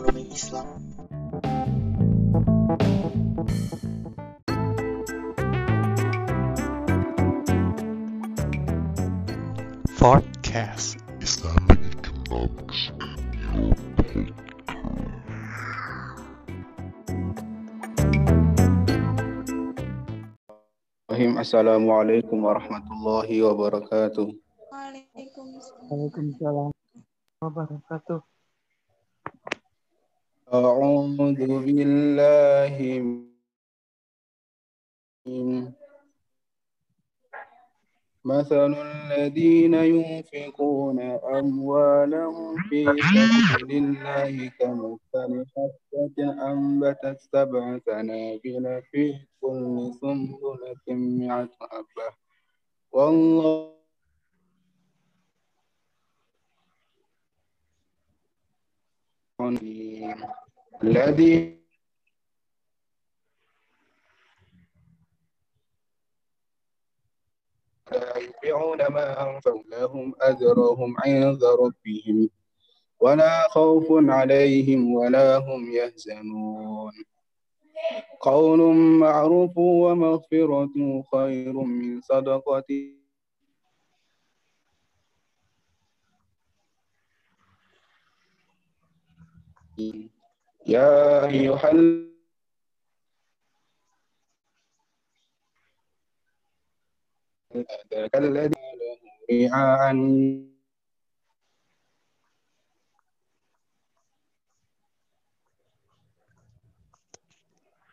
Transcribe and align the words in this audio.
mengenai 0.00 0.32
Islam. 0.32 0.64
Forecast 10.00 10.96
Islamic 11.20 12.00
Economics 12.00 12.88
in 12.96 13.20
your 13.44 13.76
Assalamualaikum 21.40 22.40
warahmatullahi 22.40 23.44
wabarakatuh. 23.44 24.32
Waalaikumsalam 24.72 26.72
wabarakatuh. 27.44 28.39
أعوذ 30.52 31.16
بالله 31.64 32.76
من 35.26 35.72
مثل 38.24 38.74
الذين 38.74 39.74
ينفقون 39.74 41.00
أموالهم 41.38 42.56
في 42.68 42.84
سبيل 42.84 43.70
الله 43.84 44.50
كمثل 44.58 45.44
حبة 45.54 46.18
أنبتت 46.52 47.18
سبع 47.32 47.78
سنابل 47.86 48.82
في 48.90 49.14
كل 49.40 49.90
سنبلة 50.00 50.86
مئة 50.88 51.48
حبة. 51.60 52.08
والله 52.92 53.80
الذي 60.82 61.60
لا 67.92 68.18
يبيعون 68.18 68.86
ما 68.86 69.30
أنفقوا 69.30 69.62
لهم 69.62 70.14
أجرهم 70.20 70.94
عند 70.98 71.44
ربهم 71.44 72.30
ولا 73.00 73.48
خوف 73.48 73.86
عليهم 73.90 74.94
ولا 74.94 75.36
هم 75.36 75.72
يحزنون. 75.72 76.92
قول 78.20 78.60
معروف 78.76 79.58
ومغفرة 79.58 81.04
خير 81.12 81.52
من 81.52 82.00
صدقة. 82.00 83.00
يا 90.70 91.26
أيها 91.26 91.70
ذاك 97.92 98.14
الذي 98.16 98.54
رعاء 99.30 99.92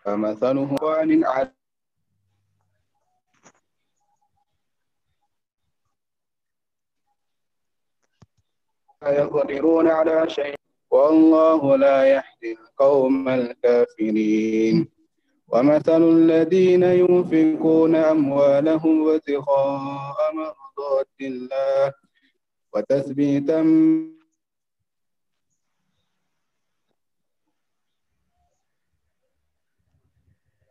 فمثله 0.03 0.75
وان 0.83 1.23
على 1.25 1.51
يقدرون 9.03 9.87
على 9.87 10.29
شيء. 10.29 10.66
والله 10.97 11.61
لا 11.77 11.97
يهدي 12.15 12.51
القوم 12.61 13.29
الكافرين. 13.29 14.75
ومثل 15.47 16.01
الذين 16.01 16.83
ينفقون 16.83 17.95
أموالهم 17.95 19.09
ابتغاء 19.09 20.17
مرضات 20.33 21.17
الله 21.21 21.93
وتثبيتا 22.73 23.61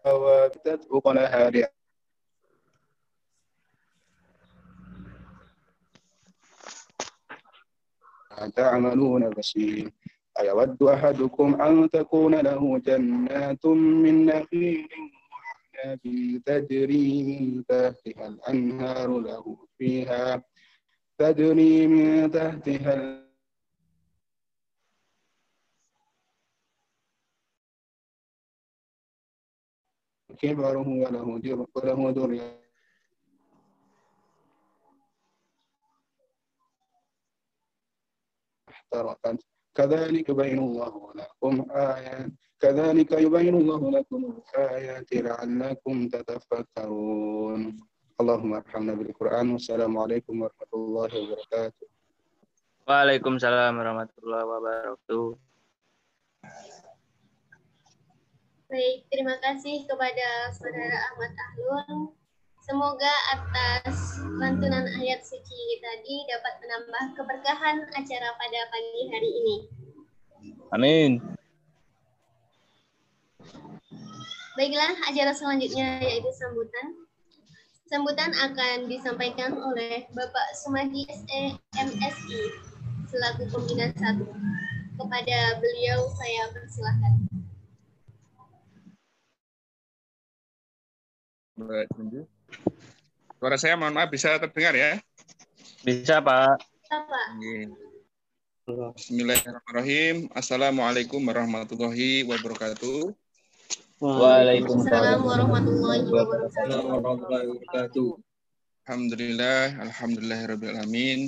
وتتبق 0.06 1.08
لها 1.08 1.48
رعاية 1.48 1.76
تعملون 8.56 9.30
بصير. 9.30 9.92
أيود 10.40 10.82
أحدكم 10.82 11.62
أن 11.62 11.90
تكون 11.90 12.34
له 12.34 12.78
جنات 12.78 13.66
من 13.66 14.26
نخيل 14.26 14.88
وأعناب 15.32 16.00
تجري 16.46 17.22
من 17.22 17.64
تحتها 17.66 18.26
الأنهار 18.28 19.18
له 19.18 19.56
فيها 19.78 20.42
تجري 21.18 21.86
من 21.86 22.30
تحتها 22.30 23.26
كبره 30.38 30.88
وله 31.02 31.26
در- 31.38 31.66
وله 31.74 32.10
ذرية 32.16 32.60
احترقت. 38.68 39.40
كذلك 39.75 40.29
يبين 40.29 40.59
الله 40.59 40.93
لكم 41.15 41.53
آيات 41.71 42.31
كذلك 42.59 43.11
يبين 43.11 43.55
الله 43.55 43.81
لكم 43.91 44.21
الآيات 44.37 45.13
لعلكم 45.13 45.95
تتفكرون 46.09 47.61
اللهم 48.21 48.53
ارحمنا 48.53 48.93
بالقرآن 48.93 49.47
والسلام 49.51 49.97
عليكم 49.97 50.41
ورحمة 50.41 50.71
الله 50.73 51.11
وبركاته 51.21 51.87
Waalaikumsalam 52.81 53.77
warahmatullahi 53.77 54.41
wabarakatuh. 54.41 55.37
Baik, 58.67 58.97
terima 59.07 59.37
kasih 59.37 59.85
kepada 59.85 60.49
Saudara 60.51 60.97
Ahmad 61.13 61.31
Ahlun. 61.31 62.11
Semoga 62.66 63.14
atas 63.30 64.18
lantunan 64.42 64.90
ayat 64.98 65.22
suci 65.22 65.78
tadi 65.78 66.26
dapat 66.26 66.58
menambah 66.58 67.04
keberkahan 67.14 67.78
acara 67.94 68.34
pada 68.34 68.60
pagi 68.74 69.02
hari 69.06 69.30
ini. 69.30 69.56
Amin. 70.74 71.22
Baiklah, 74.58 74.98
acara 75.06 75.30
selanjutnya 75.30 76.02
yaitu 76.02 76.26
sambutan. 76.34 77.06
Sambutan 77.86 78.34
akan 78.34 78.90
disampaikan 78.90 79.54
oleh 79.62 80.10
Bapak 80.10 80.58
Sumadi 80.58 81.06
SE 81.06 81.54
MSI 81.70 82.42
selaku 83.06 83.46
pembina 83.46 83.94
satu. 83.94 84.26
Kepada 84.98 85.62
beliau 85.62 86.10
saya 86.18 86.50
persilahkan. 86.50 87.14
Baik, 91.62 91.86
lanjut. 91.94 92.26
Suara 93.36 93.60
saya 93.60 93.76
mohon 93.76 93.92
maaf 93.92 94.08
bisa 94.08 94.40
terdengar 94.40 94.72
ya? 94.72 94.96
Bisa 95.84 96.24
Pak. 96.24 96.56
Bapak, 96.88 97.26
Bismillahirrahmanirrahim. 98.96 100.32
Assalamualaikum 100.32 101.20
warahmatullahi 101.20 102.24
wabarakatuh. 102.24 103.12
Waalaikumsalam. 104.00 105.20
warahmatullahi 105.20 106.08
wabarakatuh. 106.08 108.08
Alhamdulillah, 108.88 109.84
alhamdulillahirabbil 109.84 110.72
alamin. 110.72 111.20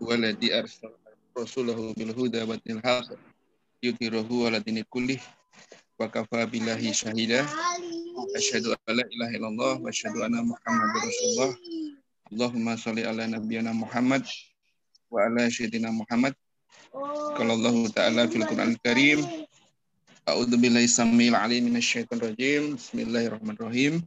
Waladzi 0.00 0.56
arsala 0.56 0.96
rasulahu 1.36 1.92
bil 1.92 2.16
huda 2.16 2.48
wa 2.48 2.56
dinil 2.64 2.80
haq 2.80 3.12
yudhhiruhu 3.84 4.48
ala 4.48 4.58
dini 4.58 4.82
kullih 4.88 5.20
wa 6.00 6.08
kafa 6.08 6.48
billahi 6.48 6.96
syahida. 6.96 7.44
Asyhadu 8.30 8.78
an 8.86 8.94
la 8.94 9.04
ilaha 9.10 9.32
illallah 9.34 9.72
wa 9.82 9.88
asyhadu 9.90 10.22
anna 10.22 10.46
Muhammadar 10.46 11.00
Rasulullah. 11.02 11.50
Allahumma 12.30 12.72
shalli 12.78 13.02
ala 13.02 13.26
nabiyyina 13.26 13.74
Muhammad 13.74 14.22
wa 15.10 15.26
ala 15.26 15.50
sayyidina 15.50 15.90
Muhammad. 15.90 16.38
Qala 17.34 17.52
Allah 17.58 17.76
Ta'ala 17.90 18.22
fil 18.30 18.46
Qur'an 18.46 18.78
Karim. 18.86 19.26
A'udzu 20.22 20.54
billahi 20.54 20.86
samil 20.86 21.34
alim 21.34 21.66
minasyaitonir 21.66 22.30
rajim. 22.30 22.78
Bismillahirrahmanirrahim. 22.78 23.98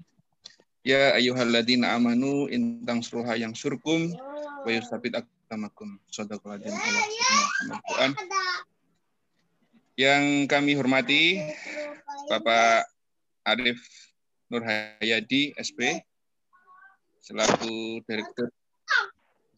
Ya 0.88 1.12
ayyuhalladzina 1.20 1.92
amanu 2.00 2.48
in 2.48 2.88
tansuruha 2.88 3.36
yang 3.36 3.52
surkum 3.52 4.16
wa 4.64 4.70
yusabit 4.72 5.20
aqdamakum. 5.20 6.00
Shadaqallahul 6.08 6.64
adzim. 6.64 6.72
Allah 6.72 7.80
Quran. 7.84 8.12
Yang 10.00 10.24
kami 10.48 10.72
hormati 10.80 11.40
Bapak 12.26 12.95
Arif 13.46 13.80
Nurhayadi 14.50 15.54
SP 15.58 16.02
selaku 17.22 18.02
Direktur 18.06 18.50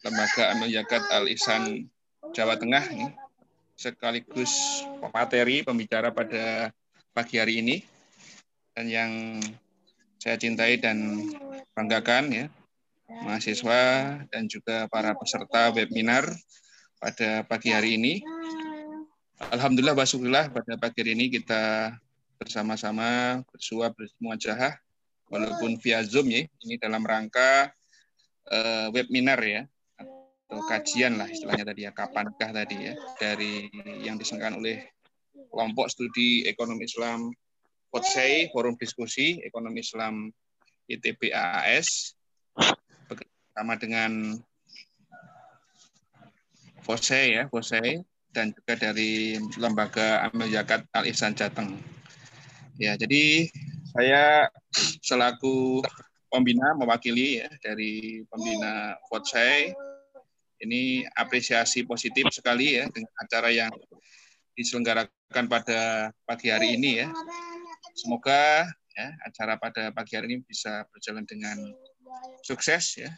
Lembaga 0.04 0.54
Amal 0.56 0.72
Yakat 0.72 1.04
Al 1.12 1.28
Ihsan 1.31 1.88
Jawa 2.31 2.60
Tengah 2.60 2.84
sekaligus 3.78 4.84
pemateri 5.00 5.63
pembicara 5.63 6.12
pada 6.12 6.72
pagi 7.12 7.39
hari 7.39 7.63
ini 7.66 7.75
dan 8.78 8.86
yang 8.88 9.12
saya 10.22 10.38
cintai 10.38 10.78
dan 10.78 11.28
banggakan 11.74 12.30
ya 12.30 12.45
mahasiswa 13.07 13.81
dan 14.28 14.44
juga 14.51 14.86
para 14.92 15.16
peserta 15.16 15.72
webinar 15.72 16.28
pada 17.00 17.45
pagi 17.45 17.72
hari 17.72 17.95
ini. 17.95 18.19
Alhamdulillah 19.54 19.95
wasyukurillah 19.95 20.50
pada 20.50 20.74
pagi 20.81 21.06
hari 21.06 21.13
ini 21.13 21.30
kita 21.30 21.94
bersama-sama 22.38 23.42
bersua 23.50 23.92
bermuajahah 23.92 24.78
walaupun 25.28 25.81
via 25.81 26.06
Zoom 26.06 26.31
ya. 26.31 26.45
Ini 26.63 26.80
dalam 26.80 27.04
rangka 27.04 27.74
uh, 28.50 28.88
webinar 28.94 29.42
ya 29.44 29.66
atau 30.48 30.63
kajian 30.63 31.19
lah 31.19 31.28
istilahnya 31.28 31.68
tadi 31.68 31.84
ya 31.84 31.92
kapankah 31.92 32.56
tadi 32.56 32.78
ya 32.88 32.94
dari 33.19 33.68
yang 34.00 34.16
diselenggarakan 34.16 34.63
oleh 34.63 34.80
kelompok 35.51 35.92
studi 35.92 36.48
ekonomi 36.48 36.88
Islam 36.88 37.36
FOTSEI 37.92 38.56
Forum 38.56 38.80
Diskusi 38.80 39.44
Ekonomi 39.44 39.84
Islam 39.84 40.31
ITB 40.88 41.36
AAS 41.36 42.16
bersama 43.12 43.75
dengan 43.75 44.39
FOSEI 46.88 47.28
ya 47.36 47.44
FOSEI 47.51 48.00
dan 48.31 48.56
juga 48.56 48.80
dari 48.80 49.36
lembaga 49.60 50.24
Amil 50.30 50.54
Zakat 50.54 50.88
Al 50.95 51.10
Ihsan 51.10 51.36
Jateng. 51.36 51.96
Ya, 52.77 52.94
jadi 52.94 53.50
saya 53.89 54.53
selaku 55.01 55.81
pembina 56.29 56.77
mewakili 56.77 57.41
ya 57.41 57.50
dari 57.65 58.21
pembina 58.29 58.94
FOTSEI 59.09 59.74
ini 60.62 61.01
apresiasi 61.18 61.85
positif 61.85 62.29
sekali 62.29 62.77
ya 62.77 62.85
dengan 62.94 63.13
acara 63.18 63.50
yang 63.50 63.74
diselenggarakan 64.53 65.45
pada 65.50 66.13
pagi 66.29 66.53
hari 66.53 66.77
ini 66.77 67.01
ya. 67.01 67.09
Semoga 67.97 68.69
ya 68.94 69.07
acara 69.25 69.57
pada 69.57 69.89
pagi 69.89 70.13
hari 70.13 70.33
ini 70.33 70.38
bisa 70.45 70.85
berjalan 70.94 71.25
dengan 71.25 71.57
sukses 72.45 72.97
ya 72.97 73.09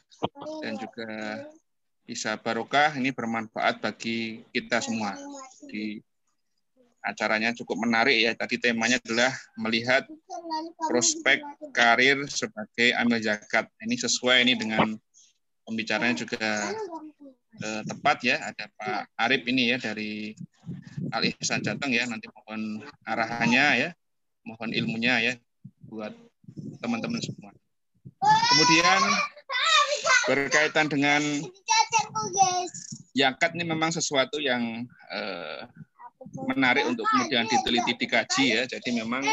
dan 0.63 0.79
juga 0.79 1.44
bisa 2.07 2.35
barokah 2.39 2.95
ini 2.95 3.11
bermanfaat 3.11 3.83
bagi 3.83 4.44
kita 4.56 4.79
semua 4.79 5.19
di 5.67 6.00
acaranya 6.99 7.55
cukup 7.55 7.79
menarik 7.79 8.17
ya 8.19 8.31
tadi 8.35 8.59
temanya 8.59 8.99
adalah 8.99 9.31
melihat 9.55 10.03
prospek 10.87 11.39
karir 11.71 12.27
sebagai 12.27 12.91
amil 12.99 13.19
zakat 13.23 13.71
ini 13.83 13.95
sesuai 13.95 14.43
ini 14.43 14.53
dengan 14.59 14.99
pembicaranya 15.69 16.17
juga 16.17 16.73
eh, 17.61 17.81
tepat 17.85 18.17
ya. 18.25 18.41
Ada 18.41 18.65
Pak 18.73 19.01
Arif 19.13 19.45
ini 19.45 19.69
ya 19.69 19.77
dari 19.77 20.33
Al 21.13 21.29
Ihsan 21.29 21.61
Jateng 21.61 21.93
ya. 21.93 22.09
Nanti 22.09 22.25
mohon 22.33 22.81
arahannya 23.05 23.65
ya, 23.77 23.89
mohon 24.41 24.73
ilmunya 24.73 25.21
ya 25.21 25.33
buat 25.85 26.17
teman-teman 26.81 27.21
semua. 27.21 27.53
Kemudian 28.19 28.99
berkaitan 30.25 30.89
dengan 30.89 31.21
yakat 33.13 33.53
ini 33.53 33.63
memang 33.69 33.93
sesuatu 33.93 34.41
yang 34.41 34.89
eh, 35.13 35.69
menarik 36.33 36.85
untuk 36.85 37.05
kemudian 37.09 37.45
diteliti 37.49 37.93
dikaji 37.97 38.45
ya. 38.55 38.63
Jadi 38.69 38.99
memang 39.01 39.23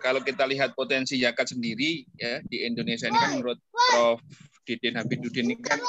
kalau 0.00 0.22
kita 0.22 0.46
lihat 0.46 0.72
potensi 0.78 1.18
yakat 1.18 1.52
sendiri 1.52 2.06
ya 2.14 2.40
di 2.46 2.64
Indonesia 2.64 3.10
ini 3.10 3.18
kan 3.18 3.30
menurut 3.38 3.58
Prof. 3.72 4.20
Didin 4.68 5.00
Habibuddin 5.00 5.48
ini 5.48 5.56
kan 5.64 5.80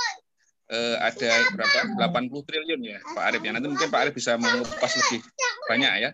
eh, 0.71 0.95
ada 1.03 1.31
berapa 1.51 1.99
80 1.99 2.47
triliun 2.47 2.79
ya 2.79 2.99
Pak 3.11 3.23
Arif 3.27 3.41
ya. 3.43 3.51
Nanti 3.51 3.67
mungkin 3.67 3.91
Pak 3.91 3.99
Arif 4.07 4.13
bisa 4.15 4.39
mengupas 4.39 4.95
lebih 4.95 5.19
banyak 5.67 5.93
ya. 5.99 6.11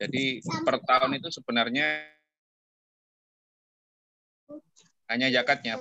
Jadi 0.00 0.42
per 0.66 0.82
tahun 0.82 1.22
itu 1.22 1.28
sebenarnya 1.30 1.86
hanya 5.10 5.26
zakatnya 5.30 5.78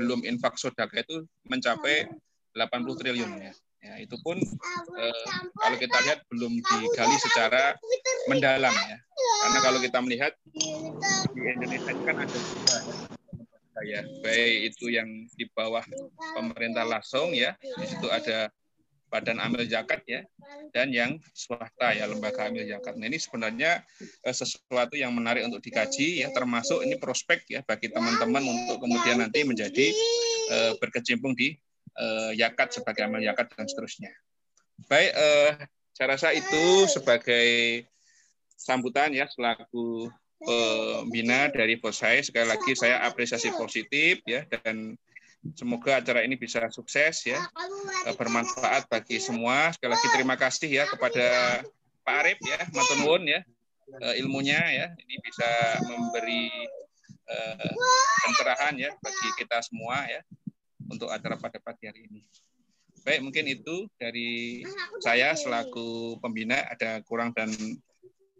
belum 0.00 0.24
infak 0.24 0.56
sodaka 0.56 1.00
itu 1.00 1.28
mencapai 1.44 2.08
80 2.56 3.00
triliun 3.00 3.30
ya. 3.36 3.52
Ya, 3.80 3.96
itu 3.96 4.12
pun 4.20 4.36
eh, 5.00 5.24
kalau 5.56 5.76
kita 5.80 5.96
lihat 6.04 6.20
belum 6.28 6.52
digali 6.60 7.16
secara 7.16 7.72
mendalam 8.28 8.72
ya. 8.72 8.98
Karena 9.40 9.58
kalau 9.64 9.78
kita 9.80 9.98
melihat 10.04 10.32
di 11.32 11.40
Indonesia 11.40 11.92
kan 12.04 12.16
ada 12.20 12.36
juga 12.36 12.76
ya, 13.80 14.04
baik 14.20 14.76
itu 14.76 14.92
yang 14.92 15.08
di 15.32 15.48
bawah 15.56 15.80
pemerintah 16.36 16.84
langsung 16.84 17.32
ya, 17.32 17.56
di 17.56 17.86
situ 17.88 18.04
ada 18.12 18.52
badan 19.08 19.40
amil 19.40 19.64
zakat 19.64 20.04
ya, 20.04 20.22
dan 20.76 20.92
yang 20.92 21.16
swasta 21.32 21.96
ya 21.96 22.04
lembaga 22.04 22.52
amil 22.52 22.68
zakat. 22.68 23.00
Nah 23.00 23.08
ini 23.08 23.16
sebenarnya 23.16 23.80
eh, 24.28 24.36
sesuatu 24.36 24.92
yang 24.92 25.16
menarik 25.16 25.48
untuk 25.48 25.64
dikaji 25.64 26.20
ya, 26.20 26.28
termasuk 26.36 26.84
ini 26.84 27.00
prospek 27.00 27.48
ya 27.48 27.64
bagi 27.64 27.88
teman-teman 27.88 28.44
untuk 28.44 28.84
kemudian 28.84 29.24
nanti 29.24 29.40
menjadi 29.40 29.86
eh, 30.52 30.72
berkecimpung 30.76 31.32
di 31.32 31.56
eh, 31.98 32.32
yakat 32.38 32.74
sebagai 32.74 33.06
amil 33.06 33.24
zakat 33.24 33.46
dan 33.54 33.66
seterusnya. 33.66 34.10
Baik, 34.86 35.12
eh, 35.12 35.50
saya 35.96 36.06
rasa 36.16 36.28
itu 36.32 36.88
sebagai 36.88 37.84
sambutan 38.56 39.12
ya 39.12 39.28
selaku 39.28 40.08
pembina 40.40 41.52
dari 41.52 41.76
Bosai. 41.76 42.24
Sekali 42.24 42.48
lagi 42.48 42.72
saya 42.72 43.04
apresiasi 43.04 43.52
positif 43.52 44.24
ya 44.24 44.48
dan 44.48 44.96
semoga 45.52 46.00
acara 46.00 46.24
ini 46.24 46.36
bisa 46.36 46.64
sukses 46.72 47.28
ya 47.28 47.40
bermanfaat 48.16 48.88
bagi 48.88 49.20
semua. 49.20 49.68
Sekali 49.76 49.92
lagi 49.92 50.08
terima 50.16 50.36
kasih 50.40 50.70
ya 50.80 50.84
kepada 50.88 51.60
Pak 52.00 52.16
Arif 52.24 52.38
ya, 52.40 52.58
Matunwun 52.72 53.28
ya 53.28 53.44
ilmunya 54.16 54.60
ya 54.60 54.86
ini 54.96 55.16
bisa 55.20 55.50
memberi 55.90 56.48
uh, 57.30 57.74
pencerahan 58.26 58.74
ya 58.78 58.90
bagi 59.02 59.28
kita 59.38 59.58
semua 59.66 60.06
ya 60.06 60.20
untuk 60.90 61.08
acara 61.08 61.38
pada 61.38 61.62
pagi 61.62 61.86
hari 61.86 62.10
ini. 62.10 62.20
Baik, 63.00 63.24
mungkin 63.24 63.44
itu 63.48 63.88
dari 63.96 64.60
saya 65.00 65.32
selaku 65.32 66.20
pembina 66.20 66.60
ada 66.68 67.00
kurang 67.06 67.32
dan 67.32 67.48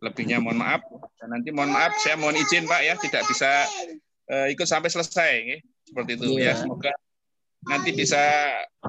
lebihnya 0.04 0.36
mohon 0.42 0.60
maaf. 0.60 0.84
Dan 1.16 1.32
nanti 1.32 1.48
mohon 1.48 1.72
maaf 1.72 1.96
saya 2.02 2.20
mohon 2.20 2.36
izin 2.36 2.68
Pak 2.68 2.80
ya 2.84 2.94
tidak 3.00 3.22
bisa 3.24 3.64
uh, 4.28 4.46
ikut 4.52 4.66
sampai 4.68 4.92
selesai 4.92 5.32
ya. 5.48 5.58
seperti 5.88 6.10
itu 6.20 6.28
ya. 6.36 6.52
Semoga 6.60 6.92
nanti 7.64 7.96
bisa 7.96 8.20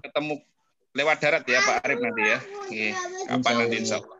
ketemu 0.03 0.43
lewat 0.91 1.17
darat 1.23 1.43
ya 1.47 1.59
Pak 1.63 1.87
Arif 1.87 1.99
nanti 2.03 2.21
ya. 2.25 2.39
Kapan 3.31 3.53
nanti 3.63 3.75
insya 3.79 4.03
Allah. 4.03 4.19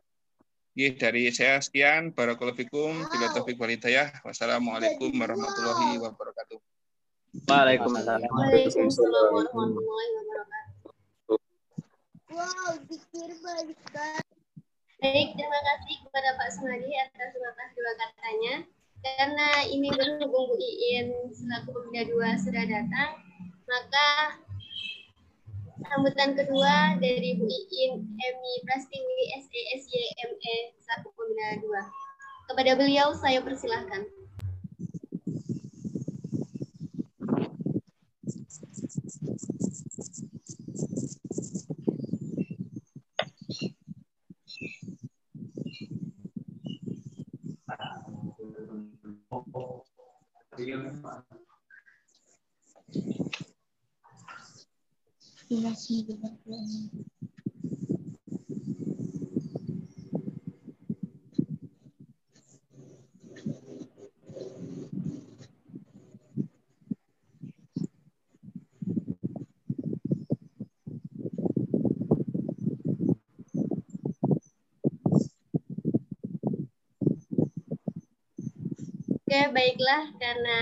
Oke, 0.71 0.87
dari 0.95 1.27
saya 1.35 1.59
sekian. 1.59 2.15
Barakallahu 2.15 2.55
fikum. 2.55 2.95
Bila 3.11 3.27
taufik 3.35 3.59
walhidayah 3.59 4.23
wassalamualaikum 4.23 5.11
warahmatullahi 5.19 5.99
wabarakatuh 5.99 6.70
Waalaikumsalam. 7.31 8.27
Waalaikumsalam 8.27 9.25
warahmatullahi 9.31 10.09
wabarakatuh. 10.19 10.91
Baik, 15.01 15.33
terima 15.39 15.59
kasih 15.63 15.95
kepada 16.03 16.29
Pak 16.35 16.49
Sumadi 16.59 16.91
atas 16.91 17.31
sepatah 17.31 17.69
dua 17.71 17.91
katanya. 17.95 18.67
Karena 19.01 19.49
ini 19.65 19.89
berhubung 19.95 20.53
Bu 20.53 20.55
Iin 20.59 21.31
selaku 21.31 21.73
pembina 21.73 22.05
dua 22.05 22.37
sudah 22.37 22.67
datang, 22.67 23.17
maka 23.65 24.07
sambutan 25.87 26.35
kedua 26.35 26.99
dari 26.99 27.39
Bu 27.39 27.47
Iin 27.47 28.11
Emi 28.11 28.53
Prastiwi 28.67 29.19
SESYME 29.39 30.75
selaku 30.83 31.15
pembina 31.15 31.63
dua. 31.63 31.81
Kepada 32.51 32.75
beliau 32.75 33.15
saya 33.15 33.39
persilahkan. 33.39 34.03
Grazie 55.49 56.05
mille. 56.05 57.10
Oke, 79.31 79.47
baiklah 79.55 80.11
karena 80.19 80.59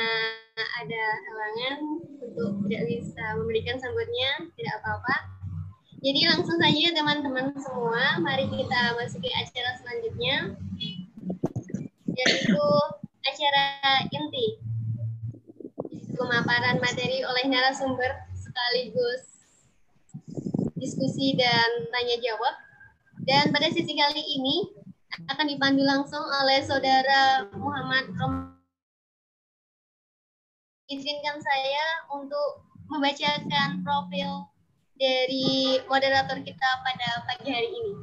ada 0.53 1.03
halangan 1.25 2.05
untuk 2.21 2.69
tidak 2.69 2.85
bisa 2.85 3.33
memberikan 3.41 3.81
sambutnya, 3.81 4.45
tidak 4.53 4.77
apa-apa. 4.77 5.25
Jadi 6.05 6.29
langsung 6.29 6.53
saja 6.61 6.93
teman-teman 6.93 7.49
semua, 7.57 8.21
mari 8.21 8.45
kita 8.45 8.93
masuki 8.93 9.33
acara 9.33 9.73
selanjutnya, 9.81 10.53
yaitu 12.13 12.61
acara 13.25 13.65
inti. 14.05 14.61
Pemaparan 16.13 16.77
materi 16.77 17.25
oleh 17.25 17.49
narasumber 17.49 18.21
sekaligus 18.37 19.49
diskusi 20.77 21.33
dan 21.33 21.89
tanya 21.89 22.21
jawab. 22.21 22.53
Dan 23.25 23.49
pada 23.49 23.73
sesi 23.73 23.97
kali 23.97 24.21
ini 24.37 24.61
akan 25.25 25.57
dipandu 25.57 25.81
langsung 25.81 26.21
oleh 26.21 26.61
saudara 26.61 27.49
Muhammad 27.57 28.13
Rom. 28.13 28.48
Izinkan 30.89 31.37
saya 31.37 31.85
untuk 32.09 32.65
membacakan 32.89 33.85
profil 33.85 34.49
dari 34.97 35.77
moderator 35.85 36.41
kita 36.41 36.69
pada 36.81 37.29
pagi 37.29 37.45
hari 37.53 37.69
ini. 37.69 37.93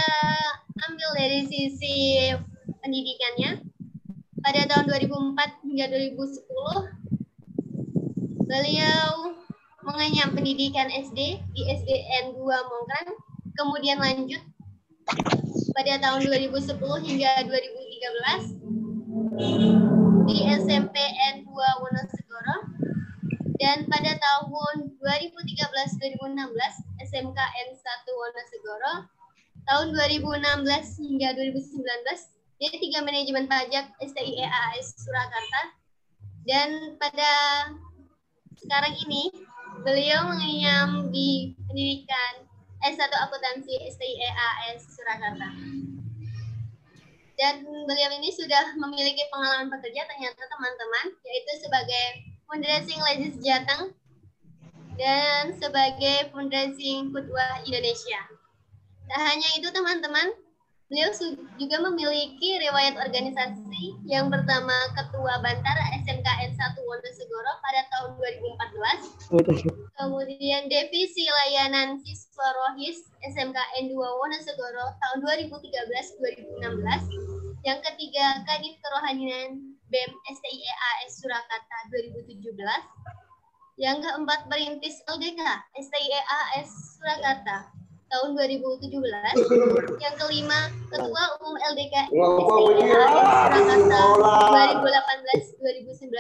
ambil 0.84 1.08
dari 1.16 1.49
sisi 1.49 2.28
pendidikannya. 2.84 3.64
Pada 4.44 4.68
tahun 4.68 4.92
2004 4.92 5.64
hingga 5.64 5.88
2010, 5.88 8.44
beliau 8.44 9.32
mengenyam 9.80 10.37
pendidikan 10.37 10.92
SD 10.92 11.40
di 11.40 11.62
SDN 11.73 12.37
2 12.37 12.44
Mongkrang, 12.44 13.16
kemudian 13.56 13.96
lanjut 13.96 14.44
pada 15.73 15.96
tahun 15.96 16.28
2010 16.28 16.76
hingga 17.08 17.49
2013 17.49 20.03
di 20.25 20.40
SMPN 20.40 21.45
2 21.45 21.52
Wonosegoro 21.52 22.57
dan 23.61 23.85
pada 23.93 24.16
tahun 24.16 24.97
2013-2016 24.97 26.16
SMKN 27.04 27.69
1 27.76 27.85
Wonosegoro 28.09 28.95
tahun 29.69 29.87
2016 29.93 31.04
hingga 31.04 31.28
2019 31.37 31.76
D3 32.57 32.85
Manajemen 33.04 33.45
Pajak 33.45 33.93
STIEAS 34.00 34.97
Surakarta. 34.97 35.62
Dan 36.49 36.97
pada 36.97 37.33
sekarang 38.57 38.97
ini 39.04 39.28
beliau 39.85 40.25
mengenyam 40.33 41.12
di 41.12 41.52
pendidikan 41.69 42.49
S1 42.81 43.12
Akuntansi 43.12 43.76
STIEAS 43.93 44.88
Surakarta 44.88 45.52
dan 47.35 47.67
beliau 47.67 48.11
ini 48.14 48.31
sudah 48.31 48.79
memiliki 48.79 49.26
pengalaman 49.31 49.67
bekerja 49.71 50.07
ternyata 50.07 50.43
teman-teman 50.47 51.07
yaitu 51.26 51.53
sebagai 51.67 52.05
fundraising 52.47 53.00
legis 53.11 53.35
Jateng 53.43 53.91
dan 54.95 55.50
sebagai 55.59 56.31
fundraising 56.31 57.11
Kudwa 57.11 57.62
Indonesia. 57.67 58.21
Tak 59.11 59.21
hanya 59.21 59.49
itu 59.59 59.69
teman-teman, 59.75 60.31
beliau 60.87 61.11
juga 61.59 61.76
memiliki 61.91 62.57
riwayat 62.62 62.95
organisasi 62.97 63.99
yang 64.07 64.31
pertama 64.31 64.73
Ketua 64.95 65.43
Bantara 65.43 65.85
SMKN 66.07 66.55
1 66.55 66.74
Wonosegoro 66.85 67.53
pada 67.64 67.81
tahun 67.91 68.21
2014, 69.33 69.97
kemudian 69.97 70.69
Divisi 70.69 71.25
Layanan 71.26 71.99
Siswa 72.05 72.53
Rohis 72.55 73.09
SMKN 73.25 73.88
2 73.91 73.97
Wonosegoro 73.97 74.93
tahun 75.00 75.25
2013-2016, 75.25 77.64
yang 77.64 77.81
ketiga 77.81 78.45
Kadif 78.45 78.76
Kerohanian 78.85 79.73
BEM 79.88 80.12
STIEAS 80.29 81.17
Surakarta 81.19 81.88
2017, 81.88 82.53
yang 83.81 84.05
keempat 84.05 84.45
Perintis 84.47 85.00
LDK 85.09 85.41
STIEAS 85.81 87.00
Surakarta 87.00 87.73
tahun 88.14 88.38
2017. 88.38 89.99
Yang 89.99 90.14
kelima, 90.23 90.71
Ketua 90.87 91.35
Umum 91.43 91.59
LDK 91.59 92.14
Surakarta 92.14 93.99
2018-2019. 95.59 96.14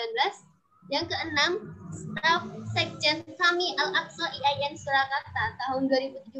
Yang 0.92 1.16
keenam, 1.16 1.52
Staf 1.88 2.44
Sekjen 2.76 3.24
Kami 3.40 3.72
Al-Aqsa 3.80 4.26
IAIN 4.28 4.76
Surakarta 4.76 5.56
tahun 5.64 5.88
2017-2020. 5.88 6.36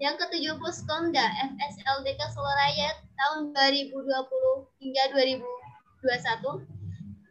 Yang 0.00 0.14
ketujuh, 0.24 0.56
Puskomda 0.58 1.28
FSLDK 1.54 2.20
Soloraya 2.32 2.96
tahun 3.20 3.52
2020 3.52 4.02
hingga 4.80 5.02
2021. 5.12 6.66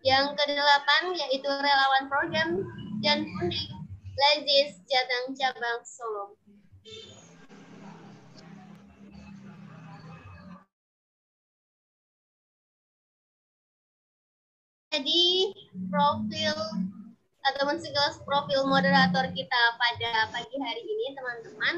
Yang 0.05 0.25
kedelapan, 0.37 1.03
yaitu 1.17 1.49
relawan 1.49 2.07
program 2.07 2.49
dan 3.03 3.25
funding 3.25 3.73
Lazis 4.15 4.79
Jateng 4.87 5.35
Cabang 5.35 5.81
Solo. 5.83 6.39
Jadi 14.89 15.53
profil 15.85 16.57
atau 17.45 17.63
sekelas 17.77 18.25
profil 18.25 18.65
moderator 18.65 19.29
kita 19.37 19.61
pada 19.77 20.33
pagi 20.33 20.57
hari 20.57 20.81
ini 20.81 21.13
teman-teman. 21.13 21.75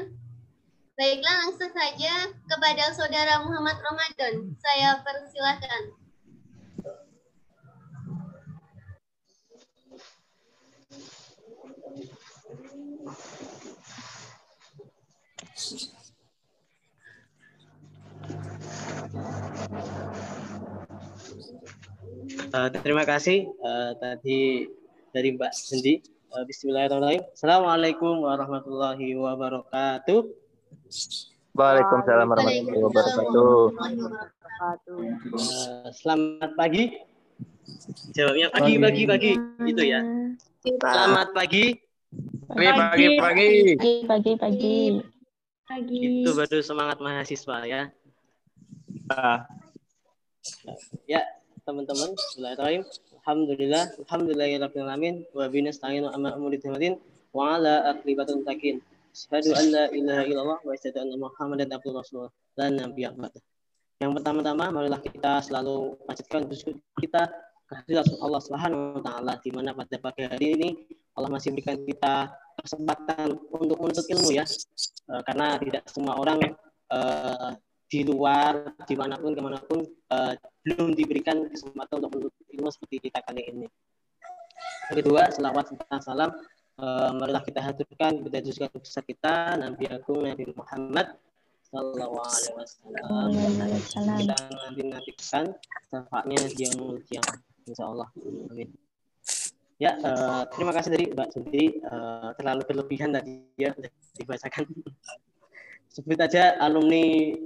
Baiklah 0.96 1.44
langsung 1.44 1.72
saja 1.76 2.32
kepada 2.48 2.88
saudara 2.96 3.44
Muhammad 3.44 3.76
Ramadan. 3.84 4.56
Saya 4.56 5.04
persilahkan. 5.04 5.92
Uh, 22.22 22.70
terima 22.70 23.02
kasih 23.02 23.50
uh, 23.66 23.98
tadi 23.98 24.70
dari 25.10 25.34
Mbak 25.34 25.50
Sendi. 25.50 25.98
Uh, 26.30 26.46
Bismillahirrahmanirrahim. 26.46 27.26
Assalamualaikum 27.34 28.22
warahmatullahi 28.22 29.18
wabarakatuh. 29.18 30.30
Waalaikumsalam 31.58 32.26
warahmatullahi 32.30 32.78
wabarakatuh. 32.78 33.62
Uh, 35.34 35.90
selamat 35.90 36.50
pagi. 36.54 36.94
Jawabnya 38.14 38.54
pagi, 38.54 38.74
pagi, 38.78 39.02
pagi. 39.02 39.32
Itu 39.66 39.82
ya. 39.82 40.00
Selamat 40.62 41.34
pagi. 41.34 41.74
Pagi, 42.46 42.70
pagi, 42.70 43.06
pagi. 43.18 43.50
Pagi, 44.06 44.32
pagi. 44.38 44.78
Pagi. 45.66 46.02
Itu 46.22 46.38
baru 46.38 46.62
semangat 46.62 47.02
mahasiswa 47.02 47.66
ya. 47.66 47.90
Ah, 49.10 49.42
Ya, 51.06 51.22
teman-teman, 51.62 52.10
Bismillahirrahmanirrahim. 52.18 52.82
Alhamdulillah, 53.22 53.84
alhamdulillahirabbil 54.02 54.86
wa 55.30 55.46
bi 55.46 55.62
nasta'inu 55.62 56.10
amma 56.10 56.34
umuri 56.34 56.58
tihmatin 56.58 56.98
wa 57.30 57.54
ala 57.54 57.94
aqibatul 57.94 58.42
mutakin. 58.42 58.82
Asyhadu 59.14 59.54
an 59.54 59.66
la 59.70 59.84
ilaha 59.94 60.22
illallah 60.26 60.58
wa 60.58 60.70
asyhadu 60.74 61.06
anna 61.06 61.14
Muhammadan 61.22 61.70
abduhu 61.70 62.02
rasulullah 62.02 62.34
dan 62.58 62.82
nabiyya 62.82 63.14
ba'da. 63.14 63.38
Yang 64.02 64.10
pertama-tama 64.18 64.64
marilah 64.74 64.98
kita 64.98 65.38
selalu 65.46 65.94
panjatkan 66.02 66.50
bersyukur 66.50 66.82
kita 66.98 67.30
kehadirat 67.70 68.10
Allah 68.18 68.40
Subhanahu 68.42 68.98
wa 68.98 69.02
taala 69.06 69.32
di 69.38 69.50
mana 69.54 69.70
pada 69.70 69.96
pagi 70.02 70.26
hari 70.26 70.46
ini 70.58 70.68
Allah 71.14 71.30
masih 71.30 71.54
berikan 71.54 71.78
kita 71.86 72.26
kesempatan 72.58 73.38
untuk 73.54 73.78
menuntut 73.78 74.06
ilmu 74.10 74.34
ya. 74.34 74.42
Eh, 75.14 75.22
Karena 75.30 75.54
tidak 75.62 75.86
semua 75.86 76.18
orang 76.18 76.42
eh, 76.90 77.50
di 77.92 78.00
luar 78.08 78.72
di 78.88 78.96
mana 78.96 79.20
pun 79.20 79.36
ke 79.36 79.42
mana 79.44 79.60
pun 79.60 79.84
eh, 79.84 80.32
belum 80.64 80.96
diberikan 80.96 81.44
kesempatan 81.52 82.00
untuk 82.00 82.10
menuntut 82.16 82.44
ilmu 82.56 82.72
seperti 82.72 83.12
kita 83.12 83.20
kali 83.20 83.44
ini. 83.44 83.68
Yang 84.88 84.96
kedua, 85.04 85.28
selawat 85.28 85.68
serta 85.68 86.00
salam 86.00 86.32
eh, 86.80 87.10
marilah 87.12 87.44
kita 87.44 87.60
haturkan 87.60 88.24
kepada 88.24 88.40
Yesus 88.40 88.64
besar 88.72 89.04
kita 89.04 89.60
Nabi 89.60 89.92
Agung 89.92 90.24
Nabi 90.24 90.48
Muhammad 90.56 91.20
Sallallahu 91.68 92.16
Alaihi 92.16 92.54
Wasallam. 92.56 93.28
Kita 94.24 94.36
nanti 94.40 94.82
nantikan 94.88 95.44
syafaatnya 95.92 96.40
di 96.48 96.64
yaumul 96.64 96.96
kiamat. 97.04 97.44
Insya 97.68 97.92
Allah. 97.92 98.08
Amin. 98.48 98.72
Ya, 99.76 100.00
eh, 100.00 100.42
terima 100.48 100.72
kasih 100.72 100.96
dari 100.96 101.12
Mbak 101.12 101.28
Sendiri 101.28 101.76
terlalu 102.40 102.62
berlebihan 102.64 103.12
tadi 103.12 103.52
ya 103.60 103.76
dibacakan. 104.16 104.64
Sebut 105.92 106.16
aja 106.16 106.56
alumni 106.56 107.36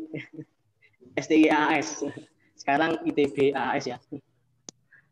STI 1.25 1.51
AS. 1.51 2.07
Sekarang 2.55 3.03
ITB 3.03 3.51
AS 3.51 3.91
ya. 3.91 3.99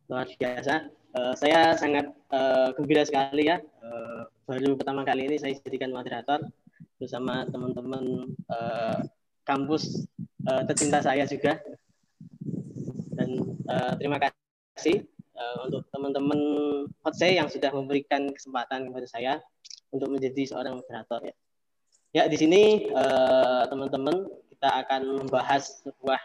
Luar 0.07 0.31
biasa. 0.31 0.87
Eh, 1.15 1.35
saya 1.35 1.75
sangat 1.75 2.15
eh, 2.15 2.69
gembira 2.79 3.03
sekali 3.03 3.51
ya. 3.51 3.59
Eh, 3.59 4.21
baru 4.47 4.79
pertama 4.79 5.03
kali 5.03 5.27
ini 5.27 5.37
saya 5.43 5.59
jadikan 5.67 5.91
moderator 5.91 6.47
bersama 7.03 7.43
teman-teman 7.51 8.31
eh, 8.31 8.99
kampus 9.43 10.07
eh, 10.47 10.63
tercinta 10.71 11.03
saya 11.03 11.27
juga. 11.27 11.59
Dan 13.19 13.59
eh, 13.67 13.93
terima 13.99 14.23
kasih 14.23 15.03
eh, 15.11 15.57
untuk 15.67 15.83
teman-teman 15.91 16.39
Hotse 17.03 17.35
yang 17.35 17.51
sudah 17.51 17.75
memberikan 17.75 18.31
kesempatan 18.31 18.95
kepada 18.95 19.07
saya 19.11 19.33
untuk 19.91 20.07
menjadi 20.07 20.55
seorang 20.55 20.79
moderator 20.79 21.19
ya. 21.27 21.35
Ya 22.15 22.31
di 22.31 22.39
sini 22.39 22.87
eh, 22.95 23.63
teman-teman 23.67 24.31
kita 24.55 24.71
akan 24.87 25.27
membahas 25.27 25.83
sebuah 25.83 26.21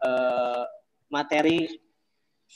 eh, 0.00 0.64
materi 1.12 1.68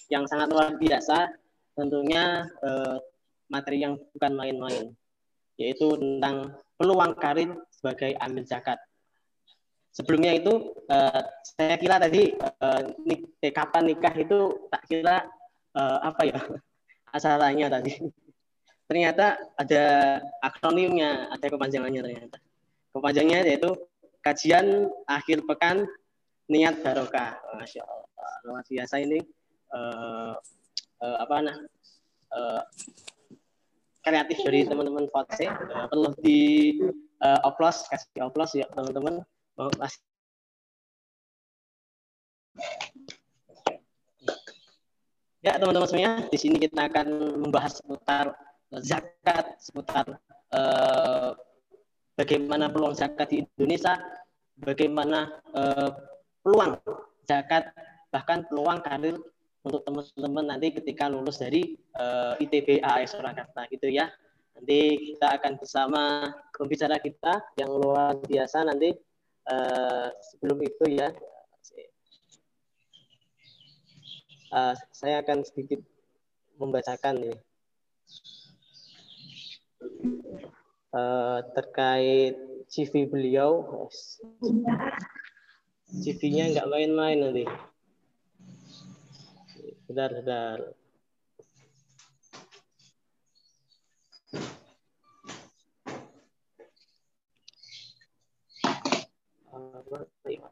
yang 0.09 0.25
sangat 0.25 0.49
luar 0.49 0.73
biasa, 0.81 1.29
tentunya 1.77 2.49
eh, 2.65 2.97
materi 3.53 3.85
yang 3.85 4.01
bukan 4.17 4.33
main-main, 4.33 4.97
yaitu 5.61 6.01
tentang 6.01 6.57
peluang 6.81 7.13
karir 7.21 7.53
sebagai 7.69 8.17
amil 8.25 8.49
zakat. 8.49 8.81
Sebelumnya 9.93 10.41
itu 10.41 10.73
eh, 10.89 11.23
saya 11.45 11.77
kira 11.77 12.01
tadi 12.01 12.41
eh, 12.41 12.81
nik- 13.05 13.37
eh, 13.45 13.53
kapan 13.53 13.85
nikah 13.93 14.17
itu 14.17 14.65
tak 14.73 14.89
kira 14.89 15.29
eh, 15.77 15.99
apa 16.09 16.25
ya 16.25 16.41
asalnya 17.17 17.69
tadi. 17.69 18.01
Ternyata 18.89 19.37
ada 19.61 19.85
akronimnya, 20.41 21.29
ada 21.37 21.45
kepanjangannya 21.53 22.01
ternyata. 22.01 22.48
Kepanjangannya 22.99 23.47
yaitu 23.47 23.71
kajian 24.27 24.91
akhir 25.07 25.47
pekan 25.47 25.87
niat 26.51 26.83
barokah. 26.83 27.39
Masya 27.55 27.87
Allah, 27.87 28.33
luar 28.43 28.67
biasa 28.67 28.99
ini 28.99 29.23
eh, 29.71 30.35
eh, 31.07 31.17
apa 31.23 31.37
nah 31.47 31.57
eh, 32.35 32.63
kreatif 34.03 34.43
dari 34.43 34.67
teman-teman 34.67 35.07
Fotse. 35.15 35.47
Eh, 35.47 35.87
perlu 35.87 36.11
di 36.19 36.41
eh, 37.23 37.41
oplos 37.47 37.87
kasih 37.87 38.27
oplos 38.27 38.59
ya 38.59 38.67
teman-teman. 38.75 39.23
Kasih 39.55 40.03
Ya 45.39 45.55
teman-teman 45.55 45.87
semuanya, 45.87 46.27
di 46.27 46.35
sini 46.35 46.59
kita 46.59 46.91
akan 46.91 47.39
membahas 47.47 47.79
seputar 47.79 48.35
zakat, 48.83 49.55
seputar 49.63 50.19
eh, 50.51 51.31
bagaimana 52.19 52.67
peluang 52.67 52.99
zakat 52.99 53.31
di 53.31 53.47
Indonesia, 53.47 53.95
bagaimana 54.59 55.39
eh, 55.55 55.91
peluang 56.43 56.83
zakat, 57.31 57.71
bahkan 58.11 58.43
peluang 58.51 58.83
karir 58.83 59.15
untuk 59.63 59.87
teman-teman 59.87 60.51
nanti 60.51 60.75
ketika 60.75 61.07
lulus 61.07 61.39
dari 61.39 61.79
eh, 61.79 62.43
ITB 62.43 62.83
AS 62.83 63.15
Surakarta 63.15 63.71
gitu 63.71 63.87
ya. 63.87 64.11
Nanti 64.59 65.15
kita 65.15 65.39
akan 65.39 65.53
bersama 65.63 66.03
pembicara 66.51 66.99
kita 66.99 67.39
yang 67.55 67.71
luar 67.71 68.19
biasa 68.27 68.67
nanti 68.67 68.91
eh, 69.47 70.09
sebelum 70.35 70.59
itu 70.67 70.85
ya. 70.91 71.15
Eh, 74.49 74.75
saya 74.91 75.23
akan 75.23 75.47
sedikit 75.47 75.79
membacakan 76.59 77.23
ini 77.23 77.39
Eh, 80.89 81.39
terkait 81.53 82.33
CV 82.65 83.05
beliau. 83.13 83.69
CV-nya 85.89 86.49
nggak 86.53 86.69
main-main 86.73 87.19
nanti. 87.21 87.45
Bentar, 89.85 90.11
bentar. 90.17 90.59
Apa 99.53 100.09
ya? 100.29 100.49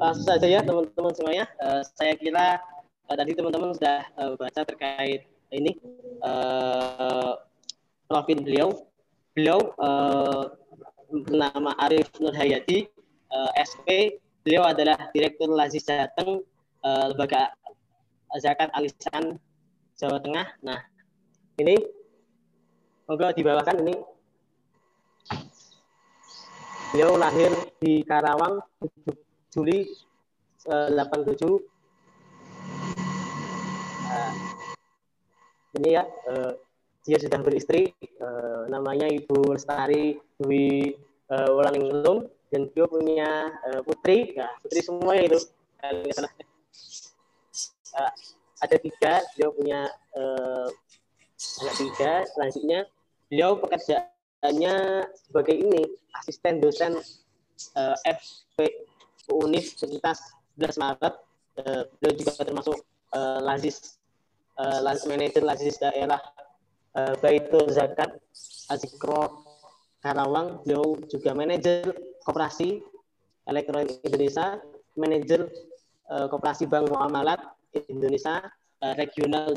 Langsung 0.00 0.24
saja 0.24 0.46
ya 0.48 0.60
teman-teman 0.64 1.12
semuanya. 1.12 1.46
Eh, 1.60 1.82
saya 1.92 2.16
kira 2.16 2.58
eh, 3.06 3.16
tadi 3.20 3.36
teman-teman 3.36 3.76
sudah 3.76 4.00
eh, 4.08 4.32
baca 4.40 4.60
terkait 4.64 5.28
ini 5.52 5.76
eh, 6.24 7.32
profil 8.08 8.40
beliau. 8.40 8.68
Beliau 9.36 9.60
eh, 9.76 10.42
bernama 11.12 11.76
Arif 11.84 12.08
Nur 12.18 12.32
Hayati, 12.32 12.88
eh, 13.28 13.50
SP. 13.60 14.18
Beliau 14.40 14.64
adalah 14.64 15.12
Direktur 15.12 15.52
Lazis 15.52 15.84
Jateng, 15.84 16.40
eh, 16.80 17.04
Lembaga 17.12 17.52
Zakat 18.40 18.72
Alisan 18.72 19.36
Jawa 20.00 20.16
Tengah. 20.24 20.48
Nah, 20.64 20.80
ini 21.60 21.76
monggo 23.04 23.36
dibawakan 23.36 23.84
ini 23.84 23.94
beliau 26.90 27.14
lahir 27.20 27.52
di 27.78 28.02
Karawang 28.02 28.64
Juli 29.50 29.90
eh, 30.66 30.88
87 30.94 31.70
Nah, 34.10 34.34
ini 35.78 35.94
ya 35.94 36.02
eh, 36.02 36.52
dia 37.06 37.18
sudah 37.22 37.38
beristri 37.46 37.94
eh, 38.02 38.62
namanya 38.66 39.06
Ibu 39.06 39.54
Lestari 39.54 40.18
Dwi 40.34 40.98
eh, 41.30 41.48
Wulaningrum 41.54 42.26
dan 42.50 42.66
dia 42.74 42.90
punya 42.90 43.54
eh, 43.70 43.80
putri 43.86 44.34
ya 44.34 44.50
putri 44.66 44.82
semua 44.82 45.14
itu. 45.14 45.38
Eh, 45.86 46.10
ada 48.60 48.76
tiga 48.82 49.22
dia 49.38 49.48
punya 49.54 49.86
eh, 50.18 50.68
anak 51.62 51.74
tiga. 51.78 52.12
Selanjutnya 52.34 52.80
beliau 53.30 53.62
pekerjaannya 53.62 55.06
sebagai 55.14 55.54
ini 55.54 55.86
asisten 56.18 56.58
dosen 56.58 56.98
eh, 57.78 57.96
FP 58.10 58.89
Universitas 59.28 60.18
11 60.56 60.80
Maret 60.80 61.14
eh, 61.60 61.82
beliau 62.00 62.14
juga 62.16 62.32
termasuk 62.40 62.76
eh, 63.12 63.40
Lazis 63.44 64.00
eh, 64.56 64.78
Lazis 64.80 65.06
Lazis 65.44 65.76
daerah 65.76 66.20
eh, 66.96 67.14
Baitul 67.20 67.68
Zakat 67.68 68.16
Azikro 68.72 69.44
Karawang. 70.00 70.64
Beliau 70.64 70.96
juga 71.10 71.36
manajer 71.36 71.92
koperasi 72.24 72.80
elektronik 73.48 74.00
Indonesia 74.06 74.60
manajer 74.96 75.48
eh, 76.10 76.26
koperasi 76.28 76.64
Bank 76.68 76.88
Muamalat 76.88 77.40
Indonesia 77.88 78.48
eh, 78.82 78.94
regional 78.96 79.54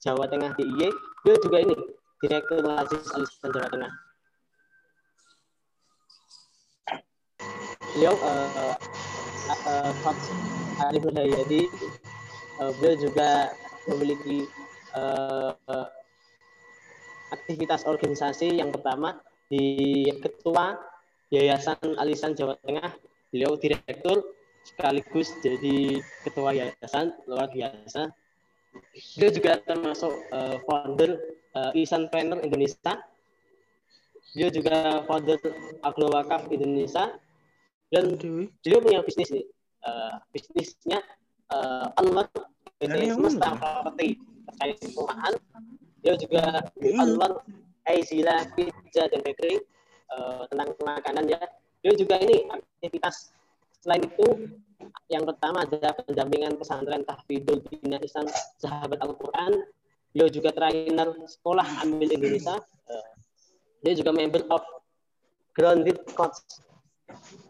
Jawa 0.00 0.28
Tengah 0.28 0.52
DIY 0.54 0.92
beliau 1.24 1.38
juga 1.42 1.58
ini 1.64 1.76
direktur 2.22 2.62
Lazis 2.64 3.06
Alisan 3.12 3.50
Jawa 3.52 3.68
Tengah. 3.72 3.92
Beliau 7.96 8.12
uh, 8.12 8.76
uh, 9.48 10.86
Arif 10.90 11.02
Hudayadi 11.06 11.62
uh, 12.60 12.70
beliau 12.76 12.96
juga 13.08 13.54
memiliki 13.86 14.46
uh, 14.96 15.54
aktivitas 17.30 17.86
organisasi 17.86 18.58
yang 18.58 18.70
pertama 18.74 19.18
di 19.46 20.06
ketua 20.22 20.78
Yayasan 21.30 21.98
Alisan 21.98 22.34
Jawa 22.38 22.54
Tengah. 22.62 22.94
Beliau 23.34 23.58
direktur 23.58 24.22
sekaligus 24.62 25.34
jadi 25.42 26.02
ketua 26.26 26.54
yayasan 26.54 27.14
luar 27.26 27.50
biasa. 27.50 28.10
Beliau 29.18 29.32
juga 29.34 29.58
termasuk 29.62 30.12
uh, 30.30 30.58
founder 30.66 31.18
uh, 31.54 31.72
Isan 31.74 32.06
Planner 32.10 32.42
Indonesia. 32.42 33.02
Beliau 34.34 34.50
juga 34.54 35.02
founder 35.06 35.38
Aglo 35.82 36.14
Wakaf 36.14 36.50
Indonesia 36.50 37.14
dan 37.94 38.18
beliau 38.18 38.80
punya 38.82 39.00
bisnis 39.06 39.30
nih 39.30 39.46
uh, 39.86 40.18
bisnisnya 40.34 40.98
uh, 41.54 42.00
Anwar 42.02 42.26
PT 42.76 42.92
Semesta 43.16 43.56
Property 43.56 44.20
terkait 44.46 44.76
perumahan. 44.80 45.34
Beliau 46.00 46.16
juga 46.20 46.42
Allah 47.02 47.30
Aizila 47.86 48.36
Pizza 48.54 49.06
dan 49.10 49.20
Bakery 49.22 49.58
eh, 50.12 50.42
tentang 50.52 50.68
makanan 50.82 51.24
ya. 51.30 51.40
Beliau 51.80 51.96
juga 51.98 52.14
ini 52.20 52.46
aktivitas 52.50 53.32
selain 53.80 54.04
itu 54.06 54.26
yang 55.08 55.24
pertama 55.24 55.64
adalah 55.64 55.94
pendampingan 56.04 56.58
pesantren 56.58 57.02
Tahfidul 57.06 57.62
Bina 57.64 57.98
Islam 58.02 58.26
Sahabat 58.60 58.98
Al-Quran. 59.00 59.66
Beliau 60.12 60.28
juga 60.30 60.50
trainer 60.52 61.08
sekolah 61.26 61.66
Ambil 61.86 62.12
Indonesia. 62.12 62.60
Eh, 62.90 63.06
Dia 63.84 63.94
juga 63.94 64.10
member 64.10 64.42
of 64.50 64.62
Grounded 65.54 66.02
Coach 66.12 66.42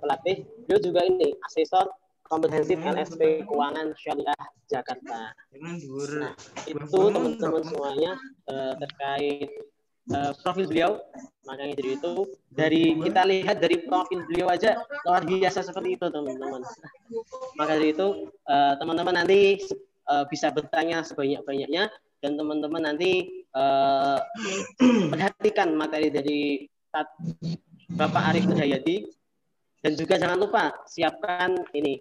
pelatih. 0.00 0.46
Beliau 0.66 0.80
juga 0.80 1.00
ini 1.06 1.34
asesor 1.50 1.86
komprehensif 2.26 2.78
LSP 2.82 3.46
Keuangan 3.46 3.94
Syariah 3.94 4.42
Jakarta. 4.66 5.30
Nah, 5.54 6.34
itu 6.66 7.00
teman-teman 7.14 7.62
semuanya 7.62 8.12
eh, 8.50 8.74
terkait 8.82 9.50
eh, 10.10 10.32
profil 10.42 10.66
beliau. 10.66 10.92
Makanya 11.46 11.78
jadi 11.78 11.90
itu 12.02 12.12
dari 12.50 12.98
kita 12.98 13.22
lihat 13.22 13.62
dari 13.62 13.86
profil 13.86 14.26
beliau 14.26 14.50
aja 14.50 14.82
luar 15.06 15.22
biasa 15.22 15.62
seperti 15.62 15.94
itu 15.94 16.06
teman-teman. 16.10 16.62
Maka 17.54 17.78
dari 17.78 17.94
itu 17.94 18.30
eh, 18.50 18.74
teman-teman 18.82 19.14
nanti 19.22 19.62
eh, 20.10 20.24
bisa 20.26 20.50
bertanya 20.50 21.06
sebanyak-banyaknya 21.06 21.86
dan 22.20 22.32
teman-teman 22.34 22.82
nanti 22.90 23.44
eh, 23.54 24.18
perhatikan 25.14 25.78
materi 25.78 26.10
dari 26.10 26.66
Bapak 27.86 28.34
Arif 28.34 28.50
Nurhayati 28.50 29.06
dan 29.80 29.92
juga 29.94 30.14
jangan 30.16 30.38
lupa 30.38 30.62
siapkan 30.86 31.56
ini 31.72 32.00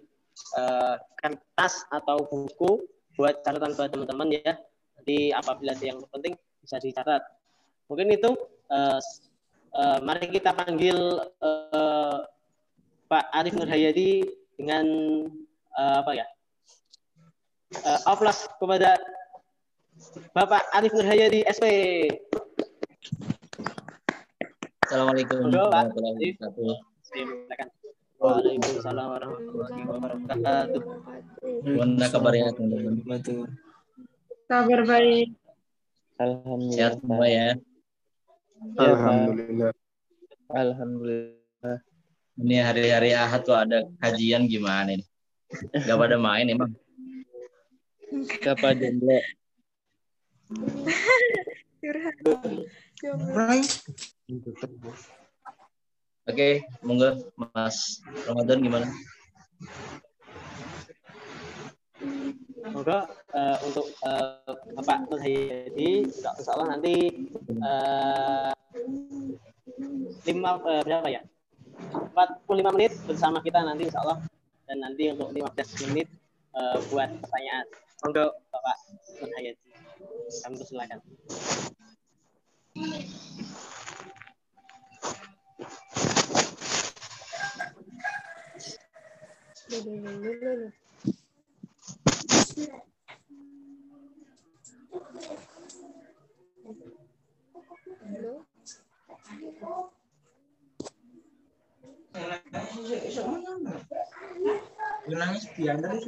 eh, 0.56 0.94
kertas 1.16 1.84
atau 1.88 2.24
buku 2.24 2.84
buat 3.16 3.40
catatan 3.40 3.72
buat 3.72 3.88
teman-teman 3.88 4.28
ya. 4.36 4.52
Nanti 4.96 5.32
apabila 5.32 5.72
ada 5.72 5.84
yang 5.84 6.00
penting 6.12 6.34
bisa 6.60 6.76
dicatat. 6.76 7.22
Mungkin 7.88 8.10
itu 8.10 8.30
s- 9.00 9.30
eh, 9.72 9.98
mari 10.02 10.28
kita 10.28 10.52
panggil 10.52 10.98
eh, 11.40 12.18
Pak 13.06 13.24
Arif 13.32 13.54
Nurhayati 13.54 14.26
dengan 14.58 14.84
eh, 15.72 15.96
apa 16.02 16.12
ya? 16.12 16.26
Eh, 17.72 18.00
aplaus 18.04 18.50
kepada 18.58 18.98
Bapak 20.36 20.68
Arif 20.74 20.92
Nurhayati 20.92 21.46
SP. 21.48 21.64
Assalamualaikum 24.86 25.50
warahmatullahi 25.50 26.36
wabarakatuh. 26.38 26.95
Waalaikumsalam 28.16 29.06
warahmatullahi 29.08 29.80
wabarakatuh. 29.88 30.82
Gimana 31.64 32.06
kabarnya 32.12 32.52
teman-teman? 32.52 33.48
Kabar 34.44 34.80
baik. 34.84 35.32
Sehat 36.76 37.00
semua 37.00 37.26
ya. 37.28 37.56
Alhamdulillah. 38.76 39.72
Alhamdulillah. 40.52 41.78
Ini 42.36 42.56
hari-hari 42.60 43.16
Ahad 43.16 43.48
tuh 43.48 43.56
ada 43.56 43.88
kajian 44.04 44.44
gimana 44.44 44.92
ini? 44.92 45.04
Gak 45.72 45.96
pada 45.96 46.20
main 46.20 46.52
emang. 46.52 46.76
Siapa 48.12 48.76
jomblo? 48.76 49.20
Curhat. 51.80 52.16
Jomblo. 53.00 53.60
Oke, 56.26 56.66
monggo 56.82 57.30
Mas 57.38 58.02
Ramadan 58.26 58.58
gimana? 58.58 58.90
Semoga 62.66 63.06
eh, 63.30 63.56
untuk 63.62 63.86
eh, 64.02 64.58
Bapak 64.74 65.06
Nur 65.06 65.22
Hayati, 65.22 66.10
Allah 66.50 66.66
nanti 66.74 66.94
eh, 67.46 68.50
lima 70.26 70.58
eh, 70.66 70.82
berapa 70.82 71.06
ya? 71.14 71.22
45 71.94 72.74
menit 72.74 72.92
bersama 73.06 73.38
kita 73.38 73.62
nanti 73.62 73.86
insya 73.86 74.02
Allah 74.02 74.18
dan 74.66 74.82
nanti 74.82 75.14
untuk 75.14 75.30
15 75.30 75.94
menit 75.94 76.10
eh, 76.58 76.76
buat 76.90 77.06
pertanyaan. 77.22 77.66
Monggo 78.02 78.34
Bapak 78.50 78.76
Nur 79.22 79.30
Hayati, 79.30 79.70
kami 80.42 80.54
persilakan. 80.58 80.98
nangis 105.16 105.46
biar 105.58 105.78
dari 105.82 106.06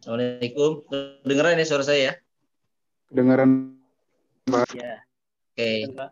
Assalamualaikum. 0.00 0.82
Dengeran 1.22 1.60
ya 1.62 1.66
suara 1.68 1.84
saya 1.86 2.00
ya? 2.02 2.12
Kedengaran 3.12 3.78
Ya, 4.74 5.06
Oke. 5.54 5.86
Pak. 5.94 6.10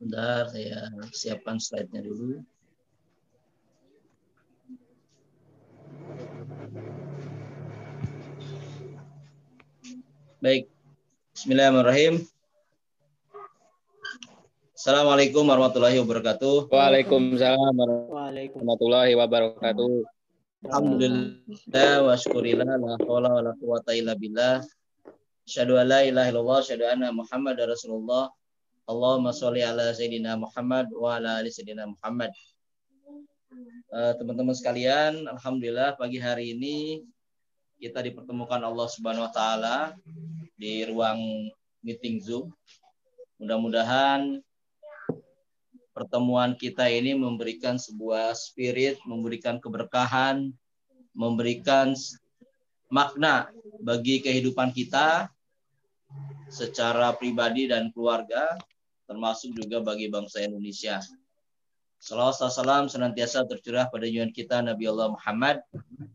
Bentar, 0.00 0.48
saya 0.48 0.88
siapkan 1.12 1.60
slide-nya 1.60 2.00
dulu. 2.00 2.40
Baik. 10.40 10.72
Bismillahirrahmanirrahim. 11.36 12.24
Assalamualaikum 14.72 15.44
warahmatullahi 15.44 16.00
wabarakatuh. 16.00 16.72
Waalaikumsalam 16.72 17.76
Waalaikumsalam. 17.76 18.64
warahmatullahi 18.64 19.12
wabarakatuh. 19.12 19.92
Alhamdulillah 20.64 21.92
wa 22.00 22.16
syukurillah 22.16 22.80
la 22.80 22.96
haula 23.04 23.28
wa 23.28 23.40
la 23.44 23.52
quwata 23.60 23.92
illa 23.92 24.16
billah. 24.16 24.64
Asyhadu 25.50 25.82
an 25.82 25.90
la 25.90 26.06
ilaha 26.06 26.30
illallah, 26.30 26.62
asyhadu 26.62 26.86
anna 26.86 27.10
Muhammadar 27.10 27.66
Rasulullah. 27.66 28.30
Allahumma 28.86 29.34
sholli 29.34 29.66
ala 29.66 29.90
sayyidina 29.90 30.38
Muhammad 30.38 30.86
wa 30.94 31.18
ala 31.18 31.42
ali 31.42 31.50
sayyidina 31.50 31.90
Muhammad. 31.90 32.30
Eh, 33.90 34.12
teman-teman 34.14 34.54
sekalian, 34.54 35.26
alhamdulillah 35.26 35.98
pagi 35.98 36.22
hari 36.22 36.54
ini 36.54 37.02
kita 37.82 37.98
dipertemukan 37.98 38.62
Allah 38.62 38.86
Subhanahu 38.94 39.26
wa 39.26 39.32
taala 39.34 39.76
di 40.54 40.86
ruang 40.86 41.18
meeting 41.82 42.22
Zoom. 42.22 42.54
Mudah-mudahan 43.42 44.38
pertemuan 45.90 46.54
kita 46.54 46.86
ini 46.86 47.18
memberikan 47.18 47.74
sebuah 47.74 48.38
spirit, 48.38 49.02
memberikan 49.02 49.58
keberkahan, 49.58 50.54
memberikan 51.10 51.98
makna 52.86 53.50
bagi 53.82 54.22
kehidupan 54.22 54.70
kita 54.70 55.26
secara 56.50 57.14
pribadi 57.14 57.70
dan 57.70 57.94
keluarga, 57.94 58.58
termasuk 59.06 59.54
juga 59.54 59.80
bagi 59.80 60.10
bangsa 60.10 60.42
Indonesia. 60.42 60.98
Salawat 62.00 62.40
salam 62.40 62.88
senantiasa 62.88 63.44
tercurah 63.44 63.86
pada 63.92 64.08
junjungan 64.08 64.32
kita 64.32 64.64
Nabi 64.64 64.88
Allah 64.88 65.12
Muhammad 65.12 65.60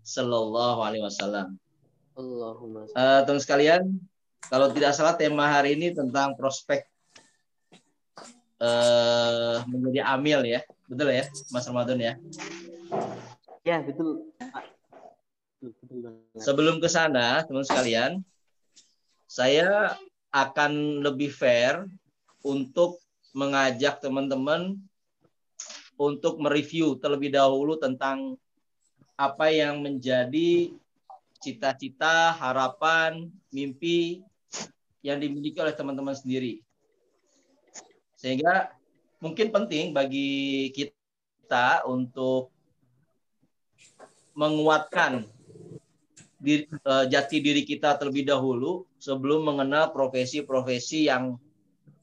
Sallallahu 0.02 0.80
Alaihi 0.82 1.06
Wasallam. 1.06 1.62
Allahumma 2.18 2.90
Eh, 2.90 3.22
teman 3.28 3.42
sekalian, 3.44 3.84
kalau 4.50 4.74
tidak 4.74 4.98
salah 4.98 5.14
tema 5.14 5.46
hari 5.46 5.78
ini 5.78 5.94
tentang 5.94 6.34
prospek 6.36 6.88
eh 8.56 9.60
menjadi 9.68 10.08
amil 10.16 10.48
ya, 10.48 10.64
betul 10.88 11.12
ya, 11.12 11.28
Mas 11.52 11.68
Ramadan 11.68 12.00
ya. 12.00 12.14
Ya, 13.68 13.84
betul. 13.84 14.32
Sebelum 16.40 16.80
ke 16.80 16.88
sana, 16.88 17.44
teman 17.44 17.68
sekalian, 17.68 18.24
saya 19.28 20.00
akan 20.36 21.00
lebih 21.00 21.32
fair 21.32 21.88
untuk 22.44 23.00
mengajak 23.32 24.04
teman-teman 24.04 24.76
untuk 25.96 26.44
mereview 26.44 27.00
terlebih 27.00 27.32
dahulu 27.32 27.80
tentang 27.80 28.36
apa 29.16 29.48
yang 29.48 29.80
menjadi 29.80 30.76
cita-cita, 31.40 32.36
harapan, 32.36 33.32
mimpi 33.48 34.20
yang 35.00 35.24
dimiliki 35.24 35.56
oleh 35.64 35.72
teman-teman 35.72 36.12
sendiri. 36.12 36.60
Sehingga 38.20 38.76
mungkin 39.24 39.56
penting 39.56 39.96
bagi 39.96 40.68
kita 40.76 41.88
untuk 41.88 42.52
menguatkan 44.36 45.24
diri, 46.36 46.68
uh, 46.84 47.08
jati 47.08 47.40
diri 47.40 47.64
kita 47.64 47.96
terlebih 47.96 48.28
dahulu 48.28 48.84
sebelum 49.06 49.46
mengenal 49.46 49.94
profesi-profesi 49.94 51.06
yang 51.06 51.38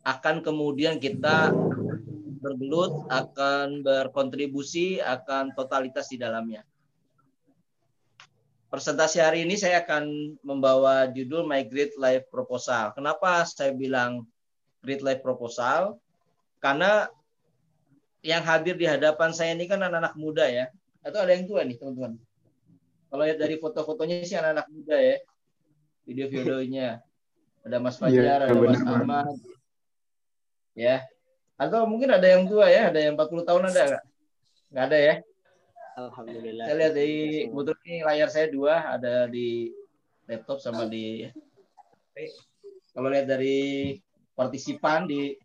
akan 0.06 0.38
kemudian 0.38 1.02
kita 1.02 1.50
bergelut, 2.38 3.10
akan 3.10 3.82
berkontribusi, 3.82 5.02
akan 5.02 5.50
totalitas 5.58 6.06
di 6.10 6.22
dalamnya. 6.22 6.62
Presentasi 8.70 9.18
hari 9.18 9.44
ini 9.44 9.58
saya 9.58 9.82
akan 9.82 10.38
membawa 10.46 11.10
judul 11.10 11.44
My 11.44 11.66
Great 11.66 11.98
Life 11.98 12.30
Proposal. 12.30 12.94
Kenapa 12.94 13.42
saya 13.44 13.74
bilang 13.74 14.24
Great 14.80 15.02
Life 15.02 15.20
Proposal? 15.26 15.98
Karena 16.62 17.10
yang 18.22 18.46
hadir 18.46 18.78
di 18.78 18.86
hadapan 18.86 19.34
saya 19.34 19.52
ini 19.58 19.66
kan 19.66 19.82
anak-anak 19.82 20.14
muda 20.14 20.46
ya. 20.46 20.66
Atau 21.02 21.18
ada 21.20 21.34
yang 21.34 21.50
tua 21.50 21.66
nih 21.66 21.76
teman-teman? 21.76 22.16
Kalau 23.12 23.22
lihat 23.28 23.38
dari 23.42 23.60
foto-fotonya 23.60 24.24
sih 24.24 24.38
anak-anak 24.38 24.66
muda 24.72 24.96
ya. 24.98 25.16
Video-videonya. 26.08 27.00
Ada 27.66 27.78
Mas 27.78 27.94
iya, 27.94 28.02
Fajar, 28.02 28.38
ya, 28.42 28.46
ada 28.50 28.58
Mas 28.58 28.82
Ahmad. 28.82 29.26
Ya. 30.74 30.96
Atau 31.54 31.86
mungkin 31.86 32.10
ada 32.10 32.26
yang 32.26 32.50
tua 32.50 32.66
ya, 32.66 32.90
ada 32.90 32.98
yang 32.98 33.14
40 33.14 33.46
tahun 33.46 33.70
ada 33.70 33.82
nggak? 33.86 34.04
Nggak 34.74 34.84
ada 34.90 34.98
ya? 34.98 35.14
Alhamdulillah. 35.94 36.64
Saya 36.66 36.76
lihat 36.82 36.94
di 36.98 37.10
kebetulan 37.46 37.82
ini 37.86 37.98
layar 38.02 38.28
saya 38.34 38.46
dua, 38.50 38.74
ada 38.98 39.30
di 39.30 39.70
laptop 40.26 40.58
sama 40.58 40.90
di 40.90 41.30
kalau 42.92 43.08
lihat 43.14 43.30
dari 43.30 43.94
partisipan 44.34 45.06
di 45.06 45.38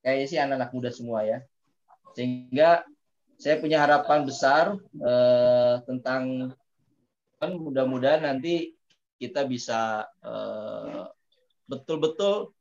kayaknya 0.00 0.26
sih 0.30 0.38
anak-anak 0.38 0.70
muda 0.70 0.90
semua 0.94 1.26
ya. 1.26 1.42
Sehingga 2.14 2.86
saya 3.42 3.58
punya 3.58 3.82
harapan 3.82 4.22
besar 4.22 4.78
eh, 5.02 5.74
tentang 5.82 6.54
kan 7.42 7.50
mudah-mudahan 7.58 8.22
nanti 8.22 8.77
kita 9.18 9.44
bisa 9.44 10.06
eh, 10.22 11.04
betul-betul 11.68 12.54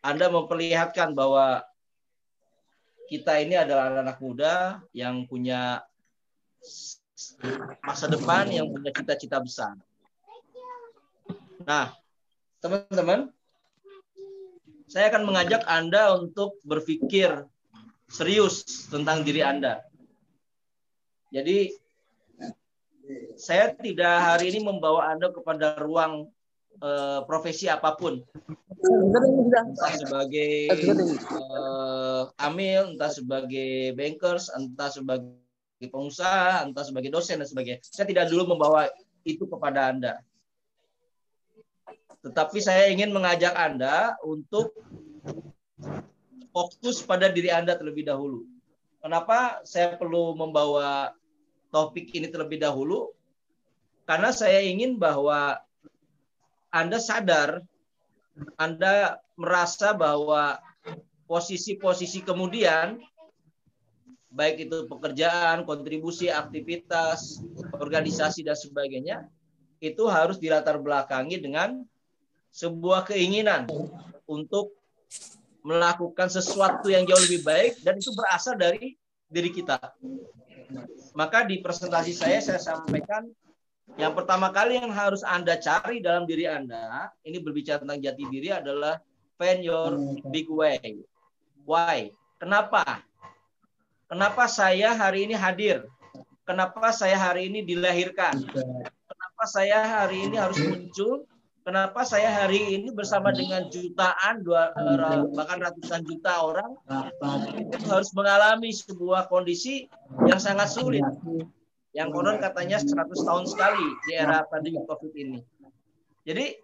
Anda 0.00 0.30
memperlihatkan 0.30 1.12
bahwa 1.12 1.66
kita 3.06 3.38
ini 3.42 3.54
adalah 3.54 3.90
anak-anak 3.90 4.18
muda 4.18 4.54
yang 4.90 5.26
punya 5.30 5.82
masa 7.82 8.06
depan 8.10 8.50
yang 8.50 8.66
punya 8.70 8.90
cita-cita 8.92 9.38
besar. 9.38 9.74
Nah, 11.62 11.94
teman-teman, 12.60 13.30
saya 14.86 15.10
akan 15.10 15.22
mengajak 15.26 15.62
Anda 15.66 16.14
untuk 16.18 16.60
berpikir 16.62 17.46
serius 18.06 18.86
tentang 18.90 19.26
diri 19.26 19.42
Anda. 19.42 19.82
Jadi, 21.34 21.74
saya 23.36 23.74
tidak 23.76 24.16
hari 24.22 24.54
ini 24.54 24.64
membawa 24.64 25.12
Anda 25.12 25.30
kepada 25.30 25.80
ruang 25.82 26.30
uh, 26.80 27.20
profesi 27.24 27.66
apa 27.70 27.94
pun. 27.94 28.22
Entah 28.86 29.94
sebagai 29.96 30.70
uh, 31.32 32.30
amil, 32.38 32.94
entah 32.94 33.10
sebagai 33.10 33.94
bankers, 33.96 34.52
entah 34.54 34.90
sebagai 34.92 35.36
sebagai 35.76 35.92
pengusaha, 35.92 36.64
entah 36.64 36.84
sebagai 36.88 37.12
dosen 37.12 37.36
dan 37.36 37.44
sebagainya. 37.44 37.84
Saya 37.84 38.08
tidak 38.08 38.32
dulu 38.32 38.56
membawa 38.56 38.88
itu 39.28 39.44
kepada 39.44 39.92
Anda. 39.92 40.24
Tetapi 42.24 42.58
saya 42.64 42.88
ingin 42.88 43.12
mengajak 43.12 43.52
Anda 43.52 44.16
untuk 44.24 44.72
fokus 46.48 47.04
pada 47.04 47.28
diri 47.28 47.52
Anda 47.52 47.76
terlebih 47.76 48.08
dahulu. 48.08 48.48
Kenapa 49.04 49.60
saya 49.68 50.00
perlu 50.00 50.32
membawa 50.32 51.12
topik 51.70 52.12
ini 52.14 52.30
terlebih 52.30 52.62
dahulu? 52.62 53.12
Karena 54.06 54.30
saya 54.30 54.62
ingin 54.62 54.96
bahwa 54.96 55.58
Anda 56.70 57.02
sadar, 57.02 57.64
Anda 58.54 59.18
merasa 59.34 59.96
bahwa 59.96 60.62
posisi-posisi 61.26 62.22
kemudian 62.22 63.02
baik 64.30 64.68
itu 64.68 64.84
pekerjaan, 64.86 65.64
kontribusi, 65.64 66.28
aktivitas, 66.28 67.40
organisasi 67.80 68.44
dan 68.44 68.54
sebagainya, 68.54 69.16
itu 69.80 70.04
harus 70.06 70.36
dilatar 70.36 70.76
belakangi 70.76 71.40
dengan 71.40 71.82
sebuah 72.52 73.08
keinginan 73.08 73.68
untuk 74.28 74.76
melakukan 75.66 76.30
sesuatu 76.30 76.86
yang 76.92 77.02
jauh 77.04 77.18
lebih 77.26 77.42
baik 77.42 77.82
dan 77.82 77.98
itu 77.98 78.14
berasal 78.14 78.54
dari 78.54 78.94
diri 79.26 79.50
kita. 79.50 79.80
Maka 81.16 81.46
di 81.48 81.62
presentasi 81.62 82.12
saya 82.12 82.38
saya 82.42 82.60
sampaikan 82.60 83.26
yang 83.94 84.12
pertama 84.18 84.50
kali 84.50 84.82
yang 84.82 84.90
harus 84.90 85.22
Anda 85.22 85.56
cari 85.62 86.02
dalam 86.02 86.26
diri 86.26 86.44
Anda, 86.50 87.14
ini 87.22 87.38
berbicara 87.38 87.78
tentang 87.80 88.02
jati 88.02 88.26
diri 88.26 88.50
adalah 88.50 88.98
find 89.38 89.62
your 89.62 89.94
big 90.34 90.50
way. 90.50 91.06
Why? 91.62 92.10
Kenapa? 92.42 92.82
Kenapa 94.10 94.50
saya 94.50 94.90
hari 94.90 95.30
ini 95.30 95.38
hadir? 95.38 95.86
Kenapa 96.42 96.90
saya 96.90 97.14
hari 97.14 97.46
ini 97.50 97.62
dilahirkan? 97.62 98.42
Kenapa 99.06 99.44
saya 99.46 99.82
hari 99.82 100.30
ini 100.30 100.36
harus 100.38 100.58
muncul? 100.62 101.26
Kenapa 101.66 102.06
saya 102.06 102.30
hari 102.30 102.78
ini 102.78 102.94
bersama 102.94 103.34
dengan 103.34 103.66
jutaan, 103.66 104.46
dua, 104.46 104.70
bahkan 105.34 105.58
ratusan 105.58 106.06
juta 106.06 106.38
orang 106.38 106.78
harus 107.90 108.14
mengalami 108.14 108.70
sebuah 108.70 109.26
kondisi 109.26 109.90
yang 110.30 110.38
sangat 110.38 110.70
sulit. 110.70 111.02
Yang 111.90 112.08
konon 112.14 112.38
katanya 112.38 112.78
100 112.78 113.10
tahun 113.18 113.44
sekali 113.50 113.82
di 114.06 114.14
era 114.14 114.46
pandemi 114.46 114.78
COVID 114.86 115.10
ini. 115.18 115.42
Jadi 116.22 116.54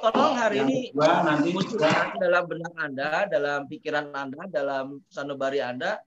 tolong 0.00 0.40
hari 0.40 0.64
ini 0.64 0.78
munculkan 1.52 2.16
dalam 2.16 2.48
benak 2.48 2.72
Anda, 2.80 3.28
dalam 3.28 3.68
pikiran 3.68 4.08
Anda, 4.16 4.48
dalam 4.48 5.04
sanubari 5.12 5.60
Anda, 5.60 6.00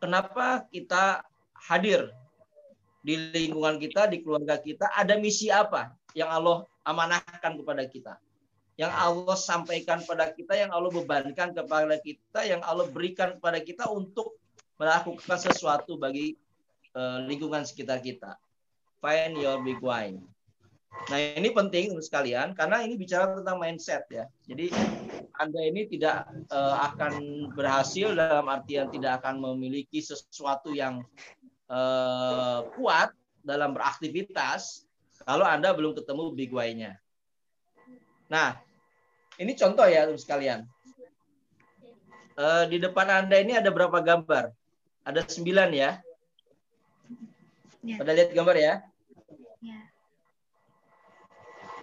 kenapa 0.00 0.64
kita 0.72 1.20
hadir 1.68 2.16
di 3.04 3.28
lingkungan 3.28 3.76
kita, 3.76 4.08
di 4.08 4.24
keluarga 4.24 4.56
kita, 4.56 4.88
ada 4.96 5.20
misi 5.20 5.52
apa 5.52 5.92
yang 6.16 6.32
Allah 6.32 6.64
amanahkan 6.84 7.56
kepada 7.58 7.84
kita. 7.88 8.14
Yang 8.74 8.92
Allah 8.94 9.36
sampaikan 9.38 10.02
kepada 10.02 10.34
kita, 10.34 10.52
yang 10.58 10.70
Allah 10.74 10.90
bebankan 10.90 11.54
kepada 11.54 11.96
kita, 11.98 12.40
yang 12.44 12.60
Allah 12.62 12.86
berikan 12.90 13.38
kepada 13.38 13.62
kita 13.62 13.86
untuk 13.88 14.34
melakukan 14.76 15.38
sesuatu 15.38 15.94
bagi 15.94 16.34
uh, 16.98 17.22
lingkungan 17.24 17.62
sekitar 17.62 18.02
kita. 18.02 18.34
Find 18.98 19.38
your 19.38 19.62
big 19.62 19.78
wine. 19.78 20.26
Nah 21.10 21.18
ini 21.18 21.50
penting 21.50 21.92
untuk 21.92 22.06
sekalian 22.06 22.54
karena 22.54 22.80
ini 22.86 22.94
bicara 22.94 23.34
tentang 23.34 23.58
mindset 23.58 24.06
ya. 24.08 24.24
Jadi 24.46 24.70
anda 25.36 25.60
ini 25.60 25.90
tidak 25.90 26.30
uh, 26.54 26.76
akan 26.94 27.46
berhasil 27.52 28.14
dalam 28.14 28.46
artian 28.46 28.88
tidak 28.94 29.20
akan 29.22 29.42
memiliki 29.42 29.98
sesuatu 29.98 30.70
yang 30.70 31.02
uh, 31.68 32.64
kuat 32.78 33.10
dalam 33.44 33.74
beraktivitas 33.76 34.83
kalau 35.24 35.44
Anda 35.48 35.72
belum 35.72 35.96
ketemu 35.96 36.36
big 36.36 36.52
why-nya. 36.52 37.00
Nah, 38.28 38.60
ini 39.40 39.56
contoh 39.56 39.88
ya 39.88 40.04
sekalian. 40.14 40.68
Uh, 42.34 42.66
di 42.68 42.76
depan 42.82 43.08
Anda 43.08 43.40
ini 43.40 43.56
ada 43.56 43.72
berapa 43.72 44.04
gambar? 44.04 44.52
Ada 45.04 45.24
sembilan 45.24 45.68
ya. 45.72 45.90
ya. 47.84 47.96
Pada 48.00 48.12
lihat 48.12 48.30
gambar 48.36 48.56
ya? 48.56 48.74
ya. 49.64 49.80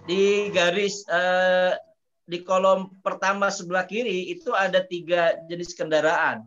Di 0.05 0.49
garis 0.53 1.05
uh, 1.09 1.77
di 2.25 2.41
kolom 2.45 2.93
pertama 3.01 3.49
sebelah 3.49 3.85
kiri 3.87 4.31
itu 4.33 4.53
ada 4.53 4.85
tiga 4.85 5.39
jenis 5.49 5.73
kendaraan. 5.73 6.45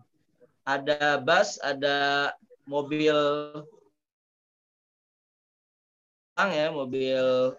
Ada 0.64 1.20
bus, 1.20 1.60
ada 1.60 2.32
mobil 2.64 3.12
ya, 6.50 6.68
mobil 6.74 7.54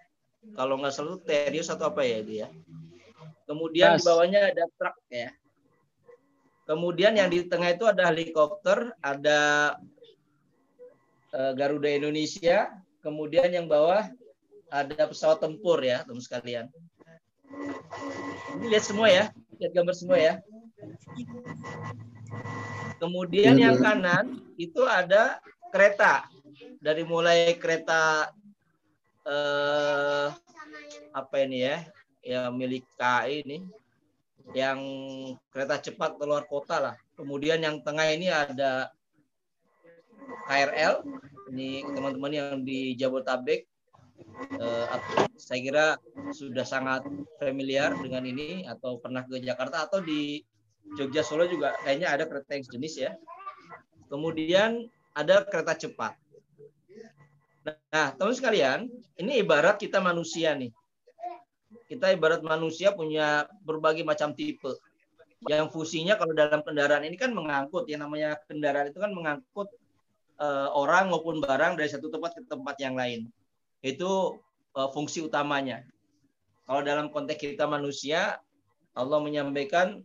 kalau 0.54 0.78
nggak 0.78 0.94
salah 0.94 1.18
Terios 1.24 1.72
atau 1.72 1.90
apa 1.90 2.04
ya 2.06 2.22
ya. 2.22 2.48
Kemudian 3.46 3.98
di 3.98 4.04
bawahnya 4.06 4.52
ada 4.52 4.66
truk 4.76 4.98
ya. 5.10 5.32
Kemudian 6.66 7.14
yang 7.14 7.30
di 7.30 7.46
tengah 7.46 7.78
itu 7.78 7.86
ada 7.86 8.10
helikopter, 8.10 8.90
ada 8.98 9.74
uh, 11.30 11.54
Garuda 11.54 11.94
Indonesia, 11.94 12.74
kemudian 13.06 13.54
yang 13.54 13.70
bawah 13.70 14.10
ada 14.74 15.06
pesawat 15.06 15.46
tempur 15.46 15.78
ya, 15.86 16.02
teman 16.02 16.26
sekalian. 16.26 16.66
Ini 18.58 18.66
lihat 18.66 18.82
semua 18.82 19.08
ya, 19.14 19.30
lihat 19.62 19.72
gambar 19.78 19.94
semua 19.94 20.18
ya. 20.18 20.34
Kemudian 22.98 23.62
yang 23.62 23.78
kanan 23.78 24.42
itu 24.58 24.82
ada 24.90 25.38
kereta. 25.70 26.26
Dari 26.82 27.06
mulai 27.06 27.54
kereta 27.62 28.34
eh, 29.26 30.28
apa 31.12 31.36
ini 31.42 31.66
ya? 31.66 31.78
Ya 32.26 32.42
milik 32.50 32.86
KAI 32.98 33.46
ini 33.46 33.58
yang 34.54 34.80
kereta 35.50 35.82
cepat 35.82 36.18
keluar 36.22 36.46
kota 36.46 36.78
lah. 36.78 36.96
Kemudian 37.18 37.62
yang 37.62 37.82
tengah 37.82 38.06
ini 38.14 38.30
ada 38.30 38.94
KRL. 40.46 41.02
Ini 41.54 41.86
teman-teman 41.94 42.34
yang 42.34 42.62
di 42.66 42.98
Jabotabek 42.98 43.66
eh, 44.58 44.86
saya 45.38 45.60
kira 45.62 45.86
sudah 46.34 46.66
sangat 46.66 47.06
familiar 47.38 47.94
dengan 48.02 48.26
ini 48.26 48.66
atau 48.66 48.98
pernah 48.98 49.22
ke 49.26 49.42
Jakarta 49.42 49.86
atau 49.86 50.02
di 50.02 50.42
Jogja 50.94 51.26
Solo 51.26 51.50
juga 51.50 51.74
kayaknya 51.82 52.14
ada 52.14 52.30
kereta 52.30 52.58
yang 52.58 52.66
sejenis 52.66 52.94
ya. 52.98 53.12
Kemudian 54.10 54.86
ada 55.18 55.42
kereta 55.46 55.74
cepat. 55.74 56.14
Nah, 57.66 58.14
teman 58.14 58.38
sekalian, 58.38 58.86
ini 59.18 59.42
ibarat 59.42 59.82
kita 59.82 59.98
manusia 59.98 60.54
nih. 60.54 60.70
Kita 61.90 62.14
ibarat 62.14 62.46
manusia 62.46 62.94
punya 62.94 63.50
berbagai 63.66 64.06
macam 64.06 64.38
tipe. 64.38 64.70
Yang 65.50 65.74
fungsinya 65.74 66.18
kalau 66.18 66.34
dalam 66.38 66.62
kendaraan 66.62 67.06
ini 67.06 67.18
kan 67.18 67.34
mengangkut, 67.34 67.90
yang 67.90 68.06
namanya 68.06 68.38
kendaraan 68.46 68.94
itu 68.94 69.02
kan 69.02 69.14
mengangkut 69.14 69.70
uh, 70.38 70.70
orang 70.78 71.10
maupun 71.10 71.42
barang 71.42 71.78
dari 71.78 71.90
satu 71.90 72.14
tempat 72.14 72.38
ke 72.38 72.42
tempat 72.46 72.78
yang 72.78 72.94
lain. 72.94 73.30
Itu 73.82 74.42
uh, 74.78 74.90
fungsi 74.94 75.26
utamanya. 75.26 75.82
Kalau 76.66 76.82
dalam 76.82 77.10
konteks 77.14 77.42
kita 77.42 77.66
manusia, 77.66 78.42
Allah 78.98 79.22
menyampaikan 79.22 80.02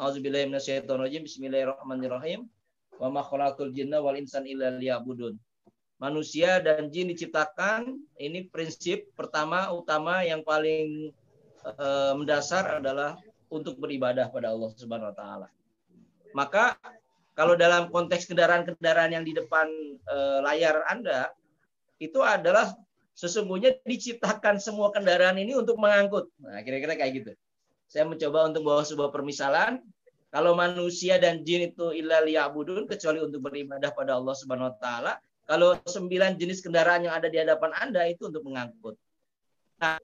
Auzubillahiminasyaitonirrajim 0.00 1.28
Bismillahirrahmanirrahim 1.28 2.48
wa 2.96 3.08
ma 3.12 3.20
khalaqul 3.20 3.72
jinna 3.76 4.00
wal 4.00 4.16
insan 4.16 4.48
illa 4.48 4.72
liya'budun. 4.72 5.36
Manusia 6.02 6.58
dan 6.58 6.90
jin 6.90 7.14
diciptakan 7.14 7.94
ini 8.18 8.50
prinsip 8.50 9.14
pertama 9.14 9.70
utama 9.70 10.26
yang 10.26 10.42
paling 10.42 11.14
uh, 11.62 12.18
mendasar 12.18 12.82
adalah 12.82 13.14
untuk 13.52 13.78
beribadah 13.78 14.26
pada 14.34 14.50
Allah 14.50 14.74
Subhanahu 14.74 15.14
wa 15.14 15.16
taala. 15.16 15.48
Maka 16.34 16.74
kalau 17.32 17.56
dalam 17.56 17.88
konteks 17.88 18.28
kendaraan-kendaraan 18.28 19.12
yang 19.12 19.24
di 19.24 19.32
depan 19.32 19.68
e, 20.04 20.16
layar 20.44 20.84
Anda 20.88 21.32
itu 21.96 22.20
adalah 22.20 22.76
sesungguhnya 23.16 23.80
diciptakan 23.84 24.60
semua 24.60 24.92
kendaraan 24.92 25.40
ini 25.40 25.56
untuk 25.56 25.80
mengangkut. 25.80 26.28
Nah, 26.40 26.60
kira-kira 26.60 26.96
kayak 26.96 27.12
gitu. 27.24 27.32
Saya 27.88 28.08
mencoba 28.08 28.48
untuk 28.52 28.62
bawa 28.64 28.82
sebuah 28.84 29.12
permisalan. 29.12 29.80
Kalau 30.32 30.56
manusia 30.56 31.20
dan 31.20 31.44
jin 31.44 31.72
itu 31.72 31.92
illa 31.92 32.24
liya'budun 32.24 32.88
kecuali 32.88 33.20
untuk 33.20 33.44
beribadah 33.44 33.92
pada 33.92 34.16
Allah 34.16 34.32
Subhanahu 34.32 34.72
wa 34.72 34.76
taala. 34.80 35.12
Kalau 35.42 35.74
sembilan 35.82 36.38
jenis 36.38 36.62
kendaraan 36.62 37.04
yang 37.04 37.14
ada 37.18 37.26
di 37.26 37.36
hadapan 37.36 37.74
Anda 37.74 38.06
itu 38.06 38.30
untuk 38.30 38.46
mengangkut. 38.46 38.94
Nah, 39.82 39.98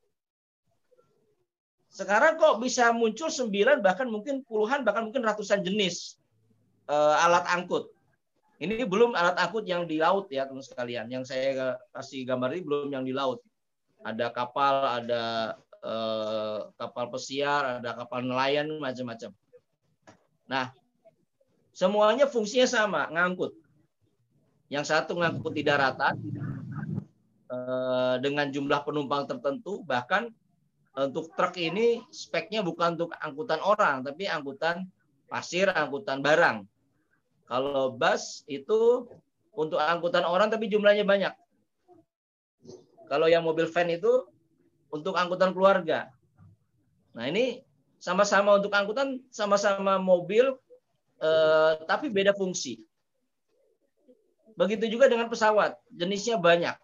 sekarang 1.89 2.37
kok 2.37 2.59
bisa 2.59 2.91
muncul 2.91 3.31
sembilan 3.31 3.81
bahkan 3.81 4.11
mungkin 4.11 4.43
puluhan 4.45 4.83
bahkan 4.83 5.09
mungkin 5.09 5.25
ratusan 5.25 5.63
jenis 5.63 6.19
uh, 6.91 7.23
alat 7.23 7.47
angkut. 7.49 7.91
Ini 8.59 8.83
belum 8.91 9.15
alat 9.15 9.39
angkut 9.39 9.71
yang 9.71 9.87
di 9.87 10.03
laut 10.03 10.27
ya 10.35 10.43
teman 10.51 10.67
sekalian. 10.67 11.07
Yang 11.07 11.31
saya 11.31 11.79
kasih 11.95 12.27
gambar 12.27 12.59
ini 12.59 12.63
belum 12.67 12.91
yang 12.91 13.07
di 13.07 13.15
laut. 13.15 13.39
Ada 14.03 14.35
kapal, 14.35 14.75
ada 15.03 15.55
uh, 15.87 16.67
kapal 16.75 17.07
pesiar, 17.15 17.79
ada 17.79 17.95
kapal 17.95 18.27
nelayan 18.27 18.67
macam-macam. 18.83 19.31
Nah, 20.51 20.75
semuanya 21.71 22.27
fungsinya 22.27 22.67
sama, 22.67 23.07
ngangkut. 23.15 23.55
Yang 24.69 24.85
satu 24.93 25.17
ngangkut 25.17 25.53
di 25.57 25.65
daratan 25.65 26.21
uh, 27.49 28.17
dengan 28.21 28.53
jumlah 28.53 28.85
penumpang 28.85 29.25
tertentu, 29.25 29.81
bahkan 29.85 30.29
untuk 30.93 31.33
truk 31.33 31.57
ini 31.57 32.03
speknya 32.13 32.61
bukan 32.61 32.99
untuk 32.99 33.15
angkutan 33.17 33.61
orang, 33.65 34.05
tapi 34.05 34.29
angkutan 34.29 34.89
pasir, 35.31 35.71
angkutan 35.73 36.21
barang. 36.21 36.67
Kalau 37.49 37.97
bus 37.97 38.45
itu 38.45 39.09
untuk 39.57 39.81
angkutan 39.81 40.27
orang 40.27 40.53
tapi 40.53 40.69
jumlahnya 40.69 41.07
banyak. 41.07 41.35
Kalau 43.09 43.25
yang 43.25 43.47
mobil 43.47 43.65
van 43.73 43.89
itu 43.89 44.29
untuk 44.93 45.17
angkutan 45.17 45.57
keluarga. 45.57 46.13
Nah 47.17 47.25
ini 47.25 47.65
sama-sama 47.99 48.61
untuk 48.61 48.71
angkutan, 48.71 49.19
sama-sama 49.33 49.97
mobil, 49.97 50.55
eh, 51.19 51.73
tapi 51.89 52.13
beda 52.13 52.37
fungsi. 52.37 52.85
Begitu 54.59 54.91
juga 54.91 55.07
dengan 55.07 55.31
pesawat, 55.31 55.79
jenisnya 55.95 56.35
banyak. 56.35 56.75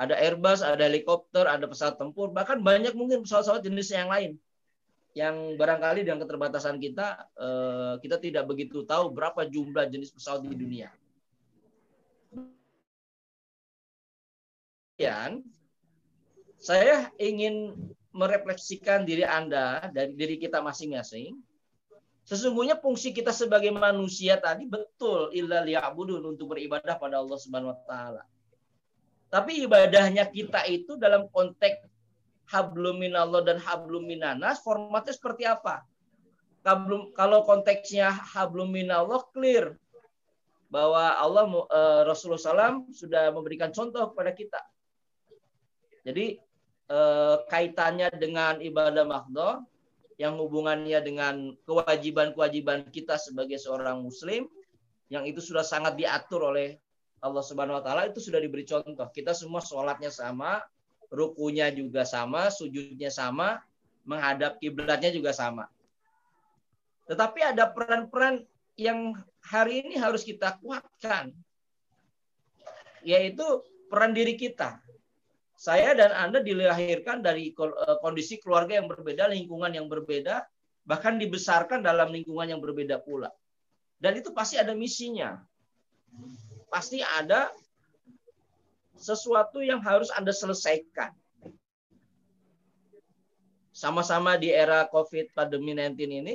Ada 0.00 0.16
Airbus, 0.16 0.64
ada 0.64 0.88
helikopter, 0.88 1.44
ada 1.44 1.68
pesawat 1.68 2.00
tempur, 2.00 2.32
bahkan 2.32 2.56
banyak 2.64 2.96
mungkin 2.96 3.28
pesawat-pesawat 3.28 3.60
jenis 3.64 3.92
yang 3.92 4.08
lain 4.08 4.40
yang 5.16 5.56
barangkali 5.56 6.04
dengan 6.04 6.20
keterbatasan 6.20 6.76
kita 6.76 7.32
eh, 7.40 7.94
kita 8.04 8.20
tidak 8.20 8.44
begitu 8.44 8.84
tahu 8.84 9.08
berapa 9.08 9.48
jumlah 9.48 9.88
jenis 9.88 10.12
pesawat 10.12 10.44
di 10.44 10.52
dunia. 10.52 10.92
Kemudian 14.96 15.40
saya 16.60 17.08
ingin 17.16 17.76
merefleksikan 18.12 19.08
diri 19.08 19.24
Anda 19.24 19.88
dari 19.92 20.12
diri 20.12 20.36
kita 20.36 20.60
masing-masing. 20.60 21.36
Sesungguhnya 22.26 22.74
fungsi 22.82 23.14
kita 23.14 23.30
sebagai 23.30 23.70
manusia 23.70 24.34
tadi 24.42 24.66
betul 24.66 25.30
illa 25.30 25.62
liya'budun 25.62 26.34
untuk 26.34 26.58
beribadah 26.58 26.98
pada 26.98 27.22
Allah 27.22 27.38
Subhanahu 27.38 27.70
wa 27.70 27.78
taala. 27.86 28.22
Tapi 29.30 29.62
ibadahnya 29.62 30.26
kita 30.26 30.66
itu 30.66 30.98
dalam 30.98 31.30
konteks 31.30 31.86
hablum 32.50 32.98
minallah 32.98 33.46
dan 33.46 33.62
hablum 33.62 34.10
minanas 34.10 34.58
formatnya 34.58 35.14
seperti 35.14 35.46
apa? 35.46 35.86
Kalau 37.14 37.46
konteksnya 37.46 38.10
hablum 38.10 38.74
minallah 38.74 39.22
clear 39.30 39.78
bahwa 40.66 41.14
Allah 41.14 41.46
eh, 41.46 42.02
Rasulullah 42.10 42.42
SAW 42.42 42.90
sudah 42.90 43.30
memberikan 43.30 43.70
contoh 43.70 44.10
kepada 44.10 44.34
kita. 44.34 44.60
Jadi 46.02 46.42
eh, 46.90 47.36
kaitannya 47.46 48.10
dengan 48.18 48.58
ibadah 48.58 49.06
mahdoh 49.06 49.62
yang 50.16 50.40
hubungannya 50.40 50.96
dengan 51.04 51.52
kewajiban-kewajiban 51.68 52.88
kita 52.88 53.20
sebagai 53.20 53.60
seorang 53.60 54.00
muslim 54.00 54.48
yang 55.12 55.28
itu 55.28 55.38
sudah 55.44 55.62
sangat 55.62 55.94
diatur 56.00 56.50
oleh 56.50 56.80
Allah 57.20 57.44
Subhanahu 57.44 57.78
wa 57.80 57.84
taala 57.84 58.08
itu 58.08 58.20
sudah 58.20 58.40
diberi 58.40 58.64
contoh. 58.64 59.08
Kita 59.12 59.36
semua 59.36 59.60
sholatnya 59.60 60.12
sama, 60.12 60.60
rukunya 61.12 61.68
juga 61.72 62.04
sama, 62.04 62.48
sujudnya 62.52 63.12
sama, 63.12 63.60
menghadap 64.06 64.56
kiblatnya 64.60 65.12
juga 65.12 65.32
sama. 65.32 65.68
Tetapi 67.06 67.40
ada 67.54 67.70
peran-peran 67.70 68.42
yang 68.76 69.14
hari 69.40 69.86
ini 69.86 69.94
harus 69.96 70.26
kita 70.26 70.58
kuatkan, 70.58 71.32
yaitu 73.06 73.44
peran 73.88 74.12
diri 74.12 74.34
kita. 74.34 74.82
Saya 75.56 75.96
dan 75.96 76.12
Anda 76.12 76.44
dilahirkan 76.44 77.24
dari 77.24 77.50
eh, 77.50 77.96
kondisi 78.04 78.36
keluarga 78.36 78.76
yang 78.76 78.92
berbeda, 78.92 79.32
lingkungan 79.32 79.72
yang 79.72 79.88
berbeda, 79.88 80.44
bahkan 80.84 81.16
dibesarkan 81.16 81.80
dalam 81.80 82.12
lingkungan 82.12 82.52
yang 82.52 82.60
berbeda 82.60 83.00
pula. 83.00 83.32
Dan 83.96 84.20
itu 84.20 84.30
pasti 84.36 84.60
ada 84.60 84.76
misinya. 84.76 85.40
Pasti 86.68 87.00
ada 87.00 87.48
sesuatu 89.00 89.64
yang 89.64 89.80
harus 89.80 90.12
Anda 90.12 90.36
selesaikan. 90.36 91.16
Sama-sama 93.72 94.40
di 94.40 94.52
era 94.52 94.88
COVID 94.88 95.36
pandemi 95.36 95.76
19 95.76 96.00
ini, 96.08 96.34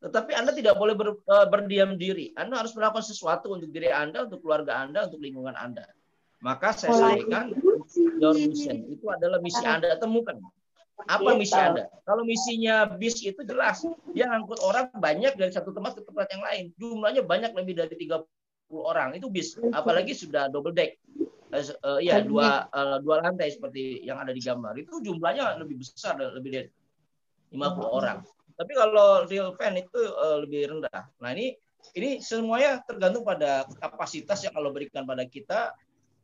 tetapi 0.00 0.32
Anda 0.36 0.52
tidak 0.52 0.76
boleh 0.76 0.92
ber, 0.92 1.16
uh, 1.24 1.48
berdiam 1.48 1.96
diri. 1.96 2.36
Anda 2.36 2.60
harus 2.60 2.76
melakukan 2.76 3.04
sesuatu 3.04 3.56
untuk 3.56 3.72
diri 3.72 3.88
Anda, 3.88 4.28
untuk 4.28 4.44
keluarga 4.44 4.84
Anda, 4.84 5.08
untuk 5.08 5.24
lingkungan 5.24 5.56
Anda. 5.56 5.88
Maka 6.44 6.76
saya 6.76 6.92
sampaikan 6.94 7.56
your 8.20 8.36
mission 8.36 8.84
itu 8.86 9.06
adalah 9.08 9.40
misi 9.40 9.64
Anda 9.64 9.96
temukan. 9.96 10.36
Apa 11.08 11.36
misi 11.36 11.56
Anda? 11.56 11.88
Kalau 12.04 12.24
misinya 12.24 12.88
bis 12.96 13.20
itu 13.20 13.40
jelas, 13.44 13.84
dia 14.12 14.28
ngangkut 14.28 14.60
orang 14.64 14.92
banyak 14.96 15.36
dari 15.36 15.52
satu 15.52 15.72
tempat 15.72 16.00
ke 16.00 16.02
tempat 16.04 16.26
yang 16.32 16.42
lain. 16.44 16.64
Jumlahnya 16.76 17.22
banyak 17.24 17.52
lebih 17.56 17.74
dari 17.76 17.94
30 17.96 18.24
orang. 18.72 19.16
Itu 19.16 19.28
bis, 19.32 19.56
apalagi 19.72 20.12
sudah 20.12 20.48
double 20.52 20.72
deck 20.72 20.96
uh, 21.52 22.00
ya 22.02 22.22
dua 22.22 22.66
uh, 22.70 22.96
dua 23.00 23.22
lantai 23.22 23.52
seperti 23.52 24.02
yang 24.02 24.18
ada 24.18 24.34
di 24.34 24.42
gambar 24.42 24.74
itu 24.76 24.98
jumlahnya 25.02 25.56
lebih 25.60 25.80
besar 25.80 26.18
lebih 26.18 26.50
dari 26.52 26.68
50 27.54 27.62
oh. 27.62 27.90
orang. 27.94 28.18
Tapi 28.56 28.72
kalau 28.72 29.28
real 29.28 29.52
fan 29.54 29.76
itu 29.76 30.00
uh, 30.00 30.42
lebih 30.42 30.72
rendah. 30.72 31.06
Nah 31.20 31.30
ini 31.36 31.54
ini 31.94 32.18
semuanya 32.18 32.82
tergantung 32.82 33.22
pada 33.22 33.68
kapasitas 33.78 34.42
yang 34.42 34.58
Allah 34.58 34.72
berikan 34.74 35.06
pada 35.06 35.22
kita, 35.22 35.70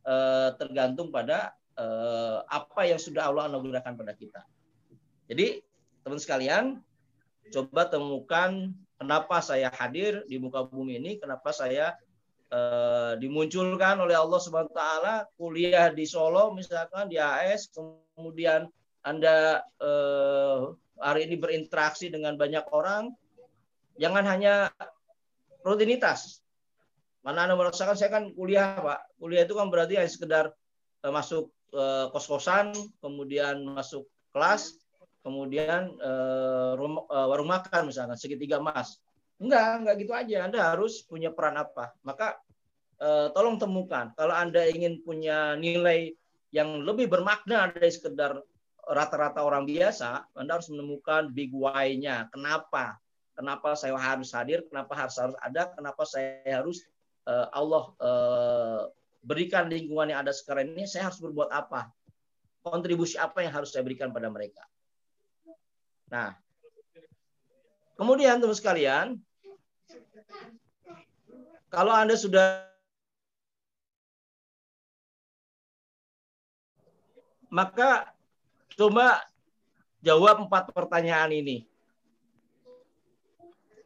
uh, 0.06 0.54
tergantung 0.58 1.10
pada 1.10 1.54
uh, 1.78 2.44
apa 2.46 2.88
yang 2.88 3.00
sudah 3.00 3.30
Allah 3.30 3.48
anugerahkan 3.50 3.96
pada 3.96 4.12
kita. 4.14 4.42
Jadi 5.30 5.64
teman 6.02 6.20
sekalian, 6.20 6.64
coba 7.54 7.88
temukan 7.88 8.74
kenapa 8.98 9.42
saya 9.42 9.70
hadir 9.74 10.22
di 10.26 10.38
muka 10.38 10.66
bumi 10.66 10.98
ini, 10.98 11.18
kenapa 11.18 11.50
saya 11.50 11.94
eh, 12.52 13.12
dimunculkan 13.16 13.96
oleh 13.98 14.14
Allah 14.14 14.40
Subhanahu 14.42 14.76
taala 14.76 15.24
kuliah 15.40 15.88
di 15.88 16.04
Solo 16.04 16.52
misalkan 16.52 17.08
di 17.08 17.16
AS 17.16 17.72
kemudian 17.72 18.68
Anda 19.02 19.64
eh, 19.80 20.60
hari 21.00 21.20
ini 21.26 21.40
berinteraksi 21.40 22.12
dengan 22.12 22.36
banyak 22.36 22.68
orang 22.70 23.10
jangan 23.96 24.24
hanya 24.28 24.68
rutinitas 25.64 26.41
mana 27.22 27.46
anda 27.46 27.54
merasakan? 27.54 27.94
Saya 27.94 28.10
kan 28.10 28.34
kuliah 28.34 28.78
pak. 28.78 29.00
Kuliah 29.18 29.46
itu 29.46 29.54
kan 29.54 29.70
berarti 29.70 29.94
hanya 29.98 30.10
sekedar 30.10 30.44
eh, 31.06 31.12
masuk 31.12 31.54
eh, 31.74 32.06
kos-kosan 32.10 32.74
kemudian 32.98 33.62
masuk 33.62 34.06
kelas 34.34 34.74
kemudian 35.22 35.94
eh, 36.02 36.72
rum- 36.74 37.06
warung 37.06 37.50
makan 37.50 37.88
misalkan 37.88 38.18
segitiga 38.18 38.58
emas. 38.58 38.98
Enggak 39.38 39.82
enggak 39.82 39.94
gitu 40.02 40.12
aja. 40.12 40.36
Anda 40.50 40.60
harus 40.74 41.02
punya 41.06 41.30
peran 41.30 41.58
apa? 41.58 41.94
Maka 42.02 42.38
tolong 43.34 43.58
temukan. 43.58 44.14
Kalau 44.14 44.30
anda 44.30 44.62
ingin 44.62 45.02
punya 45.02 45.58
nilai 45.58 46.14
yang 46.54 46.86
lebih 46.86 47.10
bermakna 47.10 47.74
dari 47.74 47.90
sekedar 47.90 48.38
rata-rata 48.86 49.42
orang 49.42 49.66
biasa 49.66 50.30
anda 50.38 50.58
harus 50.58 50.70
menemukan 50.70 51.34
big 51.34 51.50
why-nya. 51.50 52.30
Kenapa? 52.30 53.02
Kenapa 53.32 53.72
saya 53.74 53.96
harus 53.96 54.30
hadir? 54.36 54.62
Kenapa 54.68 54.92
harus 54.94 55.16
harus 55.16 55.36
ada? 55.40 55.72
Kenapa 55.72 56.04
saya 56.04 56.62
harus 56.62 56.84
eh, 57.26 57.46
Allah 57.52 57.84
eh, 57.98 58.82
berikan 59.22 59.70
lingkungan 59.70 60.10
yang 60.10 60.20
ada 60.26 60.34
sekarang 60.34 60.74
ini 60.74 60.86
saya 60.88 61.10
harus 61.10 61.22
berbuat 61.22 61.50
apa? 61.50 61.90
Kontribusi 62.62 63.18
apa 63.18 63.42
yang 63.42 63.52
harus 63.54 63.74
saya 63.74 63.82
berikan 63.82 64.14
pada 64.14 64.30
mereka? 64.30 64.62
Nah 66.10 66.34
kemudian 67.98 68.42
teman 68.42 68.56
sekalian 68.56 69.06
kalau 71.70 71.94
anda 71.94 72.18
sudah 72.18 72.66
maka 77.52 78.08
coba 78.72 79.20
jawab 80.00 80.48
empat 80.48 80.72
pertanyaan 80.72 81.30
ini. 81.30 81.68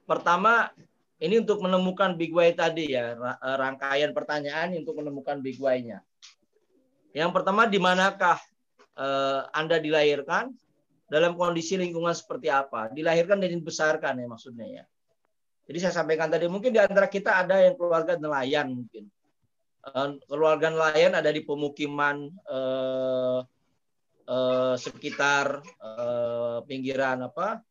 Pertama 0.07 0.71
ini 1.17 1.41
untuk 1.41 1.65
menemukan 1.65 2.13
big 2.13 2.33
why 2.33 2.53
tadi 2.53 2.93
ya 2.93 3.17
eh, 3.17 3.57
rangkaian 3.57 4.13
pertanyaan 4.13 4.77
untuk 4.77 5.01
menemukan 5.01 5.41
big 5.41 5.57
why-nya. 5.57 6.05
Yang 7.17 7.31
pertama 7.33 7.65
di 7.65 7.81
manakah 7.81 8.37
eh, 8.97 9.41
Anda 9.57 9.81
dilahirkan 9.81 10.53
dalam 11.09 11.39
kondisi 11.41 11.81
lingkungan 11.81 12.13
seperti 12.13 12.53
apa? 12.53 12.93
Dilahirkan 12.93 13.41
dan 13.41 13.49
dibesarkan 13.57 14.21
ya 14.21 14.27
maksudnya 14.29 14.67
ya. 14.69 14.85
Jadi 15.67 15.79
saya 15.83 15.95
sampaikan 16.05 16.29
tadi 16.29 16.47
mungkin 16.47 16.71
di 16.71 16.79
antara 16.79 17.09
kita 17.09 17.43
ada 17.43 17.65
yang 17.65 17.75
keluarga 17.81 18.21
nelayan 18.21 18.77
mungkin. 18.77 19.09
Eh, 19.89 20.09
keluarga 20.29 20.69
nelayan 20.69 21.17
ada 21.17 21.33
di 21.33 21.41
pemukiman 21.41 22.29
eh, 22.29 23.41
eh, 24.29 24.75
sekitar 24.77 25.65
eh, 25.65 26.59
pinggiran 26.69 27.25
apa 27.25 27.65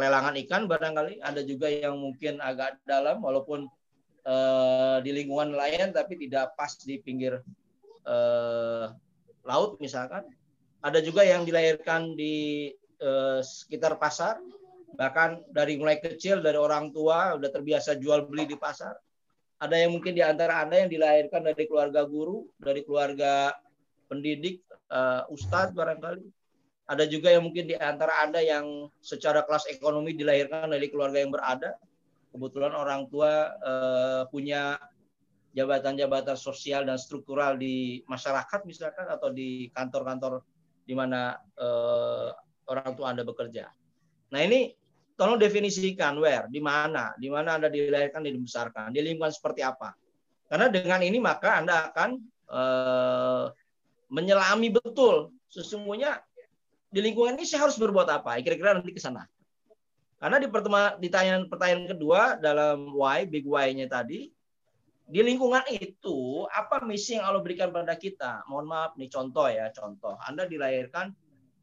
pelelangan 0.00 0.32
ikan 0.48 0.64
barangkali. 0.64 1.20
Ada 1.20 1.44
juga 1.44 1.68
yang 1.68 2.00
mungkin 2.00 2.40
agak 2.40 2.80
dalam 2.88 3.20
walaupun 3.20 3.68
eh, 4.24 4.96
di 5.04 5.12
lingkungan 5.12 5.52
nelayan 5.52 5.92
tapi 5.92 6.16
tidak 6.16 6.56
pas 6.56 6.72
di 6.80 6.96
pinggir 7.04 7.44
eh, 8.08 8.86
laut 9.44 9.76
misalkan. 9.76 10.24
Ada 10.80 11.04
juga 11.04 11.20
yang 11.20 11.44
dilahirkan 11.44 12.16
di 12.16 12.72
eh, 12.96 13.40
sekitar 13.44 14.00
pasar 14.00 14.40
bahkan 14.96 15.44
dari 15.52 15.76
mulai 15.76 16.00
kecil 16.00 16.40
dari 16.40 16.56
orang 16.56 16.90
tua 16.96 17.36
udah 17.36 17.52
terbiasa 17.52 18.00
jual 18.00 18.24
beli 18.24 18.48
di 18.48 18.56
pasar. 18.56 18.96
Ada 19.60 19.76
yang 19.84 19.92
mungkin 19.92 20.16
di 20.16 20.24
antara 20.24 20.64
anda 20.64 20.80
yang 20.80 20.88
dilahirkan 20.88 21.44
dari 21.44 21.68
keluarga 21.68 22.08
guru 22.08 22.48
dari 22.56 22.80
keluarga 22.80 23.52
pendidik 24.08 24.64
eh, 24.88 25.22
ustadz 25.28 25.76
barangkali 25.76 26.39
ada 26.90 27.06
juga 27.06 27.30
yang 27.30 27.46
mungkin 27.46 27.70
di 27.70 27.78
antara 27.78 28.18
Anda 28.26 28.42
yang 28.42 28.90
secara 28.98 29.46
kelas 29.46 29.70
ekonomi 29.70 30.10
dilahirkan 30.18 30.74
dari 30.74 30.90
keluarga 30.90 31.22
yang 31.22 31.30
berada. 31.30 31.78
Kebetulan 32.34 32.74
orang 32.74 33.06
tua 33.06 33.54
eh, 33.62 34.22
punya 34.34 34.74
jabatan-jabatan 35.54 36.34
sosial 36.34 36.90
dan 36.90 36.98
struktural 36.98 37.54
di 37.54 38.02
masyarakat 38.10 38.66
misalkan 38.66 39.06
atau 39.06 39.30
di 39.30 39.70
kantor-kantor 39.70 40.42
di 40.82 40.94
mana 40.98 41.38
eh, 41.54 42.28
orang 42.66 42.92
tua 42.98 43.14
Anda 43.14 43.22
bekerja. 43.22 43.70
Nah 44.34 44.40
ini 44.42 44.74
tolong 45.14 45.38
definisikan 45.38 46.18
where, 46.18 46.50
di 46.50 46.58
mana, 46.58 47.14
di 47.14 47.30
mana 47.30 47.54
Anda 47.54 47.70
dilahirkan 47.70 48.26
dibesarkan, 48.26 48.90
di 48.90 48.98
lingkungan 48.98 49.30
seperti 49.30 49.62
apa. 49.62 49.94
Karena 50.50 50.66
dengan 50.66 51.06
ini 51.06 51.22
maka 51.22 51.62
Anda 51.62 51.86
akan 51.86 52.10
eh, 52.50 53.44
menyelami 54.10 54.74
betul 54.74 55.30
sesungguhnya 55.50 56.22
di 56.90 57.00
lingkungan 57.00 57.38
ini 57.38 57.46
saya 57.46 57.70
harus 57.70 57.78
berbuat 57.78 58.10
apa? 58.10 58.34
Kira-kira 58.42 58.74
nanti 58.74 58.90
ke 58.90 58.98
sana. 58.98 59.24
Karena 60.20 60.36
di 60.36 60.50
pertanyaan 60.50 61.48
pertanyaan 61.48 61.86
kedua 61.88 62.36
dalam 62.36 62.92
why 62.92 63.24
big 63.24 63.48
why-nya 63.48 63.88
tadi 63.88 64.28
di 65.10 65.20
lingkungan 65.24 65.64
itu 65.72 66.44
apa 66.52 66.84
misi 66.84 67.16
yang 67.16 67.30
Allah 67.30 67.40
berikan 67.40 67.72
pada 67.72 67.96
kita? 67.96 68.44
Mohon 68.50 68.66
maaf 68.68 68.92
nih 69.00 69.08
contoh 69.08 69.48
ya, 69.48 69.72
contoh. 69.72 70.18
Anda 70.26 70.44
dilahirkan 70.44 71.14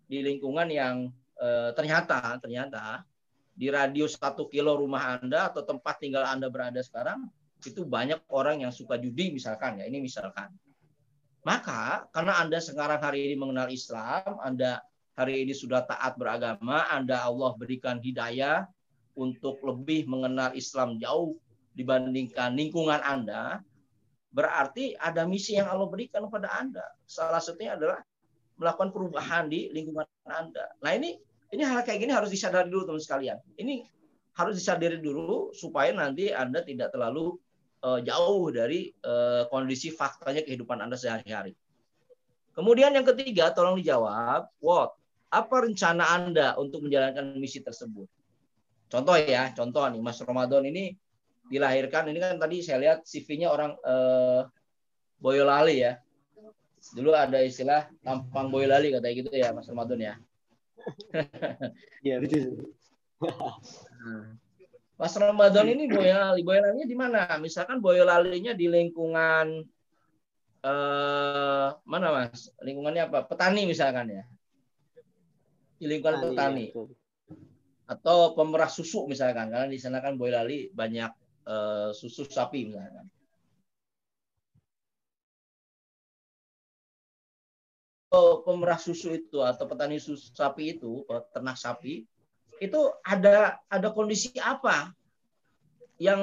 di 0.09 0.25
lingkungan 0.25 0.71
yang 0.73 1.11
eh, 1.37 1.69
ternyata 1.75 2.39
ternyata 2.41 3.05
di 3.53 3.67
radius 3.69 4.17
satu 4.17 4.49
kilo 4.49 4.79
rumah 4.79 5.19
Anda 5.19 5.51
atau 5.53 5.61
tempat 5.61 6.01
tinggal 6.01 6.25
Anda 6.25 6.49
berada 6.49 6.79
sekarang 6.81 7.29
itu 7.61 7.83
banyak 7.83 8.25
orang 8.31 8.63
yang 8.63 8.73
suka 8.73 8.95
judi 8.97 9.35
misalkan 9.35 9.81
ya, 9.81 9.85
ini 9.85 10.01
misalkan. 10.01 10.49
Maka 11.45 12.09
karena 12.09 12.41
Anda 12.41 12.57
sekarang 12.57 12.99
hari 12.99 13.31
ini 13.31 13.35
mengenal 13.37 13.69
Islam, 13.69 14.39
Anda 14.41 14.83
hari 15.17 15.41
ini 15.41 15.51
sudah 15.57 15.81
taat 15.89 16.13
beragama, 16.15 16.85
Anda 16.93 17.25
Allah 17.25 17.57
berikan 17.57 17.97
hidayah 17.97 18.69
untuk 19.17 19.57
lebih 19.65 20.05
mengenal 20.05 20.53
Islam 20.53 21.01
jauh 21.01 21.33
dibandingkan 21.73 22.53
lingkungan 22.53 23.01
Anda, 23.01 23.65
berarti 24.29 24.93
ada 25.01 25.25
misi 25.25 25.57
yang 25.57 25.73
Allah 25.73 25.89
berikan 25.89 26.29
kepada 26.29 26.53
Anda. 26.53 26.85
Salah 27.09 27.41
satunya 27.41 27.73
adalah 27.73 28.05
melakukan 28.61 28.93
perubahan 28.93 29.49
di 29.49 29.73
lingkungan 29.73 30.05
Anda. 30.29 30.69
Nah 30.85 30.93
ini 30.93 31.17
ini 31.49 31.63
hal 31.65 31.81
kayak 31.81 32.05
gini 32.05 32.13
harus 32.13 32.29
disadari 32.29 32.69
dulu 32.69 32.93
teman 32.93 33.01
sekalian. 33.01 33.41
Ini 33.57 33.89
harus 34.37 34.53
disadari 34.61 35.01
dulu 35.01 35.49
supaya 35.57 35.89
nanti 35.97 36.29
Anda 36.29 36.61
tidak 36.61 36.93
terlalu 36.93 37.41
uh, 37.81 37.97
jauh 38.05 38.53
dari 38.53 38.93
uh, 39.01 39.49
kondisi 39.49 39.89
faktanya 39.89 40.45
kehidupan 40.45 40.77
Anda 40.77 40.93
sehari-hari. 40.93 41.57
Kemudian 42.53 42.89
yang 42.93 43.05
ketiga, 43.05 43.53
tolong 43.53 43.77
dijawab, 43.77 44.49
what? 44.61 44.97
Apa 45.27 45.67
rencana 45.67 46.07
Anda 46.15 46.55
untuk 46.55 46.87
menjalankan 46.87 47.35
misi 47.35 47.59
tersebut? 47.59 48.07
Contoh 48.87 49.19
ya, 49.19 49.51
contoh 49.51 49.83
nih, 49.91 49.99
Mas 49.99 50.23
Ramadan 50.23 50.63
ini 50.63 50.95
dilahirkan, 51.51 52.07
ini 52.07 52.19
kan 52.23 52.39
tadi 52.39 52.63
saya 52.63 52.79
lihat 52.79 53.03
CV-nya 53.03 53.51
orang 53.51 53.75
uh, 53.83 54.47
Boyolali 55.19 55.83
ya. 55.83 55.99
Dulu 56.95 57.11
ada 57.11 57.43
istilah 57.43 57.91
tampang 57.99 58.47
Boyolali 58.47 58.95
katanya 58.95 59.15
gitu 59.19 59.31
ya, 59.35 59.51
Mas 59.51 59.67
Ramadan 59.67 59.99
ya. 59.99 60.15
Iya 62.05 62.23
betul. 62.23 62.71
Mas 64.95 65.13
Ramadan 65.19 65.67
ini 65.67 65.91
Boyolali, 65.91 66.41
Boyolalinya 66.47 66.87
di 66.87 66.95
mana? 66.95 67.21
Misalkan 67.43 67.83
Boyolalinya 67.83 68.55
di 68.55 68.71
lingkungan 68.71 69.67
eh 70.63 71.69
mana 71.83 72.07
Mas? 72.15 72.55
Lingkungannya 72.63 73.11
apa? 73.11 73.27
Petani 73.27 73.67
misalkan 73.67 74.07
ya. 74.15 74.23
Di 75.77 75.85
lingkungan 75.85 76.33
petani. 76.33 76.73
Iya, 76.73 76.83
Atau 77.87 78.35
pemerah 78.35 78.67
susu 78.67 79.07
misalkan, 79.07 79.47
karena 79.47 79.69
di 79.69 79.79
sana 79.79 80.03
kan 80.03 80.19
Boyolali 80.19 80.73
banyak 80.73 81.11
eh, 81.47 81.89
susu 81.95 82.27
sapi 82.27 82.67
misalkan. 82.67 83.07
Oh, 88.07 88.41
pemerah 88.41 88.79
susu 88.79 89.13
itu 89.13 89.43
atau 89.43 89.67
petani 89.67 89.99
susu 89.99 90.31
sapi 90.31 90.79
itu, 90.79 91.03
ternak 91.35 91.59
sapi, 91.59 92.07
itu 92.57 92.79
ada 93.03 93.61
ada 93.69 93.89
kondisi 93.93 94.33
apa 94.39 94.95
yang 96.01 96.21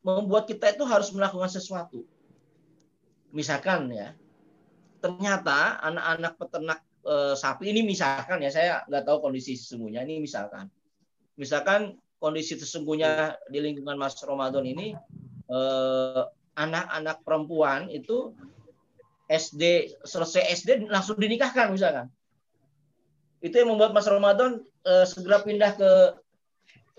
membuat 0.00 0.48
kita 0.48 0.72
itu 0.74 0.84
harus 0.84 1.12
melakukan 1.12 1.48
sesuatu. 1.48 2.04
Misalkan 3.30 3.92
ya, 3.92 4.16
ternyata 4.98 5.78
anak-anak 5.80 6.32
peternak 6.36 6.80
e, 7.02 7.14
sapi 7.36 7.72
ini 7.72 7.84
misalkan 7.84 8.40
ya, 8.44 8.50
saya 8.52 8.72
nggak 8.88 9.04
tahu 9.04 9.30
kondisi 9.30 9.56
sesungguhnya 9.56 10.04
ini 10.04 10.24
misalkan, 10.24 10.68
misalkan 11.40 11.96
kondisi 12.20 12.54
sesungguhnya 12.60 13.40
di 13.48 13.58
lingkungan 13.64 13.96
Mas 13.96 14.20
Ramadan 14.20 14.62
ini 14.68 14.92
eh, 15.48 16.22
anak-anak 16.54 17.24
perempuan 17.24 17.88
itu 17.88 18.36
SD 19.26 19.96
selesai 20.04 20.52
SD 20.60 20.86
langsung 20.92 21.16
dinikahkan 21.16 21.72
misalkan. 21.72 22.12
Itu 23.40 23.56
yang 23.56 23.72
membuat 23.72 23.96
Mas 23.96 24.04
Ramadan 24.06 24.60
eh, 24.84 25.08
segera 25.08 25.40
pindah 25.40 25.72
ke 25.74 25.90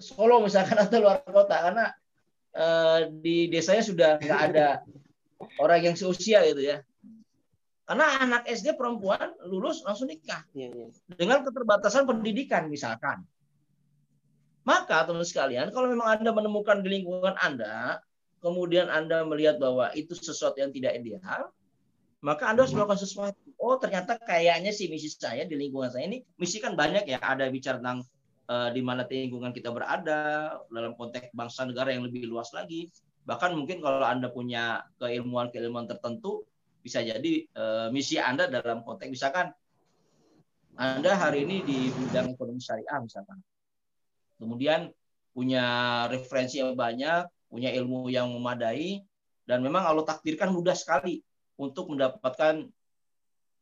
Solo 0.02 0.42
misalkan 0.42 0.82
atau 0.82 0.98
luar 0.98 1.22
kota 1.22 1.70
karena 1.70 1.86
eh, 2.58 3.00
di 3.14 3.46
desanya 3.54 3.86
sudah 3.86 4.12
nggak 4.18 4.42
ada 4.52 4.68
orang 5.62 5.86
yang 5.86 5.96
seusia 5.96 6.42
gitu 6.50 6.66
ya. 6.66 6.82
Karena 7.92 8.24
anak 8.24 8.48
SD 8.48 8.80
perempuan 8.80 9.36
lulus 9.52 9.84
langsung 9.84 10.08
nikah 10.08 10.48
Iya, 10.56 10.72
iya. 10.72 10.88
dengan 11.12 11.44
keterbatasan 11.44 12.08
pendidikan 12.08 12.72
misalkan. 12.72 13.28
Maka 14.64 15.04
teman 15.04 15.28
sekalian, 15.28 15.76
kalau 15.76 15.92
memang 15.92 16.08
Anda 16.08 16.32
menemukan 16.32 16.88
di 16.88 16.88
lingkungan 16.88 17.36
Anda, 17.36 18.00
kemudian 18.40 18.88
Anda 18.88 19.28
melihat 19.28 19.60
bahwa 19.60 19.92
itu 19.92 20.16
sesuatu 20.16 20.64
yang 20.64 20.72
tidak 20.72 21.04
ideal, 21.04 21.52
maka 22.24 22.48
Anda 22.48 22.64
harus 22.64 22.72
melakukan 22.72 23.04
sesuatu. 23.04 23.44
Oh, 23.60 23.76
ternyata 23.76 24.16
kayaknya 24.24 24.72
sih 24.72 24.88
misi 24.88 25.12
saya 25.12 25.44
di 25.44 25.60
lingkungan 25.60 25.92
saya 25.92 26.08
ini, 26.08 26.24
misi 26.40 26.64
kan 26.64 26.80
banyak 26.80 27.04
ya, 27.12 27.20
ada 27.20 27.52
bicara 27.52 27.84
tentang 27.84 28.08
eh, 28.48 28.70
di 28.72 28.80
mana 28.80 29.04
lingkungan 29.04 29.52
kita 29.52 29.68
berada, 29.68 30.56
dalam 30.72 30.96
konteks 30.96 31.36
bangsa 31.36 31.68
negara 31.68 31.92
yang 31.92 32.08
lebih 32.08 32.24
luas 32.32 32.56
lagi. 32.56 32.88
Bahkan 33.28 33.52
mungkin 33.52 33.84
kalau 33.84 34.00
Anda 34.08 34.32
punya 34.32 34.80
keilmuan-keilmuan 34.96 35.92
tertentu, 35.92 36.48
bisa 36.82 37.00
jadi 37.06 37.34
eh, 37.46 37.88
misi 37.94 38.18
Anda 38.18 38.50
dalam 38.50 38.82
konteks 38.82 39.10
misalkan 39.14 39.54
Anda 40.76 41.14
hari 41.14 41.46
ini 41.46 41.62
di 41.62 41.78
bidang 41.94 42.34
ekonomi 42.34 42.60
syariah 42.60 43.00
misalkan. 43.00 43.38
Kemudian 44.42 44.90
punya 45.32 45.66
referensi 46.10 46.58
yang 46.58 46.74
banyak, 46.74 47.30
punya 47.48 47.70
ilmu 47.70 48.10
yang 48.10 48.34
memadai 48.34 49.06
dan 49.46 49.62
memang 49.62 49.86
Allah 49.86 50.08
takdirkan 50.08 50.50
mudah 50.50 50.74
sekali 50.74 51.22
untuk 51.60 51.94
mendapatkan 51.94 52.66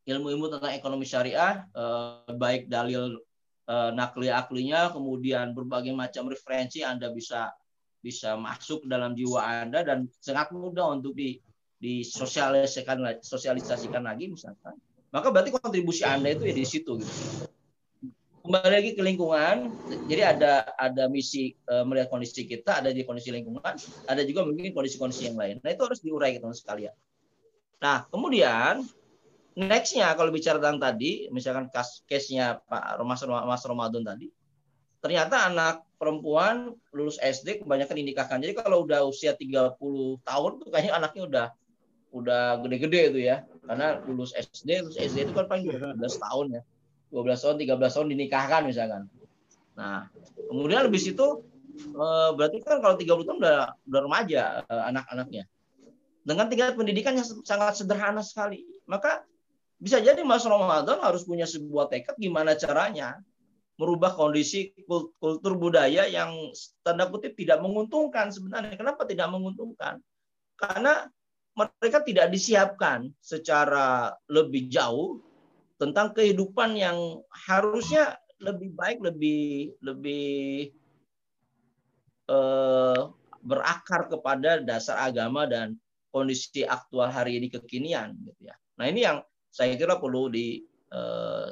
ilmu-ilmu 0.08 0.48
tentang 0.50 0.72
ekonomi 0.74 1.04
syariah 1.04 1.68
eh, 1.76 2.32
baik 2.32 2.72
dalil 2.72 3.20
eh, 3.68 3.92
nakli 3.92 4.32
aklinya 4.32 4.94
kemudian 4.96 5.52
berbagai 5.52 5.92
macam 5.92 6.32
referensi 6.32 6.86
Anda 6.86 7.12
bisa 7.12 7.52
bisa 8.00 8.40
masuk 8.40 8.88
dalam 8.88 9.12
jiwa 9.12 9.68
Anda 9.68 9.84
dan 9.84 10.08
sangat 10.24 10.56
mudah 10.56 10.96
untuk 10.96 11.14
di 11.20 11.36
disosialisasikan 11.80 13.24
sosialisasikan 13.24 14.04
lagi 14.04 14.28
misalkan 14.28 14.76
maka 15.10 15.32
berarti 15.32 15.56
kontribusi 15.56 16.04
anda 16.04 16.30
itu 16.36 16.44
ya 16.46 16.54
di 16.54 16.68
situ 16.68 17.00
gitu. 17.00 17.14
kembali 18.44 18.72
lagi 18.72 18.92
ke 19.00 19.02
lingkungan 19.02 19.72
jadi 20.12 20.36
ada 20.36 20.76
ada 20.76 21.08
misi 21.08 21.56
eh, 21.56 21.84
melihat 21.88 22.12
kondisi 22.12 22.44
kita 22.44 22.84
ada 22.84 22.92
di 22.92 23.08
kondisi 23.08 23.32
lingkungan 23.32 23.80
ada 24.06 24.22
juga 24.28 24.44
mungkin 24.44 24.76
kondisi-kondisi 24.76 25.32
yang 25.32 25.40
lain 25.40 25.64
nah 25.64 25.72
itu 25.72 25.82
harus 25.88 26.04
diurai 26.04 26.36
teman 26.36 26.56
sekalian 26.56 26.94
nah 27.80 28.04
kemudian 28.12 28.84
nextnya 29.56 30.12
kalau 30.20 30.36
bicara 30.36 30.60
tentang 30.60 30.84
tadi 30.84 31.32
misalkan 31.32 31.72
case-nya 32.06 32.60
Pak 32.68 33.00
Mas 33.08 33.24
Mas 33.24 33.64
Ramadan 33.64 34.04
tadi 34.04 34.28
ternyata 35.00 35.48
anak 35.48 35.88
perempuan 35.96 36.76
lulus 36.96 37.20
SD 37.20 37.64
kebanyakan 37.64 37.96
dinikahkan. 38.00 38.40
Jadi 38.40 38.54
kalau 38.56 38.88
udah 38.88 39.04
usia 39.04 39.36
30 39.36 39.76
tahun 40.24 40.52
tuh 40.64 40.68
kayaknya 40.72 40.94
anaknya 40.96 41.24
udah 41.28 41.48
udah 42.10 42.62
gede-gede 42.66 43.02
itu 43.14 43.20
ya. 43.30 43.46
Karena 43.66 44.02
lulus 44.06 44.34
SD, 44.34 44.86
lulus 44.86 44.98
SD 44.98 45.30
itu 45.30 45.34
kan 45.34 45.46
paling 45.46 45.70
12 45.70 45.98
tahun 46.00 46.46
ya. 46.60 46.62
12 47.10 47.42
tahun, 47.42 47.56
13 47.58 47.96
tahun 47.96 48.08
dinikahkan 48.14 48.62
misalkan. 48.66 49.02
Nah, 49.78 50.10
kemudian 50.50 50.86
lebih 50.86 51.02
situ 51.02 51.46
eh, 51.80 52.30
berarti 52.36 52.58
kan 52.62 52.82
kalau 52.82 52.96
30 52.98 53.26
tahun 53.26 53.38
udah 53.42 53.58
udah 53.90 54.02
remaja 54.06 54.42
eh, 54.66 54.84
anak-anaknya. 54.94 55.44
Dengan 56.26 56.46
tingkat 56.52 56.78
pendidikan 56.78 57.18
yang 57.18 57.26
sangat 57.26 57.80
sederhana 57.80 58.22
sekali. 58.22 58.62
Maka 58.86 59.26
bisa 59.80 60.04
jadi 60.04 60.20
Mas 60.28 60.44
Ramadan 60.44 61.00
harus 61.00 61.24
punya 61.24 61.48
sebuah 61.48 61.88
tekad 61.88 62.20
gimana 62.20 62.54
caranya 62.60 63.18
merubah 63.80 64.12
kondisi 64.12 64.76
kul- 64.84 65.16
kultur 65.24 65.56
budaya 65.56 66.04
yang 66.04 66.36
tanda 66.84 67.08
kutip 67.08 67.32
tidak 67.40 67.64
menguntungkan 67.64 68.28
sebenarnya. 68.28 68.76
Kenapa 68.76 69.08
tidak 69.08 69.32
menguntungkan? 69.32 70.04
Karena 70.60 71.08
mereka 71.60 72.00
tidak 72.08 72.32
disiapkan 72.32 73.12
secara 73.20 74.16
lebih 74.32 74.72
jauh 74.72 75.20
tentang 75.76 76.16
kehidupan 76.16 76.80
yang 76.80 77.20
harusnya 77.32 78.16
lebih 78.40 78.72
baik, 78.72 79.04
lebih 79.04 79.76
lebih 79.84 80.72
eh, 82.32 83.02
berakar 83.44 84.08
kepada 84.08 84.64
dasar 84.64 85.12
agama 85.12 85.44
dan 85.44 85.76
kondisi 86.12 86.64
aktual 86.64 87.12
hari 87.12 87.40
ini 87.40 87.52
kekinian, 87.52 88.16
gitu 88.24 88.48
ya. 88.48 88.56
Nah 88.80 88.86
ini 88.88 89.04
yang 89.04 89.20
saya 89.52 89.76
kira 89.76 90.00
perlu 90.00 90.32
di 90.32 90.64
eh, 90.92 91.48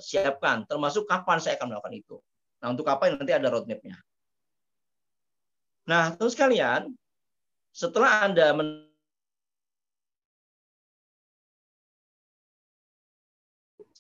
termasuk 0.68 1.04
kapan 1.04 1.38
saya 1.44 1.60
akan 1.60 1.76
melakukan 1.76 1.96
itu. 1.96 2.18
Nah, 2.58 2.74
untuk 2.74 2.90
apa 2.90 3.14
nanti 3.14 3.30
ada 3.30 3.54
roadmap-nya. 3.54 3.98
Nah, 5.88 6.12
terus 6.18 6.34
kalian, 6.34 6.90
setelah 7.72 8.26
Anda 8.28 8.52
men- 8.58 8.87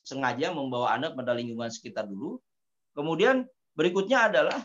sengaja 0.07 0.55
membawa 0.55 0.95
Anda 0.95 1.11
pada 1.11 1.35
lingkungan 1.35 1.67
sekitar 1.67 2.07
dulu, 2.07 2.39
kemudian 2.95 3.43
berikutnya 3.75 4.31
adalah 4.31 4.63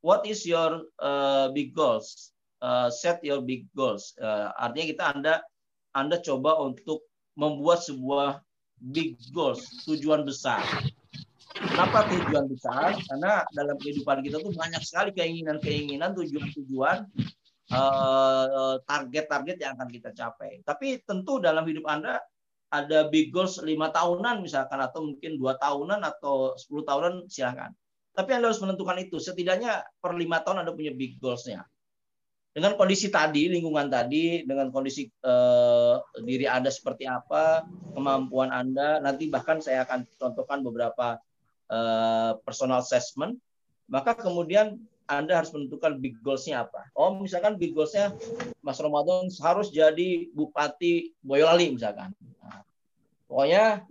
what 0.00 0.24
is 0.24 0.48
your 0.48 0.88
uh, 0.96 1.52
big 1.52 1.76
goals? 1.76 2.32
Uh, 2.64 2.88
set 2.88 3.20
your 3.20 3.44
big 3.44 3.68
goals. 3.76 4.16
Uh, 4.16 4.52
artinya 4.56 4.86
kita 4.96 5.04
Anda 5.12 5.34
Anda 5.92 6.16
coba 6.24 6.56
untuk 6.64 7.04
membuat 7.36 7.84
sebuah 7.84 8.40
big 8.80 9.20
goals, 9.36 9.64
tujuan 9.84 10.24
besar. 10.24 10.64
Kenapa 11.60 12.08
tujuan 12.08 12.48
besar? 12.48 12.96
Karena 12.96 13.44
dalam 13.52 13.76
kehidupan 13.76 14.24
kita 14.24 14.40
tuh 14.40 14.52
banyak 14.56 14.80
sekali 14.80 15.12
keinginan-keinginan, 15.12 16.16
tujuan-tujuan, 16.16 17.04
eh, 17.68 18.76
target-target 18.88 19.56
yang 19.60 19.76
akan 19.76 19.88
kita 19.92 20.10
capai. 20.16 20.64
Tapi 20.64 21.04
tentu 21.04 21.36
dalam 21.42 21.66
hidup 21.68 21.84
Anda 21.84 22.22
ada 22.70 23.10
big 23.10 23.34
goals 23.34 23.58
lima 23.66 23.90
tahunan 23.90 24.46
misalkan 24.46 24.78
atau 24.78 25.02
mungkin 25.02 25.34
dua 25.36 25.58
tahunan 25.58 26.00
atau 26.06 26.54
10 26.54 26.86
tahunan 26.86 27.14
silakan. 27.26 27.74
Tapi 28.14 28.30
Anda 28.34 28.50
harus 28.50 28.62
menentukan 28.62 28.98
itu. 29.02 29.18
Setidaknya 29.18 29.82
per 29.98 30.14
lima 30.14 30.42
tahun 30.42 30.62
Anda 30.62 30.74
punya 30.74 30.94
big 30.94 31.18
goals-nya. 31.18 31.66
Dengan 32.50 32.74
kondisi 32.74 33.14
tadi, 33.14 33.46
lingkungan 33.46 33.86
tadi, 33.86 34.42
dengan 34.42 34.74
kondisi 34.74 35.06
eh, 35.06 35.96
diri 36.18 36.50
Anda 36.50 36.70
seperti 36.70 37.06
apa, 37.06 37.62
kemampuan 37.94 38.50
Anda, 38.50 38.98
nanti 38.98 39.30
bahkan 39.30 39.62
saya 39.62 39.86
akan 39.86 40.02
contohkan 40.18 40.58
beberapa 40.66 41.22
eh, 41.70 42.32
personal 42.42 42.82
assessment, 42.82 43.38
maka 43.86 44.18
kemudian 44.18 44.82
Anda 45.10 45.42
harus 45.42 45.50
menentukan 45.50 45.98
big 45.98 46.22
goals-nya 46.22 46.62
apa. 46.62 46.86
Oh, 46.94 47.18
misalkan 47.18 47.58
big 47.58 47.74
goals-nya 47.74 48.14
Mas 48.62 48.78
Ramadan 48.78 49.26
harus 49.42 49.74
jadi 49.74 50.30
Bupati 50.30 51.18
Boyolali 51.18 51.74
misalkan. 51.74 52.14
Nah, 52.40 52.62
pokoknya 53.26 53.90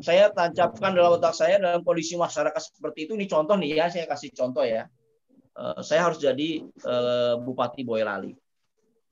saya 0.00 0.32
tancapkan 0.32 0.96
dalam 0.96 1.20
otak 1.20 1.36
saya 1.36 1.60
dalam 1.60 1.84
kondisi 1.84 2.16
masyarakat 2.16 2.56
seperti 2.56 3.04
itu. 3.04 3.12
Ini 3.12 3.28
contoh 3.28 3.60
nih 3.60 3.76
ya, 3.76 3.86
saya 3.92 4.08
kasih 4.08 4.32
contoh 4.32 4.64
ya. 4.64 4.88
Eh, 5.54 5.80
saya 5.84 6.08
harus 6.08 6.16
jadi 6.16 6.64
eh, 6.64 7.34
Bupati 7.44 7.84
Boyolali. 7.84 8.32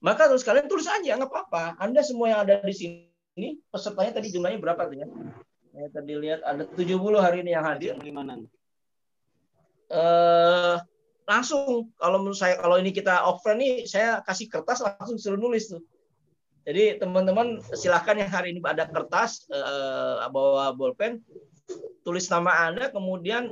Maka 0.03 0.27
terus 0.27 0.43
kalian 0.43 0.67
tulis 0.67 0.89
aja, 0.89 1.15
nggak 1.15 1.31
apa-apa. 1.31 1.79
Anda 1.79 2.03
semua 2.03 2.33
yang 2.33 2.41
ada 2.43 2.59
di 2.65 2.75
sini, 2.75 3.61
pesertanya 3.71 4.19
tadi 4.19 4.35
jumlahnya 4.35 4.59
berapa 4.59 4.89
tuh 4.91 4.99
ya? 4.99 5.07
Saya 5.73 5.89
tadi 5.95 6.13
lihat 6.19 6.41
ada 6.43 6.67
70 6.67 7.23
hari 7.23 7.47
ini 7.47 7.55
yang 7.55 7.63
hadir. 7.63 7.95
Eh, 9.93 10.77
langsung 11.27 11.91
kalau 11.99 12.23
menurut 12.23 12.39
saya 12.39 12.59
kalau 12.59 12.77
ini 12.79 12.91
kita 12.91 13.23
offline 13.23 13.61
nih 13.63 13.75
saya 13.87 14.21
kasih 14.27 14.51
kertas 14.51 14.83
langsung 14.83 15.19
suruh 15.19 15.39
nulis 15.39 15.71
tuh. 15.71 15.83
Jadi 16.63 17.03
teman-teman 17.03 17.59
silahkan 17.75 18.15
yang 18.15 18.31
hari 18.31 18.55
ini 18.55 18.63
ada 18.63 18.87
kertas 18.87 19.51
eh, 19.51 20.17
bawa 20.31 20.71
bolpen 20.75 21.19
tulis 22.07 22.27
nama 22.31 22.71
Anda 22.71 22.91
kemudian 22.91 23.51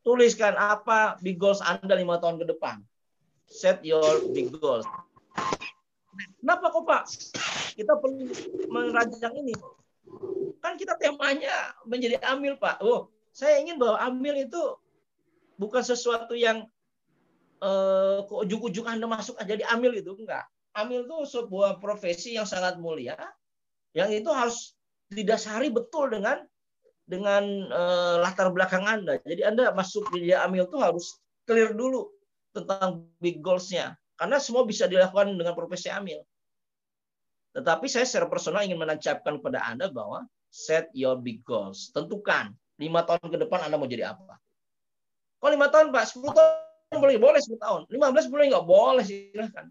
tuliskan 0.00 0.56
apa 0.56 1.20
big 1.20 1.36
goals 1.36 1.60
Anda 1.60 1.96
lima 1.96 2.20
tahun 2.20 2.40
ke 2.40 2.46
depan. 2.56 2.80
Set 3.46 3.84
your 3.84 4.32
big 4.32 4.52
goals. 4.56 4.88
Kenapa 6.40 6.72
kok 6.72 6.84
Pak? 6.88 7.02
Kita 7.76 8.00
perlu 8.00 8.24
merancang 8.72 9.34
ini. 9.36 9.52
Kan 10.64 10.80
kita 10.80 10.96
temanya 10.96 11.76
menjadi 11.84 12.16
amil 12.32 12.56
Pak. 12.56 12.80
Oh, 12.80 13.12
saya 13.36 13.60
ingin 13.60 13.76
bahwa 13.76 14.00
amil 14.00 14.48
itu 14.48 14.62
bukan 15.56 15.82
sesuatu 15.82 16.32
yang 16.36 16.64
eh, 17.60 18.18
ke 18.24 18.34
ujung-ujung 18.46 18.86
Anda 18.88 19.08
masuk 19.08 19.36
aja 19.40 19.54
di 19.56 19.64
amil 19.66 19.98
itu 20.00 20.16
enggak. 20.16 20.46
Amil 20.76 21.08
itu 21.08 21.16
sebuah 21.24 21.80
profesi 21.80 22.36
yang 22.36 22.44
sangat 22.44 22.76
mulia 22.76 23.16
yang 23.96 24.12
itu 24.12 24.28
harus 24.28 24.76
didasari 25.08 25.72
betul 25.72 26.12
dengan 26.12 26.44
dengan 27.08 27.44
eh, 27.70 28.16
latar 28.20 28.52
belakang 28.52 28.84
Anda. 28.84 29.16
Jadi 29.24 29.42
Anda 29.46 29.72
masuk 29.72 30.12
di 30.12 30.36
amil 30.36 30.68
itu 30.68 30.76
harus 30.76 31.16
clear 31.48 31.72
dulu 31.72 32.12
tentang 32.52 33.08
big 33.22 33.40
goals-nya. 33.40 33.96
Karena 34.16 34.40
semua 34.40 34.64
bisa 34.64 34.88
dilakukan 34.88 35.32
dengan 35.36 35.52
profesi 35.52 35.92
amil. 35.92 36.24
Tetapi 37.56 37.88
saya 37.88 38.04
secara 38.04 38.28
personal 38.28 38.64
ingin 38.64 38.76
menancapkan 38.76 39.40
kepada 39.40 39.64
Anda 39.64 39.88
bahwa 39.88 40.28
set 40.52 40.92
your 40.92 41.16
big 41.16 41.40
goals. 41.44 41.88
Tentukan 41.92 42.52
lima 42.76 43.04
tahun 43.04 43.28
ke 43.32 43.38
depan 43.48 43.64
Anda 43.68 43.80
mau 43.80 43.88
jadi 43.88 44.12
apa. 44.12 44.36
Kok 45.40 45.50
lima 45.52 45.68
tahun 45.68 45.92
Pak? 45.92 46.04
10 46.16 46.32
tahun 46.32 46.98
boleh 47.02 47.16
boleh 47.18 47.40
10 47.42 47.58
tahun. 47.60 47.80
15 47.90 48.32
boleh 48.32 48.44
nggak 48.50 48.66
boleh 48.66 49.04
silahkan. 49.04 49.66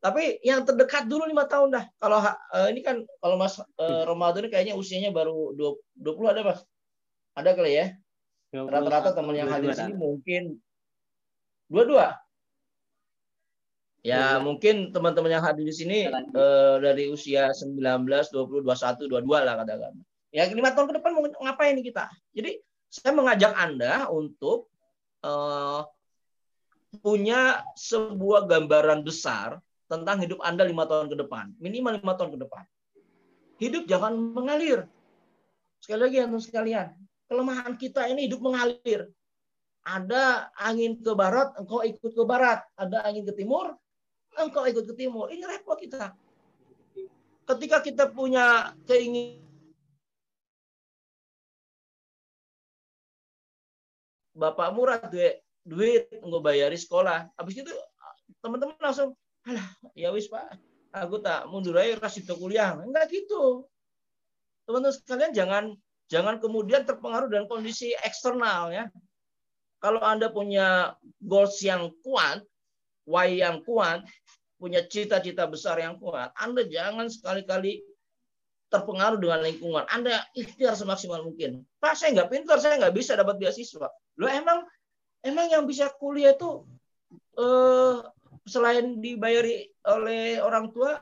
Tapi 0.00 0.40
yang 0.40 0.64
terdekat 0.64 1.04
dulu 1.04 1.28
lima 1.28 1.44
tahun 1.44 1.76
dah. 1.76 1.84
Kalau 2.00 2.24
uh, 2.24 2.68
ini 2.72 2.80
kan 2.80 3.04
kalau 3.20 3.36
Mas 3.36 3.60
uh, 3.60 4.08
ini 4.08 4.48
kayaknya 4.48 4.72
usianya 4.72 5.12
baru 5.12 5.52
20 5.56 6.32
ada 6.32 6.40
Mas? 6.40 6.60
Ada 7.36 7.52
kali 7.52 7.72
ya? 7.76 7.86
Rata-rata 8.50 9.14
teman 9.14 9.36
yang 9.36 9.52
hadir 9.52 9.70
sini 9.76 9.94
mungkin 9.94 10.58
dua-dua. 11.70 12.18
Ya, 14.00 14.40
mungkin 14.40 14.96
teman-teman 14.96 15.28
yang 15.28 15.44
hadir 15.44 15.68
di 15.68 15.76
sini 15.76 16.08
uh, 16.08 16.80
dari 16.80 17.12
usia 17.12 17.52
19, 17.52 17.76
20, 17.76 18.64
21, 18.64 19.12
22 19.12 19.28
lah 19.28 19.54
katakan. 19.60 19.92
Ya, 20.32 20.48
lima 20.48 20.72
tahun 20.72 20.88
ke 20.88 20.94
depan 20.98 21.10
mau 21.12 21.28
ngapain 21.28 21.76
nih 21.76 21.92
kita? 21.92 22.08
Jadi, 22.32 22.64
saya 22.88 23.12
mengajak 23.12 23.52
Anda 23.52 24.08
untuk 24.08 24.69
uh, 25.22 25.86
punya 26.98 27.62
sebuah 27.78 28.50
gambaran 28.50 29.06
besar 29.06 29.62
tentang 29.86 30.22
hidup 30.22 30.42
Anda 30.42 30.66
lima 30.66 30.86
tahun 30.86 31.10
ke 31.10 31.16
depan. 31.26 31.54
Minimal 31.58 32.02
lima 32.02 32.14
tahun 32.14 32.34
ke 32.34 32.38
depan. 32.46 32.64
Hidup 33.60 33.84
jangan 33.86 34.16
mengalir. 34.16 34.86
Sekali 35.80 36.00
lagi 36.06 36.16
teman 36.20 36.42
sekalian, 36.42 36.88
kelemahan 37.28 37.72
kita 37.76 38.04
ini 38.08 38.28
hidup 38.28 38.40
mengalir. 38.44 39.08
Ada 39.80 40.52
angin 40.60 41.00
ke 41.00 41.12
barat, 41.16 41.56
engkau 41.56 41.80
ikut 41.80 42.12
ke 42.12 42.24
barat. 42.28 42.60
Ada 42.76 43.00
angin 43.04 43.24
ke 43.24 43.32
timur, 43.32 43.72
engkau 44.36 44.68
ikut 44.68 44.84
ke 44.84 44.94
timur. 44.96 45.32
Ini 45.32 45.44
repot 45.48 45.80
kita. 45.80 46.12
Ketika 47.48 47.82
kita 47.82 48.04
punya 48.12 48.76
keinginan 48.84 49.49
Bapak 54.34 54.70
murah 54.72 55.02
duit, 55.10 55.42
duit 55.66 56.06
nggak 56.10 56.42
bayari 56.42 56.78
sekolah. 56.78 57.30
Habis 57.34 57.66
itu 57.66 57.72
teman-teman 58.40 58.78
langsung 58.78 59.18
alah 59.46 59.66
ya 59.98 60.14
wis 60.14 60.30
pak. 60.30 60.56
Aku 60.90 61.22
tak 61.22 61.46
mundur 61.46 61.78
aja 61.78 61.98
ras 61.98 62.18
itu 62.18 62.34
kuliah. 62.34 62.74
Enggak 62.78 63.10
gitu. 63.10 63.66
Teman-teman 64.66 64.94
sekalian 64.94 65.32
jangan 65.34 65.64
jangan 66.10 66.42
kemudian 66.42 66.82
terpengaruh 66.82 67.30
dengan 67.30 67.46
kondisi 67.46 67.94
eksternal 68.02 68.74
ya. 68.74 68.86
Kalau 69.80 70.02
anda 70.02 70.28
punya 70.28 70.94
goals 71.22 71.58
yang 71.62 71.90
kuat 72.04 72.42
why 73.08 73.30
yang 73.30 73.62
kuat 73.64 74.04
punya 74.60 74.84
cita-cita 74.84 75.48
besar 75.48 75.80
yang 75.80 75.96
kuat 75.96 76.36
anda 76.36 76.68
jangan 76.68 77.08
sekali-kali 77.08 77.80
terpengaruh 78.70 79.18
dengan 79.18 79.42
lingkungan. 79.42 79.82
Anda 79.90 80.22
ikhtiar 80.38 80.78
semaksimal 80.78 81.26
mungkin. 81.26 81.66
Pak 81.82 81.98
saya 81.98 82.14
nggak 82.14 82.30
pintar 82.30 82.62
saya 82.62 82.78
nggak 82.78 82.94
bisa 82.94 83.18
dapat 83.18 83.42
beasiswa 83.42 83.90
lo 84.20 84.28
emang 84.28 84.68
emang 85.24 85.48
yang 85.48 85.64
bisa 85.64 85.88
kuliah 85.96 86.36
itu 86.36 86.68
eh, 87.40 88.04
selain 88.44 89.00
dibayari 89.00 89.72
oleh 89.88 90.36
orang 90.44 90.68
tua 90.68 91.00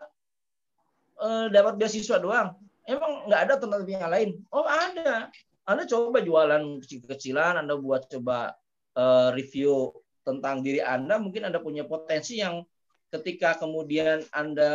eh, 1.19 1.47
dapat 1.51 1.75
beasiswa 1.75 2.23
doang. 2.23 2.55
Emang 2.87 3.27
nggak 3.29 3.41
ada 3.45 3.55
tempat 3.61 3.85
yang 3.85 4.09
lain? 4.09 4.31
Oh 4.55 4.64
ada. 4.64 5.29
Anda 5.69 5.85
coba 5.85 6.25
jualan 6.25 6.81
kecil-kecilan 6.81 7.61
anda 7.61 7.75
buat 7.75 8.07
coba 8.07 8.55
eh, 8.95 9.29
review 9.35 9.91
tentang 10.23 10.62
diri 10.62 10.79
anda 10.79 11.19
mungkin 11.19 11.49
anda 11.49 11.59
punya 11.59 11.89
potensi 11.89 12.39
yang 12.39 12.62
ketika 13.09 13.57
kemudian 13.57 14.21
anda 14.37 14.69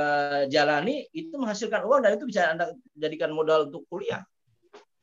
jalani 0.49 1.05
itu 1.13 1.37
menghasilkan 1.37 1.85
uang 1.85 2.01
dan 2.01 2.17
itu 2.17 2.25
bisa 2.25 2.49
anda 2.49 2.73
jadikan 2.97 3.29
modal 3.29 3.69
untuk 3.69 3.85
kuliah. 3.87 4.25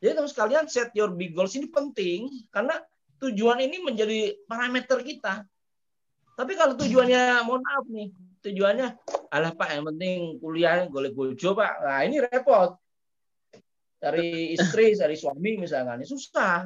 Jadi 0.00 0.16
teman 0.16 0.30
sekalian 0.32 0.64
set 0.66 0.90
your 0.96 1.12
big 1.12 1.36
goals 1.36 1.54
ini 1.54 1.68
penting 1.70 2.26
karena 2.50 2.80
tujuan 3.20 3.60
ini 3.60 3.84
menjadi 3.84 4.34
parameter 4.48 5.04
kita 5.04 5.44
tapi 6.40 6.56
kalau 6.56 6.72
tujuannya 6.72 7.44
mohon 7.44 7.60
maaf 7.60 7.84
nih, 7.92 8.08
tujuannya 8.40 8.96
alah 9.28 9.52
Pak 9.52 9.68
yang 9.76 9.84
penting 9.92 10.40
kuliah 10.40 10.88
golek 10.88 11.12
bojo 11.12 11.52
Pak. 11.52 11.72
Nah, 11.84 12.00
ini 12.08 12.16
repot. 12.16 12.80
Dari 14.00 14.56
istri, 14.56 14.96
dari 14.96 15.20
suami 15.20 15.60
misalkan, 15.60 16.00
ini 16.00 16.08
susah. 16.08 16.64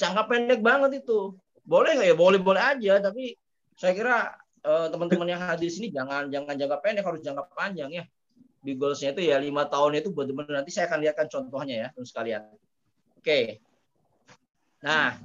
Jangka 0.00 0.24
pendek 0.24 0.64
banget 0.64 1.04
itu. 1.04 1.36
Boleh 1.60 2.00
nggak 2.00 2.08
ya? 2.08 2.16
Boleh-boleh 2.16 2.62
aja, 2.64 2.94
tapi 3.04 3.36
saya 3.76 3.92
kira 3.92 4.32
eh, 4.64 4.88
teman-teman 4.88 5.28
yang 5.28 5.42
hadir 5.44 5.68
sini 5.68 5.92
jangan 5.92 6.32
jangan 6.32 6.56
jangka 6.56 6.80
pendek 6.80 7.04
harus 7.04 7.20
jangka 7.20 7.52
panjang 7.52 7.92
ya. 7.92 8.04
Di 8.64 8.72
goalsnya 8.72 9.12
itu 9.12 9.20
ya 9.20 9.36
lima 9.36 9.68
tahun 9.68 10.00
itu 10.00 10.16
benar-benar 10.16 10.64
nanti 10.64 10.72
saya 10.72 10.88
akan 10.88 11.04
lihatkan 11.04 11.28
contohnya 11.28 11.76
ya 11.76 11.88
teman 11.92 12.08
sekalian. 12.08 12.42
Oke. 13.20 13.60
Nah, 14.84 15.16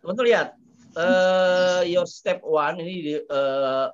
teman-teman 0.00 0.28
lihat 0.28 0.48
uh, 0.96 1.82
your 1.84 2.08
step 2.08 2.40
one 2.40 2.80
ini 2.80 2.94
di, 3.04 3.14
uh, 3.28 3.92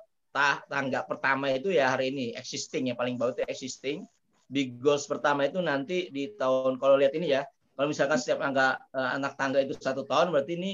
tangga 0.69 1.01
pertama 1.01 1.49
itu 1.49 1.73
ya 1.73 1.97
hari 1.97 2.13
ini 2.13 2.25
existing 2.37 2.93
yang 2.93 2.97
paling 2.97 3.17
bawah 3.17 3.33
itu 3.33 3.43
existing. 3.49 4.05
Big 4.47 4.79
goals 4.79 5.03
pertama 5.09 5.43
itu 5.43 5.59
nanti 5.59 6.07
di 6.07 6.31
tahun 6.37 6.79
kalau 6.79 6.95
lihat 6.95 7.11
ini 7.19 7.35
ya, 7.35 7.43
kalau 7.75 7.91
misalkan 7.91 8.15
setiap 8.15 8.39
angka 8.45 8.79
uh, 8.95 9.17
anak 9.17 9.35
tangga 9.35 9.59
itu 9.59 9.75
satu 9.75 10.07
tahun 10.07 10.31
berarti 10.31 10.55
ini 10.55 10.71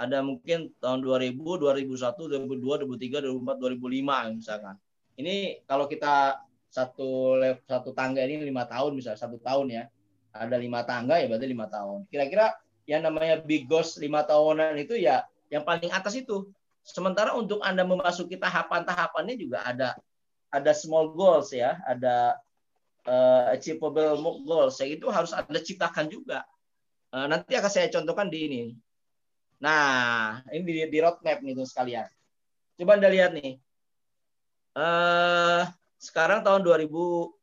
ada 0.00 0.22
mungkin 0.24 0.72
tahun 0.78 1.02
2000, 1.04 1.36
2001, 1.36 1.90
2002, 1.90 2.86
2003, 2.86 3.24
2004, 3.26 4.38
2005 4.38 4.38
misalkan. 4.38 4.76
Ini 5.18 5.66
kalau 5.68 5.84
kita 5.90 6.40
satu 6.70 7.36
satu 7.66 7.90
tangga 7.92 8.22
ini 8.22 8.46
lima 8.46 8.62
tahun 8.64 8.94
misalnya 8.94 9.18
satu 9.18 9.42
tahun 9.42 9.66
ya 9.74 9.84
ada 10.30 10.56
lima 10.56 10.86
tangga 10.86 11.18
ya 11.18 11.26
berarti 11.26 11.46
lima 11.48 11.66
tahun. 11.66 12.06
Kira-kira 12.08 12.54
yang 12.88 13.06
namanya 13.06 13.38
big 13.42 13.70
goals 13.70 13.98
lima 13.98 14.26
tahunan 14.26 14.74
itu 14.78 14.98
ya 14.98 15.26
yang 15.50 15.66
paling 15.66 15.90
atas 15.90 16.16
itu. 16.18 16.50
Sementara 16.80 17.36
untuk 17.36 17.60
Anda 17.60 17.84
memasuki 17.84 18.40
tahapan-tahapannya 18.40 19.36
juga 19.36 19.62
ada 19.62 19.94
ada 20.50 20.72
small 20.74 21.14
goals 21.14 21.54
ya, 21.54 21.78
ada 21.86 22.34
uh, 23.06 23.54
achievable 23.54 24.18
goals. 24.42 24.80
Yang 24.82 25.02
itu 25.02 25.06
harus 25.10 25.30
Anda 25.30 25.60
ciptakan 25.62 26.10
juga. 26.10 26.42
Uh, 27.10 27.26
nanti 27.30 27.54
akan 27.54 27.70
saya 27.70 27.90
contohkan 27.90 28.30
di 28.30 28.38
ini. 28.46 28.62
Nah, 29.60 30.40
ini 30.50 30.64
di, 30.64 30.88
di 30.88 30.98
roadmap 30.98 31.42
nih 31.44 31.54
tuh 31.54 31.68
sekalian. 31.68 32.08
Coba 32.80 32.96
Anda 32.96 33.12
lihat 33.12 33.36
nih. 33.36 33.60
Uh, 34.72 35.68
sekarang 36.00 36.40
tahun 36.40 36.64
2020 36.64 37.34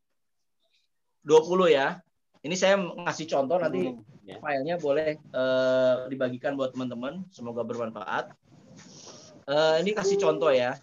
ya. 1.69 2.01
Ini 2.47 2.55
saya 2.55 2.79
ngasih 2.79 3.27
contoh 3.27 3.59
nanti 3.59 3.91
Ya. 4.27 4.43
Filenya 4.43 4.75
boleh 4.75 5.15
uh, 5.31 6.11
dibagikan 6.11 6.59
buat 6.59 6.75
teman-teman. 6.75 7.23
Semoga 7.31 7.63
bermanfaat. 7.63 8.35
Uh, 9.47 9.79
ini 9.79 9.95
kasih 9.95 10.19
contoh 10.19 10.51
ya. 10.51 10.75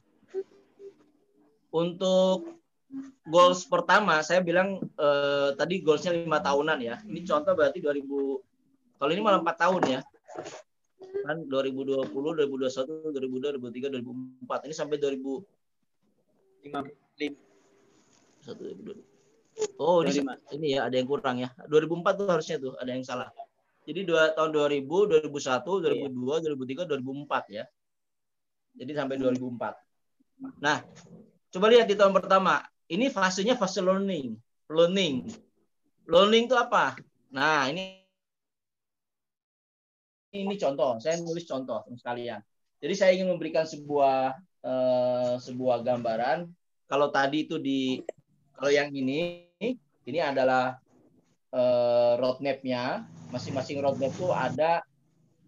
Untuk 1.69 2.57
goals 3.29 3.69
pertama, 3.69 4.25
saya 4.25 4.41
bilang 4.41 4.81
uh, 4.97 5.53
tadi 5.61 5.85
goalsnya 5.85 6.17
lima 6.17 6.41
tahunan 6.41 6.81
ya. 6.81 6.97
Ini 7.05 7.21
contoh 7.29 7.53
berarti 7.53 7.85
2000. 7.85 8.01
Kalau 8.97 9.11
ini 9.13 9.21
malah 9.21 9.45
empat 9.45 9.61
tahun 9.61 9.83
ya. 9.93 10.01
Kan 11.29 11.45
2020, 11.45 12.09
2021, 12.09 13.13
2002, 13.13 13.61
2003, 13.61 13.93
2004. 14.49 14.65
Ini 14.65 14.73
sampai 14.73 14.97
2005. 14.97 16.73
Satu, 18.41 18.61
2002. 18.73 19.14
Oh, 19.79 20.03
ini, 20.03 20.23
ini 20.55 20.67
ya 20.79 20.87
ada 20.91 20.95
yang 20.99 21.07
kurang 21.07 21.39
ya. 21.39 21.51
2004 21.71 22.19
tuh 22.19 22.27
harusnya 22.27 22.57
tuh 22.59 22.75
ada 22.79 22.91
yang 22.91 23.07
salah. 23.07 23.31
Jadi 23.85 24.01
dua, 24.09 24.33
tahun 24.33 24.51
2000, 24.51 25.29
2001, 25.29 25.29
2002, 25.29 26.41
iya. 26.41 26.85
2003, 26.89 26.89
2004 26.89 27.45
ya. 27.53 27.65
Jadi 28.75 28.93
sampai 28.97 29.17
2004. 29.21 30.59
Nah, 30.59 30.83
coba 31.53 31.67
lihat 31.71 31.87
di 31.87 31.95
tahun 31.95 32.17
pertama. 32.17 32.65
Ini 32.89 33.13
fasenya 33.13 33.55
fase 33.55 33.85
learning. 33.85 34.35
Learning. 34.73 35.29
Learning 36.09 36.45
itu 36.49 36.57
apa? 36.57 36.97
Nah, 37.31 37.69
ini 37.71 38.03
ini 40.35 40.55
contoh. 40.59 40.99
Saya 40.99 41.21
nulis 41.23 41.47
contoh 41.47 41.87
sekalian. 41.95 42.43
Jadi 42.83 42.95
saya 42.99 43.11
ingin 43.15 43.31
memberikan 43.31 43.65
sebuah 43.65 44.35
uh, 44.65 45.35
sebuah 45.39 45.85
gambaran. 45.87 46.51
Kalau 46.85 47.09
tadi 47.09 47.49
itu 47.49 47.57
di 47.57 48.03
kalau 48.55 48.71
yang 48.71 48.93
ini, 48.93 49.44
ini 50.05 50.21
adalah 50.21 50.77
uh, 51.53 52.15
roadmap-nya. 52.21 53.05
Masing-masing 53.33 53.83
roadmap 53.83 54.15
itu 54.15 54.31
ada 54.31 54.85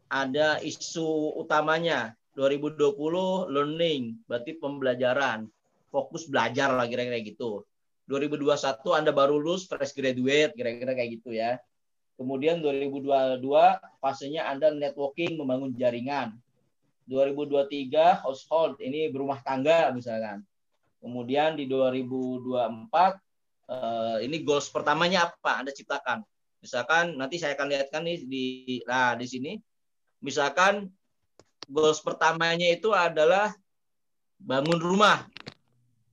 ada 0.08 0.58
isu 0.64 1.36
utamanya. 1.38 2.16
2020 2.36 3.48
learning, 3.48 4.20
berarti 4.28 4.60
pembelajaran. 4.60 5.48
Fokus 5.88 6.28
belajar 6.28 6.68
lah 6.76 6.84
kira-kira 6.84 7.16
gitu. 7.24 7.64
2021 8.12 8.52
Anda 8.92 9.10
baru 9.10 9.40
lulus 9.40 9.64
fresh 9.64 9.96
graduate 9.96 10.52
kira-kira 10.52 10.92
kayak 10.92 11.10
gitu 11.20 11.32
ya. 11.32 11.56
Kemudian 12.20 12.60
2022 12.60 13.40
fasenya 14.04 14.52
Anda 14.52 14.68
networking 14.72 15.40
membangun 15.40 15.72
jaringan. 15.80 16.36
2023 17.08 18.20
household 18.20 18.82
ini 18.84 19.08
berumah 19.08 19.40
tangga 19.40 19.88
misalkan. 19.96 20.44
Kemudian 21.00 21.56
di 21.56 21.64
2024 21.70 23.25
uh, 23.70 24.18
ini 24.22 24.42
goals 24.42 24.70
pertamanya 24.70 25.30
apa? 25.30 25.62
Anda 25.62 25.70
ciptakan. 25.74 26.22
Misalkan 26.62 27.14
nanti 27.14 27.38
saya 27.38 27.54
akan 27.54 27.66
lihatkan 27.70 28.02
nih 28.02 28.18
di 28.26 28.44
nah 28.88 29.14
di 29.14 29.26
sini. 29.26 29.52
Misalkan 30.24 30.90
goals 31.68 32.02
pertamanya 32.02 32.66
itu 32.66 32.90
adalah 32.90 33.52
bangun 34.40 34.80
rumah 34.80 35.26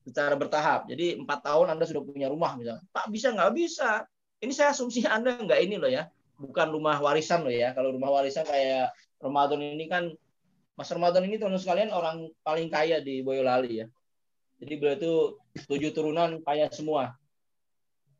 secara 0.03 0.35
bertahap. 0.35 0.85
Jadi 0.91 1.17
empat 1.17 1.39
tahun 1.47 1.73
Anda 1.73 1.87
sudah 1.87 2.03
punya 2.03 2.27
rumah 2.27 2.53
misalnya. 2.59 2.83
Pak 2.91 3.09
bisa 3.09 3.31
nggak 3.31 3.53
bisa? 3.55 4.03
Ini 4.43 4.51
saya 4.51 4.75
asumsi 4.75 5.07
Anda 5.07 5.39
nggak 5.39 5.59
ini 5.63 5.79
loh 5.79 5.89
ya. 5.89 6.11
Bukan 6.35 6.75
rumah 6.75 6.99
warisan 6.99 7.47
loh 7.47 7.53
ya. 7.53 7.71
Kalau 7.71 7.95
rumah 7.95 8.11
warisan 8.11 8.43
kayak 8.43 8.91
Ramadan 9.23 9.63
ini 9.63 9.87
kan 9.87 10.11
Mas 10.73 10.89
Ramadan 10.89 11.23
ini 11.29 11.37
teman 11.37 11.55
sekalian 11.61 11.93
orang 11.93 12.27
paling 12.41 12.67
kaya 12.67 12.99
di 12.99 13.21
Boyolali 13.21 13.85
ya. 13.85 13.87
Jadi 14.59 14.73
beliau 14.79 14.95
itu 14.97 15.13
tujuh 15.69 15.91
turunan 15.93 16.41
kaya 16.41 16.67
semua. 16.73 17.13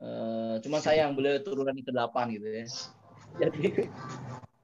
Uh, 0.03 0.59
cuma 0.59 0.83
sayang 0.83 1.15
beliau 1.15 1.39
turunan 1.39 1.71
ke 1.71 1.87
delapan 1.87 2.27
gitu 2.35 2.43
ya. 2.43 2.65
Jadi 3.39 3.87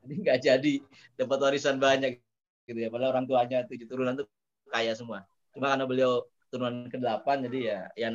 jadi 0.03 0.13
nggak 0.25 0.39
jadi 0.41 0.73
dapat 1.21 1.37
warisan 1.37 1.77
banyak 1.77 2.19
gitu 2.65 2.79
ya. 2.81 2.89
Padahal 2.91 3.13
orang 3.13 3.25
tuanya 3.29 3.63
tujuh 3.69 3.87
turunan 3.87 4.19
tuh 4.19 4.27
kaya 4.67 4.91
semua. 4.97 5.23
Cuma 5.53 5.71
karena 5.71 5.85
beliau 5.85 6.25
turunan 6.49 6.89
ke 6.89 6.97
delapan 6.97 7.45
jadi 7.45 7.59
ya 7.61 7.79
ya 7.93 8.07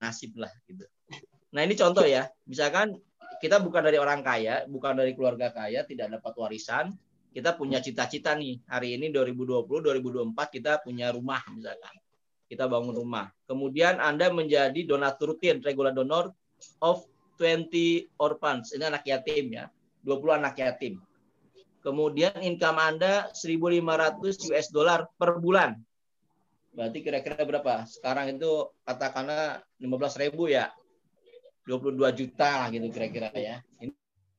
nasib 0.00 0.32
lah 0.40 0.50
gitu. 0.64 0.88
Nah 1.52 1.60
ini 1.62 1.76
contoh 1.76 2.02
ya. 2.08 2.26
Misalkan 2.48 2.96
kita 3.38 3.60
bukan 3.60 3.84
dari 3.84 4.00
orang 4.00 4.24
kaya, 4.24 4.64
bukan 4.64 4.96
dari 4.96 5.12
keluarga 5.12 5.52
kaya, 5.52 5.84
tidak 5.84 6.08
dapat 6.18 6.32
warisan, 6.40 6.96
kita 7.32 7.56
punya 7.56 7.80
cita-cita 7.84 8.32
nih 8.36 8.60
hari 8.68 8.96
ini 8.96 9.08
2020 9.08 9.64
2024 9.64 10.36
kita 10.52 10.84
punya 10.84 11.08
rumah 11.12 11.40
misalkan 11.52 11.94
kita 12.52 12.68
bangun 12.68 12.92
rumah. 12.92 13.32
Kemudian 13.48 13.96
Anda 13.96 14.28
menjadi 14.28 14.84
donatur 14.84 15.36
rutin, 15.36 15.64
regular 15.64 15.96
donor 15.96 16.36
of 16.82 17.04
20 17.40 18.12
orphans. 18.18 18.74
Ini 18.74 18.90
anak 18.90 19.04
yatim 19.06 19.52
ya. 19.52 19.66
20 20.06 20.38
anak 20.42 20.54
yatim. 20.58 20.98
Kemudian 21.82 22.38
income 22.42 22.78
Anda 22.78 23.30
1.500 23.34 24.50
US 24.50 24.66
dollar 24.70 25.10
per 25.18 25.42
bulan. 25.42 25.78
Berarti 26.72 26.98
kira-kira 27.02 27.42
berapa? 27.42 27.84
Sekarang 27.84 28.32
itu 28.32 28.70
katakanlah 28.86 29.60
15 29.82 30.22
ribu 30.22 30.46
ya. 30.46 30.70
22 31.66 31.94
juta 32.18 32.66
lah 32.66 32.68
gitu 32.74 32.90
kira-kira 32.90 33.30
ya. 33.34 33.62
Ini, 33.78 33.94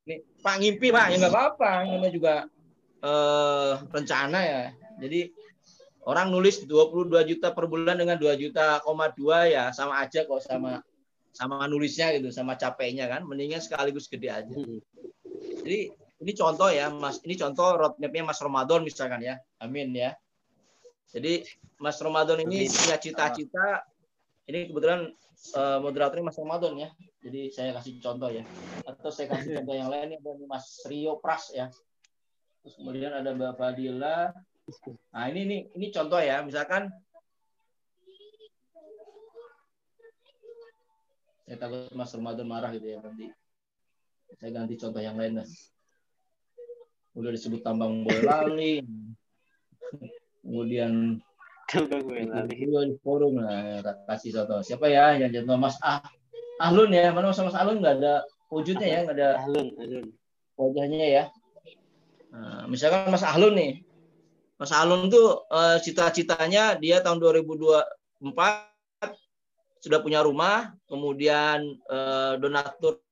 ini 0.07 0.15
Pak 0.43 0.55
ngimpi 0.59 0.91
Pak, 0.91 1.05
ya 1.11 1.15
nggak 1.23 1.31
apa-apa. 1.31 1.71
Ini 1.87 2.09
juga 2.11 2.43
eh, 3.03 3.71
rencana 3.91 4.39
ya. 4.43 4.61
Jadi 4.99 5.31
Orang 6.03 6.35
nulis 6.35 6.67
22 6.67 7.15
juta 7.31 7.55
per 7.55 7.63
bulan 7.71 7.95
dengan 7.95 8.19
2 8.19 8.35
juta 8.35 8.83
koma 8.83 9.07
2 9.07 9.55
ya 9.55 9.71
sama 9.71 10.03
aja 10.03 10.27
kok 10.27 10.43
sama 10.43 10.83
sama 11.33 11.65
nulisnya 11.65 12.13
gitu, 12.15 12.29
sama 12.29 12.53
capeknya 12.55 13.09
kan. 13.09 13.25
Mendingan 13.25 13.59
sekaligus 13.59 14.05
gede 14.07 14.29
aja. 14.29 14.53
Jadi 15.63 15.91
ini 15.93 16.31
contoh 16.37 16.69
ya, 16.69 16.93
Mas. 16.93 17.19
Ini 17.25 17.35
contoh 17.35 17.75
roadmapnya 17.75 18.23
Mas 18.23 18.39
Ramadan 18.39 18.85
misalkan 18.85 19.19
ya. 19.25 19.41
Amin 19.59 19.91
ya. 19.91 20.13
Jadi 21.09 21.43
Mas 21.81 21.97
Ramadan 21.99 22.45
ini 22.45 22.69
punya 22.69 22.97
cita-cita. 23.01 23.83
Ini 24.47 24.69
kebetulan 24.69 25.09
uh, 25.57 25.79
moderatornya 25.81 26.29
Mas 26.29 26.39
Ramadan 26.39 26.73
ya. 26.77 26.89
Jadi 27.25 27.51
saya 27.51 27.75
kasih 27.75 27.99
contoh 27.99 28.29
ya. 28.29 28.45
Atau 28.85 29.09
saya 29.09 29.33
kasih 29.33 29.49
contoh 29.59 29.75
yang 29.75 29.89
lain 29.89 30.15
ada 30.15 30.31
Mas 30.47 30.85
Rio 30.85 31.17
Pras 31.19 31.51
ya. 31.51 31.67
Terus 32.63 32.79
kemudian 32.79 33.11
ada 33.11 33.35
Bapak 33.35 33.75
Dila, 33.75 34.31
Nah 35.11 35.27
ini 35.27 35.39
ini 35.43 35.57
ini 35.75 35.87
contoh 35.91 36.19
ya, 36.23 36.39
misalkan 36.39 36.87
saya 41.53 41.69
takut 41.69 41.85
Mas 41.93 42.09
Ramadan 42.17 42.49
marah 42.49 42.73
gitu 42.73 42.89
ya 42.89 42.97
nanti. 42.97 43.29
Saya 44.41 44.49
ganti 44.57 44.73
contoh 44.73 44.97
yang 44.97 45.13
lain 45.21 45.37
lah. 45.37 45.45
Udah 47.13 47.29
disebut 47.29 47.61
tambang 47.61 48.01
bola 48.01 48.49
kemudian 50.41 51.21
tambang 51.69 52.89
di 52.89 52.97
forum 53.05 53.37
lah 53.37 53.85
kasih 54.09 54.33
contoh. 54.41 54.65
Siapa 54.65 54.89
ya 54.89 55.13
yang 55.21 55.29
contoh 55.29 55.61
Mas 55.61 55.77
Ah 55.85 56.01
Ahlun 56.57 56.89
ya, 56.89 57.13
mana 57.13 57.29
Mas 57.29 57.37
Mas 57.37 57.53
Ahlun 57.53 57.85
nggak 57.85 58.01
ada 58.01 58.25
wujudnya 58.49 58.87
ya, 58.89 58.99
nggak 59.05 59.17
ada 59.21 59.29
Ahlun, 59.45 59.67
Ahlun. 59.77 60.05
wajahnya 60.57 61.05
ya. 61.05 61.23
Nah, 62.33 62.65
misalkan 62.65 63.13
Mas 63.13 63.21
Ahlun 63.21 63.53
nih, 63.53 63.85
Mas 64.57 64.73
Alun 64.73 65.05
tuh 65.05 65.45
uh, 65.53 65.77
cita-citanya 65.77 66.81
dia 66.81 66.97
tahun 67.05 67.21
2024 67.21 68.72
sudah 69.83 69.99
punya 69.99 70.23
rumah, 70.23 70.71
kemudian 70.87 71.75
uh, 71.91 72.39
donatur 72.39 73.03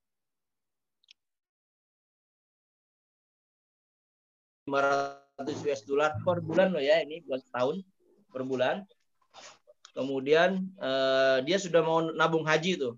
500 4.64 5.68
US 5.68 5.84
dollar 5.84 6.16
per 6.24 6.40
bulan 6.40 6.72
loh 6.72 6.80
ya 6.80 7.04
ini 7.04 7.20
bulan 7.28 7.44
tahun 7.52 7.76
per 8.32 8.48
bulan. 8.48 8.76
Kemudian 9.92 10.72
uh, 10.80 11.44
dia 11.44 11.60
sudah 11.60 11.84
mau 11.84 12.00
nabung 12.16 12.48
haji 12.48 12.80
tuh 12.80 12.96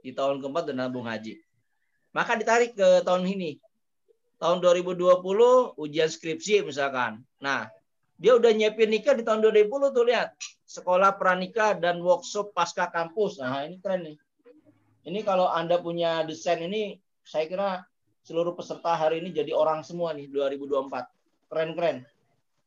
di 0.00 0.16
tahun 0.16 0.40
keempat 0.40 0.72
dan 0.72 0.80
nabung 0.80 1.04
haji. 1.04 1.36
Maka 2.16 2.40
ditarik 2.40 2.72
ke 2.72 3.04
tahun 3.04 3.28
ini. 3.28 3.60
Tahun 4.40 4.64
2020 4.64 5.20
ujian 5.76 6.08
skripsi 6.08 6.64
misalkan. 6.64 7.20
Nah, 7.36 7.68
dia 8.20 8.36
udah 8.36 8.52
nyiapin 8.52 8.92
nikah 8.92 9.16
di 9.16 9.24
tahun 9.24 9.40
2010 9.48 9.96
tuh 9.96 10.04
lihat. 10.04 10.36
Sekolah 10.68 11.16
pranikah 11.16 11.72
dan 11.80 12.04
workshop 12.04 12.52
pasca 12.52 12.92
kampus. 12.92 13.40
Nah, 13.40 13.64
ini 13.64 13.80
keren 13.80 14.04
nih. 14.04 14.16
Ini 15.08 15.24
kalau 15.24 15.48
Anda 15.48 15.80
punya 15.80 16.20
desain 16.28 16.60
ini, 16.60 17.00
saya 17.24 17.48
kira 17.48 17.80
seluruh 18.20 18.52
peserta 18.52 18.92
hari 18.92 19.24
ini 19.24 19.32
jadi 19.32 19.56
orang 19.56 19.80
semua 19.80 20.12
nih 20.12 20.28
2024. 20.28 21.08
Keren-keren. 21.48 22.04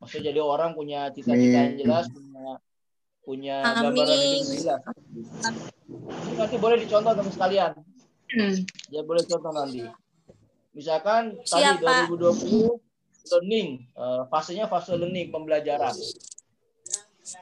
Maksudnya 0.02 0.34
jadi 0.34 0.42
orang 0.42 0.74
punya 0.74 1.14
cita-cita 1.14 1.60
yang 1.70 1.78
jelas, 1.80 2.10
punya 2.12 2.60
punya 3.24 3.56
gambaran 3.64 4.20
hidup 4.20 4.48
jelas. 4.58 4.82
Ini 6.28 6.34
nanti 6.36 6.58
boleh 6.60 6.78
dicontoh 6.82 7.14
teman 7.14 7.32
sekalian. 7.32 7.72
Hmm. 8.34 8.56
Ya 8.90 9.02
boleh 9.06 9.24
contoh 9.24 9.54
nanti. 9.54 9.86
Misalkan 10.74 11.38
Siapa? 11.46 12.10
tadi 12.10 12.18
2020 12.20 12.93
learning, 13.32 13.88
uh, 13.96 14.28
fasenya 14.28 14.68
fase 14.68 14.96
learning 14.96 15.32
pembelajaran. 15.32 15.96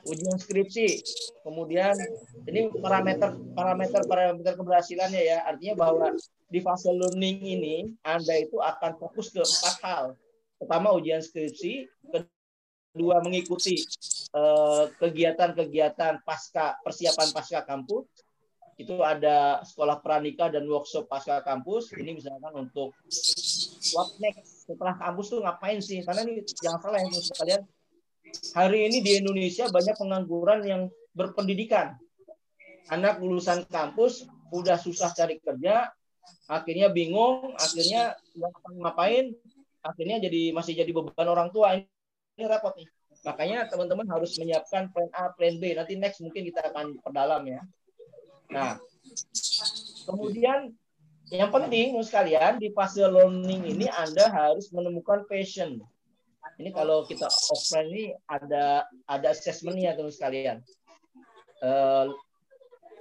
Ujian 0.06 0.38
skripsi, 0.38 1.02
kemudian 1.42 1.98
ini 2.46 2.70
parameter 2.78 3.34
parameter 3.58 4.02
parameter 4.06 4.54
keberhasilannya 4.54 5.22
ya, 5.26 5.38
artinya 5.46 5.90
bahwa 5.90 6.14
di 6.54 6.60
fase 6.62 6.94
learning 6.94 7.42
ini 7.42 7.76
Anda 8.06 8.46
itu 8.46 8.62
akan 8.62 9.02
fokus 9.02 9.34
ke 9.34 9.42
empat 9.42 9.76
hal. 9.82 10.06
Pertama 10.62 10.94
ujian 10.94 11.26
skripsi, 11.26 11.90
kedua 12.94 13.24
mengikuti 13.26 13.82
eh, 14.36 14.84
kegiatan-kegiatan 15.02 16.22
pasca 16.22 16.78
persiapan 16.86 17.28
pasca 17.34 17.66
kampus, 17.66 18.06
itu 18.82 19.00
ada 19.06 19.62
sekolah 19.62 20.02
pranikah 20.02 20.50
dan 20.50 20.66
workshop 20.66 21.06
pasca 21.06 21.42
kampus. 21.46 21.94
Ini 21.94 22.18
misalkan 22.18 22.54
untuk 22.58 22.98
what 23.94 24.10
next 24.18 24.66
setelah 24.66 24.98
kampus 24.98 25.28
tuh 25.32 25.40
ngapain 25.46 25.80
sih? 25.80 26.02
Karena 26.02 26.26
ini 26.26 26.42
jangan 26.60 26.80
salah 26.82 27.00
yang 27.00 27.12
sekalian. 27.14 27.62
Hari 28.56 28.80
ini 28.88 28.98
di 29.04 29.12
Indonesia 29.20 29.68
banyak 29.68 29.96
pengangguran 30.00 30.60
yang 30.64 30.82
berpendidikan. 31.12 32.00
Anak 32.90 33.20
lulusan 33.20 33.68
kampus 33.68 34.26
udah 34.52 34.76
susah 34.76 35.16
cari 35.16 35.40
kerja, 35.40 35.88
akhirnya 36.48 36.92
bingung, 36.92 37.56
akhirnya 37.56 38.16
ngapain, 38.80 39.32
akhirnya 39.80 40.18
jadi 40.28 40.52
masih 40.52 40.76
jadi 40.76 40.92
beban 40.92 41.28
orang 41.28 41.50
tua. 41.52 41.76
Ini 41.76 42.46
repot 42.48 42.76
nih. 42.76 42.88
Makanya 43.22 43.70
teman-teman 43.70 44.08
harus 44.10 44.34
menyiapkan 44.42 44.90
plan 44.90 45.10
A, 45.14 45.30
plan 45.30 45.56
B. 45.62 45.78
Nanti 45.78 45.94
next 45.94 46.24
mungkin 46.26 46.42
kita 46.48 46.74
akan 46.74 46.98
perdalam 47.04 47.46
ya. 47.46 47.62
Nah, 48.52 48.76
kemudian 50.06 50.76
yang 51.32 51.48
penting 51.48 51.96
sekalian 52.04 52.60
di 52.60 52.76
fase 52.76 53.00
learning 53.00 53.64
ini 53.64 53.88
Anda 53.88 54.28
harus 54.28 54.68
menemukan 54.76 55.24
passion. 55.32 55.80
Ini 56.60 56.76
kalau 56.76 57.08
kita 57.08 57.32
offline 57.50 57.88
ini 57.88 58.06
ada 58.28 58.84
ada 59.08 59.28
assessmentnya 59.32 59.96
teman 59.96 60.12
sekalian. 60.12 60.60
Uh, 61.64 62.12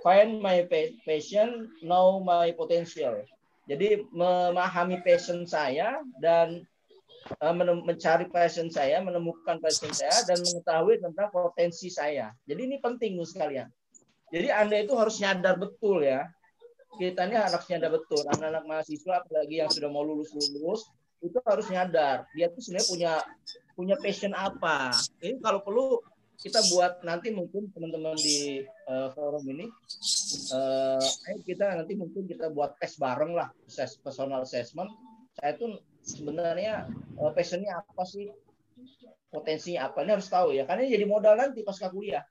find 0.07 0.39
my 0.39 0.63
passion, 1.03 1.67
know 1.83 2.23
my 2.23 2.55
potential. 2.55 3.19
Jadi 3.67 4.07
memahami 4.15 5.03
passion 5.03 5.43
saya 5.45 5.99
dan 6.23 6.63
uh, 7.43 7.55
mencari 7.59 8.31
passion 8.31 8.71
saya, 8.71 9.03
menemukan 9.03 9.59
passion 9.59 9.91
saya 9.91 10.15
dan 10.31 10.39
mengetahui 10.39 11.03
tentang 11.03 11.29
potensi 11.35 11.91
saya. 11.91 12.31
Jadi 12.47 12.61
ini 12.71 12.77
penting 12.79 13.19
sekalian. 13.27 13.67
Jadi 14.31 14.49
Anda 14.51 14.77
itu 14.79 14.95
harus 14.95 15.19
nyadar 15.19 15.59
betul 15.59 16.07
ya. 16.07 16.31
Kita 16.99 17.27
ini 17.27 17.37
harus 17.39 17.67
nyadar 17.67 17.91
betul. 17.91 18.23
Anak-anak 18.31 18.65
mahasiswa 18.67 19.23
apalagi 19.23 19.63
yang 19.63 19.71
sudah 19.71 19.91
mau 19.91 20.07
lulus-lulus 20.07 20.91
itu 21.21 21.39
harus 21.45 21.67
nyadar. 21.69 22.25
Dia 22.33 22.49
tuh 22.49 22.63
sebenarnya 22.65 22.89
punya 22.89 23.13
punya 23.77 23.97
passion 23.99 24.33
apa. 24.33 24.95
Ini 25.21 25.43
kalau 25.43 25.61
perlu 25.61 26.01
kita 26.41 26.57
buat 26.73 27.05
nanti 27.05 27.29
mungkin 27.37 27.69
teman-teman 27.69 28.17
di 28.17 28.65
uh, 28.89 29.13
forum 29.13 29.45
ini 29.45 29.69
uh, 30.57 30.97
kita 31.45 31.77
nanti 31.77 31.93
mungkin 32.01 32.25
kita 32.25 32.49
buat 32.49 32.81
tes 32.81 32.97
bareng 32.97 33.37
lah. 33.37 33.53
Personal 34.01 34.47
assessment. 34.47 34.89
Saya 35.37 35.59
tuh 35.61 35.79
sebenarnya 36.01 36.89
uh, 37.21 37.31
passionnya 37.37 37.77
apa 37.77 38.03
sih? 38.09 38.33
Potensinya 39.31 39.93
apa? 39.93 40.03
Ini 40.03 40.17
harus 40.17 40.29
tahu 40.33 40.57
ya. 40.57 40.65
Karena 40.65 40.89
ini 40.89 40.97
jadi 40.97 41.07
modal 41.07 41.39
nanti 41.39 41.61
pasca 41.63 41.93
kuliah. 41.93 42.25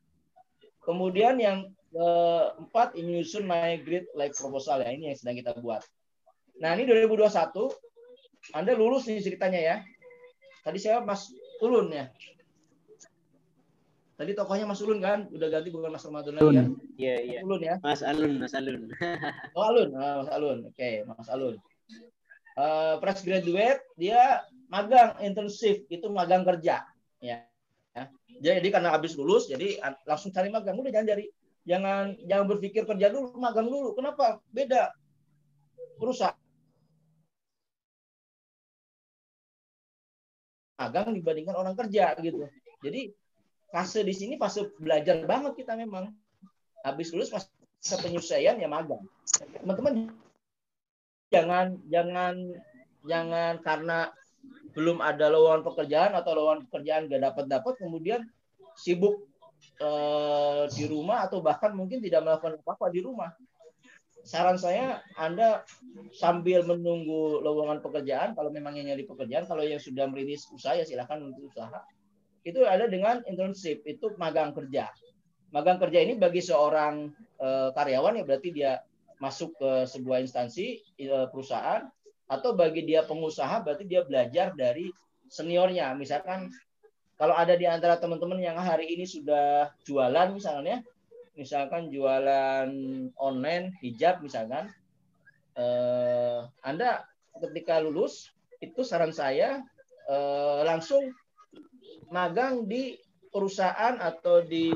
Kemudian 0.81 1.37
yang 1.37 1.69
keempat 1.89 2.93
menyusun 2.95 3.43
my 3.45 3.77
grade 3.81 4.07
like 4.13 4.33
proposal 4.33 4.79
ya 4.81 4.89
ini 4.93 5.09
yang 5.13 5.17
sedang 5.17 5.37
kita 5.37 5.51
buat 5.59 5.81
nah 6.59 6.73
ini 6.77 6.85
2021 6.85 7.71
anda 8.53 8.71
lulus 8.77 9.05
nih 9.09 9.21
ceritanya 9.21 9.59
ya 9.59 9.75
tadi 10.63 10.77
saya 10.77 11.01
mas 11.01 11.29
Ulun 11.59 11.91
ya 11.91 12.07
tadi 14.19 14.35
tokohnya 14.35 14.67
Mas 14.67 14.83
Ulun 14.83 14.99
kan 14.99 15.31
udah 15.31 15.47
ganti 15.47 15.71
bukan 15.71 15.95
Mas 15.95 16.03
Ramadan 16.03 16.35
lagi 16.35 16.51
kan 16.59 16.67
Iya, 16.99 17.15
iya. 17.23 17.39
Ulun 17.39 17.61
ya 17.63 17.75
Mas 17.79 18.03
Alun, 18.03 18.35
Mas 18.35 18.51
Alun. 18.51 18.91
Oh 19.55 19.63
Alun, 19.63 19.89
Ah, 19.95 20.19
Mas 20.19 20.29
Alun. 20.35 20.57
Oke, 20.67 21.07
Mas 21.07 21.27
Alun. 21.31 21.55
Eh, 22.59 22.93
fresh 22.99 23.23
graduate 23.23 23.79
dia 23.95 24.43
magang 24.67 25.15
internship 25.23 25.87
itu 25.87 26.11
magang 26.11 26.43
kerja 26.43 26.83
ya. 27.23 27.47
ya. 27.95 28.03
Jadi 28.43 28.67
karena 28.67 28.91
habis 28.91 29.15
lulus 29.15 29.47
jadi 29.47 29.79
an- 29.79 29.99
langsung 30.03 30.35
cari 30.35 30.51
magang. 30.51 30.75
Udah 30.75 30.91
jangan 30.91 31.15
cari 31.15 31.31
jangan 31.69 32.17
jangan 32.25 32.45
berpikir 32.49 32.89
kerja 32.89 33.13
dulu, 33.13 33.37
magang 33.37 33.69
dulu. 33.69 33.93
Kenapa? 33.93 34.41
Beda 34.49 34.89
perusahaan 36.01 36.33
magang 40.79 41.13
dibandingkan 41.13 41.53
orang 41.53 41.75
kerja 41.77 42.15
gitu. 42.23 42.47
Jadi 42.81 43.13
fase 43.69 44.01
di 44.01 44.15
sini 44.15 44.33
fase 44.39 44.73
belajar 44.81 45.21
banget 45.29 45.61
kita 45.61 45.77
memang. 45.77 46.09
Habis 46.81 47.11
lulus 47.13 47.29
fase 47.29 47.95
penyesuaian 48.01 48.57
ya 48.57 48.65
magang. 48.71 49.03
Teman-teman 49.61 50.09
jangan 51.29 51.77
jangan 51.91 52.35
jangan 53.05 53.53
karena 53.61 54.09
belum 54.73 55.03
ada 55.03 55.27
lowongan 55.27 55.61
pekerjaan 55.67 56.15
atau 56.15 56.31
lowongan 56.33 56.65
pekerjaan 56.71 57.11
gak 57.11 57.21
dapat 57.21 57.45
dapat 57.51 57.73
kemudian 57.77 58.23
sibuk 58.79 59.28
eh, 59.79 60.63
di 60.69 60.85
rumah 60.85 61.25
atau 61.25 61.39
bahkan 61.39 61.71
mungkin 61.71 62.03
tidak 62.03 62.27
melakukan 62.27 62.59
apa-apa 62.61 62.91
di 62.91 62.99
rumah. 62.99 63.31
Saran 64.19 64.59
saya 64.59 64.99
Anda 65.15 65.63
sambil 66.11 66.67
menunggu 66.67 67.39
lowongan 67.39 67.79
pekerjaan 67.79 68.35
kalau 68.35 68.51
memang 68.51 68.75
yang 68.75 68.91
nyari 68.91 69.07
pekerjaan 69.07 69.47
kalau 69.47 69.63
yang 69.63 69.79
sudah 69.79 70.05
merintis 70.11 70.45
usaha 70.51 70.75
ya 70.75 70.83
silakan 70.83 71.31
untuk 71.31 71.49
usaha. 71.49 71.79
Itu 72.43 72.67
ada 72.67 72.91
dengan 72.91 73.23
internship 73.25 73.87
itu 73.87 74.13
magang 74.19 74.51
kerja. 74.51 74.91
Magang 75.49 75.81
kerja 75.81 76.03
ini 76.03 76.19
bagi 76.19 76.43
seorang 76.43 77.09
eh, 77.39 77.69
karyawan 77.73 78.19
ya 78.19 78.23
berarti 78.27 78.49
dia 78.51 78.83
masuk 79.23 79.55
ke 79.59 79.71
sebuah 79.87 80.23
instansi 80.23 80.79
eh, 80.99 81.27
perusahaan 81.31 81.87
atau 82.29 82.53
bagi 82.53 82.85
dia 82.85 83.01
pengusaha 83.07 83.65
berarti 83.65 83.87
dia 83.87 84.05
belajar 84.05 84.53
dari 84.53 84.91
seniornya. 85.31 85.95
Misalkan 85.95 86.51
kalau 87.19 87.35
ada 87.35 87.51
di 87.59 87.67
antara 87.67 87.99
teman-teman 87.99 88.39
yang 88.39 88.55
hari 88.55 88.95
ini 88.95 89.03
sudah 89.03 89.75
jualan 89.83 90.31
misalnya, 90.31 90.79
misalkan 91.35 91.91
jualan 91.91 92.71
online 93.19 93.75
hijab 93.83 94.23
misalkan, 94.23 94.71
eh, 95.59 96.47
Anda 96.63 97.03
ketika 97.43 97.83
lulus 97.83 98.31
itu 98.63 98.87
saran 98.87 99.11
saya 99.11 99.59
eh, 100.07 100.59
langsung 100.63 101.11
magang 102.07 102.63
di 102.71 102.95
perusahaan 103.35 103.99
atau 103.99 104.39
di 104.39 104.71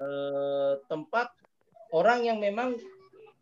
eh, 0.00 0.72
tempat 0.88 1.28
orang 1.92 2.24
yang 2.24 2.40
memang 2.40 2.80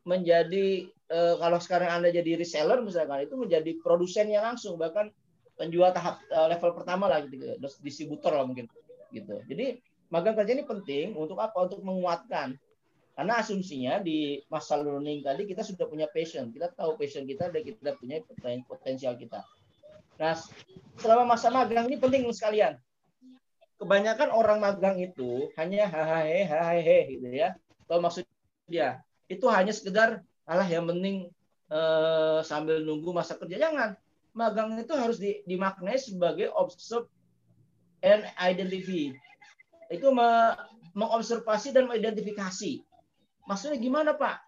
menjadi 0.03 0.91
eh, 0.91 1.35
kalau 1.39 1.63
sekarang 1.63 2.03
Anda 2.03 2.11
jadi 2.11 2.35
reseller 2.35 2.83
misalkan 2.83 3.31
itu 3.31 3.39
menjadi 3.39 3.79
produsennya 3.79 4.43
langsung 4.43 4.75
bahkan 4.75 5.15
penjual 5.61 5.93
tahap 5.93 6.25
eh, 6.33 6.49
level 6.57 6.73
pertama 6.73 7.05
lah 7.13 7.21
gitu 7.29 7.61
distributor 7.85 8.33
lah 8.33 8.49
mungkin 8.49 8.65
gitu. 9.13 9.45
Jadi 9.45 9.85
magang 10.09 10.33
kerja 10.33 10.57
ini 10.57 10.65
penting 10.65 11.13
untuk 11.13 11.37
apa? 11.37 11.69
Untuk 11.69 11.85
menguatkan. 11.85 12.57
Karena 13.13 13.37
asumsinya 13.37 14.01
di 14.01 14.41
masa 14.49 14.81
learning 14.81 15.21
tadi 15.21 15.45
kita 15.45 15.61
sudah 15.61 15.85
punya 15.85 16.09
passion, 16.09 16.49
kita 16.49 16.73
tahu 16.73 16.97
passion 16.97 17.29
kita 17.29 17.53
dan 17.53 17.61
kita 17.61 17.93
punya 18.01 18.25
poten- 18.25 18.65
potensial 18.65 19.13
kita. 19.21 19.45
Nah, 20.17 20.41
selama 20.97 21.37
masa 21.37 21.53
magang 21.53 21.85
ini 21.93 22.01
penting 22.01 22.25
sekalian. 22.33 22.81
Kebanyakan 23.77 24.33
orang 24.33 24.61
magang 24.61 24.97
itu 25.01 25.53
hanya 25.57 25.89
hahaha 25.89 26.29
hahaha 26.49 26.99
gitu 27.13 27.29
ya. 27.29 27.57
Tahu 27.89 28.01
maksud 28.01 28.25
dia? 28.69 29.05
Itu 29.29 29.49
hanya 29.53 29.73
sekedar 29.77 30.25
alah 30.49 30.69
yang 30.69 30.89
penting 30.89 31.29
eh, 31.69 32.41
sambil 32.41 32.81
nunggu 32.81 33.13
masa 33.13 33.37
kerja 33.37 33.69
jangan. 33.69 34.01
Magang 34.41 34.81
itu 34.81 34.97
harus 34.97 35.21
di- 35.21 35.45
dimaknai 35.45 36.01
sebagai 36.01 36.49
observe 36.57 37.13
and 38.01 38.25
identify. 38.41 39.13
Itu 39.93 40.09
me- 40.17 40.57
mengobservasi 40.97 41.77
dan 41.77 41.85
mengidentifikasi. 41.93 42.81
Maksudnya 43.45 43.77
gimana 43.77 44.17
Pak? 44.17 44.41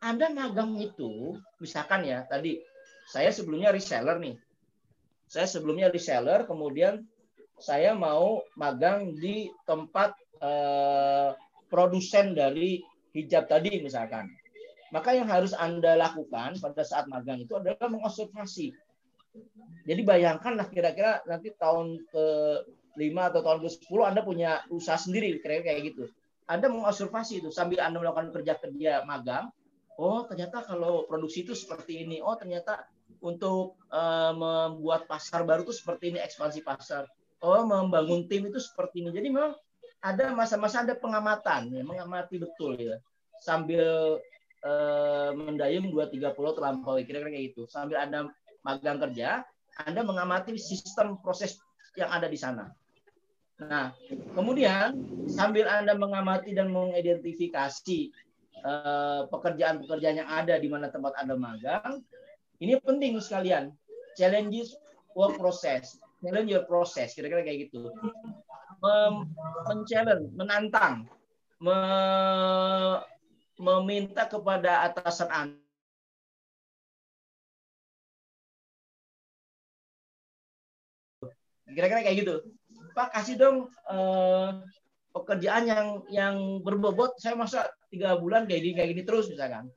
Anda 0.00 0.32
magang 0.32 0.76
itu, 0.80 1.36
misalkan 1.60 2.04
ya 2.08 2.24
tadi 2.24 2.60
saya 3.12 3.28
sebelumnya 3.28 3.72
reseller 3.72 4.16
nih. 4.16 4.36
Saya 5.28 5.44
sebelumnya 5.50 5.90
reseller, 5.92 6.48
kemudian 6.48 7.04
saya 7.60 7.96
mau 7.96 8.40
magang 8.56 9.16
di 9.16 9.48
tempat 9.64 10.14
eh, 10.40 11.30
produsen 11.66 12.36
dari 12.36 12.80
hijab 13.16 13.48
tadi 13.48 13.80
misalkan. 13.82 14.28
Maka 14.94 15.16
yang 15.18 15.26
harus 15.26 15.50
Anda 15.56 15.98
lakukan 15.98 16.62
pada 16.62 16.82
saat 16.86 17.10
magang 17.10 17.42
itu 17.42 17.58
adalah 17.58 17.90
mengobservasi. 17.90 18.70
Jadi 19.86 20.02
bayangkanlah 20.02 20.66
kira-kira 20.66 21.22
nanti 21.30 21.54
tahun 21.54 22.02
ke 22.10 22.24
5 22.96 23.28
atau 23.30 23.40
tahun 23.44 23.58
ke 23.62 23.68
10 23.86 24.10
Anda 24.10 24.20
punya 24.24 24.64
usaha 24.72 24.98
sendiri 24.98 25.38
kira-kira 25.38 25.72
kayak 25.72 25.80
gitu. 25.94 26.04
Anda 26.46 26.70
mengobservasi 26.70 27.44
itu 27.44 27.50
sambil 27.54 27.82
Anda 27.82 28.02
melakukan 28.02 28.34
kerja-kerja 28.34 29.06
magang. 29.06 29.52
Oh, 29.96 30.24
ternyata 30.28 30.62
kalau 30.62 31.08
produksi 31.08 31.42
itu 31.42 31.56
seperti 31.56 32.04
ini. 32.04 32.20
Oh, 32.20 32.36
ternyata 32.36 32.86
untuk 33.22 33.78
eh, 33.90 34.32
membuat 34.32 35.08
pasar 35.10 35.42
baru 35.42 35.64
itu 35.66 35.74
seperti 35.74 36.14
ini 36.14 36.18
ekspansi 36.20 36.60
pasar. 36.62 37.08
Oh, 37.44 37.62
membangun 37.64 38.26
tim 38.30 38.48
itu 38.48 38.58
seperti 38.60 39.04
ini. 39.04 39.10
Jadi 39.12 39.28
memang 39.30 39.52
ada 40.04 40.30
masa-masa 40.36 40.84
ada 40.86 40.94
pengamatan, 40.94 41.72
ya, 41.72 41.82
mengamati 41.82 42.38
betul 42.38 42.78
ya. 42.78 42.96
Sambil 43.42 44.20
eh, 44.62 45.30
mendayung 45.34 45.90
2 45.90 46.14
3 46.14 46.36
pulau 46.36 46.54
terlampaui 46.54 47.02
kira-kira 47.08 47.32
kayak 47.32 47.44
gitu. 47.52 47.66
Sambil 47.66 47.98
Anda 47.98 48.30
magang 48.66 48.98
kerja, 48.98 49.46
Anda 49.78 50.02
mengamati 50.02 50.58
sistem 50.58 51.22
proses 51.22 51.62
yang 51.94 52.10
ada 52.10 52.26
di 52.26 52.34
sana. 52.34 52.66
Nah, 53.62 53.94
kemudian 54.34 54.98
sambil 55.30 55.70
Anda 55.70 55.94
mengamati 55.94 56.52
dan 56.52 56.74
mengidentifikasi 56.74 57.98
eh, 58.60 59.22
pekerjaan-pekerjaan 59.30 60.26
yang 60.26 60.28
ada 60.28 60.58
di 60.58 60.66
mana 60.66 60.90
tempat 60.90 61.14
Anda 61.16 61.38
magang, 61.38 62.02
ini 62.58 62.76
penting 62.82 63.16
sekalian. 63.22 63.70
Challenges 64.16 64.76
work 65.12 65.36
process, 65.36 66.00
challenge 66.24 66.48
your 66.48 66.64
process, 66.64 67.12
kira-kira 67.12 67.44
kayak 67.44 67.68
gitu. 67.68 67.92
Men-challenge, 69.68 70.32
menantang, 70.36 71.08
me- 71.60 73.04
meminta 73.56 74.28
kepada 74.28 74.84
atasan 74.88 75.28
Anda 75.32 75.65
kira-kira 81.70 82.02
kayak 82.06 82.18
gitu. 82.22 82.34
Pak 82.94 83.12
kasih 83.12 83.36
dong 83.36 83.56
eh, 83.90 84.50
pekerjaan 85.12 85.64
yang 85.66 85.86
yang 86.08 86.36
berbobot. 86.62 87.18
Saya 87.18 87.34
masa 87.34 87.72
tiga 87.90 88.16
bulan 88.16 88.44
kayak 88.44 88.62
gini 88.62 88.74
kayak 88.74 88.90
gini 88.94 89.02
terus 89.02 89.26
misalkan. 89.30 89.68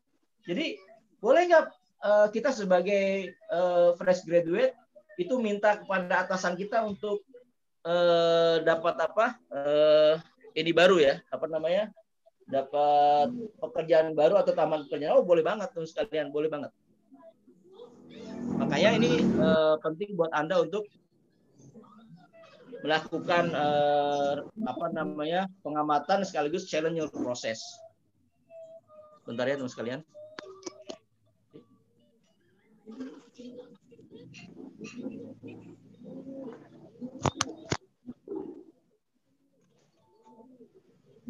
Jadi 0.45 0.77
boleh 1.19 1.41
nggak 1.49 1.65
eh, 2.05 2.27
kita 2.31 2.49
sebagai 2.53 3.33
eh, 3.33 3.89
fresh 3.97 4.23
graduate 4.23 4.75
itu 5.19 5.35
minta 5.43 5.75
kepada 5.75 6.23
atasan 6.23 6.55
kita 6.55 6.83
untuk 6.87 7.23
eh, 7.83 8.63
dapat 8.63 8.95
apa 9.03 9.25
eh, 9.51 10.15
ini 10.55 10.71
baru 10.71 10.97
ya 10.99 11.19
apa 11.27 11.45
namanya 11.47 11.91
dapat 12.49 13.29
pekerjaan 13.61 14.17
baru 14.17 14.41
atau 14.41 14.55
taman 14.57 14.87
pekerjaan 14.89 15.21
oh 15.21 15.27
boleh 15.27 15.45
banget 15.45 15.69
tuh 15.69 15.85
sekalian 15.85 16.33
boleh 16.33 16.49
banget 16.49 16.71
makanya 18.57 18.89
ini 18.97 19.21
eh, 19.21 19.75
penting 19.83 20.17
buat 20.17 20.31
anda 20.33 20.59
untuk 20.63 20.87
melakukan 22.79 23.51
eh, 23.51 24.35
apa 24.63 24.85
namanya 24.95 25.51
pengamatan 25.59 26.23
sekaligus 26.23 26.67
challenge 26.67 26.99
your 26.99 27.11
proses. 27.11 27.59
Bentar 29.27 29.45
ya 29.45 29.59
teman 29.59 29.71
sekalian. 29.71 30.01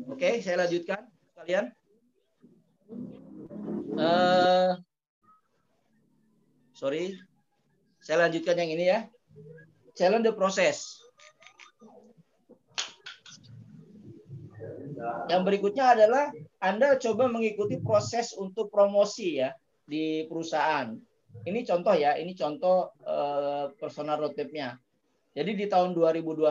Oke, 0.09 0.43
saya 0.43 0.67
lanjutkan 0.67 1.01
sekalian. 1.33 1.65
Eh, 3.99 4.71
sorry, 6.71 7.19
saya 7.99 8.27
lanjutkan 8.27 8.55
yang 8.55 8.71
ini 8.71 8.85
ya 8.87 8.99
challenge 9.99 10.23
the 10.23 10.35
process. 10.35 11.08
Yang 15.29 15.41
berikutnya 15.45 15.85
adalah 15.95 16.25
Anda 16.59 16.97
coba 16.99 17.29
mengikuti 17.31 17.79
proses 17.79 18.35
untuk 18.35 18.67
promosi 18.73 19.39
ya 19.39 19.53
di 19.87 20.25
perusahaan. 20.27 20.93
Ini 21.45 21.61
contoh 21.63 21.93
ya, 21.93 22.17
ini 22.17 22.33
contoh 22.33 22.89
eh, 23.05 23.65
personal 23.77 24.19
roadmap-nya. 24.19 24.75
Jadi 25.37 25.51
di 25.55 25.65
tahun 25.69 25.93
2021 25.93 26.49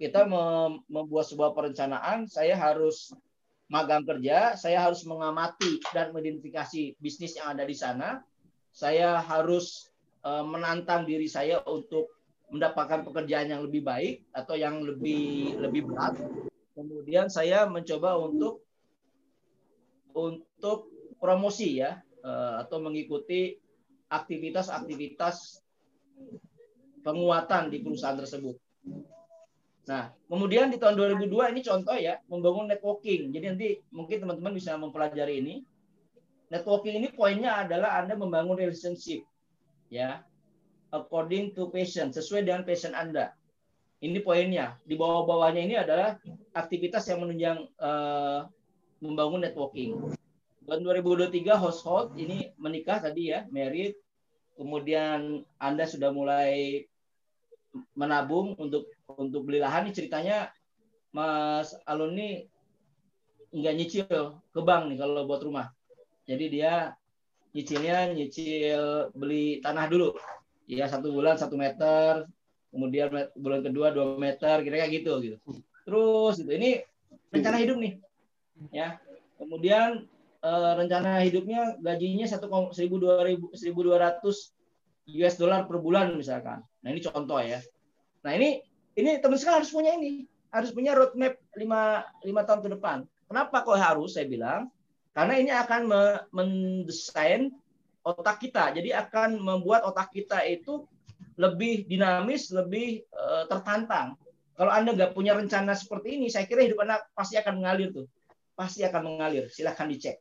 kita 0.00 0.24
mem- 0.24 0.80
membuat 0.88 1.28
sebuah 1.28 1.52
perencanaan, 1.52 2.24
saya 2.24 2.56
harus 2.56 3.12
magang 3.68 4.02
kerja, 4.06 4.56
saya 4.56 4.82
harus 4.86 5.04
mengamati 5.04 5.82
dan 5.92 6.10
mengidentifikasi 6.14 6.96
bisnis 6.98 7.36
yang 7.36 7.52
ada 7.52 7.66
di 7.66 7.76
sana. 7.76 8.22
Saya 8.70 9.18
harus 9.20 9.90
eh, 10.22 10.44
menantang 10.46 11.04
diri 11.04 11.26
saya 11.26 11.60
untuk 11.66 12.08
mendapatkan 12.50 13.06
pekerjaan 13.06 13.46
yang 13.50 13.62
lebih 13.62 13.82
baik 13.86 14.26
atau 14.34 14.58
yang 14.58 14.82
lebih 14.82 15.54
lebih 15.58 15.86
berat. 15.86 16.18
Kemudian 16.80 17.28
saya 17.28 17.68
mencoba 17.68 18.16
untuk 18.16 18.64
untuk 20.16 20.88
promosi 21.20 21.76
ya 21.76 22.00
eh, 22.24 22.54
atau 22.64 22.80
mengikuti 22.80 23.60
aktivitas-aktivitas 24.08 25.60
penguatan 27.04 27.68
di 27.68 27.84
perusahaan 27.84 28.16
tersebut. 28.16 28.56
Nah, 29.88 30.08
kemudian 30.30 30.72
di 30.72 30.80
tahun 30.80 30.96
2002 30.96 31.52
ini 31.52 31.60
contoh 31.66 31.96
ya, 31.96 32.16
membangun 32.32 32.70
networking. 32.70 33.28
Jadi 33.34 33.44
nanti 33.44 33.68
mungkin 33.92 34.22
teman-teman 34.24 34.52
bisa 34.56 34.78
mempelajari 34.80 35.40
ini. 35.40 35.54
Networking 36.48 36.96
ini 37.02 37.08
poinnya 37.12 37.60
adalah 37.60 38.00
Anda 38.02 38.16
membangun 38.16 38.56
relationship 38.56 39.22
ya. 39.92 40.24
According 40.90 41.54
to 41.54 41.70
passion, 41.70 42.10
sesuai 42.10 42.46
dengan 42.46 42.66
passion 42.66 42.98
Anda. 42.98 43.30
Ini 44.00 44.18
poinnya. 44.24 44.80
Di 44.80 44.96
bawah-bawahnya 44.96 45.62
ini 45.62 45.76
adalah 45.76 46.16
aktivitas 46.56 47.04
yang 47.12 47.20
menunjang 47.20 47.68
eh, 47.76 48.40
membangun 49.04 49.44
networking. 49.44 50.16
Tahun 50.64 50.80
2023 50.80 51.60
household 51.60 52.16
ini 52.16 52.52
menikah 52.56 53.00
tadi 53.00 53.32
ya, 53.32 53.44
married. 53.52 53.96
Kemudian 54.56 55.44
Anda 55.60 55.84
sudah 55.84 56.12
mulai 56.12 56.84
menabung 57.94 58.58
untuk 58.58 58.88
untuk 59.14 59.46
beli 59.46 59.62
lahan 59.62 59.88
ini 59.88 59.94
ceritanya 59.94 60.50
Mas 61.14 61.72
Alun 61.86 62.14
ini 62.18 62.46
nggak 63.50 63.74
nyicil 63.74 64.06
ke 64.50 64.60
bank 64.62 64.90
nih 64.90 64.98
kalau 64.98 65.26
buat 65.26 65.42
rumah. 65.42 65.74
Jadi 66.24 66.44
dia 66.60 66.94
nyicilnya 67.50 68.14
nyicil 68.14 69.10
beli 69.14 69.58
tanah 69.58 69.90
dulu. 69.90 70.14
Ya 70.70 70.86
satu 70.86 71.10
bulan 71.10 71.34
satu 71.34 71.58
meter, 71.58 72.30
kemudian 72.70 73.10
bulan 73.34 73.60
kedua 73.66 73.90
dua 73.90 74.16
meter, 74.16 74.62
kira-kira 74.62 74.88
gitu 74.90 75.12
gitu. 75.22 75.36
Terus 75.84 76.34
gitu. 76.40 76.50
Ini 76.50 76.86
rencana 77.34 77.56
hidup 77.58 77.76
nih. 77.78 77.92
Ya. 78.70 78.98
Kemudian 79.36 80.06
eh, 80.40 80.72
rencana 80.78 81.20
hidupnya 81.26 81.76
gajinya 81.82 82.26
satu 82.30 82.46
seribu 82.72 83.02
dua 83.02 83.26
ribu 83.26 83.50
seribu 83.52 83.86
dua 83.86 83.98
ratus 83.98 84.54
US 85.10 85.36
dollar 85.36 85.66
per 85.66 85.82
bulan 85.82 86.14
misalkan. 86.14 86.62
Nah 86.82 86.88
ini 86.88 87.00
contoh 87.02 87.40
ya. 87.42 87.58
Nah 88.22 88.32
ini 88.36 88.62
ini 88.94 89.18
teman 89.18 89.38
sekalian 89.38 89.58
harus 89.62 89.72
punya 89.72 89.92
ini, 89.96 90.26
harus 90.50 90.70
punya 90.74 90.92
roadmap 90.94 91.34
lima 91.56 92.04
lima 92.22 92.42
tahun 92.46 92.60
ke 92.66 92.68
depan. 92.78 92.98
Kenapa 93.30 93.62
kok 93.62 93.78
harus? 93.78 94.14
Saya 94.14 94.26
bilang 94.26 94.70
karena 95.14 95.34
ini 95.38 95.50
akan 95.50 95.80
me- 95.86 96.24
mendesain 96.30 97.50
otak 98.02 98.42
kita. 98.42 98.74
Jadi 98.74 98.94
akan 98.94 99.38
membuat 99.38 99.86
otak 99.86 100.10
kita 100.14 100.42
itu 100.46 100.86
lebih 101.40 101.88
dinamis, 101.88 102.52
lebih 102.52 103.00
eh, 103.00 103.44
tertantang. 103.48 104.20
Kalau 104.52 104.68
anda 104.68 104.92
nggak 104.92 105.16
punya 105.16 105.32
rencana 105.32 105.72
seperti 105.72 106.20
ini, 106.20 106.28
saya 106.28 106.44
kira 106.44 106.60
hidup 106.60 106.84
anda 106.84 107.00
pasti 107.16 107.40
akan 107.40 107.64
mengalir 107.64 107.88
tuh, 107.96 108.06
pasti 108.52 108.84
akan 108.84 109.00
mengalir. 109.08 109.48
Silahkan 109.48 109.88
dicek. 109.88 110.20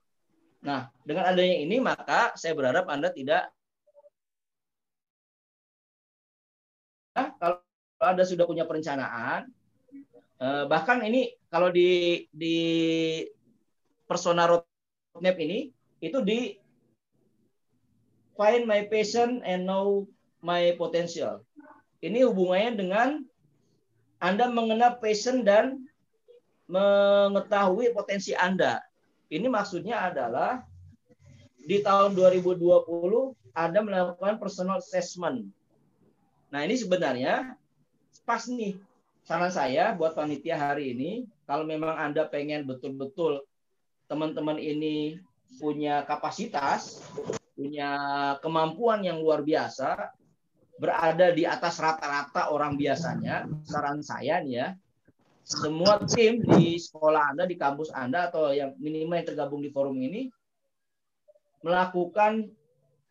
Nah, 0.64 0.88
dengan 1.04 1.28
adanya 1.28 1.60
ini 1.60 1.84
maka 1.84 2.32
saya 2.40 2.56
berharap 2.56 2.88
anda 2.88 3.12
tidak 3.12 3.52
Nah, 7.20 7.36
kalau 7.36 7.60
Anda 8.00 8.24
sudah 8.24 8.48
punya 8.48 8.64
perencanaan, 8.64 9.52
eh, 10.40 10.64
bahkan 10.72 11.04
ini 11.04 11.36
kalau 11.52 11.68
di 11.68 12.24
di 12.32 12.58
persona 14.08 14.48
roadmap 14.48 15.36
ini 15.36 15.68
itu 16.00 16.24
di 16.24 16.56
find 18.40 18.64
my 18.64 18.88
passion 18.88 19.44
and 19.44 19.68
know 19.68 20.08
my 20.40 20.74
potential. 20.76 21.44
Ini 22.00 22.24
hubungannya 22.28 22.72
dengan 22.80 23.10
Anda 24.20 24.48
mengenal 24.52 25.00
passion 25.00 25.44
dan 25.44 25.88
mengetahui 26.68 27.92
potensi 27.92 28.36
Anda. 28.36 28.84
Ini 29.32 29.46
maksudnya 29.48 30.10
adalah 30.12 30.64
di 31.60 31.80
tahun 31.84 32.16
2020 32.16 32.56
Anda 33.54 33.80
melakukan 33.84 34.40
personal 34.40 34.80
assessment 34.80 35.50
Nah 36.50 36.66
ini 36.66 36.76
sebenarnya 36.78 37.54
pas 38.26 38.42
nih 38.50 38.78
saran 39.26 39.54
saya 39.54 39.94
buat 39.94 40.18
panitia 40.18 40.58
hari 40.58 40.98
ini 40.98 41.12
kalau 41.46 41.66
memang 41.66 41.94
anda 41.94 42.26
pengen 42.26 42.66
betul-betul 42.66 43.46
teman-teman 44.10 44.58
ini 44.58 45.22
punya 45.62 46.02
kapasitas, 46.06 47.06
punya 47.54 47.90
kemampuan 48.42 49.06
yang 49.06 49.22
luar 49.22 49.46
biasa, 49.46 50.10
berada 50.80 51.36
di 51.36 51.44
atas 51.44 51.78
rata-rata 51.84 52.50
orang 52.50 52.80
biasanya, 52.80 53.46
saran 53.68 54.00
saya 54.00 54.40
nih 54.40 54.54
ya, 54.64 54.68
semua 55.44 56.00
tim 56.08 56.40
di 56.40 56.80
sekolah 56.80 57.36
Anda, 57.36 57.44
di 57.44 57.60
kampus 57.60 57.92
Anda 57.92 58.32
atau 58.32 58.56
yang 58.56 58.80
minimal 58.80 59.20
yang 59.20 59.28
tergabung 59.28 59.62
di 59.62 59.70
forum 59.70 60.00
ini 60.00 60.32
melakukan 61.60 62.48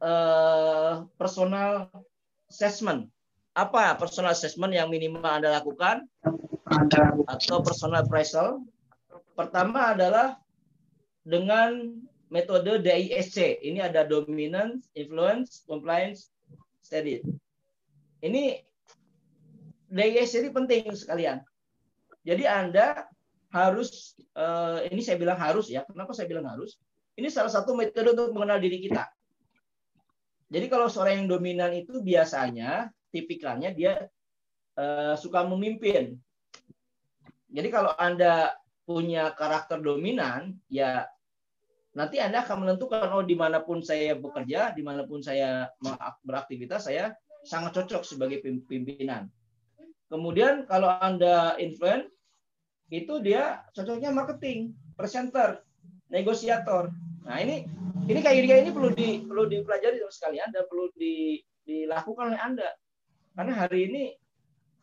eh, 0.00 0.94
personal 1.20 1.92
assessment 2.48 3.12
apa 3.58 3.98
personal 3.98 4.30
assessment 4.30 4.70
yang 4.70 4.86
minimal 4.86 5.26
Anda 5.26 5.58
lakukan 5.58 6.06
atau 7.26 7.58
personal 7.58 8.06
appraisal? 8.06 8.62
Pertama 9.34 9.98
adalah 9.98 10.38
dengan 11.26 11.98
metode 12.30 12.78
DISC. 12.78 13.58
Ini 13.58 13.90
ada 13.90 14.06
dominance, 14.06 14.86
influence, 14.94 15.66
compliance, 15.66 16.30
steady. 16.86 17.18
Ini 18.18 18.58
DISC 19.88 20.42
ini 20.42 20.50
penting 20.52 20.90
sekalian. 20.92 21.40
Jadi 22.26 22.44
Anda 22.44 23.08
harus 23.48 24.18
eh, 24.36 24.90
ini 24.92 25.00
saya 25.00 25.16
bilang 25.16 25.40
harus 25.40 25.72
ya. 25.72 25.86
Kenapa 25.88 26.12
saya 26.12 26.28
bilang 26.28 26.44
harus? 26.44 26.76
Ini 27.18 27.26
salah 27.32 27.50
satu 27.50 27.74
metode 27.74 28.14
untuk 28.14 28.30
mengenal 28.36 28.62
diri 28.62 28.78
kita. 28.78 29.08
Jadi 30.48 30.66
kalau 30.70 30.88
seorang 30.88 31.24
yang 31.24 31.28
dominan 31.28 31.74
itu 31.76 32.00
biasanya 32.00 32.88
tipikalnya 33.12 33.68
dia 33.72 34.08
uh, 34.80 35.12
suka 35.12 35.44
memimpin. 35.44 36.16
Jadi 37.52 37.68
kalau 37.68 37.92
Anda 38.00 38.56
punya 38.88 39.32
karakter 39.36 39.84
dominan, 39.84 40.56
ya 40.72 41.04
nanti 41.92 42.16
Anda 42.16 42.44
akan 42.44 42.64
menentukan 42.64 43.12
oh 43.12 43.24
di 43.24 43.36
mana 43.36 43.60
pun 43.60 43.84
saya 43.84 44.16
bekerja, 44.16 44.72
di 44.72 44.80
mana 44.80 45.04
pun 45.04 45.20
saya 45.20 45.68
beraktivitas, 46.24 46.88
saya 46.88 47.12
sangat 47.48 47.80
cocok 47.80 48.04
sebagai 48.04 48.44
pimpinan. 48.44 49.32
Kemudian 50.12 50.68
kalau 50.68 50.92
Anda 51.00 51.56
influence, 51.56 52.12
itu 52.92 53.20
dia 53.24 53.64
cocoknya 53.72 54.12
marketing, 54.12 54.76
presenter, 54.96 55.64
negosiator. 56.12 56.92
Nah 57.24 57.36
ini 57.40 57.64
ini 58.08 58.20
kayak 58.24 58.64
ini 58.64 58.70
perlu 58.72 58.92
di 58.92 59.24
perlu 59.24 59.44
dipelajari 59.48 60.00
sekalian 60.08 60.48
dan 60.52 60.64
perlu 60.68 60.88
di, 60.96 61.40
dilakukan 61.64 62.32
oleh 62.32 62.40
Anda. 62.40 62.68
Karena 63.36 63.52
hari 63.64 63.92
ini 63.92 64.04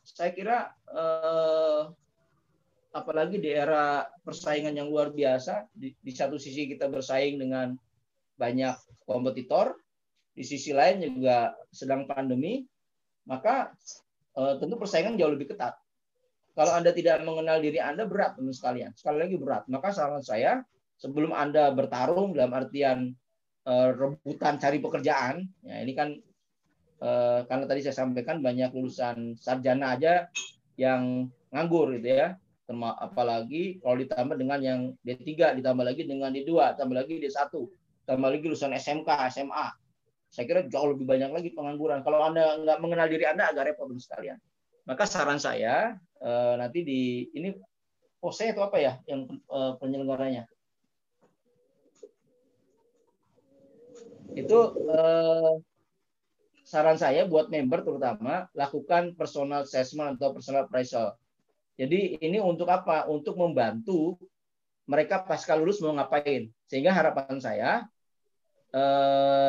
saya 0.06 0.30
kira 0.38 0.70
eh, 0.94 1.82
apalagi 2.94 3.42
di 3.42 3.50
era 3.50 4.06
persaingan 4.22 4.78
yang 4.78 4.88
luar 4.94 5.10
biasa, 5.10 5.66
di, 5.74 5.92
di 5.98 6.12
satu 6.14 6.38
sisi 6.38 6.70
kita 6.70 6.86
bersaing 6.88 7.42
dengan 7.42 7.74
banyak 8.38 8.78
kompetitor, 9.04 9.76
di 10.36 10.44
sisi 10.44 10.76
lain 10.76 11.00
juga 11.00 11.56
sedang 11.72 12.04
pandemi, 12.04 12.68
maka 13.24 13.72
eh, 14.36 14.54
tentu 14.60 14.76
persaingan 14.76 15.16
jauh 15.16 15.32
lebih 15.32 15.56
ketat. 15.56 15.80
Kalau 16.56 16.72
Anda 16.72 16.92
tidak 16.96 17.24
mengenal 17.24 17.60
diri 17.60 17.80
Anda 17.84 18.08
berat 18.08 18.40
teman 18.40 18.56
sekalian. 18.56 18.96
Sekali 18.96 19.28
lagi 19.28 19.36
berat. 19.36 19.68
Maka 19.68 19.92
saran 19.92 20.24
saya 20.24 20.64
sebelum 20.96 21.36
Anda 21.36 21.72
bertarung 21.72 22.36
dalam 22.36 22.52
artian 22.52 23.16
eh, 23.64 23.90
rebutan 23.96 24.60
cari 24.60 24.84
pekerjaan, 24.84 25.48
ya 25.64 25.76
ini 25.84 25.94
kan 25.96 26.16
eh, 27.00 27.40
karena 27.48 27.66
tadi 27.68 27.80
saya 27.84 27.96
sampaikan 27.96 28.44
banyak 28.44 28.76
lulusan 28.76 29.40
sarjana 29.40 29.96
aja 29.96 30.28
yang 30.76 31.32
nganggur 31.52 31.96
gitu 31.96 32.12
ya. 32.12 32.36
Apalagi 32.76 33.78
kalau 33.78 33.96
ditambah 34.02 34.36
dengan 34.42 34.60
yang 34.60 34.82
D3, 35.06 35.60
ditambah 35.62 35.86
lagi 35.86 36.02
dengan 36.04 36.34
D2, 36.34 36.76
ditambah 36.76 36.98
lagi 36.98 37.22
D1, 37.22 37.52
ditambah 38.04 38.30
lagi 38.36 38.46
lulusan 38.50 38.74
SMK, 38.74 39.10
SMA. 39.32 39.85
Saya 40.36 40.52
kira 40.52 40.62
jauh 40.68 40.92
lebih 40.92 41.08
banyak 41.08 41.32
lagi 41.32 41.50
pengangguran. 41.56 42.04
Kalau 42.04 42.20
Anda 42.20 42.60
nggak 42.60 42.80
mengenal 42.84 43.08
diri 43.08 43.24
Anda 43.24 43.56
agak 43.56 43.72
repot 43.72 43.88
sekalian. 43.96 44.36
Maka 44.84 45.08
saran 45.08 45.40
saya 45.40 45.96
eh, 46.20 46.54
nanti 46.60 46.84
di 46.84 47.32
ini 47.32 47.56
POSE 48.20 48.52
itu 48.52 48.60
apa 48.60 48.76
ya 48.84 49.00
yang 49.08 49.32
eh, 49.32 49.74
penyelenggaranya? 49.80 50.44
Itu 54.36 54.60
eh, 54.92 55.54
saran 56.68 57.00
saya 57.00 57.24
buat 57.24 57.48
member 57.48 57.88
terutama 57.88 58.52
lakukan 58.52 59.16
personal 59.16 59.64
assessment 59.64 60.20
atau 60.20 60.36
personal 60.36 60.68
appraisal. 60.68 61.16
Jadi 61.80 62.20
ini 62.20 62.44
untuk 62.44 62.68
apa? 62.68 63.08
Untuk 63.08 63.40
membantu 63.40 64.20
mereka 64.84 65.24
pasca 65.24 65.56
lulus 65.56 65.80
mau 65.80 65.96
ngapain. 65.96 66.52
Sehingga 66.68 66.92
harapan 66.92 67.40
saya 67.40 67.88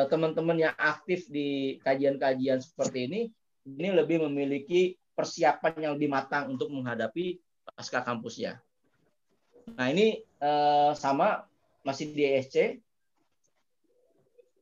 teman-teman 0.07 0.55
yang 0.55 0.75
aktif 0.79 1.27
di 1.27 1.75
kajian-kajian 1.83 2.63
seperti 2.63 3.11
ini 3.11 3.21
ini 3.67 3.89
lebih 3.91 4.23
memiliki 4.23 4.95
persiapan 5.17 5.73
yang 5.83 5.93
lebih 5.99 6.07
matang 6.07 6.47
untuk 6.47 6.71
menghadapi 6.71 7.41
pasca 7.75 7.99
kampusnya. 8.05 8.63
Nah 9.75 9.91
ini 9.91 10.23
eh, 10.23 10.91
sama 10.95 11.43
masih 11.83 12.15
di 12.15 12.23
ESC. 12.23 12.79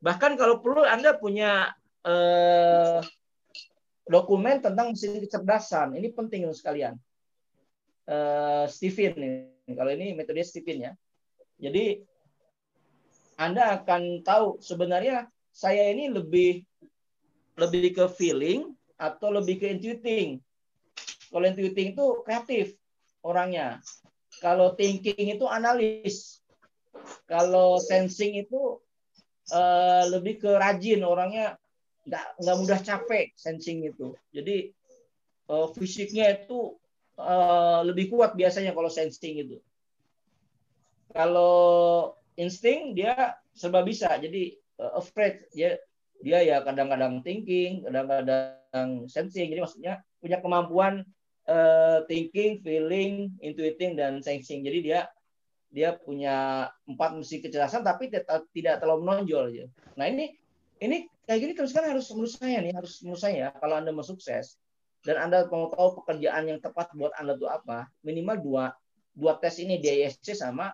Bahkan 0.02 0.34
kalau 0.40 0.64
perlu 0.64 0.82
Anda 0.82 1.14
punya 1.14 1.70
eh, 2.02 3.04
dokumen 4.10 4.66
tentang 4.66 4.96
mesin 4.96 5.22
kecerdasan. 5.22 5.94
Ini 5.94 6.10
penting 6.16 6.50
sekalian. 6.50 6.98
Eh, 8.10 8.66
Stephen. 8.72 9.14
Kalau 9.66 9.92
ini 9.94 10.18
metode 10.18 10.42
Stephen 10.42 10.90
ya. 10.90 10.92
Jadi 11.62 12.02
anda 13.36 13.80
akan 13.80 14.24
tahu 14.24 14.64
sebenarnya 14.64 15.28
saya 15.52 15.92
ini 15.92 16.12
lebih 16.12 16.64
lebih 17.56 17.96
ke 17.96 18.06
feeling 18.12 18.76
atau 19.00 19.32
lebih 19.32 19.60
ke 19.60 19.68
intuiting. 19.72 20.40
Kalau 21.32 21.46
intuiting 21.48 21.96
itu 21.96 22.06
kreatif 22.24 22.76
orangnya. 23.24 23.80
Kalau 24.40 24.76
thinking 24.76 25.36
itu 25.36 25.48
analis. 25.48 26.40
Kalau 27.28 27.80
sensing 27.80 28.40
itu 28.40 28.80
uh, 29.52 30.04
lebih 30.12 30.40
ke 30.40 30.52
rajin 30.56 31.04
orangnya 31.04 31.60
nggak 32.08 32.26
nggak 32.40 32.58
mudah 32.60 32.80
capek 32.80 33.36
sensing 33.36 33.84
itu. 33.84 34.16
Jadi 34.32 34.72
uh, 35.52 35.68
fisiknya 35.76 36.40
itu 36.40 36.76
uh, 37.20 37.84
lebih 37.84 38.12
kuat 38.12 38.36
biasanya 38.36 38.72
kalau 38.72 38.88
sensing 38.88 39.44
itu. 39.44 39.58
Kalau 41.12 42.16
insting 42.40 42.96
dia 42.96 43.36
serba 43.56 43.84
bisa. 43.84 44.12
Jadi 44.20 44.56
uh, 44.80 45.00
afraid. 45.00 45.48
Dia 45.52 45.80
dia 46.24 46.40
ya 46.42 46.58
kadang-kadang 46.64 47.22
thinking 47.22 47.84
kadang-kadang 47.84 49.08
sensing. 49.12 49.52
Jadi 49.52 49.62
maksudnya 49.62 49.94
punya 50.20 50.40
kemampuan 50.40 51.04
uh, 51.48 52.04
thinking 52.08 52.64
feeling 52.64 53.36
intuiting 53.44 53.96
dan 54.00 54.24
sensing. 54.24 54.64
Jadi 54.64 54.80
dia 54.92 55.10
dia 55.76 55.92
punya 56.00 56.72
empat 56.88 57.20
misi 57.20 57.44
kecerdasan 57.44 57.84
tapi 57.84 58.08
tidak 58.08 58.48
tidak 58.56 58.80
terlalu 58.80 59.12
menonjol 59.12 59.52
aja. 59.52 59.66
Nah 60.00 60.08
ini 60.08 60.32
ini 60.80 61.08
kayak 61.28 61.40
gini 61.42 61.54
terus 61.58 61.72
kan 61.76 61.84
harus 61.88 62.08
menurut 62.14 62.32
saya 62.32 62.58
nih 62.62 62.74
harus 62.76 63.02
menurut 63.02 63.22
saya 63.22 63.52
kalau 63.60 63.76
anda 63.80 63.92
mau 63.92 64.06
sukses 64.06 64.56
dan 65.04 65.20
anda 65.20 65.48
mau 65.50 65.72
tahu 65.74 66.02
pekerjaan 66.04 66.50
yang 66.50 66.60
tepat 66.62 66.92
buat 66.94 67.12
anda 67.18 67.38
itu 67.38 67.48
apa 67.50 67.90
minimal 68.06 68.38
dua 68.42 68.66
dua 69.16 69.40
tes 69.42 69.58
ini 69.58 69.80
di 69.80 70.06
ISC 70.06 70.36
sama 70.36 70.72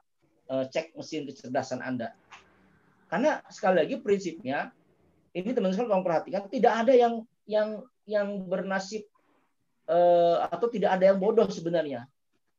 cek 0.68 0.98
mesin 0.98 1.28
kecerdasan 1.28 1.80
Anda. 1.80 2.12
Karena 3.08 3.44
sekali 3.52 3.84
lagi 3.84 3.96
prinsipnya 4.00 4.72
ini 5.32 5.52
teman-teman 5.56 5.88
kalau 5.88 6.04
perhatikan 6.04 6.48
tidak 6.52 6.74
ada 6.84 6.94
yang 6.96 7.24
yang 7.48 7.70
yang 8.08 8.28
bernasib 8.48 9.08
uh, 9.88 10.44
atau 10.48 10.68
tidak 10.68 11.00
ada 11.00 11.12
yang 11.12 11.20
bodoh 11.20 11.48
sebenarnya 11.48 12.08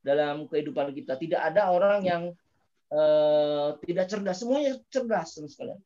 dalam 0.01 0.49
kehidupan 0.49 0.93
kita. 0.93 1.17
Tidak 1.17 1.37
ada 1.37 1.69
orang 1.69 2.01
yang 2.05 2.23
uh, 2.93 3.77
tidak 3.85 4.09
cerdas, 4.09 4.41
semuanya 4.41 4.77
cerdas 4.89 5.37
sekalian. 5.37 5.79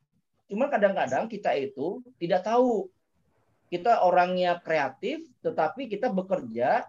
Cuma 0.48 0.72
kadang-kadang 0.72 1.28
kita 1.28 1.52
itu 1.56 2.00
tidak 2.16 2.44
tahu 2.44 2.88
kita 3.68 4.00
orangnya 4.00 4.56
kreatif, 4.64 5.28
tetapi 5.44 5.92
kita 5.92 6.08
bekerja 6.08 6.88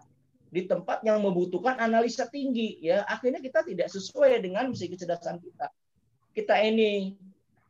di 0.50 0.66
tempat 0.66 1.06
yang 1.06 1.22
membutuhkan 1.22 1.78
analisa 1.78 2.26
tinggi 2.26 2.82
ya. 2.82 3.06
Akhirnya 3.06 3.38
kita 3.38 3.62
tidak 3.62 3.88
sesuai 3.88 4.42
dengan 4.42 4.66
misi 4.68 4.90
kecerdasan 4.90 5.38
kita. 5.38 5.70
Kita 6.34 6.58
ini 6.58 7.14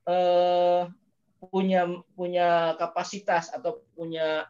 eh, 0.09 0.83
punya 1.53 1.83
punya 2.17 2.75
kapasitas 2.81 3.53
atau 3.53 3.85
punya 3.93 4.49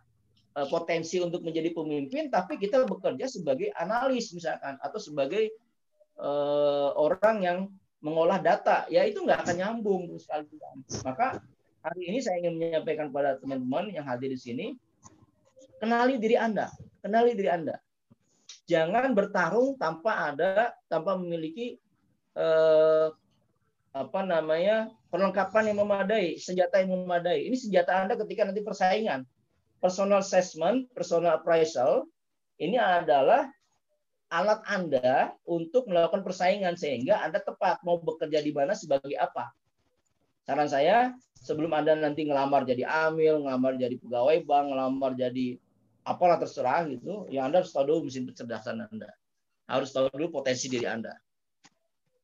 eh, 0.54 0.66
potensi 0.70 1.18
untuk 1.18 1.42
menjadi 1.42 1.74
pemimpin 1.74 2.30
tapi 2.30 2.54
kita 2.54 2.86
bekerja 2.86 3.26
sebagai 3.26 3.74
analis 3.74 4.30
misalkan 4.30 4.78
atau 4.78 4.98
sebagai 5.02 5.50
eh, 6.14 6.90
orang 6.94 7.36
yang 7.42 7.58
mengolah 7.98 8.38
data. 8.38 8.86
Ya 8.86 9.02
itu 9.02 9.26
nggak 9.26 9.42
akan 9.42 9.56
nyambung 9.58 10.14
sekali 10.22 10.46
maka 11.02 11.42
hari 11.82 12.14
ini 12.14 12.22
saya 12.22 12.38
ingin 12.46 12.62
menyampaikan 12.62 13.10
kepada 13.10 13.42
teman-teman 13.42 13.90
yang 13.90 14.06
hadir 14.06 14.30
di 14.30 14.38
sini 14.38 14.66
kenali 15.82 16.14
diri 16.14 16.38
anda. 16.38 16.70
Kenali 17.02 17.34
diri 17.34 17.50
anda 17.50 17.74
jangan 18.70 19.10
bertarung 19.10 19.74
tanpa 19.74 20.30
ada 20.30 20.70
tanpa 20.86 21.18
memiliki 21.18 21.82
eh, 22.38 23.08
apa 23.90 24.20
namanya 24.22 24.86
perlengkapan 25.10 25.74
yang 25.74 25.82
memadai, 25.82 26.38
senjata 26.38 26.78
yang 26.78 26.94
memadai. 26.94 27.50
Ini 27.50 27.56
senjata 27.58 28.06
Anda 28.06 28.14
ketika 28.14 28.46
nanti 28.46 28.62
persaingan. 28.62 29.26
Personal 29.82 30.22
assessment, 30.22 30.86
personal 30.94 31.42
appraisal 31.42 32.06
ini 32.62 32.78
adalah 32.78 33.50
alat 34.30 34.62
Anda 34.70 35.34
untuk 35.42 35.90
melakukan 35.90 36.22
persaingan 36.22 36.78
sehingga 36.78 37.18
Anda 37.26 37.42
tepat 37.42 37.82
mau 37.82 37.98
bekerja 37.98 38.38
di 38.38 38.54
mana 38.54 38.78
sebagai 38.78 39.18
apa. 39.18 39.50
Saran 40.46 40.70
saya, 40.70 41.10
sebelum 41.34 41.74
Anda 41.74 41.98
nanti 41.98 42.28
ngelamar 42.28 42.62
jadi 42.62 42.86
amil, 43.10 43.42
ngelamar 43.42 43.74
jadi 43.74 43.98
pegawai 43.98 44.38
bank, 44.46 44.64
ngelamar 44.70 45.12
jadi 45.18 45.58
apalah 46.06 46.40
terserah 46.40 46.88
gitu, 46.88 47.28
ya 47.28 47.44
Anda 47.44 47.60
harus 47.62 47.70
tahu 47.70 47.84
dulu 47.88 47.98
mesin 48.08 48.24
kecerdasan 48.24 48.82
Anda. 48.88 49.10
Harus 49.70 49.94
tahu 49.94 50.10
dulu 50.10 50.42
potensi 50.42 50.66
diri 50.66 50.88
Anda. 50.88 51.14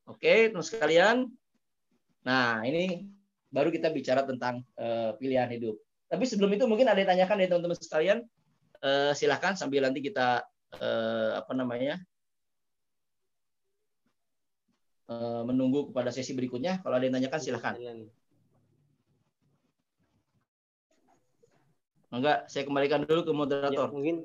Oke, 0.06 0.50
teman 0.50 0.62
sekalian. 0.62 1.26
Nah, 2.26 2.62
ini 2.66 3.06
baru 3.50 3.70
kita 3.70 3.90
bicara 3.90 4.26
tentang 4.26 4.62
uh, 4.78 5.14
pilihan 5.18 5.46
hidup. 5.50 5.78
Tapi 6.06 6.22
sebelum 6.26 6.54
itu 6.54 6.66
mungkin 6.70 6.86
ada 6.86 6.98
yang 6.98 7.10
tanyakan 7.14 7.36
dari 7.42 7.50
teman-teman 7.50 7.78
sekalian. 7.78 8.18
Uh, 8.82 9.10
silahkan 9.16 9.56
sambil 9.56 9.82
nanti 9.82 10.04
kita 10.04 10.44
uh, 10.78 11.30
apa 11.40 11.52
namanya 11.56 11.98
menunggu 15.46 15.94
kepada 15.94 16.10
sesi 16.10 16.34
berikutnya. 16.34 16.82
Kalau 16.82 16.98
ada 16.98 17.06
yang 17.06 17.14
tanyakan 17.14 17.38
silahkan. 17.38 17.78
Enggak, 22.16 22.48
saya 22.48 22.64
kembalikan 22.64 23.04
dulu 23.04 23.20
ke 23.22 23.32
moderator. 23.32 23.88
Ya, 23.88 23.92
mungkin 23.92 24.16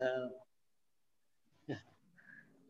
uh, 0.00 0.28
ya, 1.66 1.78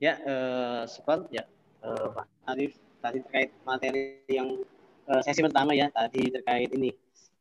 ya 0.01 0.12
uh, 0.24 0.83
Sepon, 0.89 1.28
ya 1.28 1.45
uh, 1.85 2.12
Pak 2.12 2.27
Arif 2.51 2.73
tadi 3.01 3.19
terkait 3.23 3.51
materi 3.62 4.24
yang 4.27 4.59
uh, 5.07 5.20
sesi 5.23 5.45
pertama 5.45 5.77
ya 5.77 5.87
tadi 5.95 6.27
terkait 6.33 6.70
ini 6.74 6.91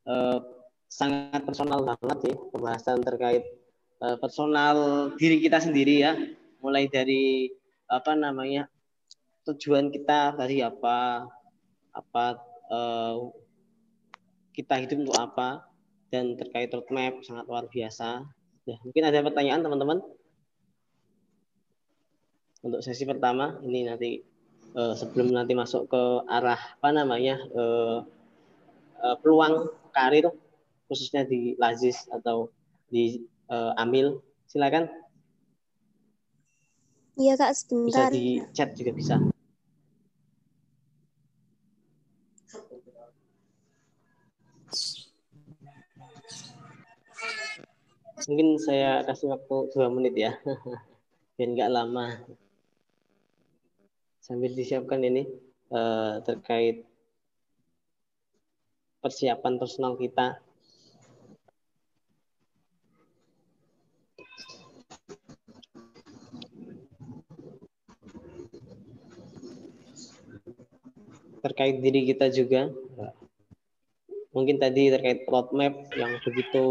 uh, 0.05 0.37
sangat 0.85 1.41
personal 1.41 1.81
banget 1.81 2.17
sih 2.29 2.35
pembahasan 2.53 3.01
terkait 3.01 3.43
uh, 4.05 4.15
personal 4.21 5.09
diri 5.17 5.41
kita 5.41 5.57
sendiri 5.57 6.05
ya 6.05 6.13
mulai 6.61 6.85
dari 6.85 7.49
apa 7.89 8.13
namanya 8.13 8.69
tujuan 9.45 9.93
kita 9.93 10.33
dari 10.37 10.61
apa 10.61 11.29
apa 11.93 12.25
uh, 12.69 13.29
kita 14.53 14.81
hidup 14.81 15.05
untuk 15.05 15.17
apa 15.17 15.65
dan 16.09 16.37
terkait 16.37 16.71
roadmap 16.73 17.21
sangat 17.25 17.45
luar 17.49 17.65
biasa. 17.69 18.25
Ya, 18.65 18.77
mungkin 18.81 19.03
ada 19.05 19.21
pertanyaan 19.21 19.61
teman-teman? 19.61 19.99
Untuk 22.65 22.81
sesi 22.81 23.05
pertama 23.05 23.61
ini 23.61 23.85
nanti 23.85 24.25
uh, 24.73 24.97
sebelum 24.97 25.29
nanti 25.29 25.53
masuk 25.53 25.85
ke 25.85 26.03
arah 26.25 26.57
apa 26.57 26.89
namanya 26.89 27.37
uh, 27.53 28.01
uh, 29.05 29.15
peluang 29.21 29.69
karir 29.93 30.33
khususnya 30.89 31.29
di 31.29 31.53
Lazis 31.61 32.09
atau 32.09 32.49
di 32.89 33.21
uh, 33.53 33.77
Amil. 33.77 34.17
Silakan. 34.49 34.89
Iya 37.15 37.37
kak 37.37 37.53
sebentar. 37.53 38.09
Bisa 38.09 38.17
di 38.17 38.41
chat 38.51 38.73
juga 38.73 38.91
bisa 38.97 39.15
Mungkin 48.23 48.55
saya 48.55 49.03
kasih 49.03 49.35
waktu 49.35 49.75
dua 49.75 49.91
menit 49.91 50.15
ya, 50.15 50.31
biar 51.35 51.49
nggak 51.51 51.73
lama. 51.75 52.15
Sambil 54.23 54.55
disiapkan 54.55 55.03
ini 55.03 55.27
eh, 55.75 56.13
terkait 56.23 56.87
persiapan 59.03 59.59
personal 59.59 59.99
kita 59.99 60.39
terkait 71.45 71.77
diri 71.77 72.09
kita 72.09 72.33
juga. 72.33 72.73
Mungkin 74.33 74.57
tadi 74.57 74.89
terkait 74.89 75.23
roadmap 75.29 75.93
yang 75.93 76.17
begitu 76.25 76.65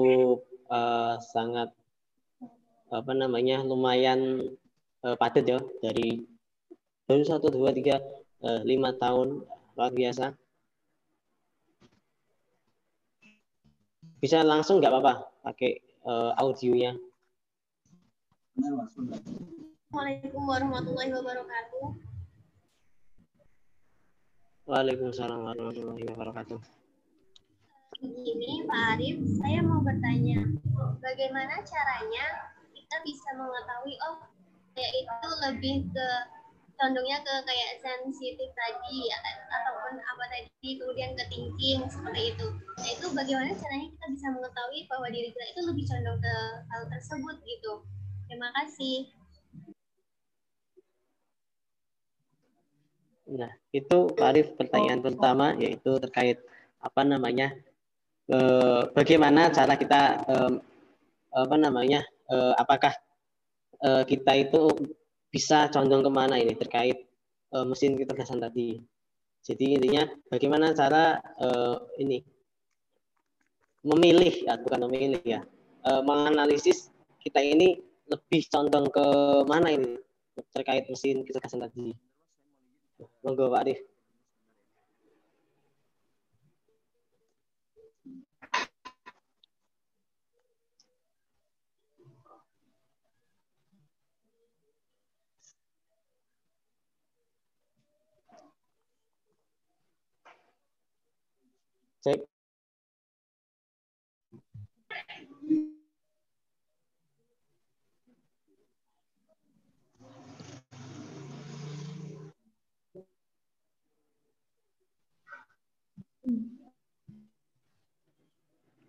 uh, 0.75 1.15
sangat 1.23 1.71
apa 2.91 3.13
namanya 3.15 3.63
lumayan 3.63 4.43
uh, 5.07 5.15
padat 5.15 5.47
ya 5.47 5.59
dari 5.79 6.27
baru 7.07 7.23
satu 7.23 7.55
dua 7.55 7.71
tiga 7.71 8.03
uh, 8.43 8.61
lima 8.67 8.91
tahun 8.99 9.47
luar 9.79 9.91
biasa. 9.95 10.35
Bisa 14.19 14.41
langsung 14.41 14.81
nggak 14.81 14.91
apa-apa 14.91 15.15
pakai 15.45 15.85
uh, 16.09 16.33
audionya. 16.41 16.97
Assalamualaikum 18.55 20.43
warahmatullahi 20.49 21.11
wabarakatuh. 21.13 21.85
Waalaikumsalam 24.65 25.45
warahmatullahi 25.45 26.09
wabarakatuh. 26.09 26.84
Begini 28.05 28.69
Pak 28.69 29.01
Arif, 29.01 29.17
saya 29.41 29.65
mau 29.65 29.81
bertanya, 29.81 30.45
bagaimana 31.01 31.57
caranya 31.65 32.53
kita 32.77 32.97
bisa 33.01 33.33
mengetahui 33.33 33.97
oh 34.05 34.21
saya 34.77 34.91
itu 34.93 35.29
lebih 35.49 35.77
ke 35.89 36.09
condongnya 36.77 37.25
ke 37.25 37.35
kayak 37.49 37.81
sensitif 37.81 38.53
tadi 38.53 39.09
ataupun 39.49 39.97
apa 40.05 40.25
tadi 40.29 40.77
kemudian 40.77 41.17
ke 41.17 41.25
thinking 41.33 41.81
seperti 41.89 42.37
itu. 42.37 42.47
Nah 42.53 42.89
itu 42.93 43.07
bagaimana 43.17 43.57
caranya 43.57 43.89
kita 43.89 44.07
bisa 44.13 44.27
mengetahui 44.37 44.81
bahwa 44.85 45.07
diri 45.09 45.33
kita 45.33 45.45
itu 45.57 45.61
lebih 45.65 45.85
condong 45.89 46.19
ke 46.21 46.35
hal 46.69 46.83
tersebut 46.93 47.37
gitu. 47.49 47.73
Terima 48.29 48.53
kasih. 48.53 49.09
Nah, 53.25 53.49
itu 53.73 53.99
Pak 54.13 54.29
Arif 54.29 54.53
pertanyaan 54.61 55.01
pertama 55.01 55.57
yaitu 55.57 55.97
terkait 55.97 56.45
apa 56.85 57.01
namanya 57.01 57.57
eh, 58.31 58.83
bagaimana 58.93 59.53
cara 59.53 59.75
kita 59.77 60.03
eh, 60.29 60.53
apa 61.35 61.57
namanya 61.59 62.01
eh, 62.31 62.55
apakah 62.57 62.95
eh, 63.83 64.03
kita 64.07 64.33
itu 64.39 64.71
bisa 65.29 65.67
condong 65.75 66.07
ke 66.07 66.11
mana 66.13 66.39
ini 66.39 66.55
terkait 66.55 67.05
eh, 67.55 67.67
mesin 67.67 67.99
kecerdasan 67.99 68.39
tadi. 68.39 68.79
Jadi 69.45 69.77
intinya 69.77 70.09
bagaimana 70.33 70.73
cara 70.73 71.21
eh, 71.21 71.77
ini 72.01 72.19
memilih 73.85 74.49
ya 74.49 74.57
bukan 74.57 74.89
memilih 74.89 75.21
ya 75.27 75.41
eh, 75.85 76.03
menganalisis 76.03 76.89
kita 77.21 77.41
ini 77.45 77.77
lebih 78.09 78.45
condong 78.53 78.89
ke 78.93 79.07
mana 79.49 79.73
ini 79.73 80.01
terkait 80.53 80.89
mesin 80.89 81.25
kecerdasan 81.25 81.65
tadi. 81.65 81.93
Monggo 83.25 83.51
Pak 83.51 83.61
Arif. 83.65 83.94
Cek. 102.05 102.21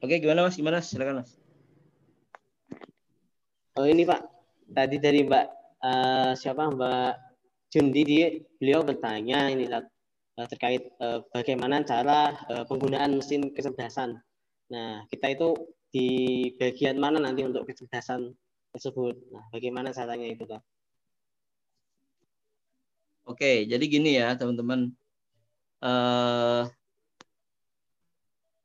Oke, 0.03 0.19
gimana 0.19 0.43
Mas? 0.43 0.59
Gimana? 0.59 0.83
Silakan 0.83 1.23
Mas. 1.23 1.39
Oh 3.79 3.87
ini 3.87 4.03
Pak, 4.03 4.21
tadi 4.75 4.99
dari 4.99 5.23
Mbak 5.23 5.45
uh, 5.83 6.31
siapa 6.35 6.67
Mbak 6.67 7.13
Jundi 7.71 8.01
dia 8.03 8.27
beliau 8.59 8.83
bertanya 8.83 9.47
ini 9.51 9.67
uh, 10.39 10.47
terkait 10.47 10.83
uh, 10.99 11.23
bagaimana 11.31 11.83
cara 11.83 12.35
uh, 12.51 12.63
penggunaan 12.67 13.19
mesin 13.19 13.51
kecerdasan. 13.51 14.19
Nah 14.71 15.03
kita 15.11 15.31
itu 15.31 15.55
di 15.91 16.07
bagian 16.59 16.99
mana 16.99 17.23
nanti 17.23 17.47
untuk 17.47 17.63
kecerdasan 17.67 18.35
tersebut. 18.75 19.15
Nah 19.31 19.43
bagaimana 19.51 19.95
caranya 19.95 20.27
itu 20.27 20.43
Pak? 20.43 20.61
Oke, 23.25 23.65
jadi 23.65 23.81
gini 23.89 24.21
ya 24.21 24.37
teman-teman. 24.37 24.93
Uh, 25.81 26.65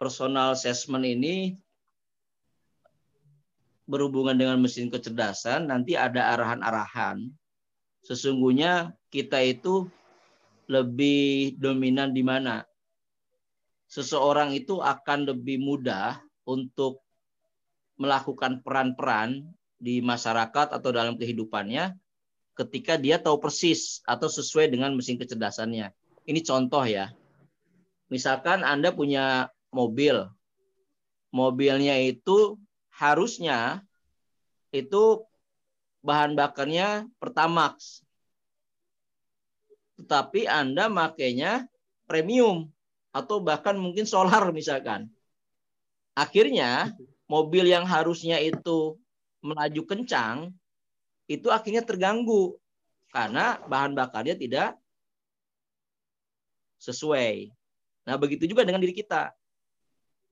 personal 0.00 0.56
assessment 0.56 1.04
ini 1.04 1.60
berhubungan 3.84 4.32
dengan 4.38 4.56
mesin 4.56 4.88
kecerdasan, 4.88 5.68
nanti 5.68 5.98
ada 5.98 6.32
arahan-arahan. 6.32 7.28
Sesungguhnya 8.00 8.96
kita 9.12 9.44
itu 9.44 9.90
lebih 10.70 11.58
dominan 11.58 12.14
di 12.14 12.22
mana? 12.22 12.62
Seseorang 13.90 14.54
itu 14.54 14.78
akan 14.78 15.34
lebih 15.34 15.58
mudah 15.58 16.22
untuk 16.46 17.02
melakukan 17.98 18.62
peran-peran 18.62 19.50
di 19.76 19.98
masyarakat 19.98 20.70
atau 20.70 20.90
dalam 20.94 21.18
kehidupannya 21.18 21.98
ketika 22.54 22.94
dia 22.94 23.18
tahu 23.18 23.42
persis 23.42 23.98
atau 24.06 24.30
sesuai 24.30 24.70
dengan 24.70 24.94
mesin 24.94 25.18
kecerdasannya. 25.18 25.90
Ini 26.28 26.40
contoh 26.46 26.86
ya. 26.86 27.10
Misalkan 28.12 28.62
Anda 28.62 28.94
punya 28.94 29.50
mobil. 29.74 30.28
Mobilnya 31.34 31.98
itu 31.98 32.58
harusnya 32.94 33.82
itu 34.70 35.24
bahan 36.04 36.36
bakarnya 36.36 37.08
Pertamax. 37.18 38.04
Tetapi 40.00 40.48
Anda 40.48 40.88
makainya 40.88 41.68
premium 42.08 42.72
atau 43.12 43.38
bahkan 43.44 43.76
mungkin 43.76 44.08
solar 44.08 44.48
misalkan. 44.50 45.12
Akhirnya 46.16 46.90
mobil 47.28 47.68
yang 47.68 47.84
harusnya 47.86 48.40
itu 48.40 48.98
melaju 49.40 49.82
kencang 49.86 50.52
itu 51.30 51.46
akhirnya 51.46 51.86
terganggu 51.86 52.58
karena 53.14 53.62
bahan 53.70 53.94
bakarnya 53.94 54.34
tidak 54.34 54.74
sesuai. 56.82 57.54
Nah, 58.08 58.18
begitu 58.18 58.50
juga 58.50 58.66
dengan 58.66 58.82
diri 58.82 58.96
kita 58.96 59.30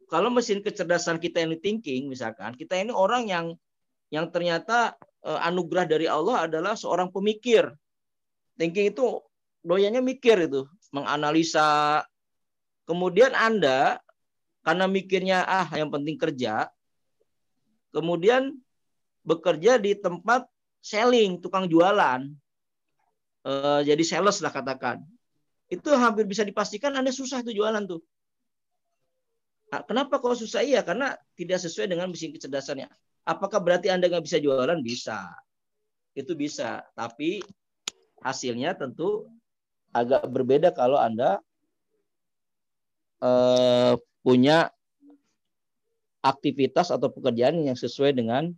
kalau 0.09 0.33
mesin 0.33 0.65
kecerdasan 0.65 1.21
kita 1.21 1.45
ini 1.45 1.61
thinking 1.61 2.09
misalkan, 2.09 2.57
kita 2.57 2.81
ini 2.81 2.91
orang 2.91 3.29
yang 3.29 3.47
yang 4.09 4.33
ternyata 4.33 4.97
uh, 5.21 5.41
anugerah 5.45 5.85
dari 5.85 6.09
Allah 6.09 6.49
adalah 6.49 6.73
seorang 6.73 7.13
pemikir. 7.13 7.69
Thinking 8.57 8.91
itu 8.91 9.21
doyannya 9.69 10.01
mikir 10.01 10.49
itu, 10.49 10.65
menganalisa. 10.91 12.01
Kemudian 12.89 13.37
Anda 13.37 14.01
karena 14.65 14.89
mikirnya 14.89 15.45
ah 15.45 15.69
yang 15.77 15.93
penting 15.93 16.17
kerja, 16.17 16.73
kemudian 17.93 18.57
bekerja 19.29 19.77
di 19.77 19.93
tempat 19.93 20.49
selling, 20.81 21.45
tukang 21.45 21.69
jualan. 21.69 22.25
Uh, 23.45 23.81
jadi 23.85 24.01
sales 24.01 24.41
lah 24.41 24.53
katakan. 24.53 25.05
Itu 25.69 25.93
hampir 25.93 26.25
bisa 26.25 26.49
dipastikan 26.49 26.97
Anda 26.97 27.13
susah 27.13 27.45
tuh 27.45 27.53
jualan 27.53 27.85
tuh 27.85 28.01
Nah, 29.69 29.85
kenapa 29.85 30.17
kok 30.17 30.41
susah? 30.41 30.65
Iya, 30.65 30.81
karena 30.81 31.13
tidak 31.37 31.61
sesuai 31.61 31.93
dengan 31.93 32.09
mesin 32.09 32.33
kecerdasannya. 32.33 32.89
Apakah 33.29 33.61
berarti 33.61 33.93
Anda 33.93 34.09
nggak 34.09 34.25
bisa 34.25 34.41
jualan? 34.41 34.81
Bisa. 34.81 35.29
Itu 36.17 36.33
bisa. 36.33 36.81
Tapi 36.97 37.45
hasilnya 38.25 38.73
tentu 38.81 39.29
agak 39.93 40.29
berbeda 40.29 40.73
kalau 40.77 41.01
Anda 41.01 41.41
eh, 43.25 43.95
punya 44.23 44.69
aktivitas 46.21 46.91
atau 46.91 47.09
pekerjaan 47.09 47.63
yang 47.63 47.79
sesuai 47.79 48.13
dengan 48.13 48.53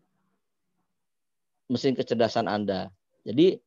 mesin 1.71 1.95
kecerdasan 1.95 2.51
Anda. 2.51 2.91
Jadi 3.23 3.61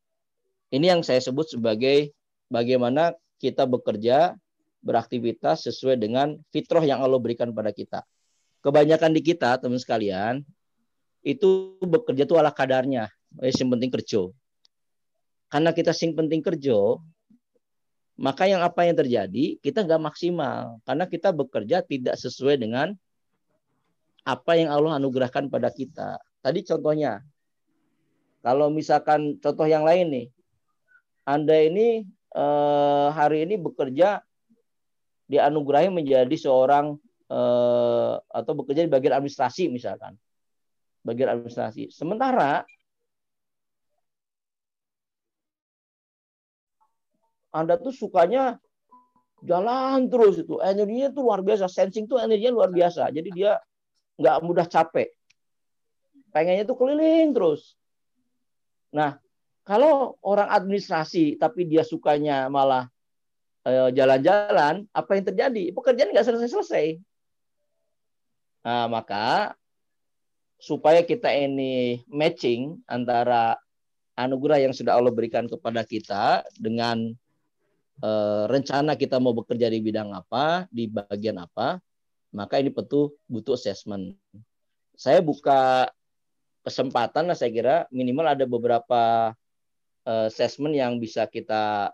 ini 0.74 0.86
yang 0.90 1.06
saya 1.06 1.22
sebut 1.22 1.54
sebagai 1.54 2.12
bagaimana 2.50 3.16
kita 3.38 3.64
bekerja 3.70 4.36
beraktivitas 4.84 5.70
sesuai 5.72 5.96
dengan 5.96 6.36
fitrah 6.52 6.84
yang 6.84 7.00
Allah 7.00 7.22
berikan 7.22 7.56
pada 7.56 7.72
kita. 7.72 8.04
Kebanyakan 8.60 9.16
di 9.16 9.22
kita, 9.24 9.56
teman 9.60 9.80
sekalian, 9.80 10.44
itu 11.24 11.80
bekerja 11.80 12.28
itu 12.28 12.36
ala 12.36 12.52
kadarnya. 12.52 13.08
Yang 13.40 13.70
penting 13.72 13.92
kerja. 13.92 14.22
Karena 15.48 15.72
kita 15.72 15.96
sing 15.96 16.16
penting 16.18 16.44
kerja, 16.44 17.00
maka 18.14 18.46
yang 18.46 18.62
apa 18.62 18.86
yang 18.86 18.94
terjadi 18.94 19.58
kita 19.58 19.82
nggak 19.86 20.02
maksimal 20.02 20.78
karena 20.86 21.06
kita 21.10 21.34
bekerja 21.34 21.82
tidak 21.82 22.14
sesuai 22.18 22.62
dengan 22.62 22.94
apa 24.24 24.56
yang 24.56 24.72
Allah 24.72 24.98
anugerahkan 24.98 25.52
pada 25.52 25.68
kita. 25.68 26.16
Tadi 26.40 26.64
contohnya, 26.64 27.20
kalau 28.40 28.72
misalkan 28.72 29.40
contoh 29.40 29.68
yang 29.68 29.84
lain 29.84 30.08
nih, 30.12 30.28
Anda 31.28 31.56
ini 31.68 32.08
eh, 32.36 33.08
hari 33.12 33.48
ini 33.48 33.60
bekerja 33.60 34.24
dianugerahi 35.28 35.92
menjadi 35.92 36.36
seorang 36.36 36.96
eh, 37.28 38.14
atau 38.20 38.54
bekerja 38.56 38.88
di 38.88 38.92
bagian 38.92 39.20
administrasi 39.20 39.68
misalkan. 39.68 40.16
Bagian 41.04 41.36
administrasi. 41.36 41.92
Sementara 41.92 42.64
Anda 47.54 47.78
tuh 47.78 47.94
sukanya 47.94 48.58
jalan 49.46 50.10
terus 50.10 50.42
itu. 50.42 50.58
Energinya 50.60 51.14
tuh 51.14 51.30
luar 51.30 51.46
biasa. 51.46 51.70
Sensing 51.70 52.10
tuh 52.10 52.18
energinya 52.18 52.58
luar 52.58 52.74
biasa. 52.74 53.14
Jadi 53.14 53.30
dia 53.30 53.62
nggak 54.18 54.38
mudah 54.42 54.66
capek. 54.66 55.14
Pengennya 56.34 56.66
tuh 56.66 56.74
keliling 56.74 57.30
terus. 57.32 57.78
Nah 58.90 59.22
kalau 59.64 60.18
orang 60.26 60.50
administrasi 60.50 61.38
tapi 61.38 61.70
dia 61.70 61.86
sukanya 61.86 62.50
malah 62.50 62.90
eh, 63.70 63.94
jalan-jalan 63.94 64.90
apa 64.90 65.12
yang 65.14 65.26
terjadi? 65.30 65.64
Pekerjaan 65.78 66.10
nggak 66.10 66.26
selesai-selesai. 66.26 66.98
Nah 68.66 68.90
maka 68.90 69.54
supaya 70.58 71.04
kita 71.04 71.28
ini 71.30 72.02
matching 72.08 72.80
antara 72.88 73.60
anugerah 74.16 74.64
yang 74.64 74.74
sudah 74.74 74.96
Allah 74.96 75.12
berikan 75.12 75.44
kepada 75.50 75.84
kita 75.84 76.48
dengan 76.56 77.12
Eh, 78.02 78.44
rencana 78.50 78.98
kita 78.98 79.22
mau 79.22 79.38
bekerja 79.38 79.70
di 79.70 79.78
bidang 79.78 80.10
apa, 80.18 80.66
di 80.74 80.90
bagian 80.90 81.38
apa, 81.38 81.78
maka 82.34 82.58
ini 82.58 82.74
butuh 82.74 83.14
butuh 83.30 83.54
assessment. 83.54 84.18
Saya 84.98 85.22
buka 85.22 85.88
kesempatan 86.66 87.30
lah 87.30 87.38
saya 87.38 87.52
kira 87.54 87.76
minimal 87.92 88.34
ada 88.34 88.48
beberapa 88.48 89.36
uh, 90.08 90.28
assessment 90.32 90.72
yang 90.74 90.96
bisa 90.96 91.28
kita 91.28 91.92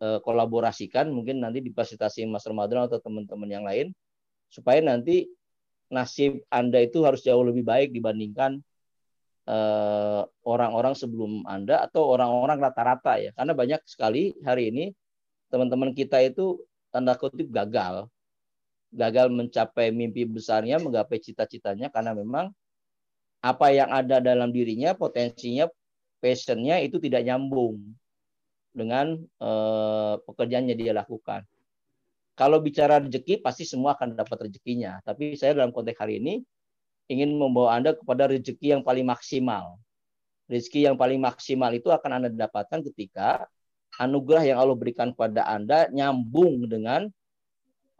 uh, 0.00 0.18
kolaborasikan 0.24 1.12
mungkin 1.12 1.44
nanti 1.44 1.60
difasilitasi 1.60 2.24
Mas 2.32 2.48
Ramadan 2.48 2.88
atau 2.88 2.96
teman-teman 2.96 3.50
yang 3.52 3.64
lain 3.68 3.92
supaya 4.48 4.80
nanti 4.80 5.28
nasib 5.92 6.40
Anda 6.48 6.80
itu 6.80 7.04
harus 7.04 7.20
jauh 7.20 7.44
lebih 7.44 7.60
baik 7.60 7.92
dibandingkan 7.92 8.64
Eh, 8.64 8.71
orang-orang 10.46 10.94
sebelum 10.94 11.42
Anda 11.50 11.82
atau 11.86 12.14
orang-orang 12.14 12.62
rata-rata 12.62 13.18
ya. 13.18 13.30
Karena 13.34 13.52
banyak 13.56 13.80
sekali 13.86 14.38
hari 14.46 14.70
ini 14.70 14.84
teman-teman 15.50 15.92
kita 15.92 16.22
itu 16.22 16.62
tanda 16.94 17.18
kutip 17.18 17.50
gagal. 17.50 18.06
Gagal 18.92 19.32
mencapai 19.32 19.88
mimpi 19.88 20.28
besarnya, 20.28 20.76
menggapai 20.76 21.16
cita-citanya 21.16 21.88
karena 21.88 22.12
memang 22.12 22.52
apa 23.42 23.72
yang 23.74 23.88
ada 23.90 24.20
dalam 24.22 24.52
dirinya, 24.52 24.92
potensinya, 24.94 25.66
passionnya 26.22 26.78
itu 26.84 27.02
tidak 27.02 27.24
nyambung 27.26 27.80
dengan 28.70 29.18
eh, 29.18 30.14
pekerjaannya 30.22 30.76
dia 30.76 30.92
lakukan. 30.94 31.42
Kalau 32.32 32.64
bicara 32.64 32.96
rezeki, 33.00 33.44
pasti 33.44 33.68
semua 33.68 33.92
akan 33.92 34.16
dapat 34.16 34.48
rezekinya. 34.48 35.00
Tapi 35.04 35.36
saya 35.36 35.52
dalam 35.52 35.68
konteks 35.68 36.00
hari 36.00 36.16
ini, 36.16 36.40
ingin 37.12 37.36
membawa 37.36 37.76
Anda 37.76 37.92
kepada 37.92 38.26
rezeki 38.32 38.78
yang 38.78 38.82
paling 38.82 39.04
maksimal. 39.04 39.76
Rezeki 40.48 40.88
yang 40.88 40.96
paling 40.96 41.20
maksimal 41.20 41.70
itu 41.76 41.92
akan 41.92 42.10
Anda 42.20 42.28
dapatkan 42.32 42.80
ketika 42.92 43.46
anugerah 44.00 44.44
yang 44.48 44.58
Allah 44.58 44.76
berikan 44.76 45.12
kepada 45.12 45.44
Anda 45.44 45.92
nyambung 45.92 46.64
dengan 46.66 47.12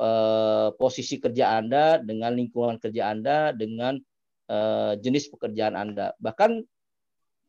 eh, 0.01 0.69
posisi 0.81 1.21
kerja 1.21 1.61
Anda, 1.61 2.01
dengan 2.01 2.33
lingkungan 2.33 2.81
kerja 2.81 3.13
Anda, 3.13 3.53
dengan 3.53 4.01
eh, 4.49 4.93
jenis 4.97 5.29
pekerjaan 5.29 5.77
Anda. 5.77 6.17
Bahkan 6.17 6.65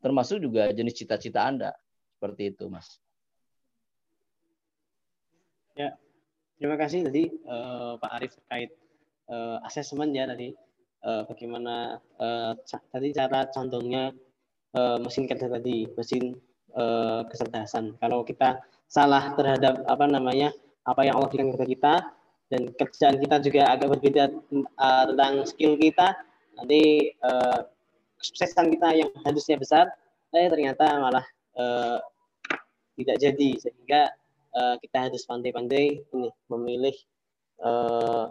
termasuk 0.04 0.44
juga 0.44 0.68
jenis 0.76 1.00
cita-cita 1.00 1.48
Anda. 1.48 1.72
Seperti 2.20 2.52
itu, 2.52 2.68
Mas. 2.68 3.00
Ya, 5.74 5.98
terima 6.60 6.78
kasih 6.78 7.02
tadi 7.02 7.34
uh, 7.50 7.98
Pak 7.98 8.10
Arief 8.14 8.32
terkait 8.38 8.70
uh, 9.26 9.58
asesmen 9.66 10.14
ya 10.14 10.22
tadi 10.22 10.54
uh, 11.04 11.22
bagaimana 11.28 12.00
uh, 12.18 12.56
tadi 12.90 13.12
cara 13.12 13.46
condongnya 13.52 14.10
uh, 14.74 14.98
mesin 14.98 15.28
kerja 15.28 15.46
tadi, 15.46 15.86
mesin 15.92 16.34
uh, 16.74 17.22
kecerdasan. 17.28 17.94
Kalau 18.00 18.24
kita 18.24 18.64
salah 18.88 19.36
terhadap 19.36 19.84
apa 19.86 20.04
namanya 20.08 20.50
apa 20.84 21.04
yang 21.04 21.16
Allah 21.16 21.28
berikan 21.30 21.52
kepada 21.52 21.68
kita 21.68 21.94
dan 22.52 22.62
kerjaan 22.76 23.16
kita 23.20 23.36
juga 23.40 23.62
agak 23.72 23.88
berbeda 23.96 24.24
uh, 24.76 25.04
tentang 25.12 25.34
skill 25.48 25.80
kita, 25.80 26.12
nanti 26.60 27.12
uh, 27.24 27.64
kesuksesan 28.20 28.72
kita 28.72 28.88
yang 28.94 29.10
harusnya 29.24 29.56
besar, 29.56 29.84
eh 30.36 30.48
ternyata 30.48 31.00
malah 31.00 31.24
uh, 31.56 31.98
tidak 32.94 33.16
jadi 33.18 33.50
sehingga 33.58 34.12
uh, 34.54 34.76
kita 34.78 35.10
harus 35.10 35.26
pandai-pandai 35.26 36.04
ini 36.14 36.30
memilih 36.46 36.94
uh, 37.64 38.30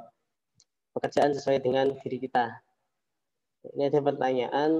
pekerjaan 0.96 1.36
sesuai 1.36 1.60
dengan 1.60 1.92
diri 2.00 2.22
kita. 2.22 2.63
Ini 3.64 3.88
ada 3.88 4.00
pertanyaan. 4.04 4.72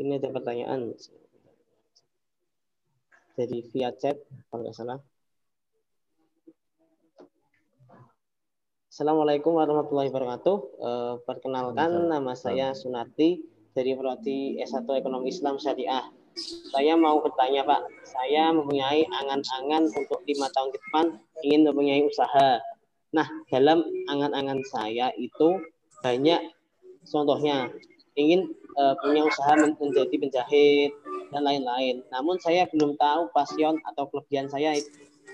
Ini 0.00 0.16
ada 0.16 0.32
pertanyaan 0.32 0.96
dari 3.36 3.60
via 3.68 3.92
chat, 3.92 4.16
kalau 4.48 4.64
nggak 4.64 4.72
salah. 4.72 4.96
Assalamualaikum 8.88 9.60
warahmatullahi 9.60 10.08
wabarakatuh. 10.08 10.56
Uh, 10.80 11.14
perkenalkan, 11.28 12.08
nama 12.08 12.32
saya 12.32 12.72
Sunarti 12.72 13.44
dari 13.76 13.92
Prodi 13.92 14.56
S1 14.64 14.88
Ekonomi 14.88 15.28
Islam 15.28 15.60
Syariah 15.60 16.19
saya 16.70 16.94
mau 16.94 17.20
bertanya 17.20 17.66
Pak, 17.66 17.82
saya 18.06 18.54
mempunyai 18.54 19.04
angan-angan 19.08 19.90
untuk 19.90 20.22
lima 20.24 20.46
tahun 20.54 20.70
ke 20.72 20.78
depan 20.78 21.06
ingin 21.44 21.60
mempunyai 21.66 22.02
usaha. 22.06 22.62
Nah, 23.10 23.26
dalam 23.50 23.82
angan-angan 24.06 24.62
saya 24.70 25.10
itu 25.18 25.58
banyak 26.00 26.40
contohnya 27.04 27.68
ingin 28.14 28.50
uh, 28.78 28.94
punya 29.02 29.26
usaha 29.26 29.52
menjadi 29.58 30.14
penjahit 30.14 30.92
dan 31.34 31.42
lain-lain. 31.42 32.02
Namun 32.14 32.38
saya 32.38 32.66
belum 32.70 32.94
tahu 32.98 33.30
pasion 33.34 33.78
atau 33.86 34.06
kelebihan 34.10 34.46
saya 34.46 34.78
itu, 34.78 34.90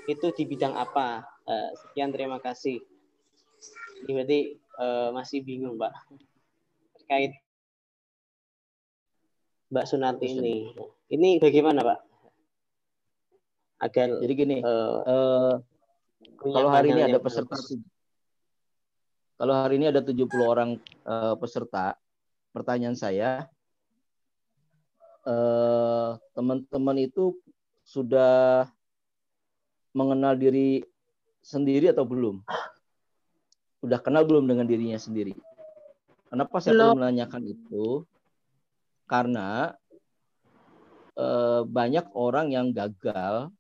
itu 0.09 0.27
di 0.37 0.45
bidang 0.49 0.73
apa. 0.77 1.25
Uh, 1.47 1.71
sekian 1.79 2.11
terima 2.11 2.43
kasih. 2.43 2.83
Ini 4.05 4.13
berarti 4.13 4.41
uh, 4.81 5.09
masih 5.15 5.41
bingung 5.45 5.79
Pak 5.81 5.93
terkait 7.07 7.39
Mbak 9.67 9.87
Sunati 9.87 10.27
ini. 10.31 10.71
Ini 11.11 11.43
bagaimana, 11.43 11.83
Pak? 11.83 11.99
Agar 13.83 14.09
jadi 14.23 14.35
gini, 14.35 14.57
uh, 14.65 15.03
uh, 15.05 15.53
kalau 16.41 16.71
hari 16.73 16.97
ini 16.97 17.03
ada 17.05 17.21
peserta 17.21 17.55
kalau 19.37 19.53
hari 19.53 19.77
ini 19.77 19.93
ada 19.93 20.01
70 20.01 20.33
orang 20.41 20.81
uh, 21.05 21.37
peserta, 21.37 21.93
pertanyaan 22.57 22.97
saya 22.97 23.45
teman-teman 26.33 26.97
uh, 26.97 27.05
itu 27.05 27.37
sudah 27.85 28.65
mengenal 29.93 30.41
diri 30.41 30.81
sendiri 31.45 31.93
atau 31.93 32.09
belum? 32.09 32.41
Sudah 33.85 34.01
kenal 34.01 34.25
belum 34.25 34.49
dengan 34.49 34.65
dirinya 34.65 34.97
sendiri? 34.97 35.37
Kenapa 36.33 36.57
saya 36.63 36.81
belum 36.81 37.05
menanyakan 37.05 37.43
itu? 37.45 38.09
Karena 39.07 39.75
eh, 41.17 41.63
banyak 41.65 42.07
orang 42.13 42.53
yang 42.53 42.71
gagal 42.75 43.51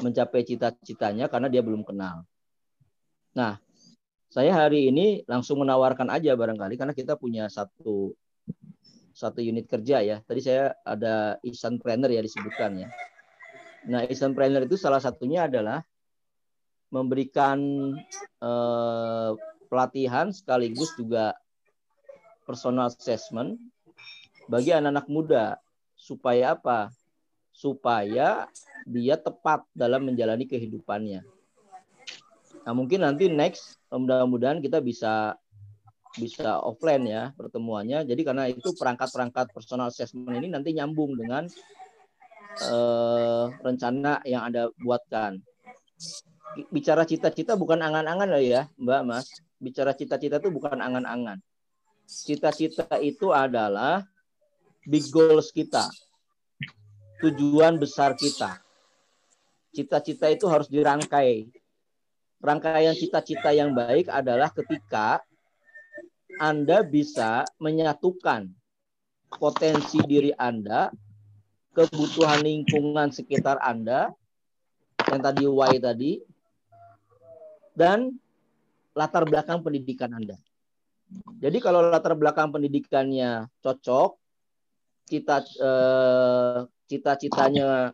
mencapai 0.00 0.46
cita-citanya 0.46 1.28
karena 1.28 1.52
dia 1.52 1.60
belum 1.60 1.84
kenal. 1.84 2.24
Nah, 3.36 3.60
saya 4.32 4.52
hari 4.64 4.88
ini 4.88 5.24
langsung 5.28 5.60
menawarkan 5.60 6.08
aja 6.08 6.32
barangkali 6.32 6.80
karena 6.80 6.96
kita 6.96 7.20
punya 7.20 7.52
satu 7.52 8.16
satu 9.12 9.44
unit 9.44 9.68
kerja 9.68 10.00
ya. 10.00 10.16
Tadi 10.24 10.40
saya 10.40 10.72
ada 10.84 11.36
Isan 11.44 11.76
Planner 11.76 12.08
ya 12.08 12.24
disebutkan 12.24 12.80
ya. 12.80 12.88
Nah, 13.92 14.08
Isan 14.08 14.32
Planner 14.32 14.64
itu 14.64 14.80
salah 14.80 15.04
satunya 15.04 15.44
adalah 15.44 15.84
memberikan 16.88 17.60
eh, 18.40 19.30
pelatihan 19.68 20.32
sekaligus 20.32 20.92
juga 20.96 21.36
personal 22.44 22.92
assessment 22.92 23.56
bagi 24.50 24.70
anak-anak 24.74 25.06
muda 25.10 25.44
supaya 25.94 26.54
apa? 26.58 26.90
Supaya 27.52 28.48
dia 28.88 29.14
tepat 29.14 29.62
dalam 29.76 30.08
menjalani 30.08 30.48
kehidupannya. 30.48 31.22
Nah, 32.62 32.72
mungkin 32.74 33.02
nanti 33.02 33.26
next 33.26 33.78
mudah-mudahan 33.90 34.62
kita 34.62 34.78
bisa 34.78 35.34
bisa 36.16 36.60
offline 36.60 37.08
ya 37.08 37.22
pertemuannya. 37.34 38.04
Jadi 38.04 38.22
karena 38.22 38.44
itu 38.48 38.76
perangkat-perangkat 38.76 39.50
personal 39.50 39.88
assessment 39.88 40.36
ini 40.36 40.52
nanti 40.52 40.76
nyambung 40.76 41.16
dengan 41.16 41.48
uh, 42.68 43.48
rencana 43.64 44.20
yang 44.28 44.44
Anda 44.46 44.68
buatkan. 44.76 45.40
Bicara 46.68 47.08
cita-cita 47.08 47.56
bukan 47.56 47.80
angan-angan 47.80 48.28
lah 48.28 48.42
ya, 48.44 48.62
Mbak 48.76 49.02
Mas. 49.08 49.26
Bicara 49.56 49.96
cita-cita 49.96 50.36
itu 50.36 50.52
bukan 50.52 50.76
angan-angan. 50.76 51.40
Cita-cita 52.04 53.00
itu 53.00 53.32
adalah 53.32 54.04
big 54.86 55.06
goals 55.10 55.54
kita, 55.54 55.86
tujuan 57.22 57.78
besar 57.78 58.18
kita. 58.18 58.58
Cita-cita 59.72 60.28
itu 60.28 60.44
harus 60.50 60.68
dirangkai. 60.68 61.48
Rangkaian 62.42 62.92
cita-cita 62.98 63.54
yang 63.54 63.72
baik 63.72 64.10
adalah 64.10 64.50
ketika 64.50 65.22
Anda 66.42 66.82
bisa 66.82 67.46
menyatukan 67.62 68.50
potensi 69.30 70.02
diri 70.02 70.34
Anda, 70.34 70.90
kebutuhan 71.72 72.42
lingkungan 72.42 73.14
sekitar 73.14 73.62
Anda, 73.62 74.12
yang 75.08 75.20
tadi 75.22 75.42
Y 75.46 75.74
tadi, 75.80 76.12
dan 77.72 78.12
latar 78.92 79.24
belakang 79.24 79.64
pendidikan 79.64 80.12
Anda. 80.12 80.36
Jadi 81.40 81.58
kalau 81.60 81.92
latar 81.92 82.16
belakang 82.16 82.52
pendidikannya 82.52 83.48
cocok, 83.60 84.21
cita 85.06 85.42
eh, 85.42 86.58
cita-citanya 86.86 87.92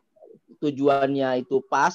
tujuannya 0.59 1.45
itu 1.45 1.63
pas, 1.67 1.95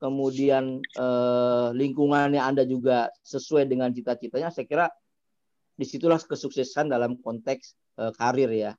kemudian 0.00 0.80
eh, 0.80 1.68
lingkungannya 1.76 2.40
Anda 2.40 2.64
juga 2.66 3.08
sesuai 3.24 3.68
dengan 3.68 3.92
cita-citanya, 3.94 4.52
saya 4.52 4.66
kira 4.66 4.86
di 5.76 5.88
situlah 5.88 6.20
kesuksesan 6.20 6.92
dalam 6.92 7.16
konteks 7.20 7.76
eh, 8.00 8.12
karir 8.16 8.50
ya. 8.52 8.72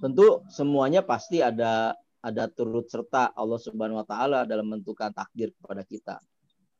Tentu 0.00 0.42
semuanya 0.48 1.04
pasti 1.04 1.44
ada 1.44 1.94
ada 2.22 2.46
turut 2.46 2.86
serta 2.86 3.34
Allah 3.34 3.58
Subhanahu 3.58 3.98
wa 3.98 4.06
taala 4.06 4.46
dalam 4.46 4.70
menentukan 4.70 5.10
takdir 5.10 5.50
kepada 5.58 5.82
kita. 5.82 6.16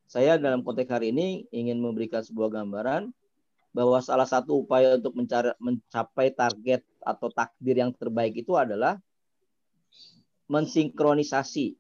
Saya 0.07 0.37
dalam 0.37 0.63
konteks 0.63 0.93
hari 0.93 1.11
ini 1.11 1.49
ingin 1.51 1.81
memberikan 1.81 2.21
sebuah 2.21 2.63
gambaran 2.63 3.11
bahwa 3.73 3.99
salah 4.05 4.29
satu 4.29 4.63
upaya 4.63 5.01
untuk 5.01 5.17
mencapai 5.59 6.31
target 6.37 6.85
atau 7.03 7.29
takdir 7.35 7.83
yang 7.83 7.93
terbaik 7.93 8.39
itu 8.39 8.55
adalah 8.55 8.97
mensinkronisasi 10.47 11.75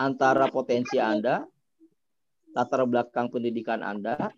antara 0.00 0.48
potensi 0.48 0.96
Anda, 0.96 1.44
latar 2.56 2.88
belakang 2.88 3.28
pendidikan 3.28 3.84
Anda, 3.84 4.32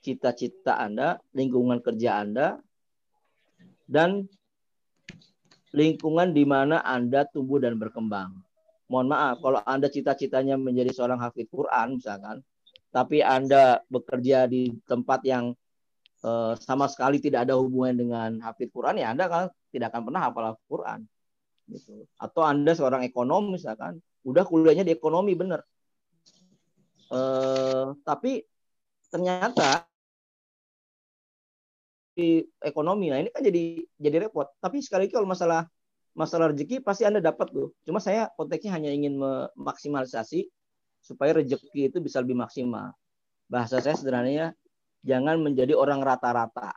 cita-cita 0.00 0.80
Anda, 0.80 1.20
lingkungan 1.36 1.84
kerja 1.84 2.24
Anda, 2.24 2.56
dan 3.84 4.24
lingkungan 5.76 6.32
di 6.32 6.48
mana 6.48 6.80
Anda 6.80 7.28
tumbuh 7.28 7.60
dan 7.60 7.76
berkembang. 7.76 8.40
Mohon 8.88 9.08
maaf 9.12 9.36
kalau 9.44 9.60
Anda 9.68 9.92
cita-citanya 9.92 10.56
menjadi 10.56 10.96
seorang 10.96 11.20
hafid 11.20 11.52
Quran 11.52 12.00
misalkan, 12.00 12.40
tapi 12.88 13.20
Anda 13.20 13.84
bekerja 13.92 14.48
di 14.48 14.72
tempat 14.88 15.20
yang 15.28 15.52
uh, 16.24 16.54
sama 16.58 16.86
sekali 16.90 17.22
tidak 17.22 17.46
ada 17.46 17.54
hubungan 17.58 17.94
dengan 17.94 18.30
hafid 18.42 18.72
Quran 18.72 18.98
ya 18.98 19.12
Anda 19.12 19.26
kan 19.30 19.44
tidak 19.70 19.92
akan 19.94 20.02
pernah 20.08 20.20
hafal 20.26 20.44
Quran 20.66 21.00
gitu. 21.68 22.08
Atau 22.16 22.42
Anda 22.42 22.72
seorang 22.72 23.04
ekonom 23.04 23.52
misalkan, 23.52 24.00
udah 24.24 24.44
kuliahnya 24.48 24.88
di 24.88 24.92
ekonomi 24.96 25.36
benar. 25.36 25.62
Uh, 27.08 27.96
tapi 28.04 28.44
ternyata 29.08 29.88
di 32.12 32.44
ekonomi 32.60 33.08
nah 33.08 33.22
ini 33.22 33.30
kan 33.32 33.40
jadi 33.44 33.80
jadi 33.96 34.28
repot. 34.28 34.48
Tapi 34.58 34.82
sekali 34.82 35.06
lagi 35.06 35.14
kalau 35.14 35.28
masalah 35.28 35.64
masalah 36.12 36.50
rezeki 36.52 36.82
pasti 36.82 37.06
Anda 37.06 37.22
dapat 37.22 37.48
tuh. 37.54 37.72
Cuma 37.86 38.02
saya 38.02 38.28
konteksnya 38.34 38.74
hanya 38.74 38.90
ingin 38.90 39.16
memaksimalisasi 39.16 40.50
supaya 41.00 41.38
rezeki 41.38 41.94
itu 41.94 41.98
bisa 42.02 42.18
lebih 42.20 42.36
maksimal. 42.36 42.92
Bahasa 43.48 43.80
saya 43.80 43.96
sederhananya 43.96 44.52
jangan 45.02 45.38
menjadi 45.40 45.74
orang 45.74 46.02
rata-rata, 46.02 46.74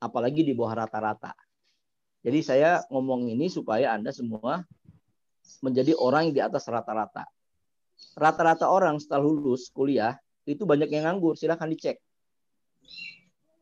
apalagi 0.00 0.44
di 0.44 0.52
bawah 0.52 0.84
rata-rata. 0.84 1.32
Jadi 2.22 2.38
saya 2.40 2.86
ngomong 2.88 3.26
ini 3.30 3.50
supaya 3.50 3.94
Anda 3.94 4.14
semua 4.14 4.62
menjadi 5.60 5.98
orang 5.98 6.30
di 6.30 6.38
atas 6.38 6.70
rata-rata. 6.70 7.26
Rata-rata 8.14 8.70
orang 8.70 9.02
setelah 9.02 9.26
lulus 9.26 9.70
kuliah 9.74 10.18
itu 10.46 10.62
banyak 10.62 10.90
yang 10.90 11.10
nganggur, 11.10 11.34
silahkan 11.34 11.70
dicek. 11.70 11.98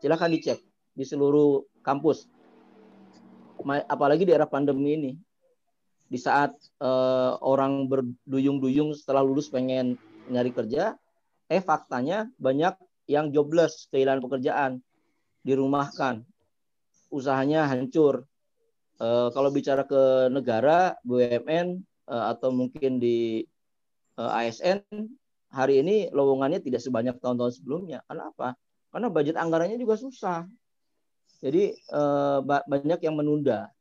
Silahkan 0.01 0.29
dicek 0.33 0.61
di 0.97 1.05
seluruh 1.05 1.65
kampus 1.81 2.29
apalagi 3.89 4.25
di 4.25 4.33
era 4.33 4.49
pandemi 4.49 4.97
ini 4.97 5.13
di 6.11 6.19
saat 6.19 6.51
uh, 6.83 7.39
orang 7.45 7.87
berduyung-duyung 7.87 8.97
setelah 8.97 9.23
lulus 9.23 9.53
pengen 9.53 9.95
nyari 10.27 10.51
kerja 10.51 10.97
eh 11.47 11.63
faktanya 11.63 12.27
banyak 12.41 12.75
yang 13.11 13.35
jobless 13.35 13.91
kehilangan 13.91 14.23
pekerjaan 14.23 14.71
dirumahkan 15.43 16.23
usahanya 17.11 17.67
hancur 17.67 18.23
uh, 19.03 19.35
kalau 19.35 19.51
bicara 19.51 19.83
ke 19.83 20.31
negara 20.31 20.95
BUMN 21.03 21.83
uh, 22.07 22.15
eh, 22.15 22.25
atau 22.31 22.55
mungkin 22.55 23.03
di 23.03 23.43
uh, 24.15 24.31
ASN 24.39 24.87
hari 25.51 25.83
ini 25.83 26.07
lowongannya 26.15 26.63
tidak 26.63 26.79
sebanyak 26.79 27.19
tahun-tahun 27.19 27.59
sebelumnya 27.59 28.07
kenapa 28.07 28.55
karena 28.95 29.11
budget 29.11 29.35
anggarannya 29.35 29.75
juga 29.83 29.99
susah 29.99 30.47
jadi 31.41 31.73
eh, 31.73 32.39
banyak 32.45 33.01
yang 33.01 33.17
menunda. 33.17 33.73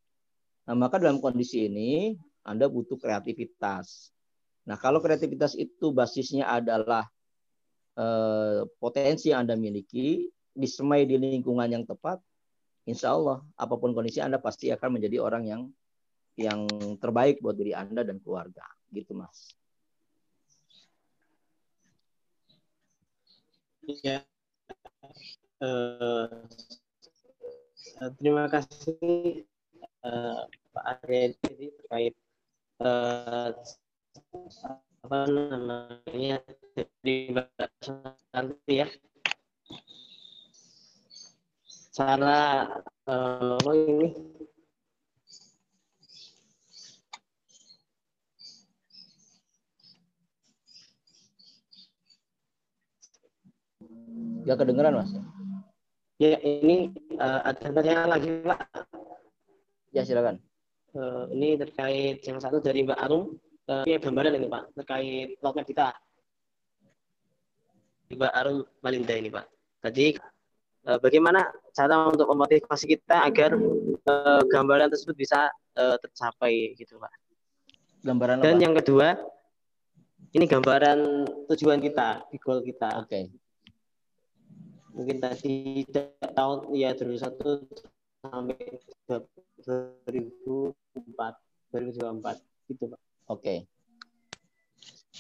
Nah, 0.66 0.76
maka 0.80 0.96
dalam 0.96 1.20
kondisi 1.20 1.68
ini 1.68 2.16
Anda 2.48 2.72
butuh 2.72 2.96
kreativitas. 2.96 4.16
Nah, 4.64 4.80
kalau 4.80 5.04
kreativitas 5.04 5.60
itu 5.60 5.92
basisnya 5.92 6.48
adalah 6.48 7.04
eh, 8.00 8.60
potensi 8.80 9.30
yang 9.30 9.44
Anda 9.46 9.60
miliki, 9.60 10.24
disemai 10.56 11.04
di 11.04 11.20
lingkungan 11.20 11.68
yang 11.68 11.84
tepat, 11.84 12.24
insya 12.88 13.14
Allah 13.14 13.44
apa 13.60 13.76
pun 13.76 13.92
kondisi 13.92 14.24
Anda 14.24 14.40
pasti 14.40 14.72
akan 14.72 14.98
menjadi 14.98 15.20
orang 15.20 15.44
yang 15.46 15.62
yang 16.40 16.64
terbaik 17.04 17.44
buat 17.44 17.60
diri 17.60 17.76
Anda 17.76 18.08
dan 18.08 18.24
keluarga. 18.24 18.64
Gitu, 18.90 19.12
Mas. 19.12 19.54
Ya, 24.06 24.22
uh, 25.66 26.46
terima 28.22 28.46
kasih 28.46 29.50
uh, 30.06 30.46
Pak 30.70 30.86
Arya 31.02 31.34
terkait 31.42 32.14
uh, 32.86 33.50
apa 35.00 35.18
namanya 35.32 36.44
di 37.00 37.32
nanti 38.36 38.74
ya 38.84 38.88
cara 41.96 42.68
uh, 43.08 43.60
ini 43.74 44.10
Gak 54.50 54.66
kedengeran 54.66 54.98
mas? 54.98 55.14
Ya 56.18 56.42
ini 56.42 56.90
uh, 57.22 57.46
ada 57.46 57.70
pertanyaan 57.70 58.10
lagi 58.10 58.34
Pak. 58.42 58.60
Ya 59.94 60.02
silakan. 60.02 60.42
Uh, 60.98 61.30
ini 61.30 61.54
terkait 61.54 62.26
yang 62.26 62.42
satu 62.42 62.58
dari 62.58 62.82
Mbak 62.82 62.98
Arum. 62.98 63.38
Uh, 63.70 63.86
ini 63.86 64.02
gambaran 64.02 64.34
ini 64.34 64.50
Pak 64.50 64.64
terkait 64.74 65.38
roadmap 65.46 65.66
kita. 65.70 65.94
Mbak 68.10 68.32
Arum 68.34 68.66
Malinda 68.82 69.14
ini 69.14 69.30
Pak. 69.30 69.46
Tadi 69.86 70.18
uh, 70.90 70.98
bagaimana 70.98 71.46
cara 71.70 72.10
untuk 72.10 72.26
memotivasi 72.26 72.90
kita 72.90 73.30
agar 73.30 73.54
uh, 74.10 74.42
gambaran 74.50 74.90
tersebut 74.90 75.14
bisa 75.14 75.54
uh, 75.78 76.02
tercapai 76.02 76.74
gitu 76.74 76.98
Pak. 76.98 77.14
Gambaran 78.02 78.42
Dan 78.42 78.58
apa? 78.58 78.64
yang 78.66 78.74
kedua 78.74 79.08
ini 80.34 80.50
gambaran 80.50 81.30
tujuan 81.54 81.78
kita, 81.78 82.26
goal 82.42 82.66
kita. 82.66 83.06
Oke. 83.06 83.06
Okay 83.06 83.26
mungkin 85.00 85.24
tadi 85.24 85.88
tahun 86.36 86.76
ya 86.76 86.92
2001 86.92 87.72
sampai 88.20 88.60
2004 89.64 90.84
2024 91.72 92.36
gitu 92.68 92.84
pak. 92.92 93.02
Oke. 93.30 93.42
Okay. 93.44 93.60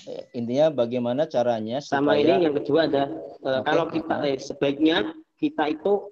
Eh, 0.07 0.23
intinya 0.31 0.72
bagaimana 0.72 1.27
caranya 1.27 1.84
sama 1.84 2.15
ini 2.15 2.48
yang 2.48 2.56
kedua 2.56 2.88
ada 2.88 3.11
okay. 3.44 3.61
kalau 3.68 3.86
kita 3.91 4.15
eh, 4.23 4.40
sebaiknya 4.40 5.11
kita 5.36 5.76
itu 5.76 6.07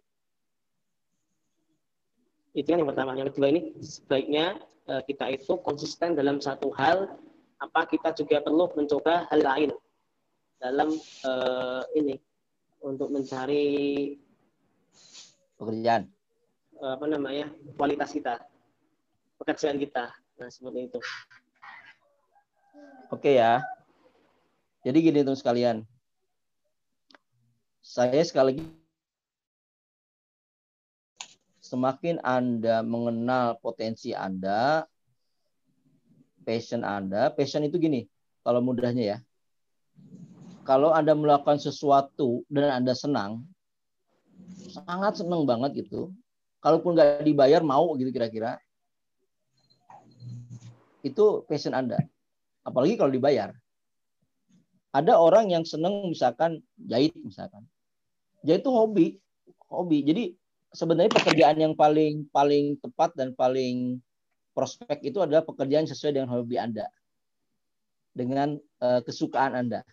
itu 2.51 2.67
kan 2.67 2.83
yang 2.83 2.89
pertama 2.91 3.15
yang 3.15 3.31
kedua 3.31 3.47
ini 3.47 3.79
sebaiknya 3.79 4.59
eh, 4.91 5.01
kita 5.07 5.31
itu 5.31 5.55
konsisten 5.63 6.19
dalam 6.19 6.43
satu 6.43 6.67
hal 6.75 7.15
apa 7.63 7.87
kita 7.87 8.11
juga 8.11 8.43
perlu 8.43 8.67
mencoba 8.75 9.23
hal 9.31 9.41
lain 9.41 9.71
dalam 10.61 10.93
uh, 11.25 11.81
ini 11.97 12.17
untuk 12.81 13.09
mencari 13.13 14.13
pekerjaan 15.57 16.05
apa 16.77 17.05
namanya 17.09 17.49
kualitas 17.77 18.13
kita 18.13 18.41
pekerjaan 19.41 19.81
kita 19.81 20.13
nah 20.37 20.49
seperti 20.53 20.85
itu 20.85 20.99
oke 23.13 23.31
ya 23.31 23.63
jadi 24.85 24.97
gini 24.99 25.19
teman 25.23 25.39
sekalian 25.39 25.77
saya 27.83 28.19
sekali 28.25 28.59
lagi 28.59 28.77
semakin 31.67 32.23
Anda 32.23 32.79
mengenal 32.79 33.59
potensi 33.59 34.15
Anda, 34.15 34.87
passion 36.47 36.87
Anda, 36.87 37.27
passion 37.35 37.67
itu 37.67 37.75
gini, 37.75 38.07
kalau 38.47 38.63
mudahnya 38.63 39.03
ya. 39.03 39.17
Kalau 40.63 40.95
Anda 40.95 41.11
melakukan 41.15 41.59
sesuatu 41.59 42.47
dan 42.47 42.83
Anda 42.83 42.95
senang, 42.95 43.43
sangat 44.71 45.19
senang 45.19 45.43
banget 45.43 45.83
gitu. 45.83 46.15
Kalaupun 46.63 46.95
nggak 46.95 47.23
dibayar 47.23 47.63
mau 47.63 47.95
gitu 47.99 48.11
kira-kira. 48.11 48.59
Itu 51.03 51.43
passion 51.47 51.75
Anda. 51.75 52.03
Apalagi 52.67 52.99
kalau 52.99 53.15
dibayar. 53.15 53.55
Ada 54.91 55.15
orang 55.15 55.55
yang 55.55 55.63
senang 55.63 56.11
misalkan 56.11 56.59
jahit 56.75 57.15
misalkan. 57.23 57.63
Jahit 58.43 58.67
itu 58.67 58.71
hobi, 58.71 59.07
hobi. 59.71 60.03
Jadi 60.03 60.23
sebenarnya 60.75 61.15
pekerjaan 61.15 61.57
yang 61.63 61.73
paling 61.79 62.27
paling 62.35 62.75
tepat 62.83 63.15
dan 63.15 63.31
paling 63.31 64.03
prospek 64.51 64.99
itu 65.07 65.23
adalah 65.23 65.47
pekerjaan 65.47 65.87
sesuai 65.87 66.19
dengan 66.19 66.29
hobi 66.35 66.59
Anda. 66.59 66.91
Dengan 68.11 68.59
uh, 68.83 68.99
kesukaan 69.05 69.55
Anda. 69.55 69.87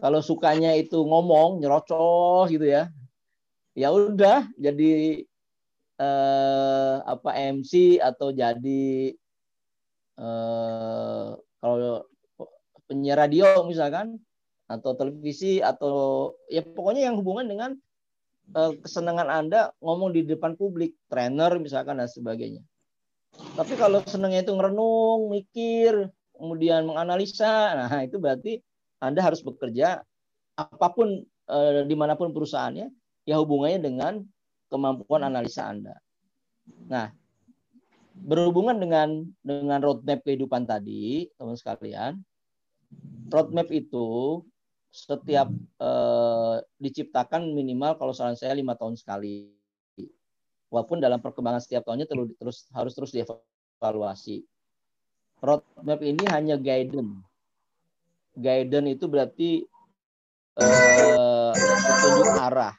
Kalau 0.00 0.24
sukanya 0.24 0.72
itu 0.74 1.04
ngomong, 1.04 1.60
nyerocos 1.60 2.48
gitu 2.48 2.64
ya. 2.64 2.88
Ya 3.74 3.90
udah 3.90 4.46
jadi 4.54 5.22
uh, 5.98 7.02
apa 7.02 7.34
MC 7.34 7.98
atau 7.98 8.30
jadi 8.30 9.14
uh, 10.18 11.34
kalau 11.64 12.04
penyiar 12.84 13.24
radio 13.24 13.64
misalkan 13.64 14.20
atau 14.68 14.92
televisi 14.92 15.64
atau 15.64 16.28
ya 16.52 16.60
pokoknya 16.60 17.08
yang 17.08 17.16
hubungan 17.16 17.48
dengan 17.48 17.70
uh, 18.52 18.76
kesenangan 18.84 19.32
Anda 19.32 19.72
ngomong 19.80 20.12
di 20.12 20.28
depan 20.28 20.60
publik, 20.60 20.92
trainer 21.08 21.56
misalkan 21.56 21.96
dan 21.96 22.08
sebagainya. 22.08 22.60
Tapi 23.56 23.74
kalau 23.80 24.04
senangnya 24.04 24.44
itu 24.44 24.52
ngerenung, 24.52 25.32
mikir, 25.32 26.12
kemudian 26.36 26.84
menganalisa, 26.84 27.72
nah 27.74 28.04
itu 28.04 28.20
berarti 28.20 28.60
Anda 29.00 29.24
harus 29.24 29.40
bekerja 29.40 30.04
apa 30.54 30.86
pun 30.92 31.24
uh, 31.48 31.82
di 31.88 31.96
mana 31.96 32.14
pun 32.14 32.30
perusahaannya, 32.30 32.92
ya 33.24 33.34
hubungannya 33.40 33.80
dengan 33.80 34.12
kemampuan 34.68 35.24
analisa 35.24 35.66
Anda. 35.66 35.96
Nah, 36.92 37.10
berhubungan 38.14 38.78
dengan 38.78 39.26
dengan 39.42 39.82
roadmap 39.82 40.22
kehidupan 40.22 40.64
tadi, 40.64 41.26
teman 41.34 41.58
sekalian, 41.58 42.22
roadmap 43.28 43.68
itu 43.74 44.40
setiap 44.94 45.50
eh, 45.82 46.56
diciptakan 46.78 47.50
minimal 47.50 47.98
kalau 47.98 48.14
saran 48.14 48.38
saya 48.38 48.54
lima 48.54 48.78
tahun 48.78 48.94
sekali. 48.94 49.50
Walaupun 50.70 50.98
dalam 51.02 51.22
perkembangan 51.22 51.62
setiap 51.62 51.86
tahunnya 51.86 52.06
terus, 52.06 52.34
terus 52.38 52.58
harus 52.74 52.92
terus 52.94 53.10
dievaluasi. 53.14 54.42
Roadmap 55.42 56.00
ini 56.02 56.24
hanya 56.30 56.54
guidance. 56.54 57.26
Guidance 58.34 58.88
itu 58.94 59.04
berarti 59.10 59.50
eh, 60.62 61.52
petunjuk 61.54 62.28
arah. 62.38 62.74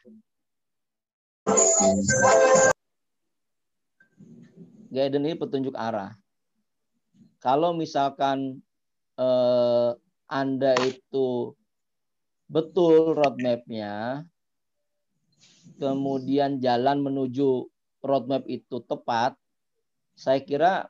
Guidance 4.96 5.28
ini 5.28 5.36
petunjuk 5.36 5.76
arah. 5.76 6.16
Kalau 7.44 7.76
misalkan 7.76 8.64
eh, 9.20 9.92
Anda 10.32 10.74
itu 10.82 11.52
betul 12.48 13.14
roadmapnya, 13.20 14.24
kemudian 15.76 16.64
jalan 16.64 17.04
menuju 17.04 17.68
roadmap 18.00 18.48
itu 18.48 18.80
tepat, 18.88 19.36
saya 20.16 20.40
kira 20.40 20.88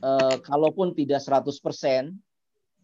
eh, 0.00 0.36
kalaupun 0.40 0.96
tidak 0.96 1.20
100%, 1.20 2.16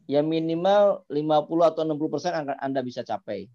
ya 0.07 0.21
minimal 0.21 1.09
50 1.09 1.71
atau 1.73 1.83
60% 1.83 2.31
akan 2.31 2.57
Anda 2.61 2.85
bisa 2.85 3.01
capai. 3.01 3.49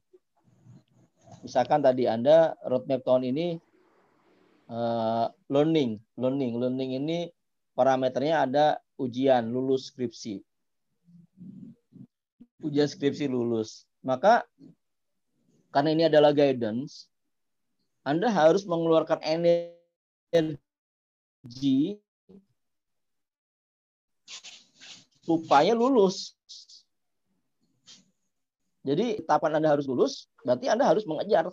Misalkan 1.45 1.85
tadi 1.85 2.05
Anda 2.09 2.57
roadmap 2.65 3.05
tahun 3.05 3.29
ini 3.29 3.70
uh, 4.71 5.27
learning, 5.51 5.99
learning, 6.15 6.55
learning 6.55 6.95
ini 6.95 7.27
parameternya 7.75 8.47
ada 8.47 8.79
ujian 8.95 9.51
lulus 9.51 9.91
skripsi. 9.91 10.39
Ujian 12.63 12.87
skripsi 12.87 13.27
lulus. 13.27 13.83
Maka 14.01 14.47
karena 15.75 15.89
ini 15.93 16.03
adalah 16.07 16.31
guidance, 16.33 17.11
Anda 18.01 18.31
harus 18.31 18.65
mengeluarkan 18.65 19.21
energi 19.21 20.57
supaya 25.21 25.75
lulus. 25.77 26.33
Jadi 28.81 29.21
tahapan 29.29 29.61
Anda 29.61 29.77
harus 29.77 29.85
lulus, 29.85 30.25
berarti 30.41 30.65
Anda 30.65 30.89
harus 30.89 31.05
mengejar 31.05 31.45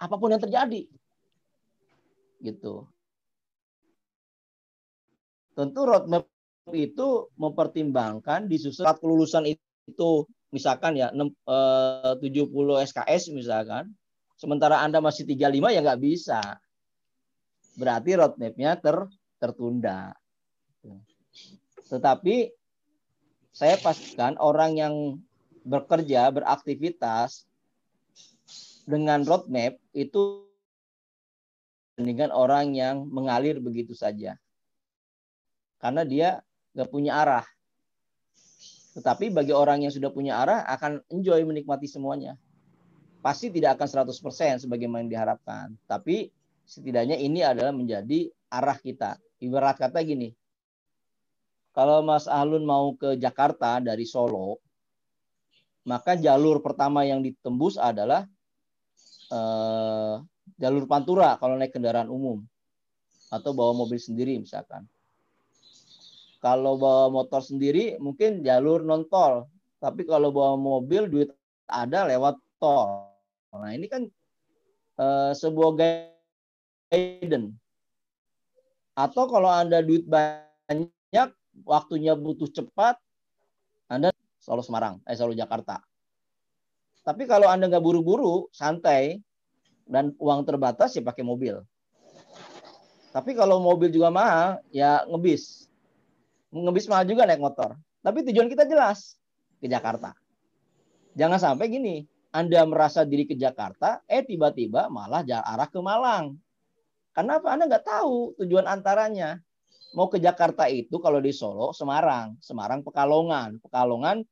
apa 0.00 0.16
pun 0.16 0.32
yang 0.32 0.40
terjadi 0.40 0.88
gitu. 2.40 2.88
Tentu 5.54 5.80
roadmap 5.84 6.24
itu 6.72 7.28
mempertimbangkan 7.36 8.46
disusun 8.46 8.86
saat 8.86 8.98
kelulusan 9.02 9.44
itu 9.48 10.10
misalkan 10.54 10.98
ya 10.98 11.10
70 11.12 12.20
eh, 12.24 12.86
SKS 12.86 13.34
misalkan, 13.34 13.92
sementara 14.40 14.80
Anda 14.80 14.98
masih 15.04 15.28
35 15.28 15.74
ya 15.74 15.80
nggak 15.84 16.02
bisa. 16.02 16.40
Berarti 17.76 18.10
roadmapnya 18.18 18.76
ter, 18.80 18.96
tertunda. 19.38 20.16
Tetapi 21.90 22.50
saya 23.50 23.76
pastikan 23.82 24.38
orang 24.38 24.78
yang 24.78 24.94
bekerja, 25.66 26.30
beraktivitas 26.32 27.44
dengan 28.86 29.22
roadmap 29.26 29.76
itu 29.92 30.49
dengan 32.02 32.30
orang 32.34 32.72
yang 32.74 33.06
mengalir 33.08 33.58
begitu 33.58 33.96
saja. 33.96 34.36
Karena 35.80 36.04
dia 36.04 36.44
nggak 36.76 36.90
punya 36.90 37.16
arah. 37.20 37.46
Tetapi 38.94 39.30
bagi 39.30 39.54
orang 39.54 39.86
yang 39.86 39.92
sudah 39.94 40.10
punya 40.10 40.42
arah 40.42 40.66
akan 40.66 41.00
enjoy 41.08 41.40
menikmati 41.46 41.86
semuanya. 41.86 42.34
Pasti 43.20 43.52
tidak 43.52 43.78
akan 43.78 44.08
100% 44.08 44.64
sebagaimana 44.66 45.04
yang 45.04 45.12
diharapkan. 45.12 45.76
Tapi 45.86 46.32
setidaknya 46.66 47.16
ini 47.16 47.44
adalah 47.44 47.70
menjadi 47.70 48.30
arah 48.50 48.76
kita. 48.76 49.20
Ibarat 49.40 49.80
kata 49.80 50.04
gini, 50.04 50.34
kalau 51.70 52.02
Mas 52.02 52.26
Ahlun 52.26 52.66
mau 52.66 52.92
ke 52.98 53.14
Jakarta 53.14 53.78
dari 53.78 54.02
Solo, 54.04 54.58
maka 55.86 56.18
jalur 56.18 56.60
pertama 56.60 57.06
yang 57.06 57.22
ditembus 57.22 57.78
adalah 57.80 58.26
eh, 59.32 60.14
jalur 60.60 60.84
pantura 60.84 61.40
kalau 61.40 61.56
naik 61.56 61.72
kendaraan 61.72 62.12
umum 62.12 62.44
atau 63.32 63.56
bawa 63.56 63.72
mobil 63.72 63.96
sendiri 63.96 64.36
misalkan. 64.36 64.84
Kalau 66.40 66.76
bawa 66.76 67.08
motor 67.08 67.40
sendiri 67.40 67.96
mungkin 67.96 68.44
jalur 68.44 68.84
non 68.84 69.08
tol, 69.08 69.48
tapi 69.80 70.04
kalau 70.04 70.28
bawa 70.28 70.56
mobil 70.60 71.08
duit 71.08 71.32
ada 71.64 72.04
lewat 72.08 72.36
tol. 72.60 73.08
Nah 73.56 73.72
ini 73.72 73.88
kan 73.88 74.04
uh, 75.00 75.32
sebuah 75.32 75.70
guidance. 76.92 77.56
Atau 78.96 79.28
kalau 79.32 79.48
anda 79.48 79.80
duit 79.80 80.04
banyak, 80.04 81.28
waktunya 81.64 82.12
butuh 82.12 82.52
cepat, 82.52 83.00
anda 83.88 84.12
selalu 84.40 84.62
Semarang, 84.64 84.94
eh 85.08 85.16
selalu 85.16 85.40
Jakarta. 85.40 85.80
Tapi 87.00 87.24
kalau 87.24 87.48
anda 87.48 87.68
nggak 87.68 87.84
buru-buru, 87.84 88.48
santai, 88.52 89.24
dan 89.90 90.14
uang 90.16 90.46
terbatas 90.46 90.94
ya 90.94 91.02
pakai 91.02 91.26
mobil. 91.26 91.58
Tapi 93.10 93.34
kalau 93.34 93.58
mobil 93.58 93.90
juga 93.90 94.06
mahal, 94.08 94.62
ya 94.70 95.02
ngebis. 95.10 95.66
Ngebis 96.54 96.86
mahal 96.86 97.10
juga 97.10 97.26
naik 97.26 97.42
motor. 97.42 97.74
Tapi 98.00 98.22
tujuan 98.30 98.46
kita 98.46 98.64
jelas, 98.70 99.18
ke 99.58 99.66
Jakarta. 99.66 100.14
Jangan 101.18 101.42
sampai 101.42 101.66
gini, 101.66 102.06
Anda 102.30 102.62
merasa 102.62 103.02
diri 103.02 103.26
ke 103.26 103.34
Jakarta, 103.34 103.98
eh 104.06 104.22
tiba-tiba 104.22 104.86
malah 104.86 105.26
arah 105.26 105.66
ke 105.66 105.82
Malang. 105.82 106.38
Kenapa? 107.10 107.50
Anda 107.50 107.66
nggak 107.66 107.84
tahu 107.84 108.38
tujuan 108.38 108.70
antaranya. 108.70 109.42
Mau 109.90 110.06
ke 110.06 110.22
Jakarta 110.22 110.70
itu 110.70 111.02
kalau 111.02 111.18
di 111.18 111.34
Solo, 111.34 111.74
Semarang. 111.74 112.38
Semarang 112.38 112.86
Pekalongan. 112.86 113.58
Pekalongan 113.58 114.22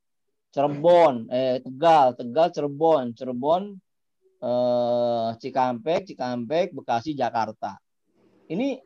Cirebon, 0.55 1.26
eh 1.35 1.59
Tegal, 1.60 2.14
Tegal 2.14 2.48
Cirebon, 2.55 3.10
Cirebon 3.12 3.74
eh, 4.43 5.28
Cikampek, 5.39 6.09
Cikampek, 6.09 6.74
Bekasi, 6.74 7.15
Jakarta. 7.15 7.78
Ini 8.48 8.81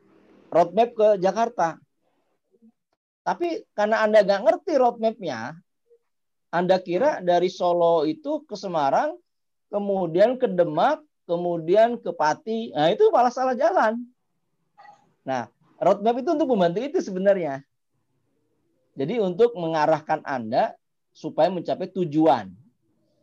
roadmap 0.53 0.89
ke 0.93 1.07
Jakarta. 1.17 1.79
Tapi 3.23 3.63
karena 3.71 4.03
Anda 4.03 4.21
nggak 4.21 4.43
ngerti 4.43 4.71
roadmapnya, 4.75 5.55
Anda 6.51 6.77
kira 6.83 7.23
dari 7.23 7.47
Solo 7.47 8.03
itu 8.03 8.43
ke 8.43 8.53
Semarang, 8.59 9.15
kemudian 9.71 10.35
ke 10.35 10.51
Demak, 10.51 10.99
kemudian 11.23 11.95
ke 11.97 12.11
Pati. 12.11 12.75
Nah 12.75 12.91
itu 12.91 13.07
malah 13.09 13.31
salah 13.31 13.55
jalan. 13.55 14.03
Nah, 15.23 15.47
roadmap 15.79 16.19
itu 16.19 16.29
untuk 16.35 16.51
membantu 16.51 16.83
itu 16.83 16.99
sebenarnya. 16.99 17.63
Jadi 18.93 19.17
untuk 19.23 19.55
mengarahkan 19.57 20.21
Anda 20.27 20.75
supaya 21.15 21.47
mencapai 21.49 21.89
tujuan, 21.95 22.51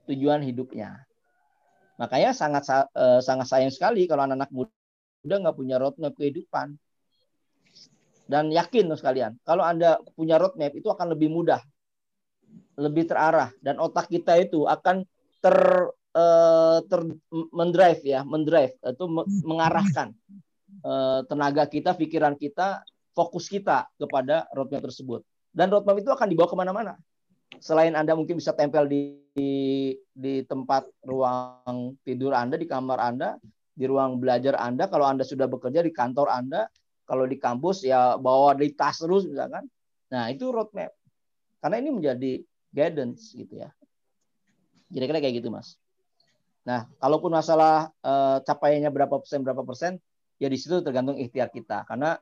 tujuan 0.09 0.41
hidupnya. 0.43 1.10
Makanya 2.01 2.33
sangat 2.33 2.65
eh, 2.97 3.21
sangat 3.21 3.47
sayang 3.47 3.73
sekali 3.73 4.09
kalau 4.09 4.25
anak-anak 4.25 4.49
muda 4.49 5.37
nggak 5.37 5.57
punya 5.57 5.77
roadmap 5.77 6.17
kehidupan. 6.17 6.81
Dan 8.31 8.49
yakin 8.55 8.87
loh 8.87 8.95
sekalian, 8.95 9.37
kalau 9.43 9.67
Anda 9.67 9.99
punya 10.15 10.39
roadmap 10.39 10.71
itu 10.71 10.87
akan 10.87 11.19
lebih 11.19 11.29
mudah, 11.35 11.59
lebih 12.79 13.11
terarah 13.11 13.51
dan 13.59 13.83
otak 13.83 14.07
kita 14.07 14.39
itu 14.39 14.65
akan 14.65 15.03
ter 15.43 15.59
eh, 16.17 16.79
ter 16.89 17.01
mendrive 17.53 18.03
ya, 18.07 18.25
mendrive 18.25 18.79
itu 18.81 19.05
mengarahkan 19.45 20.17
eh, 20.81 21.21
tenaga 21.29 21.69
kita, 21.69 21.93
pikiran 21.99 22.39
kita, 22.39 22.81
fokus 23.13 23.51
kita 23.51 23.91
kepada 24.01 24.49
roadmap 24.57 24.89
tersebut. 24.89 25.21
Dan 25.51 25.69
roadmap 25.69 25.99
itu 25.99 26.09
akan 26.09 26.27
dibawa 26.31 26.49
ke 26.49 26.57
mana-mana. 26.57 26.95
Selain 27.59 27.99
Anda 27.99 28.15
mungkin 28.15 28.39
bisa 28.39 28.55
tempel 28.55 28.87
di, 28.87 29.19
di, 29.35 29.53
di 30.15 30.47
tempat 30.47 30.87
ruang 31.03 31.99
tidur 32.07 32.31
Anda, 32.31 32.55
di 32.55 32.71
kamar 32.71 33.03
Anda, 33.03 33.35
di 33.75 33.85
ruang 33.91 34.23
belajar 34.23 34.55
Anda, 34.55 34.87
kalau 34.87 35.11
Anda 35.11 35.27
sudah 35.27 35.51
bekerja 35.51 35.83
di 35.83 35.91
kantor 35.91 36.31
Anda, 36.31 36.71
kalau 37.11 37.27
di 37.27 37.43
kampus 37.43 37.83
ya 37.83 38.15
bawa 38.15 38.55
di 38.55 38.71
tas 38.71 39.03
terus 39.03 39.27
misalkan. 39.27 39.67
Nah, 40.15 40.31
itu 40.31 40.47
roadmap. 40.55 40.95
Karena 41.59 41.77
ini 41.83 41.91
menjadi 41.91 42.33
guidance 42.71 43.35
gitu 43.35 43.59
ya. 43.59 43.75
Kira-kira 44.91 45.19
kayak 45.19 45.43
gitu, 45.43 45.51
Mas. 45.51 45.75
Nah, 46.63 46.87
kalaupun 47.03 47.35
masalah 47.35 47.91
eh, 47.99 48.39
capaiannya 48.47 48.91
berapa 48.95 49.19
persen 49.19 49.43
berapa 49.43 49.67
persen, 49.67 49.99
ya 50.39 50.47
di 50.47 50.55
situ 50.55 50.83
tergantung 50.87 51.19
ikhtiar 51.19 51.51
kita. 51.51 51.83
Karena 51.83 52.15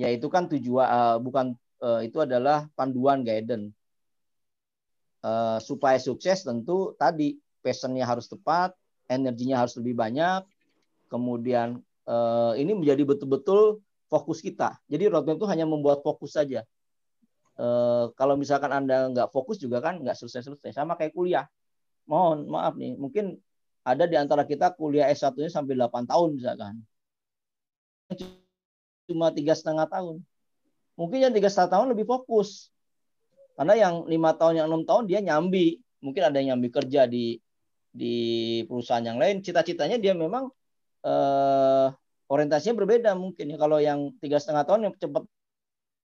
ya 0.00 0.08
itu 0.08 0.32
kan 0.32 0.48
tujuan 0.48 0.86
eh, 0.88 1.16
bukan 1.20 1.52
eh, 1.84 2.00
itu 2.08 2.24
adalah 2.24 2.68
panduan 2.72 3.20
guidance. 3.20 3.76
Eh, 5.22 5.58
supaya 5.62 6.02
sukses 6.02 6.42
tentu 6.42 6.98
tadi 6.98 7.38
passionnya 7.62 8.02
harus 8.02 8.26
tepat, 8.26 8.74
energinya 9.06 9.62
harus 9.62 9.78
lebih 9.78 9.94
banyak, 9.94 10.42
kemudian 11.06 11.78
eh, 12.10 12.52
ini 12.58 12.74
menjadi 12.74 13.06
betul-betul 13.06 13.78
fokus 14.12 14.44
kita. 14.44 14.76
Jadi 14.92 15.08
roadmap 15.08 15.40
itu 15.40 15.48
hanya 15.48 15.64
membuat 15.64 16.04
fokus 16.04 16.36
saja. 16.36 16.68
E, 17.56 17.66
kalau 18.12 18.36
misalkan 18.36 18.68
Anda 18.68 19.08
nggak 19.08 19.32
fokus 19.32 19.56
juga 19.56 19.80
kan 19.80 20.04
nggak 20.04 20.12
selesai-selesai. 20.20 20.76
Sama 20.76 21.00
kayak 21.00 21.16
kuliah. 21.16 21.48
Mohon 22.04 22.52
maaf 22.52 22.76
nih, 22.76 22.92
mungkin 23.00 23.40
ada 23.80 24.04
di 24.04 24.20
antara 24.20 24.44
kita 24.44 24.76
kuliah 24.76 25.08
S1-nya 25.08 25.48
sampai 25.48 25.80
8 25.80 26.04
tahun 26.04 26.28
misalkan. 26.36 26.74
Cuma 29.08 29.32
tiga 29.32 29.56
setengah 29.56 29.88
tahun. 29.88 30.20
Mungkin 31.00 31.18
yang 31.24 31.32
tiga 31.32 31.48
setengah 31.48 31.80
tahun 31.80 31.96
lebih 31.96 32.04
fokus. 32.04 32.68
Karena 33.62 33.78
yang 33.78 34.10
lima 34.10 34.34
tahun, 34.34 34.58
yang 34.58 34.66
enam 34.66 34.82
tahun 34.82 35.06
dia 35.06 35.22
nyambi. 35.22 35.78
Mungkin 36.02 36.18
ada 36.18 36.42
yang 36.42 36.58
nyambi 36.58 36.74
kerja 36.74 37.06
di 37.06 37.38
di 37.94 38.14
perusahaan 38.66 39.06
yang 39.06 39.22
lain. 39.22 39.38
Cita-citanya 39.38 40.02
dia 40.02 40.18
memang 40.18 40.50
eh, 41.06 41.86
orientasinya 42.26 42.74
berbeda 42.82 43.14
mungkin. 43.14 43.54
Ya 43.54 43.56
kalau 43.62 43.78
yang 43.78 44.18
tiga 44.18 44.42
setengah 44.42 44.66
tahun 44.66 44.90
yang 44.90 44.94
cepat 44.98 45.22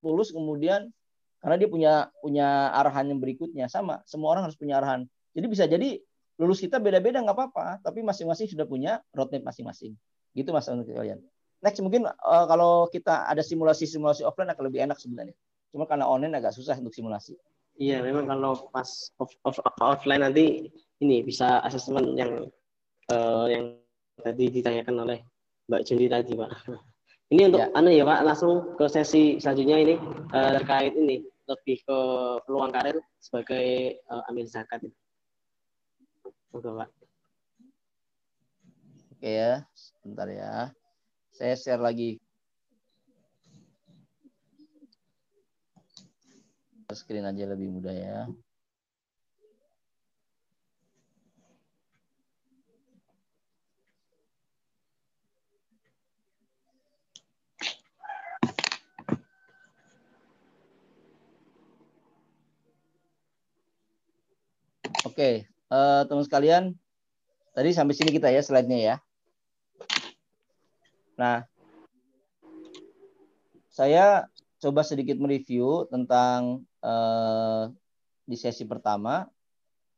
lulus 0.06 0.30
kemudian 0.30 0.94
karena 1.42 1.58
dia 1.58 1.66
punya 1.66 1.92
punya 2.22 2.70
arahan 2.78 3.10
yang 3.10 3.18
berikutnya. 3.18 3.66
Sama 3.66 4.06
semua 4.06 4.38
orang 4.38 4.46
harus 4.46 4.54
punya 4.54 4.78
arahan. 4.78 5.10
Jadi 5.34 5.46
bisa 5.50 5.66
jadi 5.66 5.98
lulus 6.38 6.62
kita 6.62 6.78
beda-beda 6.78 7.26
nggak 7.26 7.34
apa-apa. 7.34 7.82
Tapi 7.82 8.06
masing-masing 8.06 8.54
sudah 8.54 8.70
punya 8.70 9.02
roadmap 9.10 9.50
masing-masing. 9.50 9.98
Gitu 10.30 10.46
mas 10.54 10.70
untuk 10.70 10.94
kalian. 10.94 11.18
Next 11.58 11.82
mungkin 11.82 12.06
uh, 12.06 12.46
kalau 12.46 12.86
kita 12.86 13.26
ada 13.26 13.42
simulasi-simulasi 13.42 14.22
offline 14.22 14.54
akan 14.54 14.62
lebih 14.70 14.86
enak 14.86 15.02
sebenarnya 15.02 15.34
cuma 15.74 15.84
karena 15.84 16.04
online 16.08 16.38
agak 16.38 16.56
susah 16.56 16.76
untuk 16.80 16.94
simulasi 16.94 17.36
iya 17.78 18.02
memang 18.02 18.26
kalau 18.26 18.68
pas 18.72 19.12
off, 19.20 19.32
off, 19.44 19.58
offline 19.80 20.24
nanti 20.24 20.72
ini 20.98 21.22
bisa 21.22 21.62
asesmen 21.62 22.18
yang 22.18 22.50
uh, 23.12 23.46
yang 23.46 23.78
tadi 24.18 24.50
ditanyakan 24.50 25.06
oleh 25.06 25.18
Mbak 25.68 25.82
Jundi 25.84 26.06
tadi 26.08 26.32
Pak. 26.34 26.50
Ini 27.28 27.52
untuk 27.52 27.60
ya. 27.60 27.68
anu 27.76 27.92
ya 27.92 28.08
Pak, 28.08 28.24
langsung 28.24 28.72
ke 28.80 28.88
sesi 28.88 29.36
selanjutnya 29.36 29.76
ini 29.84 29.94
uh, 30.32 30.56
terkait 30.56 30.96
ini 30.96 31.20
lebih 31.44 31.76
ke 31.84 31.98
peluang 32.48 32.72
karir 32.72 32.96
sebagai 33.20 34.00
uh, 34.08 34.24
amil 34.32 34.48
zakat. 34.48 34.80
Oke 36.56 36.72
Pak. 36.72 36.88
Oke 39.12 39.28
ya, 39.28 39.60
sebentar 39.76 40.24
ya. 40.32 40.72
Saya 41.36 41.52
share 41.52 41.84
lagi. 41.84 42.16
Screen 46.88 47.28
aja 47.28 47.44
lebih 47.44 47.68
mudah 47.68 47.92
ya. 47.92 48.24
Oke, 65.04 65.44
uh, 65.68 66.08
teman 66.08 66.24
sekalian, 66.24 66.72
tadi 67.52 67.76
sampai 67.76 67.92
sini 67.92 68.16
kita 68.16 68.32
ya 68.32 68.40
slide-nya 68.40 68.78
ya. 68.80 68.96
Nah, 71.20 71.44
saya 73.68 74.24
coba 74.56 74.80
sedikit 74.88 75.20
mereview 75.20 75.84
tentang 75.92 76.64
uh, 76.82 77.72
di 78.28 78.36
sesi 78.36 78.64
pertama. 78.68 79.26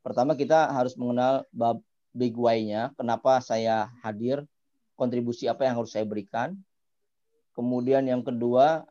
Pertama 0.00 0.32
kita 0.32 0.72
harus 0.72 0.96
mengenal 0.96 1.44
bab 1.52 1.84
big 2.10 2.34
why-nya, 2.34 2.90
kenapa 2.98 3.38
saya 3.38 3.92
hadir, 4.02 4.42
kontribusi 4.98 5.46
apa 5.46 5.64
yang 5.68 5.78
harus 5.78 5.94
saya 5.94 6.02
berikan. 6.02 6.58
Kemudian 7.54 8.02
yang 8.08 8.24
kedua, 8.24 8.88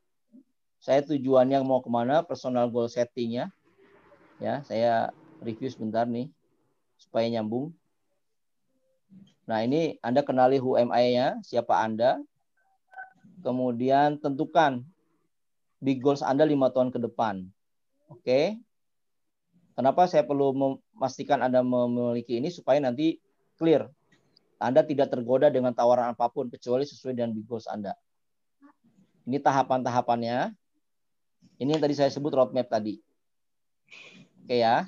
saya 0.79 1.03
tujuannya 1.03 1.59
mau 1.65 1.83
ke 1.83 1.89
mana, 1.91 2.23
personal 2.23 2.71
goal 2.71 2.87
setting-nya. 2.87 3.51
Ya, 4.39 4.63
saya 4.63 5.11
review 5.43 5.67
sebentar 5.67 6.07
nih 6.07 6.31
supaya 6.95 7.27
nyambung. 7.27 7.75
Nah, 9.43 9.65
ini 9.65 9.97
Anda 9.99 10.21
kenali 10.23 10.61
who 10.61 10.79
am 10.79 10.93
I-nya, 10.93 11.41
siapa 11.43 11.75
Anda. 11.81 12.21
Kemudian 13.43 14.19
tentukan 14.19 14.85
big 15.83 15.99
goals 16.03 16.23
Anda 16.23 16.47
lima 16.47 16.71
tahun 16.71 16.93
ke 16.93 16.99
depan. 17.03 17.49
Oke. 18.09 18.57
Kenapa 19.77 20.09
saya 20.11 20.27
perlu 20.27 20.51
memastikan 20.51 21.39
Anda 21.39 21.63
memiliki 21.63 22.35
ini 22.35 22.51
supaya 22.51 22.83
nanti 22.83 23.21
clear. 23.55 23.87
Anda 24.59 24.83
tidak 24.83 25.07
tergoda 25.07 25.47
dengan 25.47 25.71
tawaran 25.71 26.11
apa 26.11 26.27
pun 26.27 26.51
kecuali 26.51 26.83
sesuai 26.83 27.15
dengan 27.15 27.31
big 27.31 27.47
goals 27.47 27.63
Anda. 27.63 27.95
Ini 29.23 29.39
tahapan-tahapannya. 29.39 30.51
Ini 31.63 31.69
yang 31.77 31.81
tadi 31.83 31.95
saya 31.95 32.11
sebut 32.11 32.35
roadmap 32.35 32.67
tadi. 32.67 32.99
Oke 34.43 34.59
ya. 34.59 34.83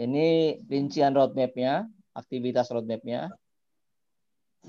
Ini 0.00 0.56
rincian 0.64 1.12
roadmapnya, 1.12 1.84
aktivitas 2.16 2.72
roadmapnya. 2.72 3.28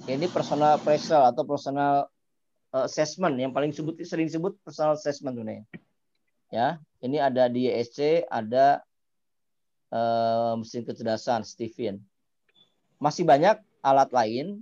Ini 0.03 0.27
personal 0.27 0.75
appraisal 0.75 1.31
atau 1.31 1.47
personal 1.47 2.11
eh, 2.75 2.83
assessment 2.83 3.39
yang 3.39 3.55
paling 3.55 3.71
sebut 3.71 4.03
sering 4.03 4.27
disebut 4.27 4.59
personal 4.67 4.99
assessment 4.99 5.39
sebenarnya. 5.39 5.63
Ya, 6.51 6.83
ini 7.01 7.17
ada 7.17 7.49
di 7.49 7.65
ESC, 7.65 8.29
ada 8.29 8.81
uh, 9.89 10.53
mesin 10.57 10.85
kecerdasan 10.85 11.41
Stephen. 11.41 12.01
Masih 13.01 13.25
banyak 13.25 13.57
alat 13.81 14.09
lain. 14.13 14.61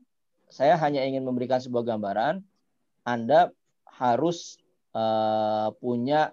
Saya 0.50 0.80
hanya 0.80 1.04
ingin 1.06 1.28
memberikan 1.28 1.60
sebuah 1.60 1.86
gambaran. 1.86 2.42
Anda 3.04 3.52
harus 3.86 4.58
uh, 4.96 5.76
punya 5.78 6.32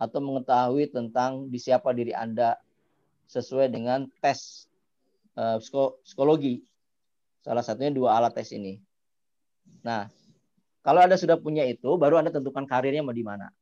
atau 0.00 0.18
mengetahui 0.18 0.90
tentang 0.90 1.46
di 1.46 1.62
siapa 1.62 1.94
diri 1.94 2.10
Anda 2.10 2.58
sesuai 3.30 3.70
dengan 3.70 4.08
tes 4.18 4.66
uh, 5.36 5.60
psikologi. 6.02 6.64
Salah 7.44 7.62
satunya 7.62 7.92
dua 7.92 8.18
alat 8.18 8.34
tes 8.34 8.50
ini. 8.56 8.80
Nah, 9.84 10.08
kalau 10.82 11.04
Anda 11.04 11.14
sudah 11.20 11.38
punya 11.38 11.62
itu, 11.68 11.94
baru 12.00 12.18
Anda 12.18 12.34
tentukan 12.34 12.66
karirnya 12.66 13.04
mau 13.04 13.14
di 13.14 13.22
mana. 13.22 13.52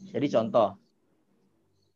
Jadi 0.00 0.26
contoh, 0.32 0.83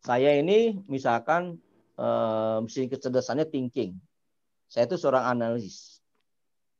saya 0.03 0.39
ini 0.39 0.79
misalkan 0.87 1.59
uh, 1.99 2.63
mesin 2.63 2.87
kecerdasannya 2.87 3.47
thinking. 3.51 3.99
Saya 4.69 4.87
itu 4.87 4.97
seorang 5.01 5.25
analis. 5.37 5.99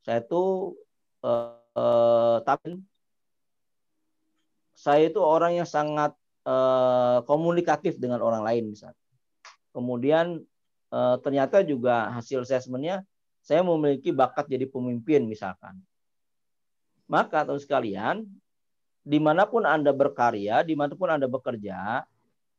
Saya 0.05 0.23
itu 0.23 0.77
uh, 1.25 1.59
uh, 1.75 2.39
tapi 2.45 2.79
saya 4.79 5.11
itu 5.11 5.19
orang 5.19 5.59
yang 5.59 5.67
sangat 5.67 6.15
uh, 6.47 7.25
komunikatif 7.27 7.99
dengan 7.99 8.23
orang 8.23 8.47
lain 8.47 8.71
misalnya. 8.71 9.09
Kemudian 9.75 10.43
eh, 10.91 11.17
ternyata 11.23 11.63
juga 11.63 12.11
hasil 12.11 12.43
assessmentnya 12.43 13.07
saya 13.39 13.63
memiliki 13.63 14.11
bakat 14.11 14.51
jadi 14.51 14.67
pemimpin 14.67 15.25
misalkan. 15.25 15.79
Maka 17.09 17.47
teman 17.47 17.63
sekalian, 17.63 18.27
di 19.01 19.17
mana 19.23 19.49
pun 19.49 19.65
Anda 19.65 19.95
berkarya, 19.95 20.61
di 20.67 20.77
mana 20.77 20.93
pun 20.93 21.09
Anda 21.09 21.25
bekerja, 21.25 22.05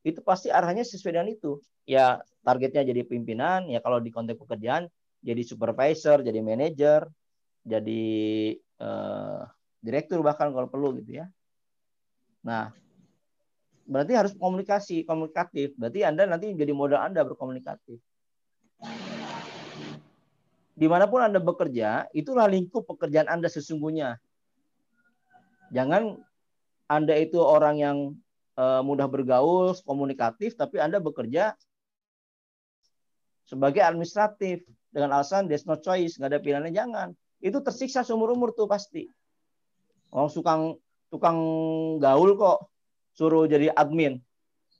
itu 0.04 0.20
pasti 0.24 0.48
arahnya 0.50 0.86
sesuai 0.86 1.14
dengan 1.16 1.30
itu. 1.32 1.60
Ya 1.84 2.22
targetnya 2.46 2.86
jadi 2.86 3.02
pimpinan, 3.04 3.68
ya 3.68 3.82
kalau 3.84 4.00
di 4.00 4.14
konteks 4.14 4.40
pekerjaan 4.40 4.88
jadi 5.20 5.42
supervisor, 5.44 6.24
jadi 6.24 6.40
manajer, 6.40 7.04
jadi 7.68 8.06
eh, 8.56 9.42
direktur 9.84 10.24
bahkan 10.24 10.52
kalau 10.56 10.68
perlu 10.72 10.96
gitu 11.04 11.24
ya. 11.24 11.26
Nah, 12.44 12.72
berarti 13.84 14.14
harus 14.16 14.34
komunikasi, 14.38 15.04
komunikatif. 15.04 15.76
Berarti 15.76 16.08
Anda 16.08 16.24
nanti 16.30 16.54
menjadi 16.54 16.72
modal 16.72 17.02
Anda 17.04 17.26
berkomunikatif. 17.28 18.00
Di 20.80 20.88
mana 20.88 21.12
pun 21.12 21.20
Anda 21.20 21.44
bekerja, 21.44 22.08
itulah 22.16 22.48
lingkup 22.48 22.88
pekerjaan 22.88 23.28
Anda 23.28 23.52
sesungguhnya. 23.52 24.16
Jangan 25.76 26.16
Anda 26.88 27.20
itu 27.20 27.44
orang 27.44 27.76
yang 27.76 27.98
mudah 28.60 29.08
bergaul, 29.08 29.72
komunikatif, 29.88 30.60
tapi 30.60 30.84
Anda 30.84 31.00
bekerja 31.00 31.56
sebagai 33.48 33.82
administratif 33.82 34.62
dengan 34.94 35.18
alasan 35.18 35.50
there's 35.50 35.66
no 35.66 35.80
choice, 35.80 36.20
nggak 36.20 36.30
ada 36.36 36.40
pilihannya 36.44 36.74
jangan. 36.76 37.10
Itu 37.40 37.64
tersiksa 37.64 38.04
seumur 38.04 38.36
umur 38.36 38.52
tuh 38.52 38.68
pasti. 38.68 39.08
Orang 40.12 40.30
tukang 40.30 40.62
tukang 41.10 41.38
gaul 41.98 42.36
kok 42.36 42.70
suruh 43.16 43.50
jadi 43.50 43.74
admin. 43.74 44.22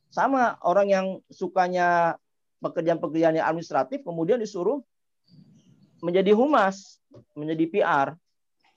Sama 0.10 0.58
orang 0.66 0.88
yang 0.90 1.06
sukanya 1.30 2.18
pekerjaan-pekerjaan 2.60 3.40
yang 3.40 3.48
administratif 3.48 4.04
kemudian 4.04 4.42
disuruh 4.42 4.84
menjadi 6.04 6.36
humas, 6.36 7.00
menjadi 7.38 7.66
PR, 7.70 8.08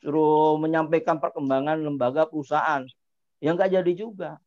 suruh 0.00 0.56
menyampaikan 0.60 1.18
perkembangan 1.18 1.80
lembaga 1.80 2.28
perusahaan 2.28 2.84
yang 3.42 3.58
nggak 3.58 3.82
jadi 3.82 3.92
juga. 3.96 4.38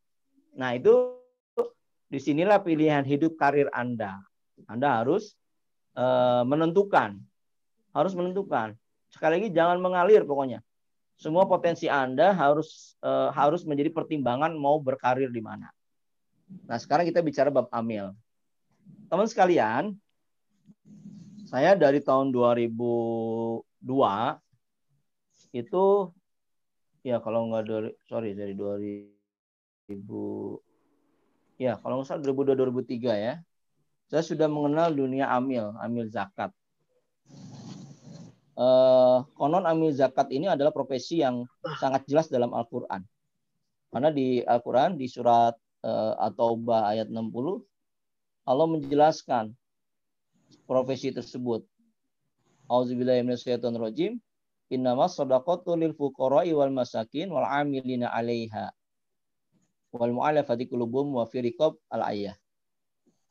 Nah 0.55 0.75
itu 0.75 1.19
di 2.07 2.19
sinilah 2.19 2.63
pilihan 2.63 3.03
hidup 3.03 3.35
karir 3.35 3.67
Anda. 3.75 4.23
Anda 4.71 5.03
harus 5.03 5.35
uh, 5.99 6.47
menentukan, 6.47 7.19
harus 7.91 8.13
menentukan. 8.15 8.75
Sekali 9.11 9.39
lagi 9.39 9.49
jangan 9.51 9.83
mengalir 9.83 10.23
pokoknya. 10.23 10.63
Semua 11.15 11.47
potensi 11.47 11.87
Anda 11.87 12.35
harus 12.35 12.99
uh, 13.03 13.31
harus 13.31 13.63
menjadi 13.63 13.91
pertimbangan 13.91 14.55
mau 14.55 14.79
berkarir 14.79 15.31
di 15.31 15.39
mana. 15.43 15.71
Nah 16.67 16.77
sekarang 16.79 17.07
kita 17.07 17.23
bicara 17.23 17.51
bab 17.51 17.67
amil. 17.71 18.11
Teman 19.07 19.27
sekalian, 19.27 19.95
saya 21.47 21.75
dari 21.75 22.03
tahun 22.03 22.35
2002 22.35 23.63
itu 25.55 25.85
ya 27.05 27.23
kalau 27.23 27.47
nggak 27.47 27.63
dari 27.63 27.91
sorry 28.11 28.35
dari 28.35 28.51
2000 28.51 29.14
ya 31.61 31.79
kalau 31.79 32.01
nggak 32.01 32.07
salah 32.07 32.21
2002 32.25 32.57
2003 32.75 33.25
ya 33.25 33.33
saya 34.09 34.23
sudah 34.23 34.47
mengenal 34.49 34.91
dunia 34.91 35.29
amil 35.31 35.71
amil 35.79 36.05
zakat 36.09 36.51
eh, 38.57 39.17
konon 39.37 39.65
amil 39.65 39.93
zakat 39.93 40.29
ini 40.33 40.49
adalah 40.49 40.73
profesi 40.73 41.21
yang 41.21 41.45
sangat 41.79 42.03
jelas 42.09 42.27
dalam 42.27 42.51
Al-Quran 42.53 43.05
karena 43.93 44.09
di 44.11 44.41
Al-Quran 44.43 44.99
di 44.99 45.07
surat 45.07 45.55
eh, 45.85 46.13
At-Taubah 46.19 46.91
ayat 46.91 47.07
60 47.07 47.63
Allah 48.45 48.69
menjelaskan 48.69 49.57
profesi 50.69 51.09
tersebut. 51.09 51.65
Auzubillahiminasyaitonirrajim. 52.69 54.21
Innama 54.69 55.09
sadaqatu 55.09 55.77
lil 55.77 55.93
fuqara'i 55.93 56.53
wal 56.53 56.73
masakin 56.73 57.29
wal 57.29 57.45
amilina 57.45 58.09
'alaiha 58.09 58.73
wal 59.95 60.11
mu'alafati 60.11 60.67
qulubuhum 60.67 61.15
wa 61.15 61.25
fi 61.25 61.39
riqab 61.39 61.79
al 61.87 62.03
ayah. 62.11 62.35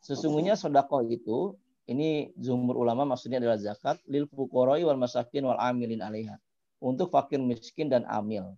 Sesungguhnya 0.00 0.56
sedekah 0.56 1.04
itu 1.08 1.56
ini 1.84 2.32
zumur 2.40 2.80
ulama 2.80 3.04
maksudnya 3.04 3.40
adalah 3.40 3.60
zakat 3.60 4.00
lil 4.08 4.24
fuqara'i 4.24 4.84
wal 4.88 4.96
masakin 4.96 5.44
wal 5.44 5.60
amilin 5.60 6.00
'alaiha. 6.00 6.40
Untuk 6.80 7.12
fakir 7.12 7.40
miskin 7.40 7.88
dan 7.88 8.04
amil. 8.08 8.56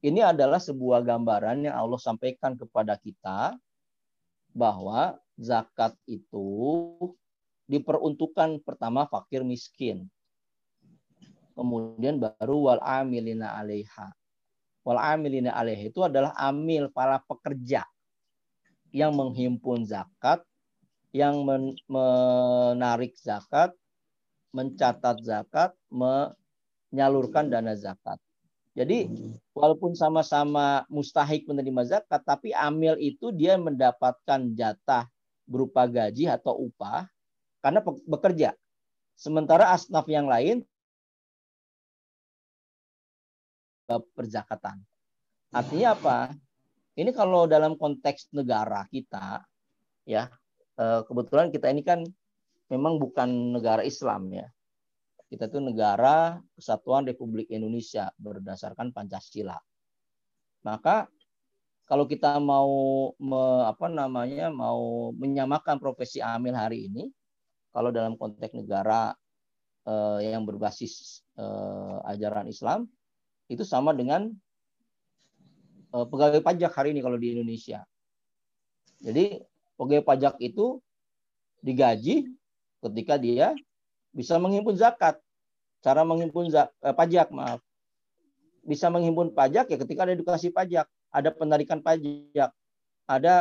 Ini 0.00 0.32
adalah 0.32 0.62
sebuah 0.62 1.04
gambaran 1.04 1.66
yang 1.66 1.76
Allah 1.76 2.00
sampaikan 2.00 2.56
kepada 2.56 2.96
kita 2.96 3.52
bahwa 4.54 5.18
zakat 5.36 5.92
itu 6.08 6.46
diperuntukkan 7.70 8.64
pertama 8.66 9.06
fakir 9.06 9.46
miskin. 9.46 10.08
Kemudian 11.54 12.18
baru 12.18 12.70
wal 12.70 12.82
amilina 12.82 13.54
alaiha. 13.60 14.10
Wal 14.90 14.98
amilina 14.98 15.54
alaiha 15.54 15.86
itu 15.86 16.02
adalah 16.02 16.34
amil 16.34 16.90
para 16.90 17.22
pekerja 17.22 17.86
yang 18.90 19.14
menghimpun 19.14 19.86
zakat, 19.86 20.42
yang 21.14 21.46
men 21.46 21.78
menarik 21.86 23.14
zakat, 23.14 23.70
mencatat 24.50 25.22
zakat, 25.22 25.70
menyalurkan 25.94 27.46
dana 27.46 27.78
zakat. 27.78 28.18
Jadi 28.74 29.06
walaupun 29.54 29.94
sama-sama 29.94 30.82
mustahik 30.90 31.46
menerima 31.46 31.86
zakat, 31.86 32.26
tapi 32.26 32.50
amil 32.50 32.98
itu 32.98 33.30
dia 33.30 33.54
mendapatkan 33.54 34.42
jatah 34.58 35.06
berupa 35.46 35.86
gaji 35.86 36.26
atau 36.26 36.66
upah 36.66 37.06
karena 37.62 37.78
bekerja. 38.10 38.58
Sementara 39.14 39.70
asnaf 39.70 40.10
yang 40.10 40.26
lain 40.26 40.66
perzakatan. 43.98 44.78
Artinya 45.50 45.98
apa? 45.98 46.18
Ini 46.94 47.10
kalau 47.10 47.50
dalam 47.50 47.74
konteks 47.74 48.30
negara 48.30 48.86
kita, 48.86 49.42
ya 50.06 50.30
eh, 50.78 51.00
kebetulan 51.06 51.50
kita 51.50 51.66
ini 51.72 51.82
kan 51.82 52.06
memang 52.70 53.02
bukan 53.02 53.58
negara 53.58 53.82
Islam 53.82 54.30
ya. 54.30 54.46
Kita 55.30 55.46
itu 55.46 55.62
negara 55.62 56.42
Kesatuan 56.58 57.06
Republik 57.06 57.46
Indonesia 57.50 58.10
berdasarkan 58.18 58.90
Pancasila. 58.90 59.58
Maka 60.66 61.06
kalau 61.86 62.06
kita 62.06 62.38
mau 62.38 62.70
me, 63.18 63.42
apa 63.66 63.90
namanya 63.90 64.50
mau 64.50 65.10
menyamakan 65.14 65.78
profesi 65.82 66.22
amil 66.22 66.54
hari 66.54 66.86
ini, 66.90 67.10
kalau 67.70 67.94
dalam 67.94 68.18
konteks 68.18 68.54
negara 68.54 69.14
eh, 69.86 70.30
yang 70.34 70.46
berbasis 70.46 71.22
eh, 71.38 71.96
ajaran 72.10 72.50
Islam 72.50 72.90
itu 73.50 73.66
sama 73.66 73.90
dengan 73.90 74.30
eh, 75.90 76.06
pegawai 76.06 76.38
pajak 76.38 76.70
hari 76.70 76.94
ini 76.94 77.02
kalau 77.02 77.18
di 77.18 77.34
Indonesia. 77.34 77.82
Jadi 79.02 79.42
pegawai 79.74 80.06
pajak 80.06 80.38
itu 80.38 80.78
digaji 81.66 82.30
ketika 82.80 83.18
dia 83.18 83.52
bisa 84.14 84.38
menghimpun 84.38 84.78
zakat. 84.78 85.18
Cara 85.80 86.04
menghimpun 86.04 86.52
zak, 86.52 86.70
eh, 86.84 86.94
pajak, 86.94 87.32
maaf. 87.34 87.58
Bisa 88.62 88.92
menghimpun 88.92 89.32
pajak 89.32 89.66
ya 89.72 89.76
ketika 89.80 90.04
ada 90.06 90.12
edukasi 90.12 90.52
pajak, 90.52 90.86
ada 91.10 91.28
penarikan 91.34 91.82
pajak, 91.82 92.54
ada 93.08 93.34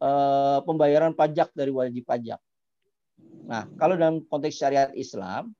eh, 0.00 0.58
pembayaran 0.66 1.14
pajak 1.14 1.54
dari 1.54 1.70
wajib 1.70 2.02
pajak. 2.08 2.40
Nah, 3.44 3.68
kalau 3.76 3.94
dalam 4.00 4.24
konteks 4.24 4.56
syariat 4.56 4.90
Islam, 4.96 5.52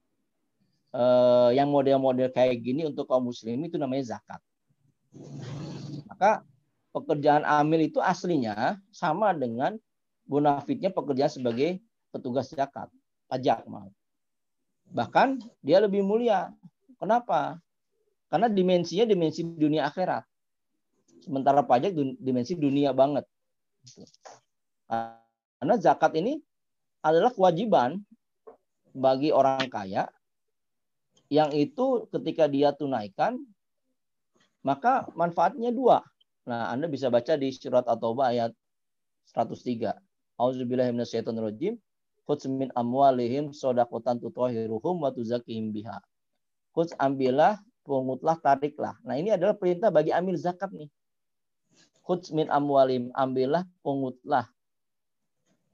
eh, 0.95 1.51
yang 1.55 1.71
model-model 1.71 2.31
kayak 2.31 2.63
gini 2.63 2.87
untuk 2.87 3.07
kaum 3.07 3.31
muslim 3.31 3.63
itu 3.67 3.77
namanya 3.79 4.17
zakat. 4.17 4.41
Maka 6.07 6.43
pekerjaan 6.91 7.47
amil 7.47 7.87
itu 7.87 7.99
aslinya 8.03 8.79
sama 8.91 9.31
dengan 9.35 9.79
bonafitnya 10.27 10.91
pekerjaan 10.95 11.31
sebagai 11.31 11.83
petugas 12.15 12.51
zakat, 12.51 12.91
pajak 13.31 13.67
maaf. 13.67 13.91
Bahkan 14.91 15.43
dia 15.63 15.79
lebih 15.79 16.03
mulia. 16.03 16.51
Kenapa? 16.99 17.59
Karena 18.31 18.51
dimensinya 18.51 19.07
dimensi 19.07 19.43
dunia 19.43 19.87
akhirat. 19.87 20.27
Sementara 21.23 21.63
pajak 21.63 21.95
dimensi 22.19 22.59
dunia 22.59 22.91
banget. 22.95 23.27
Karena 25.59 25.75
zakat 25.79 26.15
ini 26.19 26.43
adalah 27.01 27.33
kewajiban 27.33 28.03
bagi 28.91 29.31
orang 29.31 29.63
kaya 29.71 30.11
yang 31.31 31.55
itu 31.55 32.11
ketika 32.11 32.51
dia 32.51 32.75
tunaikan 32.75 33.39
maka 34.61 35.09
manfaatnya 35.17 35.73
dua. 35.73 36.05
Nah, 36.45 36.73
Anda 36.75 36.91
bisa 36.91 37.09
baca 37.09 37.39
di 37.39 37.49
surat 37.55 37.87
At-Taubah 37.89 38.35
ayat 38.35 38.53
103. 39.33 39.97
Auzubillahi 40.37 40.93
minasyaitonirrajim. 40.93 41.81
Khudz 42.29 42.47
min 42.47 42.69
amwalihim 42.77 43.51
shadaqatan 43.57 44.21
tutahhiruhum 44.21 45.01
wa 45.01 45.11
tuzakihim 45.11 45.73
biha. 45.73 45.99
Khudz 46.77 46.93
ambillah, 47.01 47.59
pungutlah, 47.83 48.37
tariklah. 48.39 48.95
Nah, 49.03 49.17
ini 49.17 49.33
adalah 49.33 49.57
perintah 49.57 49.89
bagi 49.89 50.13
amil 50.13 50.37
zakat 50.37 50.71
nih. 50.71 50.91
Khudz 52.05 52.35
min 52.35 52.51
amwalim, 52.51 53.15
ambillah, 53.15 53.65
pungutlah, 53.81 54.51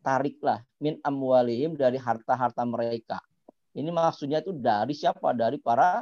tariklah 0.05 0.63
min 0.79 1.01
amwalihim 1.03 1.75
dari 1.75 1.99
harta-harta 1.99 2.63
mereka. 2.63 3.19
Ini 3.77 3.93
maksudnya 3.93 4.41
itu 4.41 4.57
dari 4.57 4.97
siapa? 4.97 5.37
Dari 5.37 5.61
para 5.61 6.01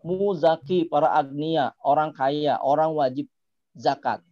muzaki 0.00 0.88
para 0.88 1.12
agnia, 1.12 1.76
orang 1.84 2.16
kaya, 2.16 2.56
orang 2.64 2.96
wajib 2.96 3.28
zakat. 3.76 4.24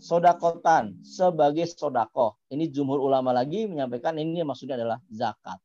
Sodakotan 0.00 0.96
sebagai 1.04 1.68
sodakoh. 1.68 2.36
Ini 2.48 2.68
jumhur 2.72 3.00
ulama 3.00 3.32
lagi 3.36 3.68
menyampaikan 3.68 4.16
ini 4.16 4.40
maksudnya 4.40 4.80
adalah 4.80 5.00
zakat. 5.12 5.60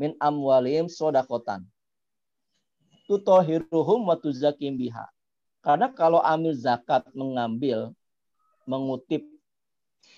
Min 0.00 0.16
amwalim 0.16 0.88
sodakotan. 0.88 1.68
Tutohiruhum 3.04 4.08
wa 4.08 4.16
tuzakim 4.16 4.80
biha. 4.80 5.04
Karena 5.60 5.92
kalau 5.92 6.20
amil 6.20 6.56
zakat 6.56 7.04
mengambil, 7.12 7.92
mengutip, 8.64 9.24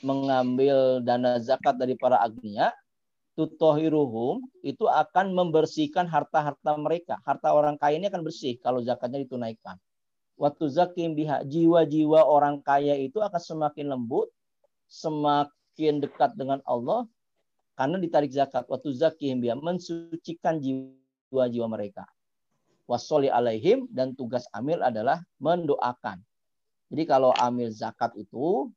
mengambil 0.02 1.02
dana 1.02 1.38
zakat 1.38 1.78
dari 1.78 1.94
para 1.98 2.18
agnia, 2.18 2.74
tutohiruhum 3.36 4.40
itu 4.64 4.88
akan 4.88 5.36
membersihkan 5.36 6.08
harta-harta 6.08 6.72
mereka. 6.80 7.20
Harta 7.22 7.52
orang 7.52 7.76
kaya 7.76 8.00
ini 8.00 8.08
akan 8.08 8.24
bersih 8.24 8.56
kalau 8.58 8.80
zakatnya 8.80 9.22
ditunaikan. 9.22 9.76
Waktu 10.40 10.64
zakim 10.72 11.12
biha 11.12 11.44
jiwa-jiwa 11.44 12.24
orang 12.24 12.64
kaya 12.64 12.96
itu 12.96 13.20
akan 13.20 13.40
semakin 13.40 13.92
lembut, 13.92 14.32
semakin 14.88 16.00
dekat 16.00 16.36
dengan 16.36 16.64
Allah 16.64 17.04
karena 17.76 18.00
ditarik 18.00 18.32
zakat. 18.32 18.64
Waktu 18.72 18.96
zakim 18.96 19.44
biha 19.44 19.56
mensucikan 19.56 20.56
jiwa-jiwa 20.56 21.68
mereka. 21.68 22.08
Wasoli 22.88 23.28
alaihim 23.28 23.84
dan 23.92 24.16
tugas 24.16 24.48
amil 24.56 24.80
adalah 24.80 25.20
mendoakan. 25.42 26.24
Jadi 26.88 27.02
kalau 27.04 27.34
amil 27.36 27.68
zakat 27.74 28.14
itu 28.16 28.70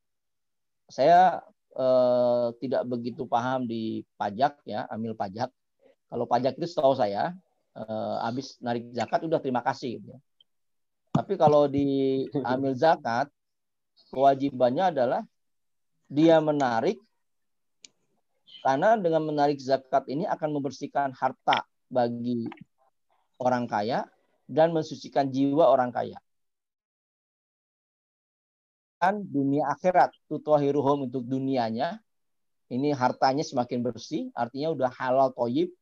saya 0.90 1.38
eh, 1.76 2.48
tidak 2.62 2.82
begitu 2.88 3.26
paham 3.26 3.66
di 3.66 4.02
pajak 4.16 4.60
ya, 4.66 4.86
amil 4.90 5.14
pajak. 5.14 5.50
Kalau 6.10 6.26
pajak 6.26 6.58
itu 6.58 6.66
setahu 6.66 6.94
saya 6.98 7.34
eh, 7.76 8.16
habis 8.24 8.58
narik 8.58 8.90
zakat 8.94 9.20
udah 9.26 9.38
terima 9.42 9.62
kasih. 9.62 10.00
Gitu 10.00 10.08
ya. 10.14 10.20
Tapi 11.10 11.34
kalau 11.34 11.66
di 11.66 12.24
amil 12.46 12.74
zakat, 12.78 13.26
kewajibannya 14.14 14.94
adalah 14.94 15.22
dia 16.10 16.42
menarik 16.42 16.98
karena 18.60 18.98
dengan 18.98 19.24
menarik 19.24 19.58
zakat 19.62 20.04
ini 20.10 20.28
akan 20.28 20.58
membersihkan 20.58 21.14
harta 21.16 21.64
bagi 21.88 22.44
orang 23.40 23.64
kaya 23.64 24.04
dan 24.44 24.74
mensucikan 24.74 25.30
jiwa 25.30 25.70
orang 25.70 25.90
kaya. 25.94 26.18
Dunia 29.00 29.72
akhirat, 29.72 30.12
tutuahiruhum 30.28 31.08
untuk 31.08 31.24
dunianya, 31.24 32.04
ini 32.68 32.92
hartanya 32.92 33.40
semakin 33.40 33.80
bersih, 33.80 34.28
artinya 34.36 34.76
udah 34.76 34.90
halal 34.92 35.32
toyib, 35.32 35.72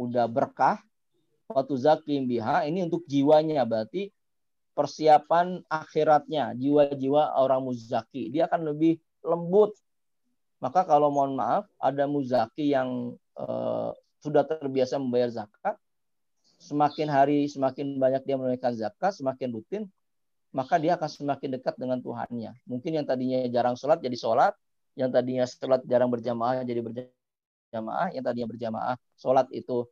udah 0.00 0.24
berkah, 0.24 0.80
waktu 1.44 1.76
zakim 1.76 2.24
biha, 2.24 2.64
ini 2.64 2.88
untuk 2.88 3.04
jiwanya, 3.04 3.68
berarti 3.68 4.08
persiapan 4.72 5.60
akhiratnya, 5.68 6.56
jiwa-jiwa 6.56 7.36
orang 7.36 7.68
muzaki. 7.68 8.32
Dia 8.32 8.48
akan 8.48 8.72
lebih 8.72 8.96
lembut. 9.20 9.76
Maka 10.64 10.88
kalau 10.88 11.12
mohon 11.12 11.36
maaf, 11.36 11.68
ada 11.76 12.08
muzaki 12.08 12.72
yang 12.72 13.12
uh, 13.36 13.92
sudah 14.24 14.40
terbiasa 14.48 14.96
membayar 14.96 15.28
zakat, 15.28 15.76
semakin 16.56 17.12
hari 17.12 17.44
semakin 17.44 18.00
banyak 18.00 18.24
dia 18.24 18.40
menunaikan 18.40 18.72
zakat, 18.72 19.12
semakin 19.12 19.52
rutin, 19.52 19.82
maka 20.54 20.78
dia 20.78 20.94
akan 20.94 21.10
semakin 21.10 21.58
dekat 21.58 21.74
dengan 21.74 21.98
Tuhannya. 21.98 22.54
Mungkin 22.70 22.94
yang 22.94 23.02
tadinya 23.02 23.42
jarang 23.50 23.74
sholat 23.74 23.98
jadi 23.98 24.14
sholat, 24.14 24.54
yang 24.94 25.10
tadinya 25.10 25.42
sholat 25.44 25.82
jarang 25.82 26.08
berjamaah 26.14 26.62
jadi 26.62 26.78
berjamaah, 26.78 28.14
yang 28.14 28.22
tadinya 28.22 28.48
berjamaah 28.54 28.94
sholat 29.18 29.50
itu 29.50 29.82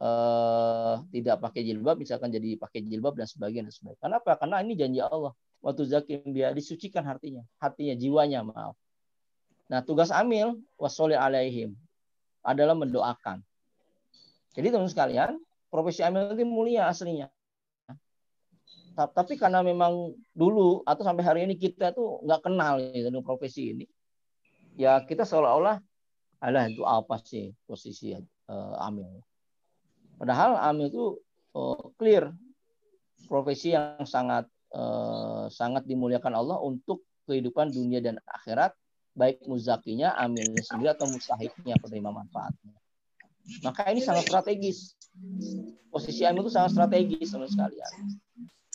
uh, 0.00 1.04
tidak 1.12 1.36
pakai 1.44 1.60
jilbab 1.68 2.00
misalkan 2.00 2.32
jadi 2.32 2.56
pakai 2.56 2.80
jilbab 2.88 3.12
dan 3.20 3.28
sebagainya 3.28 3.68
dan 3.68 3.74
sebagainya. 3.76 4.00
Kenapa? 4.00 4.30
Karena 4.40 4.56
ini 4.64 4.72
janji 4.72 5.04
Allah. 5.04 5.36
Waktu 5.60 5.82
zakim 5.88 6.20
dia 6.32 6.52
disucikan 6.56 7.04
hatinya, 7.04 7.44
hatinya, 7.60 7.92
jiwanya, 7.96 8.40
maaf. 8.44 8.76
Nah, 9.66 9.82
tugas 9.82 10.14
amil 10.14 10.62
wasoli 10.78 11.18
alaihim 11.18 11.74
adalah 12.46 12.78
mendoakan. 12.78 13.42
Jadi 14.54 14.68
teman 14.70 14.86
sekalian, 14.86 15.36
profesi 15.68 16.06
amil 16.06 16.32
itu 16.32 16.46
mulia 16.46 16.86
aslinya. 16.86 17.28
Tapi 18.96 19.36
karena 19.36 19.60
memang 19.60 20.16
dulu 20.32 20.80
atau 20.88 21.04
sampai 21.04 21.20
hari 21.20 21.40
ini 21.44 21.60
kita 21.60 21.92
tuh 21.92 22.24
nggak 22.24 22.48
kenal 22.48 22.80
ya, 22.80 23.12
dengan 23.12 23.20
profesi 23.20 23.76
ini, 23.76 23.84
ya 24.72 25.04
kita 25.04 25.28
seolah-olah, 25.28 25.76
alah 26.40 26.64
itu 26.64 26.80
apa 26.80 27.20
sih 27.20 27.52
posisi 27.68 28.16
uh, 28.16 28.74
amil? 28.80 29.20
Padahal 30.16 30.56
AMIL 30.56 30.88
itu 30.88 31.04
uh, 31.52 31.92
clear 32.00 32.32
profesi 33.28 33.76
yang 33.76 34.08
sangat 34.08 34.48
uh, 34.72 35.44
sangat 35.52 35.84
dimuliakan 35.84 36.32
Allah 36.32 36.56
untuk 36.64 37.04
kehidupan 37.28 37.68
dunia 37.68 38.00
dan 38.00 38.16
akhirat 38.24 38.72
baik 39.16 39.44
muzakinya, 39.44 40.16
amilnya 40.16 40.60
sendiri 40.64 40.92
atau 40.92 41.08
mustahiknya 41.08 41.76
penerima 41.80 42.12
manfaatnya. 42.12 42.76
Maka 43.64 43.92
ini 43.92 44.00
sangat 44.04 44.28
strategis. 44.28 44.96
Posisi 45.88 46.24
amil 46.28 46.44
itu 46.44 46.52
sangat 46.52 46.76
strategis 46.76 47.32
sama 47.32 47.48
sekalian. 47.48 47.92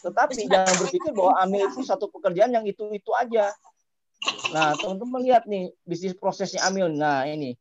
Tetapi 0.02 0.50
jangan 0.50 0.76
berpikir 0.82 1.12
bahwa 1.14 1.38
amil 1.46 1.70
itu 1.70 1.86
satu 1.86 2.10
pekerjaan 2.10 2.52
yang 2.52 2.66
itu-itu 2.66 3.12
aja. 3.14 3.54
Nah, 4.54 4.74
teman-teman 4.78 5.22
lihat 5.26 5.46
nih 5.50 5.74
bisnis 5.86 6.18
prosesnya 6.18 6.66
amil. 6.70 6.90
Nah, 6.90 7.26
ini 7.26 7.58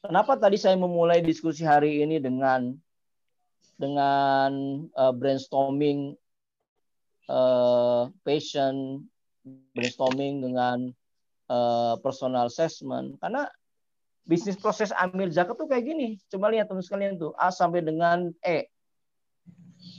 Kenapa 0.00 0.32
tadi 0.40 0.56
saya 0.56 0.80
memulai 0.80 1.20
diskusi 1.20 1.60
hari 1.60 2.00
ini 2.00 2.16
dengan 2.16 2.72
dengan 3.76 4.80
uh, 4.96 5.12
brainstorming 5.12 6.16
uh, 7.28 8.08
passion, 8.24 9.04
brainstorming 9.76 10.40
dengan 10.40 10.88
uh, 11.52 12.00
personal 12.00 12.48
assessment 12.48 13.20
karena 13.20 13.44
bisnis 14.24 14.56
proses 14.56 14.88
ambil 14.96 15.28
zakat 15.28 15.60
tuh 15.60 15.68
kayak 15.68 15.84
gini. 15.84 16.16
Coba 16.32 16.48
lihat 16.48 16.72
teman 16.72 16.80
sekalian 16.80 17.20
tuh 17.20 17.36
A 17.36 17.52
sampai 17.52 17.84
dengan 17.84 18.32
E. 18.40 18.69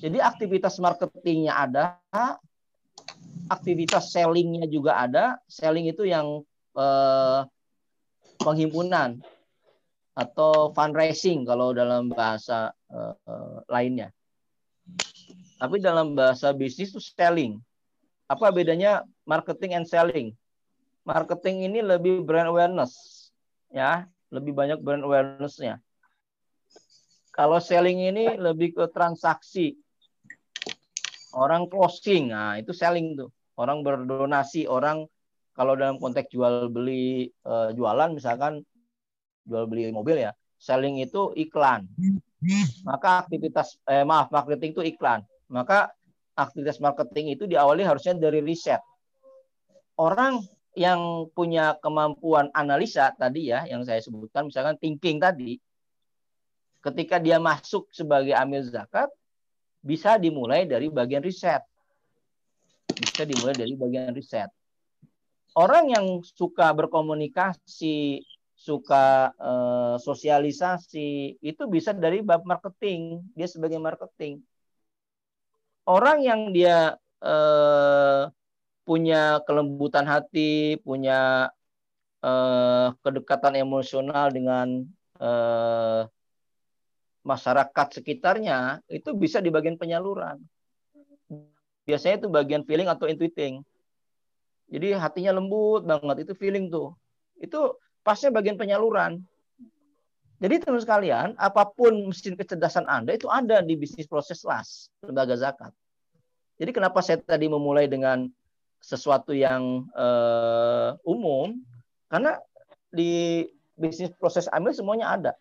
Jadi 0.02 0.18
aktivitas 0.18 0.82
marketingnya 0.82 1.54
ada, 1.54 1.86
aktivitas 3.50 4.10
sellingnya 4.14 4.66
juga 4.66 4.98
ada. 4.98 5.38
Selling 5.46 5.90
itu 5.90 6.06
yang 6.06 6.42
uh, 6.74 7.46
penghimpunan 8.42 9.22
atau 10.18 10.74
fundraising 10.76 11.48
kalau 11.48 11.72
dalam 11.72 12.10
bahasa 12.12 12.74
uh, 12.92 13.62
lainnya. 13.70 14.10
Tapi 15.62 15.78
dalam 15.78 16.18
bahasa 16.18 16.50
bisnis 16.58 16.90
itu 16.90 17.02
selling. 17.02 17.62
Apa 18.26 18.50
bedanya 18.50 19.06
marketing 19.30 19.78
and 19.78 19.88
selling? 19.88 20.34
Marketing 21.06 21.66
ini 21.70 21.82
lebih 21.82 22.22
brand 22.26 22.50
awareness, 22.50 22.94
ya, 23.74 24.06
lebih 24.30 24.54
banyak 24.54 24.82
brand 24.82 25.02
awarenessnya. 25.06 25.82
Kalau 27.32 27.64
selling 27.64 28.12
ini 28.12 28.36
lebih 28.36 28.76
ke 28.76 28.86
transaksi, 28.92 29.80
orang 31.32 31.72
closing, 31.72 32.36
nah 32.36 32.60
itu 32.60 32.76
selling 32.76 33.16
tuh. 33.16 33.32
Orang 33.56 33.88
berdonasi, 33.88 34.68
orang 34.68 35.08
kalau 35.56 35.80
dalam 35.80 35.96
konteks 35.96 36.32
jual 36.32 36.68
beli 36.68 37.32
uh, 37.48 37.72
jualan 37.72 38.12
misalkan 38.16 38.64
jual 39.48 39.68
beli 39.68 39.92
mobil 39.96 40.28
ya, 40.28 40.32
selling 40.60 41.00
itu 41.00 41.32
iklan. 41.40 41.88
Maka 42.84 43.24
aktivitas 43.24 43.80
eh 43.88 44.04
maaf, 44.04 44.28
marketing 44.34 44.76
itu 44.76 44.84
iklan. 44.84 45.24
Maka 45.48 45.92
aktivitas 46.36 46.84
marketing 46.84 47.36
itu 47.36 47.48
diawali 47.48 47.88
harusnya 47.88 48.18
dari 48.18 48.44
riset. 48.44 48.82
Orang 49.96 50.42
yang 50.76 51.28
punya 51.36 51.76
kemampuan 51.84 52.48
analisa 52.56 53.12
tadi 53.20 53.52
ya 53.52 53.68
yang 53.68 53.84
saya 53.84 54.00
sebutkan 54.00 54.48
misalkan 54.48 54.80
thinking 54.80 55.20
tadi 55.20 55.60
ketika 56.82 57.22
dia 57.22 57.38
masuk 57.38 57.88
sebagai 57.94 58.34
amil 58.34 58.66
zakat 58.66 59.10
bisa 59.82 60.18
dimulai 60.18 60.66
dari 60.66 60.90
bagian 60.90 61.22
riset. 61.22 61.62
Bisa 62.92 63.24
dimulai 63.24 63.56
dari 63.56 63.74
bagian 63.74 64.14
riset. 64.14 64.50
Orang 65.56 65.92
yang 65.92 66.24
suka 66.24 66.72
berkomunikasi, 66.72 68.24
suka 68.62 69.34
uh, 69.42 69.98
sosialisasi 69.98 71.42
itu 71.42 71.64
bisa 71.66 71.98
dari 71.98 72.22
bab 72.22 72.46
marketing 72.46 73.26
dia 73.34 73.50
sebagai 73.50 73.82
marketing 73.82 74.38
orang 75.90 76.22
yang 76.22 76.42
dia 76.54 76.94
uh, 77.26 78.30
punya 78.86 79.42
kelembutan 79.50 80.06
hati 80.06 80.78
punya 80.86 81.50
uh, 82.22 82.94
kedekatan 83.02 83.58
emosional 83.58 84.30
dengan 84.30 84.86
uh, 85.18 86.06
masyarakat 87.22 87.88
sekitarnya 88.02 88.82
itu 88.90 89.14
bisa 89.14 89.38
di 89.38 89.54
bagian 89.54 89.78
penyaluran 89.78 90.42
biasanya 91.86 92.26
itu 92.26 92.28
bagian 92.30 92.66
feeling 92.66 92.90
atau 92.90 93.06
intuiting 93.06 93.62
jadi 94.72 94.98
hatinya 94.98 95.38
lembut 95.38 95.86
banget 95.86 96.26
itu 96.26 96.34
feeling 96.38 96.72
tuh 96.72 96.96
itu 97.42 97.78
pasnya 98.06 98.30
bagian 98.34 98.58
penyaluran. 98.58 99.22
Jadi 100.42 100.58
teman 100.58 100.82
sekalian, 100.82 101.38
apa 101.38 101.70
pun 101.70 102.10
mesin 102.10 102.34
kecerdasan 102.34 102.90
Anda 102.90 103.14
itu 103.14 103.30
ada 103.30 103.62
di 103.62 103.78
bisnis 103.78 104.10
proses 104.10 104.42
LAS, 104.42 104.90
lembaga 105.06 105.38
zakat. 105.38 105.70
Jadi 106.58 106.74
kenapa 106.74 107.02
saya 107.06 107.22
tadi 107.22 107.46
memulai 107.46 107.86
dengan 107.86 108.26
sesuatu 108.82 109.38
yang 109.38 109.86
uh, 109.94 110.98
umum? 111.06 111.62
Karena 112.10 112.42
di 112.90 113.46
bisnis 113.78 114.10
proses 114.18 114.50
amil 114.50 114.74
semuanya 114.74 115.14
ada. 115.14 115.32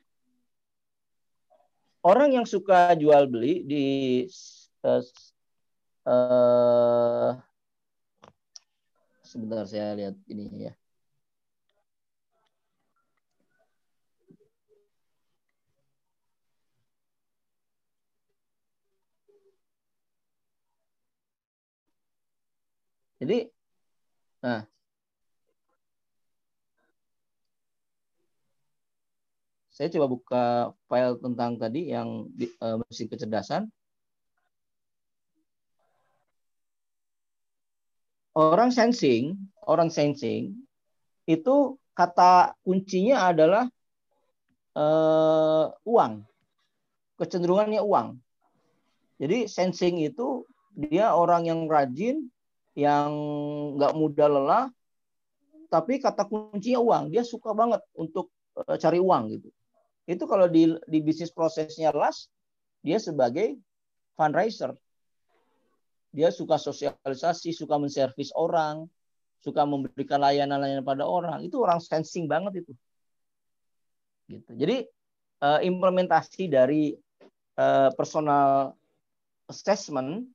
Orang 2.00 2.32
yang 2.32 2.48
suka 2.48 2.96
jual 2.96 3.28
beli 3.28 3.60
di 3.68 3.84
uh, 4.88 5.04
uh, 6.08 7.36
sebentar 9.20 9.68
saya 9.68 9.92
lihat 9.92 10.16
ini 10.32 10.64
ya. 10.64 10.72
Jadi, 23.20 23.52
nah, 24.40 24.64
saya 29.80 29.96
coba 29.96 30.06
buka 30.12 30.44
file 30.92 31.16
tentang 31.24 31.56
tadi 31.56 31.88
yang 31.88 32.28
di, 32.36 32.52
uh, 32.60 32.76
mesin 32.84 33.08
kecerdasan. 33.08 33.62
Orang 38.36 38.76
sensing, 38.76 39.40
orang 39.64 39.88
sensing 39.88 40.52
itu 41.24 41.80
kata 41.96 42.52
kuncinya 42.60 43.32
adalah 43.32 43.72
uh, 44.76 45.72
uang, 45.88 46.28
kecenderungannya 47.16 47.80
uang. 47.80 48.20
Jadi 49.16 49.48
sensing 49.48 49.96
itu 50.04 50.44
dia 50.76 51.16
orang 51.16 51.48
yang 51.48 51.64
rajin, 51.64 52.28
yang 52.76 53.08
nggak 53.80 53.96
mudah 53.96 54.28
lelah, 54.28 54.64
tapi 55.72 56.04
kata 56.04 56.28
kuncinya 56.28 56.84
uang. 56.84 57.16
Dia 57.16 57.24
suka 57.24 57.56
banget 57.56 57.80
untuk 57.96 58.28
uh, 58.60 58.76
cari 58.76 59.00
uang 59.00 59.40
gitu. 59.40 59.48
Itu 60.10 60.26
kalau 60.26 60.50
di 60.50 60.74
di 60.90 60.98
bisnis 60.98 61.30
prosesnya 61.30 61.94
las, 61.94 62.26
dia 62.82 62.98
sebagai 62.98 63.54
fundraiser. 64.18 64.74
Dia 66.10 66.34
suka 66.34 66.58
sosialisasi, 66.58 67.54
suka 67.54 67.78
menservis 67.78 68.34
orang, 68.34 68.90
suka 69.38 69.62
memberikan 69.62 70.18
layanan-layanan 70.18 70.82
pada 70.82 71.06
orang. 71.06 71.46
Itu 71.46 71.62
orang 71.62 71.78
sensing 71.78 72.26
banget 72.26 72.66
itu. 72.66 72.72
Gitu. 74.26 74.50
Jadi 74.58 74.76
uh, 75.42 75.60
implementasi 75.62 76.50
dari 76.50 76.90
uh, 77.58 77.90
personal 77.94 78.74
assessment 79.46 80.26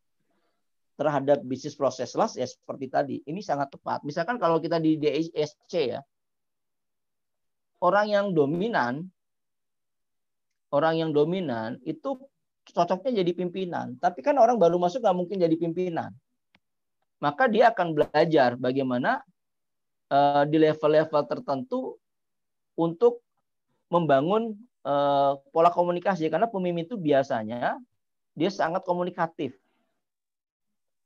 terhadap 0.96 1.44
bisnis 1.44 1.76
proses 1.76 2.16
las 2.16 2.40
ya 2.40 2.48
seperti 2.48 2.86
tadi. 2.88 3.16
Ini 3.28 3.44
sangat 3.44 3.76
tepat. 3.76 4.08
Misalkan 4.08 4.40
kalau 4.40 4.64
kita 4.64 4.80
di 4.80 4.96
DSC 4.96 5.74
ya, 5.76 6.00
orang 7.84 8.08
yang 8.08 8.28
dominan, 8.32 9.12
orang 10.76 11.00
yang 11.00 11.12
dominan 11.16 11.80
itu 11.88 12.20
cocoknya 12.68 13.24
jadi 13.24 13.32
pimpinan. 13.32 13.96
Tapi 14.04 14.20
kan 14.20 14.36
orang 14.36 14.60
baru 14.60 14.76
masuk 14.76 15.00
nggak 15.00 15.16
mungkin 15.16 15.38
jadi 15.40 15.56
pimpinan. 15.56 16.12
Maka 17.24 17.48
dia 17.48 17.72
akan 17.72 17.96
belajar 17.96 18.60
bagaimana 18.60 19.24
uh, 20.12 20.44
di 20.44 20.60
level-level 20.60 21.22
tertentu 21.32 21.96
untuk 22.76 23.24
membangun 23.88 24.52
uh, 24.84 25.40
pola 25.56 25.72
komunikasi. 25.72 26.28
Karena 26.28 26.52
pemimpin 26.52 26.84
itu 26.84 27.00
biasanya 27.00 27.80
dia 28.36 28.52
sangat 28.52 28.84
komunikatif 28.84 29.56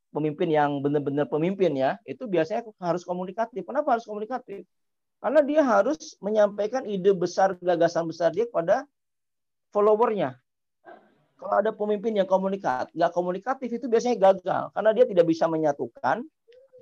pemimpin 0.09 0.49
yang 0.49 0.81
benar-benar 0.81 1.29
pemimpin 1.29 1.77
ya, 1.77 2.01
itu 2.05 2.25
biasanya 2.25 2.65
harus 2.81 3.05
komunikatif. 3.05 3.61
Kenapa 3.61 3.97
harus 3.97 4.05
komunikatif? 4.09 4.65
Karena 5.19 5.41
dia 5.43 5.61
harus 5.61 6.15
menyampaikan 6.23 6.87
ide 6.87 7.11
besar, 7.13 7.53
gagasan 7.59 8.07
besar 8.09 8.33
dia 8.33 8.47
kepada 8.47 8.87
followernya. 9.73 10.37
Kalau 11.39 11.55
ada 11.63 11.71
pemimpin 11.71 12.19
yang 12.19 12.27
komunikat, 12.27 12.91
nggak 12.91 13.11
komunikatif 13.15 13.79
itu 13.79 13.87
biasanya 13.87 14.17
gagal 14.19 14.63
karena 14.75 14.91
dia 14.91 15.05
tidak 15.07 15.25
bisa 15.31 15.47
menyatukan 15.47 16.27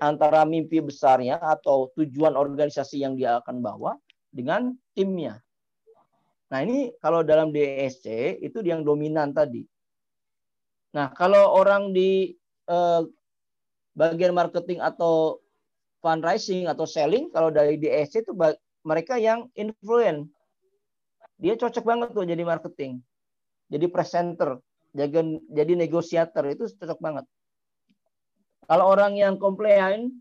antara 0.01 0.45
mimpi 0.45 0.81
besarnya 0.81 1.37
atau 1.37 1.93
tujuan 1.93 2.33
organisasi 2.33 3.05
yang 3.05 3.13
dia 3.13 3.37
akan 3.41 3.61
bawa 3.61 3.97
dengan 4.33 4.73
timnya. 4.97 5.41
Nah 6.47 6.59
ini 6.63 6.93
kalau 7.03 7.21
dalam 7.21 7.51
DSC 7.51 8.39
itu 8.39 8.63
yang 8.63 8.81
dominan 8.81 9.35
tadi. 9.35 9.67
Nah 10.95 11.11
kalau 11.11 11.53
orang 11.53 11.91
di 11.91 12.33
eh, 12.69 13.01
bagian 13.97 14.31
marketing 14.31 14.79
atau 14.79 15.41
fundraising 15.99 16.69
atau 16.69 16.85
selling 16.85 17.33
kalau 17.33 17.49
dari 17.49 17.75
DSC 17.75 18.23
itu 18.23 18.33
mereka 18.85 19.19
yang 19.19 19.49
influence. 19.57 20.31
Dia 21.37 21.53
cocok 21.53 21.85
banget 21.85 22.09
tuh 22.13 22.25
jadi 22.25 22.41
marketing. 22.41 23.01
Jadi 23.67 23.85
presenter, 23.91 24.57
jadi 24.95 25.43
jadi 25.51 25.73
negosiator 25.75 26.47
itu 26.49 26.65
cocok 26.71 26.99
banget. 27.03 27.25
Kalau 28.67 28.85
orang 28.91 29.15
yang 29.15 29.35
compliant, 29.39 30.11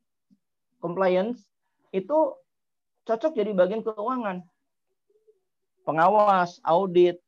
compliance 0.79 1.43
itu 1.91 2.37
cocok 3.07 3.33
jadi 3.33 3.51
bagian 3.55 3.83
keuangan. 3.83 4.43
Pengawas, 5.87 6.59
audit. 6.67 7.23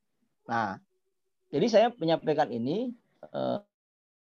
Nah, 0.51 0.83
jadi 1.55 1.67
saya 1.71 1.87
menyampaikan 1.95 2.51
ini 2.51 2.91
uh, 3.31 3.63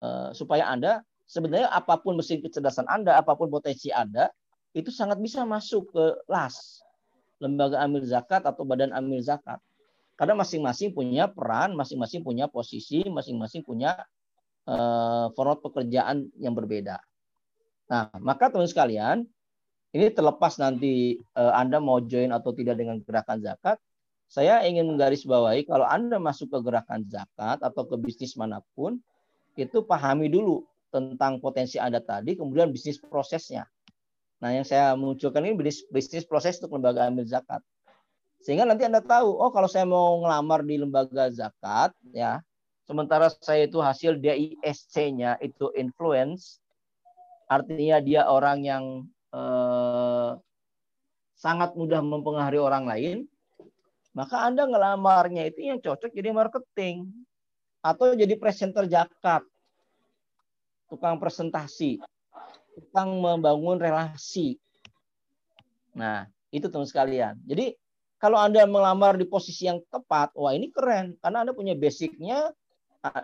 uh, 0.03 0.29
supaya 0.35 0.67
Anda 0.67 1.01
sebenarnya 1.25 1.73
apa 1.73 1.97
pun 1.99 2.19
mesin 2.19 2.43
kecerdasan 2.43 2.85
Anda, 2.85 3.17
apa 3.17 3.33
pun 3.33 3.49
potensi 3.49 3.89
Anda, 3.89 4.29
itu 4.77 4.93
sangat 4.93 5.17
bisa 5.23 5.47
masuk 5.47 5.89
ke 5.95 6.05
LAS, 6.29 6.83
lembaga 7.39 7.81
amil 7.83 8.03
zakat 8.07 8.43
atau 8.43 8.63
badan 8.63 8.95
amil 8.95 9.19
zakat. 9.19 9.59
Karena 10.15 10.39
masing-masing 10.39 10.95
punya 10.95 11.27
peran, 11.27 11.75
masing-masing 11.75 12.23
punya 12.23 12.47
posisi, 12.47 13.03
masing-masing 13.03 13.67
punya 13.67 13.99
uh, 14.63 15.27
format 15.35 15.59
pekerjaan 15.59 16.31
yang 16.39 16.55
berbeda. 16.55 17.03
Nah, 17.91 18.09
maka 18.23 18.47
teman 18.47 18.65
sekalian, 18.65 19.27
ini 19.91 20.07
terlepas 20.15 20.55
nanti 20.55 21.19
uh, 21.35 21.51
Anda 21.51 21.83
mau 21.83 21.99
join 21.99 22.31
atau 22.31 22.55
tidak 22.55 22.79
dengan 22.79 23.03
gerakan 23.03 23.43
zakat, 23.43 23.77
saya 24.25 24.63
ingin 24.65 24.89
menggarisbawahi 24.89 25.67
kalau 25.69 25.85
Anda 25.85 26.17
masuk 26.17 26.49
ke 26.49 26.59
gerakan 26.65 27.05
zakat 27.05 27.61
atau 27.61 27.83
ke 27.85 27.95
bisnis 27.99 28.33
mana 28.39 28.63
pun, 28.73 28.97
itu 29.55 29.83
pahami 29.83 30.27
dulu 30.27 30.65
tentang 30.89 31.43
potensi 31.43 31.75
Anda 31.75 31.99
tadi, 31.99 32.39
kemudian 32.39 32.71
bisnis 32.71 32.97
prosesnya. 32.97 33.67
Nah, 34.43 34.51
yang 34.51 34.67
saya 34.67 34.93
munculkan 34.99 35.43
ini 35.47 35.55
bisnis, 35.55 35.87
bisnis 35.87 36.25
proses 36.27 36.59
untuk 36.59 36.77
lembaga 36.77 37.07
amil 37.07 37.23
zakat. 37.23 37.63
Sehingga 38.43 38.67
nanti 38.67 38.85
Anda 38.85 39.01
tahu, 39.01 39.31
oh 39.31 39.49
kalau 39.49 39.65
saya 39.65 39.87
mau 39.87 40.21
ngelamar 40.21 40.61
di 40.61 40.75
lembaga 40.77 41.31
zakat, 41.33 41.95
ya, 42.13 42.43
sementara 42.85 43.31
saya 43.31 43.65
itu 43.65 43.81
hasil 43.81 44.21
DISC-nya 44.21 45.41
itu 45.41 45.73
influence, 45.73 46.61
artinya 47.49 47.97
dia 48.03 48.29
orang 48.29 48.61
yang 48.61 48.83
eh, 49.33 50.31
sangat 51.33 51.73
mudah 51.73 52.05
mempengaruhi 52.05 52.61
orang 52.61 52.85
lain, 52.85 53.17
maka 54.13 54.45
Anda 54.45 54.69
ngelamarnya 54.69 55.49
itu 55.49 55.65
yang 55.65 55.81
cocok 55.81 56.13
jadi 56.13 56.29
marketing 56.29 57.09
atau 57.81 58.13
jadi 58.13 58.37
presenter 58.37 58.85
zakat 58.85 59.41
tukang 60.85 61.17
presentasi, 61.17 61.97
tukang 62.75 63.23
membangun 63.23 63.79
relasi. 63.79 64.59
Nah, 65.95 66.27
itu 66.51 66.67
teman 66.67 66.85
sekalian. 66.85 67.39
Jadi 67.47 67.73
kalau 68.19 68.35
Anda 68.39 68.67
melamar 68.67 69.15
di 69.15 69.23
posisi 69.23 69.67
yang 69.67 69.79
tepat, 69.87 70.35
wah 70.35 70.51
ini 70.51 70.71
keren 70.71 71.15
karena 71.23 71.47
Anda 71.47 71.55
punya 71.55 71.75
basicnya, 71.75 72.51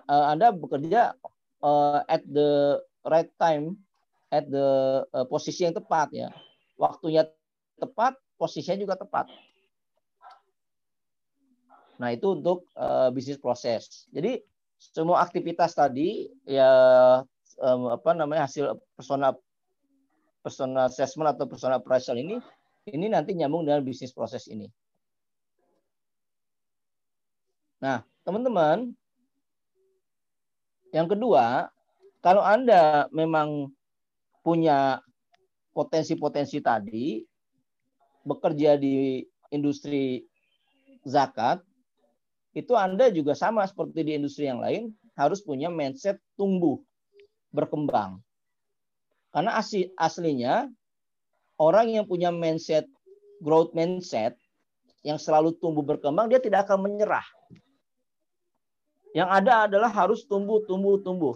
Anda 0.08 0.56
bekerja 0.56 1.16
uh, 1.64 2.00
at 2.08 2.24
the 2.28 2.80
right 3.04 3.32
time, 3.36 3.76
at 4.32 4.48
the 4.48 5.02
uh, 5.12 5.28
posisi 5.28 5.68
yang 5.68 5.76
tepat 5.76 6.16
ya. 6.16 6.30
Waktunya 6.80 7.28
tepat, 7.76 8.16
posisinya 8.40 8.80
juga 8.80 8.96
tepat. 8.96 9.28
Nah, 12.00 12.10
itu 12.16 12.34
untuk 12.34 12.66
uh, 12.80 13.14
bisnis 13.14 13.38
proses. 13.38 14.10
Jadi 14.10 14.42
semua 14.82 15.22
aktivitas 15.22 15.78
tadi 15.78 16.26
ya 16.50 16.72
um, 17.62 17.94
apa 17.94 18.12
namanya 18.18 18.50
hasil 18.50 18.76
personal 18.98 19.38
personal 20.42 20.90
assessment 20.90 21.30
atau 21.38 21.46
personal 21.46 21.80
appraisal 21.80 22.18
ini 22.18 22.42
ini 22.90 23.08
nanti 23.14 23.38
nyambung 23.38 23.70
dengan 23.70 23.86
bisnis 23.86 24.10
proses 24.10 24.50
ini. 24.50 24.66
Nah, 27.82 28.02
teman-teman, 28.26 28.94
yang 30.94 31.06
kedua, 31.10 31.70
kalau 32.22 32.42
Anda 32.42 33.10
memang 33.14 33.70
punya 34.42 35.02
potensi-potensi 35.74 36.62
tadi, 36.62 37.22
bekerja 38.26 38.78
di 38.78 39.26
industri 39.50 40.26
zakat, 41.06 41.62
itu 42.54 42.74
Anda 42.78 43.10
juga 43.10 43.34
sama 43.34 43.66
seperti 43.66 44.06
di 44.06 44.12
industri 44.18 44.46
yang 44.46 44.62
lain 44.62 44.94
harus 45.18 45.42
punya 45.42 45.70
mindset 45.70 46.22
tumbuh, 46.38 46.78
berkembang. 47.52 48.20
Karena 49.32 49.56
asli, 49.56 49.88
aslinya 49.96 50.68
orang 51.56 51.88
yang 51.92 52.04
punya 52.08 52.32
mindset 52.34 52.88
growth 53.40 53.72
mindset 53.72 54.36
yang 55.02 55.18
selalu 55.18 55.56
tumbuh 55.58 55.82
berkembang 55.82 56.30
dia 56.30 56.38
tidak 56.38 56.68
akan 56.68 56.88
menyerah. 56.88 57.26
Yang 59.12 59.30
ada 59.44 59.54
adalah 59.68 59.92
harus 59.92 60.24
tumbuh, 60.24 60.64
tumbuh, 60.64 60.96
tumbuh. 61.04 61.36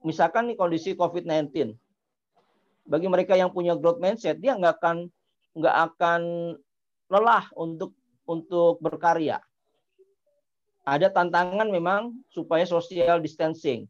Misalkan 0.00 0.48
nih 0.48 0.56
kondisi 0.56 0.96
COVID-19, 0.96 1.76
bagi 2.88 3.06
mereka 3.10 3.36
yang 3.36 3.52
punya 3.52 3.76
growth 3.76 4.00
mindset, 4.00 4.40
dia 4.40 4.56
nggak 4.56 4.80
akan 4.80 5.12
nggak 5.58 5.76
akan 5.92 6.20
lelah 7.12 7.44
untuk 7.58 7.92
untuk 8.24 8.80
berkarya. 8.80 9.42
Ada 10.88 11.12
tantangan 11.12 11.68
memang 11.68 12.16
supaya 12.32 12.64
social 12.64 13.20
distancing. 13.20 13.84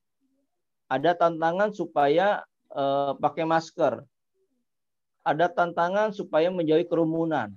Ada 0.89 1.13
tantangan 1.13 1.71
supaya 1.77 2.43
uh, 2.73 3.13
pakai 3.21 3.45
masker. 3.45 4.01
Ada 5.21 5.53
tantangan 5.53 6.17
supaya 6.17 6.49
menjauhi 6.49 6.89
kerumunan. 6.89 7.53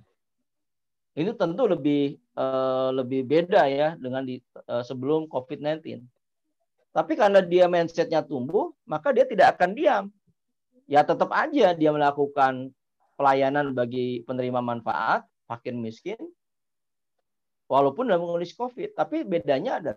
Itu 1.16 1.32
tentu 1.36 1.64
lebih 1.64 2.20
uh, 2.36 2.92
lebih 2.92 3.24
beda 3.24 3.68
ya 3.68 3.96
dengan 3.96 4.24
di, 4.24 4.40
uh, 4.68 4.84
sebelum 4.84 5.28
COVID-19. 5.28 6.04
Tapi 6.92 7.12
karena 7.16 7.40
dia 7.40 7.64
mindsetnya 7.72 8.20
tumbuh, 8.20 8.76
maka 8.84 9.16
dia 9.16 9.24
tidak 9.24 9.56
akan 9.56 9.72
diam. 9.72 10.04
Ya 10.84 11.00
tetap 11.00 11.32
aja 11.32 11.72
dia 11.72 11.88
melakukan 11.88 12.68
pelayanan 13.16 13.72
bagi 13.72 14.20
penerima 14.28 14.60
manfaat, 14.60 15.24
fakir 15.48 15.72
miskin, 15.72 16.20
walaupun 17.72 18.12
dalam 18.12 18.28
kondisi 18.28 18.52
COVID. 18.52 18.92
Tapi 18.92 19.24
bedanya 19.24 19.80
ada 19.80 19.92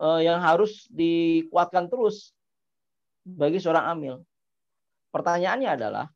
yang 0.00 0.44
harus 0.44 0.84
dikuatkan 0.92 1.88
terus 1.88 2.36
bagi 3.24 3.58
seorang 3.58 3.96
amil. 3.96 4.14
Pertanyaannya 5.10 5.70
adalah, 5.72 6.06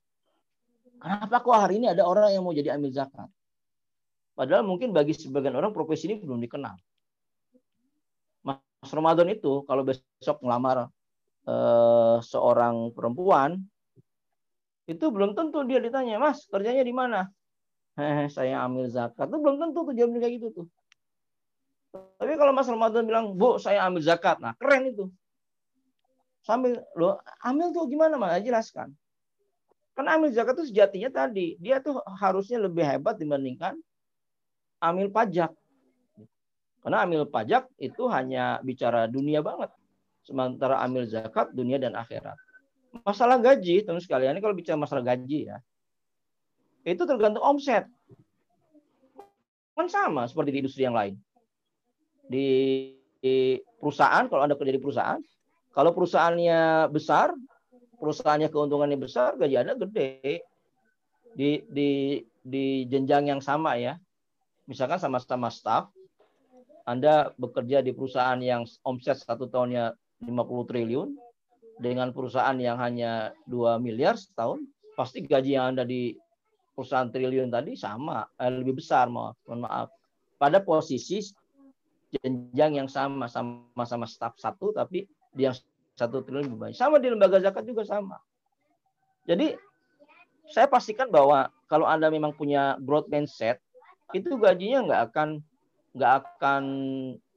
kenapa 1.01 1.41
kok 1.41 1.57
hari 1.57 1.81
ini 1.81 1.89
ada 1.89 2.05
orang 2.05 2.37
yang 2.37 2.45
mau 2.45 2.53
jadi 2.53 2.77
amil 2.77 2.93
zakat? 2.93 3.27
Padahal 4.37 4.65
mungkin 4.65 4.93
bagi 4.93 5.17
sebagian 5.17 5.57
orang 5.57 5.73
profesi 5.73 6.09
ini 6.09 6.21
belum 6.21 6.41
dikenal. 6.45 6.77
Mas 8.45 8.91
Ramadan 8.93 9.29
itu 9.33 9.65
kalau 9.65 9.85
besok 9.85 10.41
ngelamar 10.41 10.89
eh, 11.49 12.17
seorang 12.25 12.93
perempuan, 12.93 13.61
itu 14.89 15.07
belum 15.07 15.39
tentu 15.39 15.63
dia 15.65 15.79
ditanya, 15.79 16.19
Mas 16.19 16.45
kerjanya 16.49 16.85
di 16.85 16.95
mana? 16.95 17.31
Hehe, 17.95 18.27
saya 18.37 18.65
ambil 18.65 18.89
zakat. 18.89 19.29
Itu 19.29 19.39
belum 19.39 19.57
tentu 19.61 19.87
tuh 19.87 19.95
jawabnya 19.95 20.21
kayak 20.25 20.35
gitu 20.41 20.49
tuh. 20.51 20.67
Tapi 21.91 22.33
kalau 22.39 22.53
Mas 22.55 22.71
Ramadan 22.71 23.03
bilang, 23.03 23.35
Bu, 23.35 23.59
saya 23.59 23.83
ambil 23.87 24.03
zakat. 24.05 24.39
Nah, 24.39 24.55
keren 24.55 24.91
itu. 24.91 25.11
Sambil, 26.47 26.79
lo 26.95 27.19
ambil 27.43 27.75
tuh 27.75 27.85
gimana, 27.91 28.15
Mas? 28.15 28.41
Jelaskan. 28.47 28.95
Karena 29.99 30.17
ambil 30.17 30.31
zakat 30.31 30.55
itu 30.61 30.71
sejatinya 30.71 31.11
tadi, 31.11 31.59
dia 31.59 31.83
tuh 31.83 31.99
harusnya 32.17 32.63
lebih 32.63 32.87
hebat 32.87 33.19
dibandingkan 33.19 33.77
amil 34.81 35.13
pajak. 35.13 35.53
Karena 36.81 37.05
amil 37.05 37.29
pajak 37.29 37.69
itu 37.77 38.09
hanya 38.09 38.57
bicara 38.65 39.05
dunia 39.05 39.45
banget. 39.45 39.69
Sementara 40.25 40.81
amil 40.81 41.05
zakat 41.05 41.53
dunia 41.53 41.77
dan 41.77 41.93
akhirat. 41.93 42.37
Masalah 43.05 43.37
gaji, 43.39 43.85
teman 43.85 44.01
sekalian, 44.01 44.35
ini 44.35 44.43
kalau 44.43 44.57
bicara 44.57 44.75
masalah 44.75 45.05
gaji 45.05 45.53
ya, 45.53 45.63
itu 46.83 47.03
tergantung 47.05 47.45
omset. 47.45 47.87
Kan 49.77 49.87
sama 49.87 50.27
seperti 50.27 50.51
di 50.51 50.59
industri 50.65 50.83
yang 50.89 50.97
lain. 50.97 51.15
Di, 52.31 52.47
perusahaan, 53.83 54.31
kalau 54.31 54.47
Anda 54.47 54.55
kerja 54.55 54.71
di 54.71 54.83
perusahaan, 54.83 55.21
kalau 55.75 55.91
perusahaannya 55.91 56.87
besar, 56.95 57.35
perusahaannya 57.99 58.49
keuntungannya 58.55 58.99
besar, 59.03 59.35
gaji 59.35 59.59
Anda 59.59 59.75
gede. 59.75 60.47
Di, 61.35 61.63
di, 61.67 62.23
di 62.43 62.87
jenjang 62.87 63.31
yang 63.31 63.43
sama 63.43 63.79
ya 63.79 63.99
misalkan 64.71 65.03
sama-sama 65.03 65.51
staff, 65.51 65.91
Anda 66.87 67.35
bekerja 67.35 67.83
di 67.83 67.91
perusahaan 67.91 68.39
yang 68.39 68.63
omset 68.87 69.19
satu 69.19 69.51
tahunnya 69.51 69.99
50 70.23 70.71
triliun, 70.71 71.19
dengan 71.83 72.15
perusahaan 72.15 72.55
yang 72.55 72.79
hanya 72.79 73.35
2 73.51 73.83
miliar 73.83 74.15
setahun, 74.15 74.63
pasti 74.95 75.27
gaji 75.27 75.59
yang 75.59 75.75
Anda 75.75 75.83
di 75.83 76.15
perusahaan 76.79 77.11
triliun 77.11 77.51
tadi 77.51 77.75
sama, 77.75 78.23
eh, 78.39 78.53
lebih 78.55 78.79
besar, 78.79 79.11
mohon 79.11 79.67
maaf. 79.67 79.91
Pada 80.39 80.63
posisi 80.63 81.19
jenjang 82.11 82.83
yang 82.83 82.89
sama, 82.91 83.31
sama-sama 83.31 84.07
staff 84.07 84.35
satu, 84.39 84.75
tapi 84.75 85.07
di 85.31 85.47
yang 85.47 85.55
satu 85.95 86.25
triliun 86.27 86.51
lebih 86.51 86.59
banyak. 86.59 86.77
Sama 86.79 86.99
di 86.99 87.09
lembaga 87.13 87.39
zakat 87.39 87.63
juga 87.67 87.87
sama. 87.87 88.19
Jadi 89.29 89.55
saya 90.51 90.67
pastikan 90.67 91.07
bahwa 91.13 91.53
kalau 91.71 91.87
Anda 91.87 92.11
memang 92.11 92.35
punya 92.35 92.75
growth 92.83 93.07
mindset, 93.07 93.63
itu 94.11 94.35
gajinya 94.35 94.91
nggak 94.91 95.03
akan 95.13 95.29
nggak 95.95 96.13
akan 96.19 96.63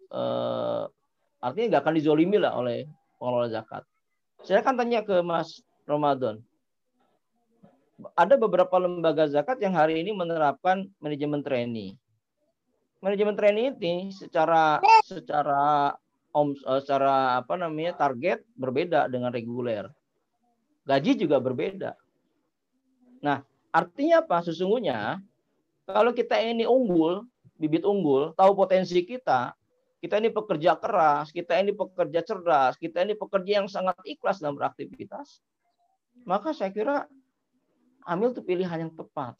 uh, 0.09 0.89
artinya 1.37 1.77
nggak 1.77 1.83
akan 1.85 1.95
dizolimi 1.97 2.41
lah 2.41 2.57
oleh 2.57 2.89
pengelola 3.21 3.49
zakat. 3.53 3.85
Saya 4.41 4.65
akan 4.65 4.75
tanya 4.75 5.05
ke 5.05 5.21
Mas 5.21 5.61
Ramadan. 5.85 6.41
Ada 8.17 8.35
beberapa 8.35 8.73
lembaga 8.81 9.29
zakat 9.29 9.61
yang 9.61 9.77
hari 9.77 10.01
ini 10.01 10.11
menerapkan 10.11 10.89
manajemen 10.97 11.45
trainee. 11.45 11.95
Manajemen 13.03 13.35
trainee 13.35 13.75
ini 13.75 14.15
secara 14.15 14.79
secara 15.03 15.91
om 16.31 16.55
eh, 16.55 16.79
secara 16.79 17.43
apa 17.43 17.59
namanya 17.59 17.99
target 17.99 18.47
berbeda 18.55 19.11
dengan 19.11 19.35
reguler. 19.35 19.91
Gaji 20.87 21.19
juga 21.19 21.43
berbeda. 21.43 21.99
Nah, 23.19 23.43
artinya 23.75 24.23
apa? 24.23 24.39
Sesungguhnya 24.39 25.19
kalau 25.83 26.15
kita 26.15 26.39
ini 26.39 26.63
unggul, 26.63 27.27
bibit 27.59 27.83
unggul, 27.83 28.31
tahu 28.39 28.55
potensi 28.55 29.03
kita, 29.03 29.51
kita 29.99 30.23
ini 30.23 30.31
pekerja 30.31 30.79
keras, 30.79 31.31
kita 31.31 31.59
ini 31.59 31.75
pekerja 31.75 32.23
cerdas, 32.23 32.79
kita 32.79 33.03
ini 33.03 33.19
pekerja 33.19 33.63
yang 33.63 33.67
sangat 33.67 33.99
ikhlas 34.07 34.39
dalam 34.39 34.55
beraktivitas, 34.55 35.43
maka 36.23 36.55
saya 36.55 36.71
kira 36.71 37.07
ambil 38.07 38.31
itu 38.31 38.43
pilihan 38.43 38.87
yang 38.87 38.93
tepat. 38.95 39.35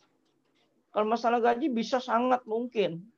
Kalau 0.91 1.07
masalah 1.07 1.39
gaji 1.39 1.71
bisa 1.71 1.99
sangat 1.99 2.43
mungkin 2.47 3.12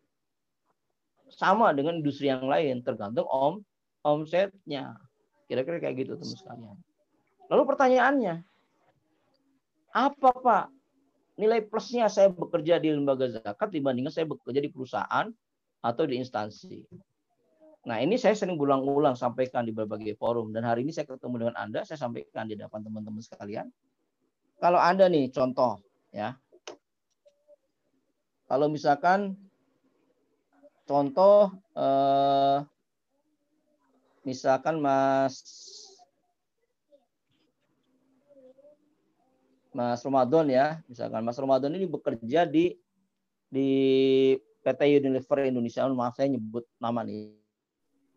sama 1.32 1.74
dengan 1.74 2.00
industri 2.00 2.30
yang 2.30 2.46
lain, 2.46 2.86
tergantung 2.86 3.26
om 3.30 3.62
omsetnya. 4.06 4.98
Kira-kira 5.46 5.78
kayak 5.82 5.96
gitu 6.06 6.14
teman 6.18 6.38
sekalian. 6.38 6.78
Lalu 7.50 7.64
pertanyaannya, 7.70 8.36
apa 9.94 10.30
Pak 10.34 10.66
nilai 11.36 11.62
plusnya 11.68 12.08
saya 12.08 12.32
bekerja 12.32 12.80
di 12.80 12.96
lembaga 12.96 13.28
zakat 13.28 13.70
dibandingkan 13.72 14.12
saya 14.12 14.26
bekerja 14.26 14.60
di 14.64 14.72
perusahaan 14.72 15.28
atau 15.84 16.04
di 16.08 16.18
instansi. 16.18 16.82
Nah 17.86 18.02
ini 18.02 18.18
saya 18.18 18.34
sering 18.34 18.58
ulang-ulang 18.58 19.14
sampaikan 19.14 19.62
di 19.62 19.70
berbagai 19.70 20.18
forum 20.18 20.50
dan 20.50 20.66
hari 20.66 20.82
ini 20.82 20.90
saya 20.90 21.06
ketemu 21.06 21.46
dengan 21.46 21.56
Anda, 21.60 21.86
saya 21.86 22.02
sampaikan 22.02 22.50
di 22.50 22.58
depan 22.58 22.82
teman-teman 22.82 23.22
sekalian. 23.22 23.70
Kalau 24.58 24.82
Anda 24.82 25.06
nih 25.06 25.30
contoh 25.30 25.78
ya, 26.10 26.34
kalau 28.50 28.72
misalkan 28.72 29.38
contoh 30.86 31.52
eh, 31.74 32.58
misalkan 34.26 34.82
Mas 34.82 35.42
Mas 39.76 40.00
Ramadan 40.08 40.48
ya, 40.48 40.80
misalkan 40.88 41.20
Mas 41.20 41.36
Ramadan 41.36 41.76
ini 41.76 41.84
bekerja 41.84 42.48
di 42.48 42.80
di 43.52 43.70
PT 44.64 45.04
Unilever 45.04 45.52
Indonesia. 45.52 45.84
Maaf 45.92 46.16
saya 46.16 46.32
nyebut 46.32 46.64
nama 46.80 47.04
nih. 47.04 47.36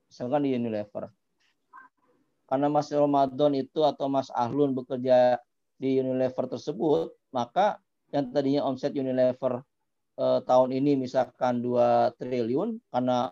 Misalkan 0.07 0.47
di 0.47 0.55
Unilever. 0.55 1.11
Karena 2.49 2.71
Mas 2.73 2.89
Ramadan 2.89 3.53
itu 3.59 3.85
atau 3.85 4.09
Mas 4.09 4.33
Ahlun 4.33 4.73
bekerja 4.73 5.37
di 5.77 6.01
Unilever 6.01 6.47
tersebut, 6.49 7.13
maka 7.35 7.83
yang 8.15 8.33
tadinya 8.33 8.65
omset 8.65 8.97
Unilever 8.97 9.67
eh, 10.19 10.41
tahun 10.43 10.71
ini 10.75 10.99
misalkan 10.99 11.63
2 11.63 12.19
triliun 12.19 12.83
karena 12.91 13.31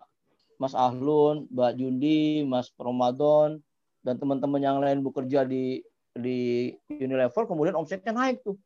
Mas 0.56 0.72
Ahlun, 0.72 1.44
Mbak 1.52 1.72
Jundi, 1.76 2.40
Mas 2.48 2.72
Ramadan 2.80 3.60
dan 4.00 4.16
teman-teman 4.16 4.62
yang 4.62 4.80
lain 4.80 5.04
bekerja 5.04 5.44
di 5.44 5.84
di 6.16 6.72
Unilever 6.88 7.44
kemudian 7.44 7.76
omsetnya 7.76 8.14
naik 8.14 8.40
tuh. 8.40 8.56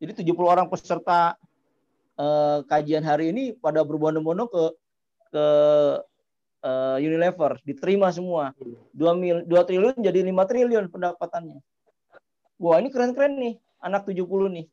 Jadi 0.00 0.20
70 0.20 0.36
orang 0.44 0.66
peserta 0.68 1.36
eh, 2.20 2.58
kajian 2.68 3.04
hari 3.04 3.32
ini 3.32 3.56
pada 3.56 3.80
berbondong-bondong 3.80 4.48
ke 4.52 4.64
ke 5.32 5.46
eh, 6.66 6.96
Unilever, 7.00 7.56
diterima 7.64 8.12
semua. 8.12 8.52
2 8.92 9.16
mil 9.16 9.36
2 9.48 9.68
triliun 9.68 9.96
jadi 10.04 10.20
5 10.20 10.50
triliun 10.50 10.84
pendapatannya. 10.92 11.60
Wah, 12.60 12.76
ini 12.76 12.92
keren-keren 12.92 13.40
nih. 13.40 13.56
anak 13.80 14.04
70 14.04 14.28
nih. 14.52 14.68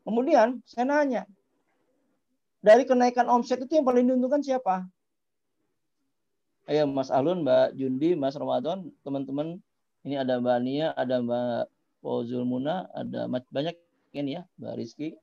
Kemudian 0.00 0.64
saya 0.64 0.88
nanya, 0.88 1.28
dari 2.62 2.86
kenaikan 2.86 3.26
omset 3.26 3.58
itu 3.58 3.74
yang 3.74 3.84
paling 3.84 4.06
diuntungkan 4.06 4.40
siapa? 4.40 4.86
Ayo 6.70 6.86
Mas 6.86 7.10
Alun, 7.10 7.42
Mbak 7.42 7.74
Jundi, 7.74 8.14
Mas 8.14 8.38
Ramadan, 8.38 8.86
teman-teman. 9.02 9.58
Ini 10.06 10.22
ada 10.22 10.38
Mbak 10.38 10.58
Nia, 10.62 10.94
ada 10.94 11.18
Mbak 11.18 11.66
Fauzul 12.02 12.46
Muna, 12.46 12.86
ada 12.94 13.26
banyak 13.26 13.74
ini 14.14 14.38
ya, 14.38 14.42
Mbak 14.62 14.74
Rizky. 14.78 15.18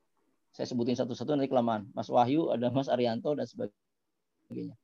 Saya 0.52 0.68
sebutin 0.68 1.00
satu-satu 1.00 1.32
nanti 1.32 1.48
kelamaan. 1.48 1.88
Mas 1.96 2.12
Wahyu, 2.12 2.52
ada 2.52 2.68
Mas 2.68 2.92
Arianto 2.92 3.32
dan 3.32 3.48
sebagainya. 3.48 4.76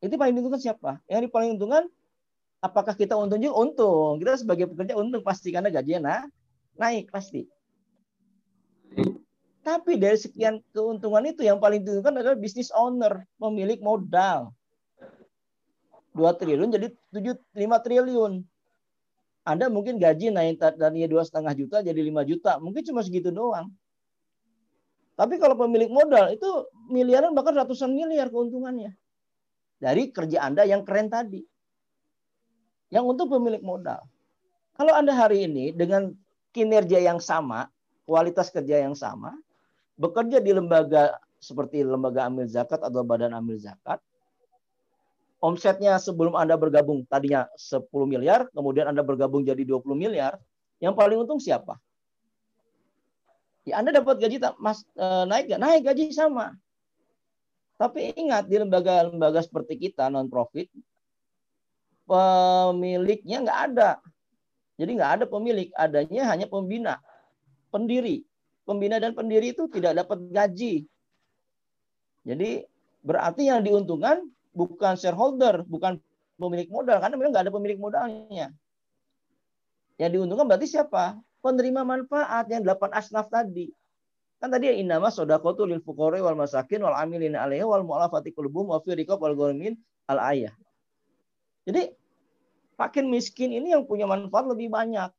Itu 0.00 0.14
paling 0.16 0.40
diuntungkan 0.40 0.62
siapa? 0.62 1.04
Yang 1.04 1.28
paling 1.28 1.56
diuntungkan 1.56 1.84
apakah 2.64 2.96
kita 2.96 3.18
untung 3.18 3.42
juga? 3.44 3.60
Untung. 3.60 4.16
Kita 4.22 4.40
sebagai 4.40 4.72
pekerja 4.72 4.96
untung 4.96 5.20
pasti 5.20 5.52
karena 5.52 5.68
gajinya 5.68 6.00
nah, 6.00 6.22
naik 6.80 7.12
pasti. 7.12 7.44
Tapi 9.68 10.00
dari 10.00 10.16
sekian 10.16 10.64
keuntungan 10.72 11.20
itu 11.28 11.44
yang 11.44 11.60
paling 11.60 11.84
diuntungkan 11.84 12.16
adalah 12.16 12.40
bisnis 12.40 12.72
owner, 12.72 13.28
pemilik 13.36 13.76
modal. 13.84 14.56
2 16.16 16.24
triliun 16.40 16.72
jadi 16.72 16.88
7 17.12 17.36
5 17.52 17.84
triliun. 17.84 18.40
Anda 19.44 19.68
mungkin 19.68 20.00
gaji 20.00 20.32
naik 20.32 20.56
tadinya 20.56 21.04
dua 21.04 21.20
setengah 21.20 21.52
juta 21.52 21.76
jadi 21.84 22.00
5 22.00 22.24
juta, 22.24 22.56
mungkin 22.64 22.80
cuma 22.80 23.04
segitu 23.04 23.28
doang. 23.28 23.68
Tapi 25.20 25.36
kalau 25.36 25.52
pemilik 25.52 25.92
modal 25.92 26.32
itu 26.32 26.48
miliaran 26.88 27.36
bahkan 27.36 27.52
ratusan 27.52 27.92
miliar 27.92 28.32
keuntungannya 28.32 28.96
dari 29.76 30.08
kerja 30.08 30.48
Anda 30.48 30.64
yang 30.64 30.88
keren 30.88 31.12
tadi. 31.12 31.44
Yang 32.88 33.04
untuk 33.04 33.36
pemilik 33.36 33.60
modal. 33.60 34.00
Kalau 34.80 34.96
Anda 34.96 35.12
hari 35.12 35.44
ini 35.44 35.76
dengan 35.76 36.16
kinerja 36.56 37.04
yang 37.04 37.20
sama, 37.20 37.68
kualitas 38.08 38.48
kerja 38.48 38.80
yang 38.80 38.96
sama, 38.96 39.36
bekerja 39.98 40.38
di 40.38 40.54
lembaga 40.54 41.18
seperti 41.42 41.82
lembaga 41.82 42.30
amil 42.30 42.46
zakat 42.46 42.78
atau 42.78 43.02
badan 43.02 43.34
amil 43.34 43.58
zakat, 43.58 43.98
omsetnya 45.42 45.98
sebelum 45.98 46.38
Anda 46.38 46.54
bergabung 46.54 47.06
tadinya 47.06 47.50
10 47.58 47.86
miliar, 48.06 48.46
kemudian 48.54 48.90
Anda 48.90 49.02
bergabung 49.02 49.42
jadi 49.42 49.62
20 49.62 49.94
miliar, 49.98 50.38
yang 50.78 50.94
paling 50.94 51.18
untung 51.26 51.42
siapa? 51.42 51.78
Ya 53.66 53.82
Anda 53.82 53.94
dapat 53.98 54.22
gaji 54.22 54.38
mas, 54.62 54.86
eh, 54.96 55.24
naik 55.26 55.50
gak? 55.50 55.60
Naik 55.60 55.82
gaji 55.84 56.14
sama. 56.14 56.54
Tapi 57.78 58.10
ingat 58.18 58.50
di 58.50 58.58
lembaga-lembaga 58.58 59.38
seperti 59.38 59.78
kita 59.78 60.10
non 60.10 60.26
profit 60.26 60.66
pemiliknya 62.08 63.44
nggak 63.44 63.60
ada. 63.70 63.90
Jadi 64.80 64.90
nggak 64.98 65.12
ada 65.20 65.24
pemilik, 65.28 65.68
adanya 65.76 66.22
hanya 66.32 66.46
pembina, 66.48 66.98
pendiri 67.68 68.27
pembina 68.68 69.00
dan 69.00 69.16
pendiri 69.16 69.56
itu 69.56 69.64
tidak 69.72 70.04
dapat 70.04 70.28
gaji. 70.28 70.84
Jadi 72.28 72.68
berarti 73.00 73.48
yang 73.48 73.64
diuntungkan 73.64 74.28
bukan 74.52 75.00
shareholder, 75.00 75.64
bukan 75.64 75.96
pemilik 76.36 76.68
modal 76.68 77.00
karena 77.00 77.16
memang 77.16 77.32
nggak 77.32 77.44
ada 77.48 77.54
pemilik 77.56 77.80
modalnya. 77.80 78.52
Yang 79.96 80.10
diuntungkan 80.20 80.44
berarti 80.44 80.68
siapa? 80.68 81.16
Penerima 81.40 81.82
manfaat 81.88 82.44
yang 82.52 82.60
delapan 82.60 82.92
asnaf 82.92 83.32
tadi. 83.32 83.72
Kan 84.38 84.54
tadi 84.54 84.70
inama 84.70 85.10
sodakotu 85.10 85.66
lil 85.66 85.82
fukore 85.82 86.20
wal 86.22 86.36
masakin 86.36 86.84
wal 86.84 86.94
amilin 86.94 87.34
alaihi 87.34 87.66
wal 87.66 87.82
mu'alafati 87.82 88.30
qulubuhum 88.36 88.70
wa 88.70 88.78
fi 88.84 88.94
riqab 88.94 89.18
wal 89.18 89.34
ghurmin 89.34 89.74
al 90.06 90.22
ayah. 90.30 90.54
Jadi 91.66 91.90
makin 92.78 93.10
miskin 93.10 93.50
ini 93.50 93.74
yang 93.74 93.82
punya 93.82 94.06
manfaat 94.06 94.46
lebih 94.46 94.70
banyak 94.70 95.10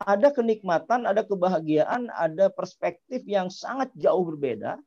ada 0.00 0.32
kenikmatan, 0.32 1.04
ada 1.04 1.20
kebahagiaan, 1.20 2.08
ada 2.16 2.48
perspektif 2.48 3.20
yang 3.28 3.52
sangat 3.52 3.92
jauh 4.00 4.24
berbeda 4.24 4.80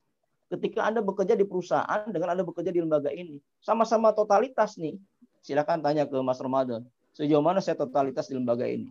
ketika 0.50 0.86
Anda 0.86 1.06
bekerja 1.06 1.38
di 1.38 1.46
perusahaan 1.46 2.10
dengan 2.10 2.34
Anda 2.34 2.42
bekerja 2.46 2.74
di 2.74 2.82
lembaga 2.82 3.14
ini. 3.14 3.38
Sama-sama 3.62 4.14
totalitas 4.14 4.78
nih. 4.78 4.98
Silakan 5.46 5.86
tanya 5.86 6.10
ke 6.10 6.18
Mas 6.22 6.42
Ramadan. 6.42 6.86
Sejauh 7.14 7.46
mana 7.46 7.62
saya 7.62 7.78
totalitas 7.78 8.26
di 8.26 8.38
lembaga 8.38 8.66
ini? 8.66 8.90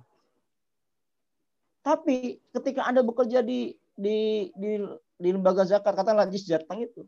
Tapi 1.83 2.39
ketika 2.55 2.87
Anda 2.87 3.03
bekerja 3.03 3.43
di 3.43 3.75
di 3.99 4.51
di, 4.55 4.79
di 5.19 5.29
lembaga 5.35 5.67
zakat, 5.67 5.91
katakanlah 5.99 6.31
di 6.31 6.39
Jateng 6.39 6.87
itu, 6.87 7.03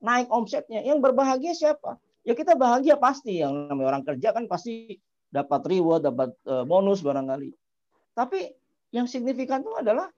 naik 0.00 0.32
omsetnya, 0.32 0.80
yang 0.80 1.04
berbahagia 1.04 1.52
siapa? 1.52 2.00
Ya 2.24 2.32
kita 2.32 2.56
bahagia 2.56 2.96
pasti. 2.96 3.44
Yang 3.44 3.68
namanya 3.68 3.88
orang 3.92 4.04
kerja 4.08 4.32
kan 4.32 4.48
pasti 4.48 4.96
dapat 5.28 5.60
reward, 5.68 6.08
dapat 6.08 6.32
eh, 6.48 6.64
bonus 6.64 7.04
barangkali. 7.04 7.63
Tapi 8.14 8.54
yang 8.94 9.10
signifikan 9.10 9.60
itu 9.60 9.74
adalah 9.74 10.08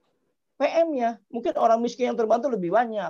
PM-nya. 0.61 1.17
Mungkin 1.33 1.57
orang 1.57 1.81
miskin 1.81 2.13
yang 2.13 2.17
terbantu 2.17 2.53
lebih 2.53 2.73
banyak. 2.73 3.09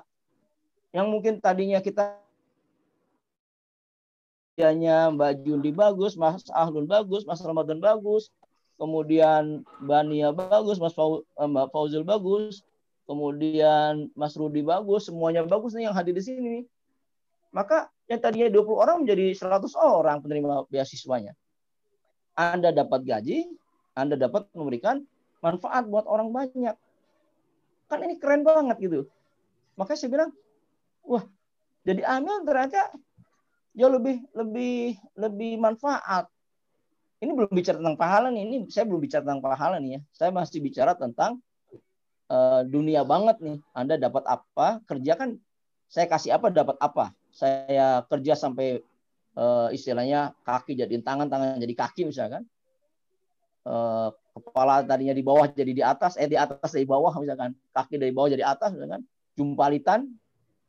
Yang 0.96 1.08
mungkin 1.12 1.34
tadinya 1.44 1.84
kita 1.84 2.20
hanya 4.58 5.14
Mbak 5.14 5.46
Jundi 5.46 5.70
bagus, 5.70 6.18
Mas 6.18 6.42
Ahlun 6.50 6.90
bagus, 6.90 7.28
Mas 7.30 7.38
Ramadan 7.46 7.78
bagus, 7.78 8.34
kemudian 8.82 9.62
Bania 9.78 10.34
bagus, 10.34 10.82
Mas 10.82 10.98
Fau, 10.98 11.22
eh, 11.22 11.46
Mbak 11.46 11.70
Fauzul 11.70 12.02
bagus, 12.02 12.66
kemudian 13.06 14.10
Mas 14.18 14.34
Rudi 14.34 14.66
bagus, 14.66 15.06
semuanya 15.06 15.46
bagus 15.46 15.78
nih 15.78 15.92
yang 15.92 15.94
hadir 15.94 16.18
di 16.18 16.26
sini. 16.26 16.58
Maka 17.54 17.94
yang 18.10 18.18
tadinya 18.18 18.50
20 18.50 18.82
orang 18.82 18.98
menjadi 19.06 19.38
100 19.38 19.78
orang 19.78 20.26
penerima 20.26 20.66
beasiswanya. 20.74 21.38
Anda 22.34 22.74
dapat 22.74 23.06
gaji, 23.06 23.50
anda 23.98 24.14
dapat 24.14 24.46
memberikan 24.54 25.02
manfaat 25.42 25.90
buat 25.90 26.06
orang 26.06 26.30
banyak. 26.30 26.78
Kan 27.90 28.00
ini 28.06 28.22
keren 28.22 28.46
banget 28.46 28.78
gitu. 28.78 29.10
Makanya 29.74 29.98
saya 29.98 30.10
bilang, 30.14 30.30
wah, 31.02 31.26
jadi 31.82 32.06
amil 32.06 32.46
ternyata 32.46 32.94
jauh 33.74 33.94
lebih 33.94 34.22
lebih 34.38 34.98
lebih 35.18 35.52
manfaat. 35.58 36.30
Ini 37.18 37.34
belum 37.34 37.50
bicara 37.50 37.82
tentang 37.82 37.98
pahala 37.98 38.30
nih. 38.30 38.44
Ini 38.46 38.56
saya 38.70 38.86
belum 38.86 39.02
bicara 39.02 39.26
tentang 39.26 39.42
pahala 39.42 39.82
nih 39.82 39.98
ya. 39.98 40.02
Saya 40.14 40.30
masih 40.30 40.62
bicara 40.62 40.94
tentang 40.94 41.42
uh, 42.30 42.62
dunia 42.62 43.02
banget 43.02 43.42
nih. 43.42 43.58
Anda 43.74 43.98
dapat 43.98 44.22
apa? 44.30 44.86
Kerja 44.86 45.18
kan 45.18 45.42
saya 45.90 46.06
kasih 46.06 46.38
apa 46.38 46.54
dapat 46.54 46.78
apa. 46.78 47.16
Saya 47.34 48.06
kerja 48.06 48.38
sampai 48.38 48.82
uh, 49.34 49.70
istilahnya 49.74 50.38
kaki 50.46 50.78
jadi 50.78 50.94
tangan, 51.02 51.26
tangan 51.30 51.58
jadi 51.58 51.74
kaki 51.74 52.06
misalkan 52.06 52.46
Eh, 53.68 54.10
kepala 54.38 54.80
tadinya 54.86 55.12
di 55.12 55.26
bawah 55.26 55.44
jadi 55.52 55.74
di 55.76 55.84
atas, 55.84 56.16
eh 56.16 56.30
di 56.30 56.40
atas 56.40 56.72
dari 56.72 56.88
bawah 56.88 57.12
misalkan, 57.20 57.52
kaki 57.76 58.00
dari 58.00 58.16
bawah 58.16 58.32
jadi 58.32 58.48
atas 58.48 58.72
misalkan, 58.72 59.04
jumpalitan, 59.36 60.08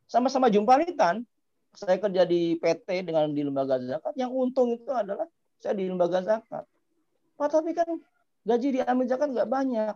sama-sama 0.03 0.51
jumpalitan. 0.51 1.23
Saya 1.69 2.01
kerja 2.01 2.25
di 2.25 2.57
PT 2.57 3.05
dengan 3.07 3.29
di 3.29 3.45
lembaga 3.45 3.77
zakat, 3.77 4.17
yang 4.17 4.33
untung 4.33 4.73
itu 4.73 4.89
adalah 4.89 5.29
saya 5.61 5.77
di 5.77 5.85
lembaga 5.85 6.19
zakat. 6.25 6.65
Pak 7.37 7.47
tapi 7.47 7.71
kan 7.77 7.87
gaji 8.43 8.67
di 8.73 8.79
amil 8.83 9.05
zakat 9.05 9.31
nggak 9.31 9.47
banyak. 9.47 9.95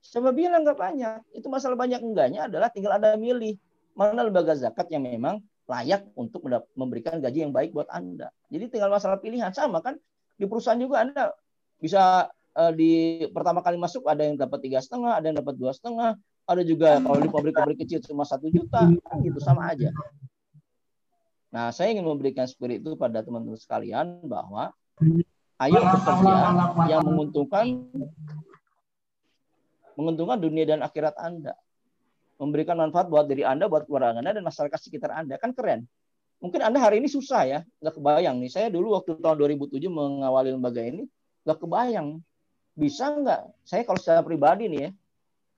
Saya 0.00 0.30
bilang 0.30 0.62
nggak 0.62 0.78
banyak. 0.78 1.18
Itu 1.34 1.50
masalah 1.50 1.74
banyak 1.74 1.98
enggaknya 1.98 2.46
adalah 2.46 2.70
tinggal 2.70 2.94
Anda 2.94 3.18
milih 3.18 3.58
mana 3.98 4.22
lembaga 4.22 4.54
zakat 4.54 4.86
yang 4.94 5.02
memang 5.02 5.42
layak 5.66 6.06
untuk 6.14 6.46
memberikan 6.78 7.18
gaji 7.18 7.42
yang 7.42 7.52
baik 7.52 7.74
buat 7.74 7.90
Anda. 7.90 8.30
Jadi 8.54 8.70
tinggal 8.70 8.88
masalah 8.88 9.18
pilihan 9.18 9.50
sama 9.50 9.82
kan 9.82 9.98
di 10.38 10.46
perusahaan 10.46 10.78
juga 10.78 11.02
Anda 11.02 11.34
bisa 11.84 12.32
uh, 12.56 12.72
di 12.72 13.24
pertama 13.28 13.60
kali 13.60 13.76
masuk 13.76 14.08
ada 14.08 14.24
yang 14.24 14.40
dapat 14.40 14.64
tiga 14.64 14.80
setengah, 14.80 15.20
ada 15.20 15.28
yang 15.28 15.36
dapat 15.44 15.54
dua 15.60 15.76
setengah, 15.76 16.16
ada 16.48 16.62
juga 16.64 16.96
kalau 17.04 17.20
di 17.20 17.28
pabrik-pabrik 17.28 17.84
kecil 17.84 18.00
cuma 18.00 18.24
satu 18.24 18.48
juta, 18.48 18.88
kan 18.88 19.16
gitu 19.20 19.36
sama 19.44 19.68
aja. 19.68 19.92
Nah, 21.52 21.70
saya 21.70 21.92
ingin 21.92 22.08
memberikan 22.08 22.48
spirit 22.48 22.80
itu 22.80 22.96
pada 22.96 23.20
teman-teman 23.20 23.60
sekalian 23.60 24.24
bahwa 24.24 24.72
ayo 25.60 25.78
bekerja 25.78 26.32
yang 26.88 27.04
menguntungkan 27.04 27.84
menguntungkan 29.94 30.40
dunia 30.40 30.64
dan 30.66 30.80
akhirat 30.82 31.14
Anda. 31.20 31.54
Memberikan 32.34 32.74
manfaat 32.74 33.06
buat 33.06 33.30
diri 33.30 33.46
Anda, 33.46 33.70
buat 33.70 33.86
keluarga 33.86 34.18
Anda, 34.18 34.34
dan 34.34 34.42
masyarakat 34.42 34.80
sekitar 34.82 35.14
Anda. 35.14 35.38
Kan 35.38 35.54
keren. 35.54 35.86
Mungkin 36.42 36.60
Anda 36.60 36.82
hari 36.82 36.98
ini 36.98 37.06
susah 37.06 37.46
ya, 37.46 37.60
nggak 37.78 37.94
kebayang 38.02 38.42
nih. 38.42 38.50
Saya 38.50 38.66
dulu 38.68 38.98
waktu 38.98 39.14
tahun 39.22 39.38
2007 39.38 39.78
mengawali 39.86 40.50
lembaga 40.50 40.82
ini, 40.82 41.06
nggak 41.44 41.58
kebayang. 41.60 42.20
Bisa 42.74 43.14
nggak? 43.14 43.40
Saya 43.62 43.86
kalau 43.86 44.00
secara 44.00 44.20
pribadi 44.26 44.66
nih 44.66 44.80
ya 44.88 44.90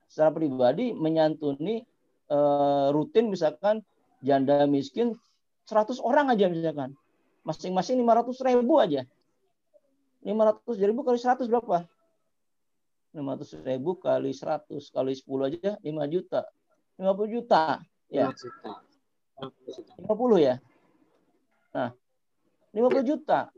secara 0.07 0.31
pribadi 0.31 0.95
menyantuni 0.95 1.83
uh, 2.31 2.89
rutin 2.95 3.27
misalkan 3.27 3.83
janda 4.23 4.63
miskin 4.65 5.19
100 5.67 5.99
orang 5.99 6.31
aja 6.31 6.47
misalkan. 6.47 6.95
Masing-masing 7.43 7.99
500 8.03 8.47
ribu 8.59 8.79
aja. 8.79 9.03
500 10.23 10.87
ribu 10.87 11.03
kali 11.03 11.19
100 11.19 11.47
berapa? 11.47 11.87
500 13.15 13.67
ribu 13.67 13.95
kali 13.99 14.31
100 14.35 14.67
kali 14.91 15.13
10 15.15 15.47
aja 15.47 15.71
5 15.79 16.13
juta. 16.13 16.41
50 16.99 17.35
juta 17.35 17.63
ya. 18.11 18.31
50 19.39 20.07
ya. 20.39 20.55
Nah 21.75 21.91
50 22.75 23.03
juta 23.03 23.51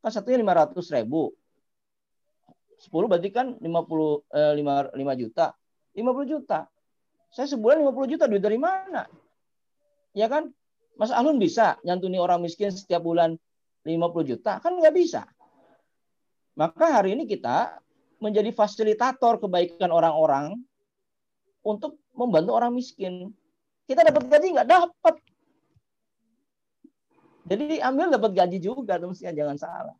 kan 0.00 0.10
satunya 0.10 0.40
500 0.40 0.96
ribu. 0.96 1.32
10 2.80 2.88
berarti 3.12 3.28
kan 3.28 3.60
50 3.60 3.68
eh, 4.32 4.52
5, 4.56 4.96
5 4.96 5.20
juta. 5.20 5.46
50 5.92 6.32
juta. 6.32 6.60
Saya 7.30 7.46
sebulan 7.46 7.84
50 7.84 8.12
juta 8.16 8.24
duit 8.26 8.42
dari 8.42 8.56
mana? 8.56 9.06
Ya 10.16 10.26
kan? 10.26 10.50
Mas 10.96 11.14
Alun 11.14 11.38
bisa 11.38 11.78
nyantuni 11.86 12.18
orang 12.18 12.42
miskin 12.42 12.72
setiap 12.72 13.04
bulan 13.04 13.36
50 13.84 14.30
juta? 14.30 14.58
Kan 14.58 14.80
nggak 14.80 14.96
bisa. 14.96 15.28
Maka 16.58 17.00
hari 17.00 17.14
ini 17.16 17.24
kita 17.28 17.78
menjadi 18.20 18.52
fasilitator 18.52 19.40
kebaikan 19.40 19.88
orang-orang 19.88 20.60
untuk 21.64 22.00
membantu 22.12 22.52
orang 22.56 22.72
miskin. 22.76 23.32
Kita 23.88 24.04
dapat 24.04 24.28
gaji 24.28 24.56
nggak 24.56 24.68
dapat. 24.68 25.14
Jadi 27.50 27.82
ambil 27.82 28.14
dapat 28.14 28.30
gaji 28.30 28.62
juga, 28.62 28.94
mestinya 29.02 29.34
jangan 29.34 29.56
salah. 29.58 29.96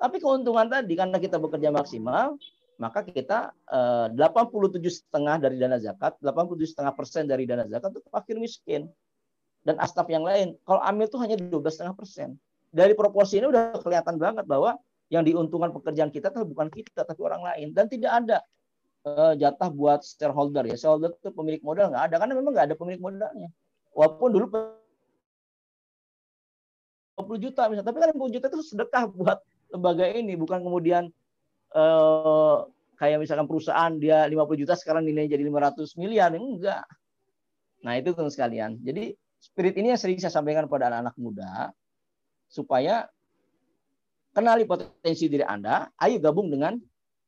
Tapi 0.00 0.16
keuntungan 0.24 0.64
tadi 0.72 0.96
karena 0.96 1.20
kita 1.20 1.36
bekerja 1.36 1.68
maksimal, 1.68 2.40
maka 2.80 3.04
kita 3.04 3.52
eh, 3.68 4.06
87 4.16 4.80
setengah 4.88 5.36
dari 5.36 5.60
dana 5.60 5.76
zakat, 5.76 6.16
87 6.24 6.64
setengah 6.64 6.92
persen 6.96 7.28
dari 7.28 7.44
dana 7.44 7.68
zakat 7.68 7.92
itu 7.92 8.08
fakir 8.08 8.40
miskin 8.40 8.88
dan 9.68 9.76
astaf 9.84 10.08
yang 10.08 10.24
lain. 10.24 10.56
Kalau 10.64 10.80
amil 10.80 11.04
itu 11.10 11.20
hanya 11.20 11.36
12 11.36 11.60
setengah 11.68 11.92
persen. 11.92 12.40
Dari 12.72 12.96
proporsi 12.96 13.36
ini 13.36 13.52
udah 13.52 13.76
kelihatan 13.84 14.16
banget 14.16 14.48
bahwa 14.48 14.80
yang 15.12 15.24
diuntungkan 15.24 15.72
pekerjaan 15.72 16.12
kita 16.12 16.32
itu 16.32 16.44
bukan 16.44 16.68
kita 16.68 17.04
tapi 17.04 17.20
orang 17.24 17.40
lain 17.40 17.72
dan 17.72 17.88
tidak 17.88 18.12
ada 18.12 18.38
uh, 19.08 19.32
jatah 19.32 19.72
buat 19.72 20.04
shareholder 20.04 20.68
ya 20.68 20.76
shareholder 20.76 21.16
itu 21.16 21.32
pemilik 21.32 21.64
modal 21.64 21.88
nggak 21.88 22.12
ada 22.12 22.16
karena 22.20 22.34
memang 22.36 22.52
nggak 22.52 22.66
ada 22.68 22.76
pemilik 22.76 23.00
modalnya 23.00 23.48
walaupun 23.96 24.28
dulu 24.36 24.46
20 27.18 27.44
juta 27.44 27.66
misalnya 27.66 27.88
tapi 27.90 27.98
kan 27.98 28.10
20 28.14 28.36
juta 28.38 28.46
itu 28.46 28.60
sedekah 28.62 29.04
buat 29.10 29.38
lembaga 29.74 30.06
ini 30.08 30.38
bukan 30.38 30.62
kemudian 30.62 31.10
uh, 31.74 32.64
kayak 32.96 33.18
misalkan 33.22 33.50
perusahaan 33.50 33.92
dia 33.98 34.24
50 34.26 34.62
juta 34.62 34.74
sekarang 34.78 35.04
nilainya 35.04 35.34
jadi 35.34 35.44
500 35.50 36.00
miliar 36.00 36.30
enggak 36.34 36.86
nah 37.82 37.94
itu 37.94 38.14
teman 38.14 38.30
sekalian 38.30 38.78
jadi 38.82 39.14
spirit 39.38 39.74
ini 39.78 39.94
yang 39.94 40.00
sering 40.00 40.18
saya 40.18 40.34
sampaikan 40.34 40.66
kepada 40.66 40.90
anak-anak 40.90 41.14
muda 41.18 41.50
supaya 42.48 43.06
kenali 44.32 44.64
potensi 44.64 45.26
diri 45.26 45.44
Anda, 45.44 45.90
ayo 46.00 46.22
gabung 46.22 46.48
dengan 46.48 46.78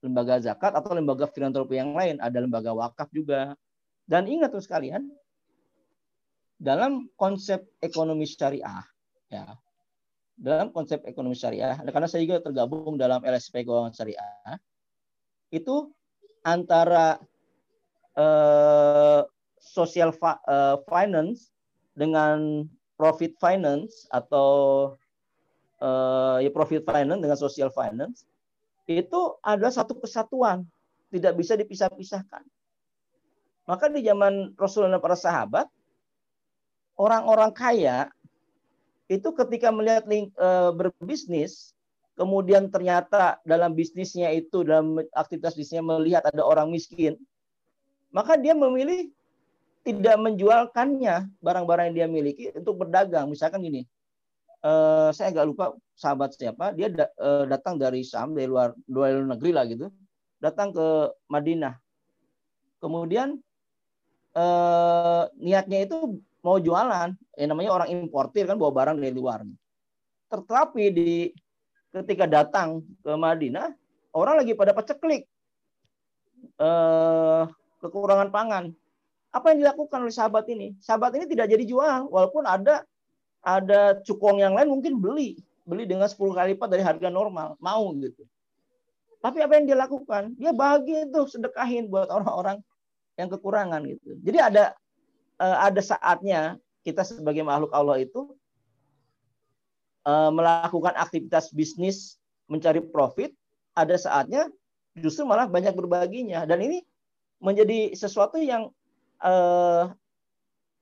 lembaga 0.01 0.41
zakat 0.41 0.73
atau 0.73 0.97
lembaga 0.97 1.29
filantropi 1.29 1.77
yang 1.77 1.93
lain. 1.93 2.23
Ada 2.23 2.39
lembaga 2.41 2.73
wakaf 2.73 3.11
juga. 3.12 3.59
Dan 4.07 4.27
ingat 4.27 4.51
tuh 4.51 4.65
sekalian, 4.65 5.07
dalam 6.59 7.07
konsep 7.15 7.62
ekonomi 7.79 8.27
syariah, 8.27 8.83
ya, 9.31 9.55
dalam 10.41 10.73
konsep 10.73 11.05
ekonomi 11.05 11.37
syariah, 11.37 11.77
karena 11.85 12.09
saya 12.09 12.25
juga 12.25 12.41
tergabung 12.41 12.97
dalam 12.97 13.21
LSP 13.21 13.69
Keuangan 13.69 13.93
Syariah, 13.93 14.57
itu 15.53 15.93
antara 16.41 17.21
eh, 18.17 19.21
social 19.61 20.17
eh, 20.17 20.77
finance 20.89 21.53
dengan 21.93 22.65
profit 22.97 23.37
finance 23.37 24.09
atau 24.12 24.49
uh, 25.81 26.37
ya 26.37 26.53
profit 26.53 26.85
finance 26.85 27.21
dengan 27.25 27.39
social 27.41 27.73
finance 27.73 28.29
itu 28.85 29.21
adalah 29.41 29.71
satu 29.71 29.97
kesatuan, 29.97 30.67
tidak 31.15 31.39
bisa 31.39 31.55
dipisah-pisahkan. 31.55 32.43
Maka 33.71 33.87
di 33.87 34.03
zaman 34.03 34.51
Rasulullah 34.59 34.99
dan 34.99 35.03
para 35.05 35.15
sahabat, 35.15 35.67
orang-orang 36.99 37.55
kaya 37.55 38.11
itu 39.11 39.28
ketika 39.35 39.74
melihat 39.74 40.07
link, 40.07 40.31
e, 40.39 40.49
berbisnis, 40.70 41.74
kemudian 42.15 42.70
ternyata 42.70 43.43
dalam 43.43 43.74
bisnisnya 43.74 44.31
itu 44.31 44.62
dalam 44.62 45.03
aktivitas 45.19 45.59
bisnisnya 45.59 45.82
melihat 45.82 46.23
ada 46.31 46.47
orang 46.47 46.70
miskin, 46.70 47.19
maka 48.15 48.39
dia 48.39 48.55
memilih 48.55 49.11
tidak 49.82 50.15
menjualkannya 50.20 51.27
barang-barang 51.43 51.91
yang 51.91 51.97
dia 51.97 52.09
miliki 52.09 52.45
untuk 52.55 52.87
berdagang. 52.87 53.27
Misalkan 53.27 53.66
gini, 53.66 53.82
uh, 54.62 55.11
saya 55.11 55.35
agak 55.35 55.47
lupa 55.51 55.65
sahabat 55.97 56.37
siapa. 56.37 56.70
Dia 56.77 56.93
da, 56.93 57.11
uh, 57.19 57.49
datang 57.51 57.81
dari 57.81 58.05
Sam 58.05 58.37
dari 58.37 58.47
luar 58.47 58.77
luar 58.87 59.24
negeri 59.24 59.51
lah 59.51 59.65
gitu. 59.66 59.89
Datang 60.39 60.70
ke 60.70 60.87
Madinah. 61.27 61.74
Kemudian 62.81 63.43
niatnya 65.37 65.85
itu 65.85 66.23
mau 66.41 66.57
jualan 66.57 67.12
ya 67.37 67.47
namanya 67.49 67.71
orang 67.73 67.89
importir 67.93 68.49
kan 68.49 68.57
bawa 68.57 68.73
barang 68.73 68.97
dari 69.01 69.12
luar. 69.12 69.45
Tetapi 70.31 70.85
di 70.95 71.11
ketika 71.91 72.25
datang 72.27 72.87
ke 73.03 73.12
Madinah 73.15 73.75
orang 74.15 74.43
lagi 74.43 74.55
pada 74.55 74.75
peceklik. 74.75 75.27
Uh, 76.57 77.45
kekurangan 77.81 78.33
pangan. 78.33 78.65
Apa 79.33 79.53
yang 79.53 79.65
dilakukan 79.65 80.05
oleh 80.05 80.15
sahabat 80.15 80.49
ini? 80.49 80.77
Sahabat 80.81 81.17
ini 81.17 81.29
tidak 81.29 81.53
jadi 81.53 81.65
jual 81.65 82.09
walaupun 82.09 82.45
ada 82.49 82.85
ada 83.41 83.97
cukong 84.05 84.41
yang 84.41 84.57
lain 84.57 84.69
mungkin 84.69 85.01
beli. 85.01 85.41
Beli 85.65 85.85
dengan 85.87 86.09
10 86.09 86.17
kali 86.17 86.57
lipat 86.57 86.69
dari 86.69 86.83
harga 86.83 87.09
normal 87.12 87.57
mau 87.61 87.93
gitu. 87.97 88.25
Tapi 89.21 89.45
apa 89.45 89.53
yang 89.61 89.65
dia 89.69 89.79
lakukan? 89.79 90.33
Dia 90.41 90.53
bahagia 90.57 91.05
tuh 91.12 91.29
sedekahin 91.29 91.93
buat 91.93 92.09
orang-orang 92.09 92.65
yang 93.21 93.29
kekurangan 93.29 93.85
gitu. 93.85 94.17
Jadi 94.25 94.39
ada 94.41 94.65
eh, 94.73 94.73
ada 95.41 95.81
saatnya 95.81 96.61
kita 96.85 97.05
sebagai 97.05 97.45
makhluk 97.45 97.73
Allah 97.73 98.01
itu 98.01 98.37
eh, 100.05 100.31
melakukan 100.33 100.97
aktivitas 100.97 101.53
bisnis 101.53 102.21
mencari 102.51 102.83
profit 102.85 103.33
ada 103.77 103.95
saatnya 103.97 104.51
justru 104.99 105.23
malah 105.25 105.47
banyak 105.47 105.73
berbaginya 105.73 106.45
dan 106.45 106.61
ini 106.61 106.83
menjadi 107.41 107.97
sesuatu 107.97 108.37
yang 108.37 108.69
eh, 109.25 109.85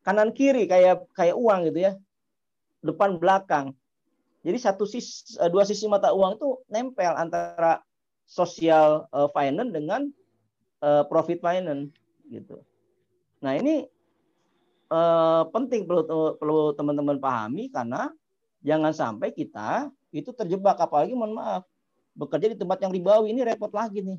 kanan 0.03 0.33
kiri 0.35 0.67
kayak 0.67 1.07
kayak 1.15 1.37
uang 1.37 1.69
gitu 1.71 1.91
ya 1.91 1.93
depan 2.83 3.19
belakang. 3.19 3.75
Jadi 4.47 4.59
satu 4.59 4.87
sisi, 4.87 5.35
eh, 5.39 5.51
dua 5.51 5.67
sisi 5.67 5.85
mata 5.91 6.15
uang 6.15 6.39
itu 6.39 6.49
nempel 6.71 7.13
antara 7.19 7.83
social 8.25 9.11
eh, 9.11 9.29
finance 9.35 9.73
dengan 9.75 10.03
eh, 10.81 11.05
profit 11.11 11.43
finance 11.43 11.91
gitu. 12.31 12.63
Nah 13.43 13.59
ini 13.59 13.87
penting 15.52 15.85
perlu 15.85 16.02
perlu 16.40 16.73
teman-teman 16.73 17.20
pahami 17.20 17.69
karena 17.69 18.09
jangan 18.65 18.93
sampai 18.97 19.31
kita 19.36 19.93
itu 20.10 20.32
terjebak 20.32 20.81
apalagi 20.81 21.12
mohon 21.12 21.36
maaf 21.36 21.62
bekerja 22.16 22.51
di 22.51 22.59
tempat 22.59 22.82
yang 22.82 22.90
ribawi 22.90 23.31
ini 23.31 23.47
repot 23.47 23.70
lagi 23.70 24.02
nih. 24.02 24.19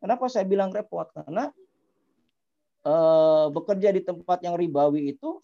Kenapa 0.00 0.30
saya 0.32 0.48
bilang 0.48 0.72
repot? 0.72 1.10
Karena 1.12 1.52
bekerja 3.52 3.92
di 3.92 4.00
tempat 4.00 4.40
yang 4.40 4.56
ribawi 4.56 5.12
itu 5.12 5.42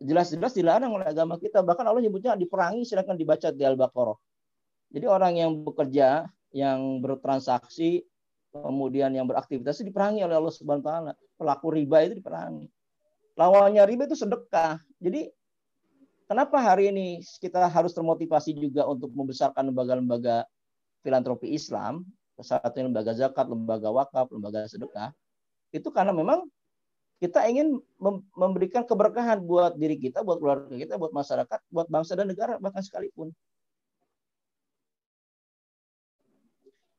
jelas-jelas 0.00 0.56
dilarang 0.56 0.96
oleh 0.96 1.04
agama 1.04 1.36
kita. 1.36 1.60
Bahkan 1.60 1.84
Allah 1.84 2.00
nyebutnya 2.00 2.32
diperangi 2.38 2.88
silahkan 2.88 3.12
dibaca 3.12 3.52
di 3.52 3.60
Al-Baqarah. 3.60 4.16
Jadi 4.96 5.04
orang 5.04 5.34
yang 5.36 5.50
bekerja, 5.60 6.24
yang 6.56 7.04
bertransaksi, 7.04 8.00
kemudian 8.56 9.12
yang 9.12 9.28
beraktivitas 9.28 9.84
diperangi 9.84 10.24
oleh 10.24 10.40
Allah 10.40 10.54
Subhanahu 10.56 10.80
wa 10.80 10.88
taala. 10.88 11.12
Pelaku 11.36 11.66
riba 11.76 12.08
itu 12.08 12.16
diperangi. 12.16 12.72
Lawannya 13.36 13.84
riba 13.84 14.08
itu 14.08 14.16
sedekah. 14.16 14.80
Jadi 14.96 15.28
kenapa 16.24 16.56
hari 16.56 16.88
ini 16.88 17.20
kita 17.38 17.68
harus 17.68 17.92
termotivasi 17.92 18.56
juga 18.56 18.88
untuk 18.88 19.12
membesarkan 19.12 19.68
lembaga-lembaga 19.68 20.48
filantropi 21.04 21.52
Islam, 21.52 22.02
satunya 22.40 22.88
lembaga 22.88 23.12
zakat, 23.12 23.44
lembaga 23.44 23.92
wakaf, 23.92 24.32
lembaga 24.32 24.64
sedekah, 24.64 25.12
itu 25.70 25.88
karena 25.92 26.16
memang 26.16 26.48
kita 27.20 27.44
ingin 27.48 27.80
memberikan 28.36 28.84
keberkahan 28.84 29.40
buat 29.40 29.76
diri 29.76 29.96
kita, 29.96 30.20
buat 30.20 30.36
keluarga 30.40 30.72
kita, 30.72 31.00
buat 31.00 31.12
masyarakat, 31.16 31.60
buat 31.72 31.88
bangsa 31.88 32.12
dan 32.16 32.28
negara 32.28 32.60
bahkan 32.60 32.84
sekalipun. 32.84 33.32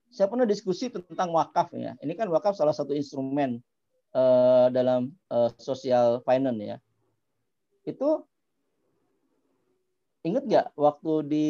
Saya 0.10 0.26
pernah 0.26 0.50
diskusi 0.50 0.90
tentang 0.90 1.30
wakaf 1.30 1.70
ya. 1.78 1.94
Ini 2.02 2.18
kan 2.18 2.26
wakaf 2.34 2.58
salah 2.58 2.74
satu 2.74 2.98
instrumen 2.98 3.62
uh, 4.18 4.68
dalam 4.74 5.14
uh, 5.30 5.54
social 5.62 6.26
finance 6.26 6.58
ya. 6.58 6.78
Itu 7.86 8.26
ingat 10.26 10.44
nggak 10.50 10.68
waktu 10.74 11.14
di 11.30 11.48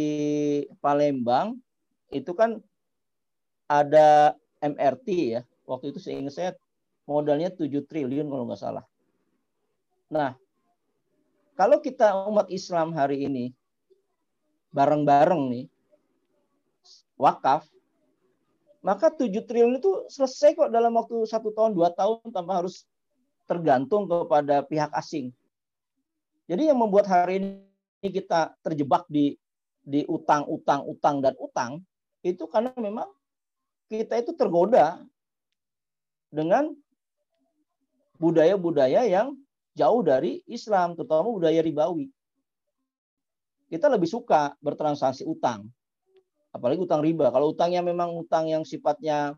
Palembang 0.83 1.57
itu 2.11 2.31
kan 2.35 2.59
ada 3.71 4.35
MRT 4.59 5.07
ya. 5.39 5.41
Waktu 5.67 5.95
itu 5.95 5.99
saya 6.03 6.15
ingat 6.19 6.33
saya 6.35 6.51
modalnya 7.07 7.51
7 7.51 7.67
triliun 7.87 8.27
kalau 8.27 8.43
nggak 8.47 8.59
salah. 8.59 8.85
Nah, 10.07 10.35
kalau 11.59 11.83
kita 11.83 12.27
umat 12.31 12.47
Islam 12.47 12.95
hari 12.95 13.27
ini 13.27 13.51
bareng-bareng 14.71 15.43
nih 15.51 15.65
wakaf, 17.19 17.67
maka 18.87 19.11
7 19.11 19.27
triliun 19.43 19.83
itu 19.83 20.07
selesai 20.07 20.55
kok 20.55 20.71
dalam 20.71 20.95
waktu 20.95 21.27
satu 21.27 21.51
tahun, 21.51 21.75
dua 21.75 21.91
tahun 21.91 22.23
tanpa 22.31 22.63
harus 22.63 22.87
tergantung 23.43 24.07
kepada 24.07 24.63
pihak 24.63 24.87
asing. 24.95 25.35
Jadi 26.47 26.71
yang 26.71 26.79
membuat 26.79 27.11
hari 27.11 27.43
ini 27.43 28.07
kita 28.07 28.55
terjebak 28.63 29.03
di 29.11 29.35
di 29.83 30.07
utang, 30.07 30.47
utang, 30.47 30.87
utang 30.87 31.19
dan 31.19 31.35
utang 31.35 31.83
itu 32.23 32.47
karena 32.47 32.71
memang 32.79 33.11
kita 33.91 34.23
itu 34.23 34.31
tergoda 34.35 35.03
dengan 36.31 36.71
budaya-budaya 38.19 39.03
yang 39.07 39.35
jauh 39.75 40.03
dari 40.03 40.43
Islam, 40.47 40.95
terutama 40.95 41.31
budaya 41.31 41.59
ribawi. 41.63 42.11
Kita 43.67 43.91
lebih 43.91 44.07
suka 44.07 44.55
bertransaksi 44.63 45.27
utang. 45.27 45.67
Apalagi 46.55 46.79
utang 46.81 47.03
riba. 47.03 47.29
Kalau 47.29 47.53
utangnya 47.53 47.83
memang 47.83 48.15
utang 48.17 48.47
yang 48.47 48.63
sifatnya 48.63 49.35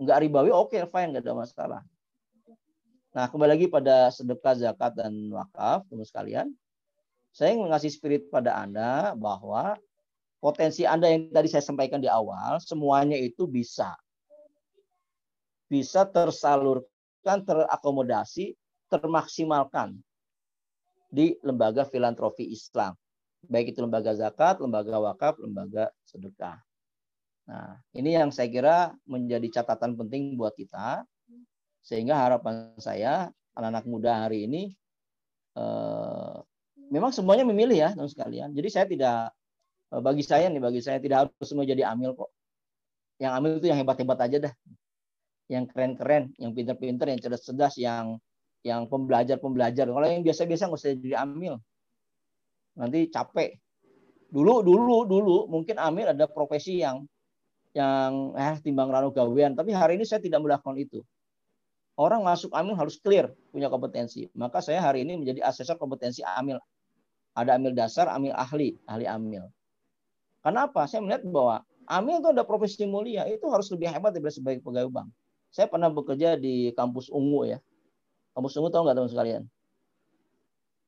enggak 0.00 0.18
ribawi, 0.24 0.50
oke, 0.50 0.72
okay, 0.72 0.84
fine, 0.88 1.12
nggak 1.12 1.24
ada 1.24 1.34
masalah. 1.36 1.82
Nah, 3.10 3.26
kembali 3.26 3.50
lagi 3.58 3.66
pada 3.66 4.08
sedekah, 4.14 4.54
zakat, 4.54 4.94
dan 4.94 5.12
wakaf, 5.34 5.82
teman 5.90 6.06
sekalian. 6.06 6.48
Saya 7.34 7.58
mengasih 7.58 7.90
spirit 7.90 8.30
pada 8.30 8.54
Anda 8.58 9.14
bahwa 9.18 9.74
potensi 10.38 10.86
Anda 10.86 11.10
yang 11.10 11.30
tadi 11.34 11.50
saya 11.50 11.62
sampaikan 11.62 11.98
di 11.98 12.06
awal, 12.06 12.62
semuanya 12.62 13.18
itu 13.18 13.50
bisa. 13.50 13.98
Bisa 15.66 16.06
tersalurkan, 16.06 17.42
terakomodasi 17.46 18.54
termaksimalkan 18.90 19.98
di 21.10 21.34
lembaga 21.42 21.86
filantropi 21.86 22.46
Islam. 22.50 22.94
Baik 23.48 23.72
itu 23.72 23.80
lembaga 23.80 24.12
zakat, 24.12 24.60
lembaga 24.60 25.00
wakaf, 25.00 25.40
lembaga 25.40 25.88
sedekah. 26.04 26.60
Nah, 27.48 27.80
ini 27.96 28.14
yang 28.14 28.30
saya 28.30 28.46
kira 28.46 28.92
menjadi 29.08 29.60
catatan 29.60 29.96
penting 29.96 30.36
buat 30.36 30.54
kita. 30.54 31.02
Sehingga 31.80 32.14
harapan 32.14 32.76
saya 32.76 33.32
anak-anak 33.56 33.84
muda 33.88 34.28
hari 34.28 34.44
ini 34.44 34.62
eh, 35.56 36.36
memang 36.92 37.10
semuanya 37.10 37.42
memilih 37.48 37.76
ya 37.76 37.90
teman 37.96 38.06
sekalian. 38.06 38.52
Jadi 38.52 38.68
saya 38.68 38.86
tidak 38.86 39.32
eh, 39.90 40.02
bagi 40.04 40.22
saya 40.22 40.46
nih 40.52 40.60
bagi 40.60 40.80
saya 40.84 41.00
tidak 41.00 41.26
harus 41.26 41.46
semua 41.48 41.64
jadi 41.64 41.88
amil 41.88 42.14
kok. 42.14 42.30
Yang 43.20 43.32
amil 43.36 43.52
itu 43.58 43.66
yang 43.72 43.78
hebat-hebat 43.80 44.18
aja 44.28 44.36
dah. 44.48 44.54
Yang 45.50 45.64
keren-keren, 45.74 46.24
yang 46.38 46.52
pinter-pinter, 46.54 47.10
yang 47.10 47.18
cerdas-cerdas, 47.18 47.74
yang 47.80 48.20
yang 48.60 48.86
pembelajar-pembelajar. 48.86 49.88
Kalau 49.88 50.06
yang 50.06 50.22
biasa-biasa 50.22 50.68
nggak 50.68 50.80
usah 50.80 50.92
jadi 50.94 51.16
amil. 51.24 51.56
Nanti 52.78 53.10
capek. 53.10 53.56
Dulu 54.30 54.62
dulu 54.62 54.96
dulu 55.08 55.36
mungkin 55.50 55.74
amil 55.78 56.14
ada 56.14 56.30
profesi 56.30 56.78
yang 56.78 57.02
yang 57.74 58.34
eh 58.34 58.58
timbang 58.62 58.90
rano 58.90 59.10
gawean, 59.10 59.54
tapi 59.54 59.74
hari 59.74 59.98
ini 59.98 60.06
saya 60.06 60.22
tidak 60.22 60.42
melakukan 60.42 60.78
itu. 60.78 61.02
Orang 61.98 62.24
masuk 62.24 62.50
amil 62.54 62.78
harus 62.78 62.96
clear 62.98 63.30
punya 63.50 63.68
kompetensi. 63.68 64.30
Maka 64.32 64.62
saya 64.62 64.80
hari 64.80 65.02
ini 65.04 65.20
menjadi 65.20 65.44
asesor 65.44 65.76
kompetensi 65.76 66.24
amil. 66.24 66.56
Ada 67.36 67.58
amil 67.60 67.76
dasar, 67.76 68.10
amil 68.10 68.34
ahli, 68.34 68.74
ahli 68.88 69.06
amil. 69.06 69.46
Kenapa? 70.40 70.88
Saya 70.88 71.04
melihat 71.04 71.22
bahwa 71.28 71.62
amil 71.86 72.24
itu 72.24 72.28
ada 72.32 72.42
profesi 72.42 72.88
mulia, 72.88 73.28
itu 73.28 73.44
harus 73.52 73.68
lebih 73.68 73.92
hebat 73.92 74.16
daripada 74.16 74.32
sebagai 74.32 74.64
pegawai 74.64 74.90
bank. 74.90 75.08
Saya 75.50 75.66
pernah 75.66 75.90
bekerja 75.90 76.38
di 76.38 76.70
kampus 76.72 77.10
Ungu 77.10 77.42
ya, 77.44 77.58
Kampus 78.34 78.54
Ungu 78.56 78.70
tahu 78.70 78.86
nggak 78.86 78.96
teman 78.96 79.10
sekalian? 79.10 79.42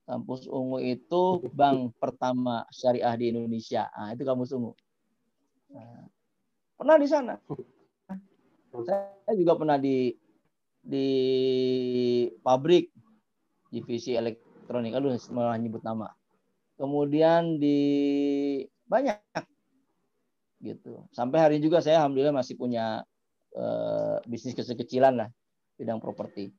Kampus 0.02 0.50
Ungu 0.50 0.82
itu 0.82 1.38
bank 1.54 1.94
pertama 2.02 2.66
syariah 2.74 3.14
di 3.14 3.30
Indonesia. 3.30 3.86
Nah, 3.94 4.10
itu 4.10 4.26
kampus 4.26 4.50
Ungu. 4.50 4.74
Nah, 5.70 6.10
pernah 6.74 6.96
di 6.98 7.06
sana. 7.06 7.34
Saya 8.72 9.34
juga 9.38 9.54
pernah 9.54 9.78
di 9.78 10.10
di 10.82 11.08
pabrik 12.42 12.90
divisi 13.70 14.18
elektronik. 14.18 14.92
Aduh, 14.98 15.14
malah 15.30 15.54
nyebut 15.54 15.86
nama. 15.86 16.10
Kemudian 16.74 17.62
di 17.62 17.78
banyak 18.90 19.22
gitu. 20.62 21.06
Sampai 21.14 21.38
hari 21.38 21.52
ini 21.58 21.70
juga 21.70 21.78
saya 21.78 22.02
alhamdulillah 22.02 22.34
masih 22.34 22.58
punya 22.58 23.06
uh, 23.54 24.18
bisnis 24.26 24.58
kecil-kecilan 24.58 25.14
lah 25.14 25.28
bidang 25.78 25.98
properti. 25.98 26.54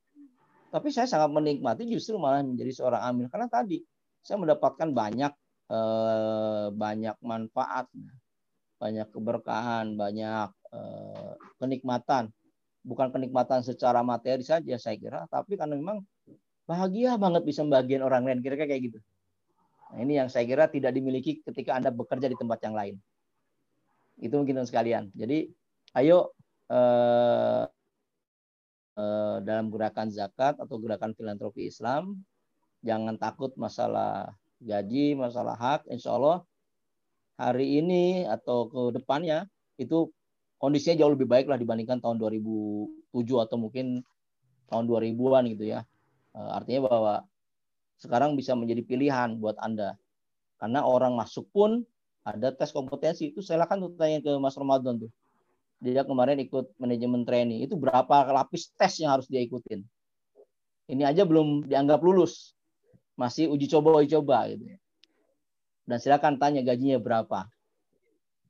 Tapi 0.74 0.90
saya 0.90 1.06
sangat 1.06 1.30
menikmati 1.30 1.86
justru 1.86 2.18
malah 2.18 2.42
menjadi 2.42 2.74
seorang 2.74 3.06
amil 3.06 3.30
karena 3.30 3.46
tadi 3.46 3.86
saya 4.26 4.42
mendapatkan 4.42 4.90
banyak 4.90 5.30
eh, 5.70 6.68
banyak 6.74 7.16
manfaat, 7.22 7.86
banyak 8.82 9.06
keberkahan, 9.14 9.94
banyak 9.94 10.50
eh, 10.74 11.34
kenikmatan. 11.62 12.34
Bukan 12.84 13.14
kenikmatan 13.14 13.62
secara 13.62 14.02
materi 14.02 14.42
saja 14.42 14.76
saya 14.82 14.98
kira, 14.98 15.30
tapi 15.30 15.56
karena 15.56 15.78
memang 15.78 16.02
bahagia 16.66 17.16
banget 17.22 17.46
bisa 17.46 17.62
membagian 17.64 18.02
orang 18.02 18.26
lain 18.26 18.42
kira-kira 18.42 18.74
kayak 18.74 18.92
gitu. 18.92 19.00
Nah, 19.94 20.02
ini 20.02 20.18
yang 20.20 20.28
saya 20.28 20.44
kira 20.50 20.66
tidak 20.68 20.92
dimiliki 20.92 21.40
ketika 21.46 21.78
Anda 21.78 21.94
bekerja 21.94 22.28
di 22.28 22.36
tempat 22.36 22.60
yang 22.66 22.76
lain. 22.76 22.96
Itu 24.18 24.42
mungkin 24.42 24.66
sekalian. 24.66 25.14
Jadi 25.14 25.54
ayo 26.02 26.34
eh, 26.68 27.64
Eh, 28.94 29.38
dalam 29.42 29.74
gerakan 29.74 30.14
zakat 30.14 30.54
atau 30.62 30.78
gerakan 30.78 31.18
filantropi 31.18 31.66
Islam. 31.66 32.22
Jangan 32.86 33.18
takut 33.18 33.50
masalah 33.58 34.38
gaji, 34.62 35.18
masalah 35.18 35.58
hak. 35.58 35.90
Insya 35.90 36.14
Allah 36.14 36.46
hari 37.42 37.82
ini 37.82 38.30
atau 38.30 38.70
ke 38.70 38.94
depannya 38.94 39.50
itu 39.82 40.14
kondisinya 40.62 41.02
jauh 41.02 41.18
lebih 41.18 41.26
baik 41.26 41.50
lah 41.50 41.58
dibandingkan 41.58 42.06
tahun 42.06 42.22
2007 42.22 43.42
atau 43.42 43.58
mungkin 43.58 44.06
tahun 44.70 44.86
2000-an 44.86 45.50
gitu 45.58 45.74
ya. 45.74 45.82
Eh, 46.38 46.52
artinya 46.54 46.86
bahwa 46.94 47.14
sekarang 47.98 48.38
bisa 48.38 48.54
menjadi 48.54 48.86
pilihan 48.86 49.42
buat 49.42 49.58
Anda. 49.58 49.98
Karena 50.62 50.86
orang 50.86 51.18
masuk 51.18 51.50
pun 51.50 51.82
ada 52.22 52.54
tes 52.54 52.70
kompetensi. 52.70 53.34
Itu 53.34 53.42
silakan 53.42 53.98
tanya 53.98 54.22
ke 54.22 54.38
Mas 54.38 54.54
Ramadan 54.54 55.02
tuh 55.02 55.10
dia 55.84 56.08
kemarin 56.08 56.40
ikut 56.40 56.72
manajemen 56.80 57.28
training. 57.28 57.68
Itu 57.68 57.76
berapa 57.76 58.32
lapis 58.32 58.72
tes 58.80 59.04
yang 59.04 59.12
harus 59.12 59.28
dia 59.28 59.44
ikutin. 59.44 59.84
Ini 60.88 61.04
aja 61.04 61.28
belum 61.28 61.68
dianggap 61.68 62.00
lulus. 62.00 62.56
Masih 63.20 63.52
uji 63.52 63.68
coba 63.68 64.00
uji 64.00 64.16
coba 64.16 64.48
gitu. 64.48 64.64
Dan 65.84 66.00
silakan 66.00 66.40
tanya 66.40 66.64
gajinya 66.64 67.04
berapa. 67.04 67.52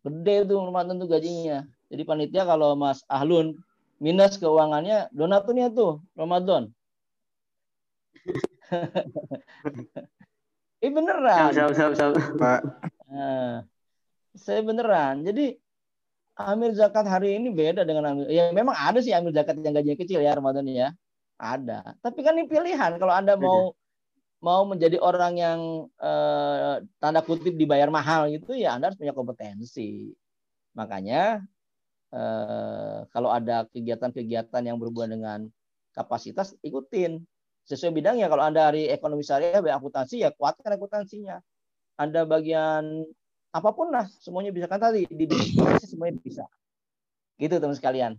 Gede 0.06 0.46
tuh 0.46 0.62
Ramadan 0.62 1.02
tuh 1.02 1.10
gajinya. 1.10 1.66
Jadi 1.90 2.06
panitia 2.06 2.46
kalau 2.46 2.78
Mas 2.78 3.02
Ahlun 3.10 3.58
minus 3.98 4.38
keuangannya 4.38 5.10
donaturnya 5.10 5.74
tuh 5.74 6.06
Ramadan. 6.14 6.70
Ini 10.84 10.92
beneran. 10.92 11.56
Siap, 11.56 11.72
siap, 11.74 11.92
siap, 11.96 12.12
Pak. 12.36 12.60
Nah, 13.08 13.64
saya 14.36 14.60
beneran. 14.60 15.24
Jadi 15.24 15.63
amil 16.38 16.72
zakat 16.74 17.06
hari 17.06 17.38
ini 17.38 17.54
beda 17.54 17.86
dengan 17.86 18.14
amil. 18.14 18.26
Ya 18.30 18.50
memang 18.50 18.74
ada 18.74 19.00
sih 19.00 19.14
amil 19.14 19.34
zakat 19.34 19.60
yang 19.62 19.76
gajinya 19.78 19.98
kecil 20.00 20.20
ya 20.22 20.34
Ramadan 20.34 20.66
ya. 20.70 20.90
Ada. 21.38 21.98
Tapi 22.02 22.20
kan 22.24 22.38
ini 22.38 22.48
pilihan 22.50 22.98
kalau 22.98 23.14
Anda 23.14 23.38
mau 23.38 23.74
mau 24.44 24.68
menjadi 24.68 25.00
orang 25.00 25.34
yang 25.40 25.60
eh, 26.02 26.84
tanda 27.00 27.22
kutip 27.24 27.56
dibayar 27.56 27.88
mahal 27.88 28.28
gitu 28.34 28.52
ya 28.58 28.76
Anda 28.76 28.92
harus 28.92 29.00
punya 29.00 29.16
kompetensi. 29.16 30.12
Makanya 30.76 31.44
eh, 32.14 33.00
kalau 33.14 33.30
ada 33.30 33.70
kegiatan-kegiatan 33.72 34.62
yang 34.66 34.78
berhubungan 34.82 35.12
dengan 35.16 35.40
kapasitas 35.94 36.58
ikutin 36.66 37.22
sesuai 37.70 37.96
bidangnya. 37.96 38.28
Kalau 38.28 38.44
Anda 38.44 38.72
hari 38.72 38.92
ekonomi 38.92 39.24
syariah, 39.24 39.62
akuntansi 39.62 40.24
ya 40.26 40.30
kuatkan 40.36 40.76
akuntansinya. 40.76 41.40
Anda 41.96 42.26
bagian 42.26 43.06
apa 43.54 43.70
pun 43.72 43.94
lah 43.94 44.10
semuanya 44.20 44.50
bisa. 44.50 44.66
Kan 44.66 44.82
tadi 44.82 45.06
di 45.06 45.26
bisnis 45.30 45.86
semuanya 45.94 46.18
bisa. 46.18 46.44
Gitu 47.38 47.62
teman 47.62 47.78
sekalian. 47.78 48.14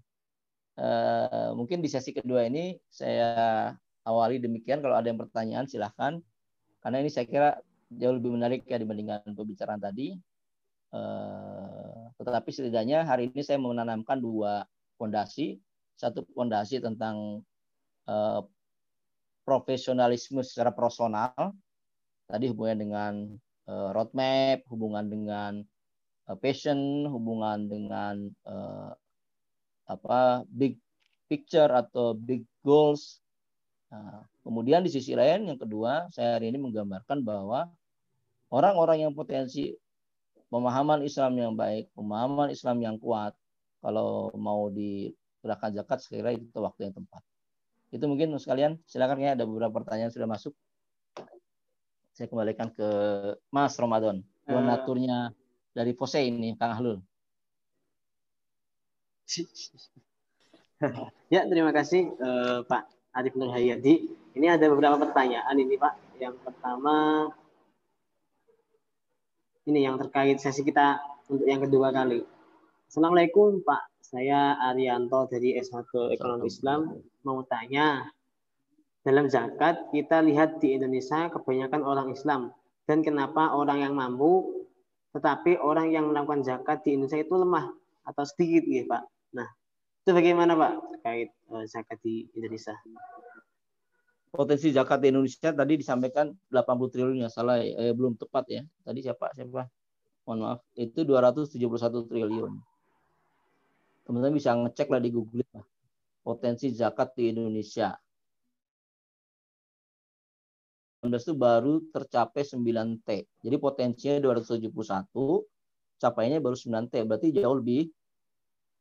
Uh, 0.74 1.54
mungkin 1.54 1.78
di 1.78 1.86
sesi 1.90 2.10
kedua 2.10 2.46
ini 2.46 2.78
saya 2.86 3.74
awali 4.06 4.38
demikian. 4.38 4.78
Kalau 4.78 4.94
ada 4.94 5.10
yang 5.10 5.18
pertanyaan 5.18 5.66
silahkan. 5.66 6.22
Karena 6.78 7.02
ini 7.02 7.10
saya 7.10 7.26
kira 7.26 7.50
jauh 7.90 8.14
lebih 8.14 8.30
menarik 8.30 8.62
ya 8.70 8.78
dibandingkan 8.78 9.26
pembicaraan 9.34 9.82
tadi. 9.82 10.14
Uh, 10.94 12.14
tetapi 12.22 12.54
setidaknya 12.54 13.02
hari 13.02 13.34
ini 13.34 13.42
saya 13.42 13.58
menanamkan 13.58 14.22
dua 14.22 14.62
fondasi 14.94 15.58
satu 15.98 16.22
fondasi 16.34 16.78
tentang 16.78 17.42
uh, 18.06 18.40
profesionalisme 19.42 20.42
secara 20.42 20.70
personal. 20.70 21.34
Tadi 22.24 22.48
hubungan 22.48 22.78
dengan 22.78 23.12
uh, 23.68 23.90
roadmap, 23.92 24.64
hubungan 24.68 25.06
dengan 25.08 25.52
uh, 26.28 26.36
passion, 26.38 27.08
hubungan 27.08 27.68
dengan 27.68 28.28
uh, 28.44 28.92
apa 29.84 30.44
big 30.48 30.80
picture 31.28 31.68
atau 31.68 32.16
big 32.16 32.44
goals. 32.64 33.20
Nah, 33.92 34.24
kemudian 34.42 34.82
di 34.82 34.90
sisi 34.90 35.12
lain 35.12 35.48
yang 35.48 35.60
kedua, 35.60 36.08
saya 36.10 36.40
hari 36.40 36.50
ini 36.50 36.58
menggambarkan 36.58 37.22
bahwa 37.22 37.70
orang-orang 38.50 39.08
yang 39.08 39.12
potensi 39.12 39.76
pemahaman 40.48 41.04
Islam 41.04 41.32
yang 41.36 41.52
baik, 41.54 41.92
pemahaman 41.94 42.50
Islam 42.50 42.80
yang 42.82 42.96
kuat, 42.98 43.34
kalau 43.84 44.32
mau 44.34 44.72
di 44.72 45.12
gerakan 45.44 45.76
zakat 45.76 45.98
sekira 46.00 46.32
itu 46.32 46.56
waktu 46.56 46.88
yang 46.88 46.94
tepat. 46.96 47.22
Itu 47.92 48.08
mungkin 48.08 48.32
sekalian, 48.40 48.80
silakan 48.88 49.20
ya 49.20 49.36
ada 49.36 49.44
beberapa 49.44 49.84
pertanyaan 49.84 50.10
sudah 50.10 50.24
masuk 50.26 50.56
saya 52.14 52.30
kembalikan 52.30 52.70
ke 52.70 52.88
Mas 53.50 53.74
Ramadan, 53.74 54.22
donaturnya 54.46 55.34
uh, 55.34 55.34
dari 55.74 55.90
Pose 55.98 56.22
ini, 56.22 56.54
Kang 56.54 56.78
Ahlul. 56.78 57.02
ya, 61.34 61.42
terima 61.48 61.74
kasih 61.74 62.14
eh, 62.14 62.58
Pak 62.70 62.82
Arif 63.18 63.34
Nur 63.34 63.50
Hayati. 63.50 64.06
Ini 64.38 64.46
ada 64.54 64.70
beberapa 64.70 65.00
pertanyaan 65.00 65.58
ini 65.58 65.74
Pak. 65.74 66.22
Yang 66.22 66.38
pertama 66.46 67.26
ini 69.66 69.82
yang 69.82 69.98
terkait 69.98 70.38
sesi 70.38 70.62
kita 70.62 71.02
untuk 71.26 71.50
yang 71.50 71.66
kedua 71.66 71.90
kali. 71.90 72.22
Assalamualaikum 72.86 73.64
Pak, 73.66 73.90
saya 74.04 74.54
Arianto 74.70 75.26
dari 75.26 75.58
S1 75.58 76.14
Ekonomi 76.14 76.46
Islam. 76.46 76.94
Mau 77.26 77.42
tanya, 77.48 78.06
dalam 79.04 79.28
zakat 79.28 79.92
kita 79.92 80.24
lihat 80.24 80.58
di 80.64 80.80
Indonesia 80.80 81.28
kebanyakan 81.28 81.84
orang 81.84 82.08
Islam. 82.10 82.50
Dan 82.84 83.00
kenapa 83.00 83.52
orang 83.52 83.80
yang 83.84 83.94
mampu 83.96 84.64
tetapi 85.14 85.62
orang 85.62 85.94
yang 85.94 86.10
melakukan 86.10 86.42
zakat 86.42 86.82
di 86.82 86.98
Indonesia 86.98 87.22
itu 87.22 87.34
lemah 87.38 87.70
atau 88.02 88.24
sedikit 88.26 88.66
gitu 88.66 88.90
Pak. 88.90 89.02
Nah, 89.38 89.48
itu 90.02 90.10
bagaimana 90.10 90.52
Pak 90.58 90.72
terkait 90.98 91.30
uh, 91.48 91.64
zakat 91.64 92.02
di 92.02 92.26
Indonesia? 92.34 92.74
Potensi 94.34 94.74
zakat 94.74 94.98
di 94.98 95.14
Indonesia 95.14 95.54
tadi 95.54 95.78
disampaikan 95.78 96.34
80 96.50 96.92
triliun 96.92 97.22
ya 97.22 97.30
salah 97.30 97.62
eh, 97.62 97.94
belum 97.94 98.18
tepat 98.18 98.44
ya. 98.50 98.62
Tadi 98.82 98.98
siapa 99.00 99.30
siapa? 99.32 99.70
Mohon 100.26 100.38
maaf, 100.40 100.60
itu 100.74 101.00
271 101.06 102.10
triliun. 102.10 102.52
Teman-teman 104.04 104.34
bisa 104.36 104.56
ngecek 104.56 104.88
lah 104.90 105.00
di 105.00 105.12
Google. 105.12 105.46
Potensi 106.24 106.72
zakat 106.72 107.14
di 107.14 107.30
Indonesia. 107.30 107.92
Itu 111.12 111.36
baru 111.36 111.84
tercapai 111.92 112.44
9T. 112.44 113.08
Jadi 113.44 113.56
potensinya 113.60 114.16
271, 114.20 114.70
capainya 116.00 116.38
baru 116.40 116.56
9T. 116.56 116.94
Berarti 117.04 117.28
jauh 117.34 117.56
lebih 117.60 117.92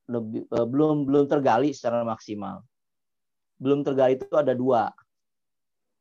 lebih 0.08 0.44
uh, 0.52 0.68
belum 0.68 1.08
belum 1.08 1.26
tergali 1.32 1.72
secara 1.72 2.04
maksimal. 2.04 2.64
Belum 3.60 3.84
tergali 3.84 4.20
itu 4.20 4.36
ada 4.36 4.52
dua. 4.52 4.92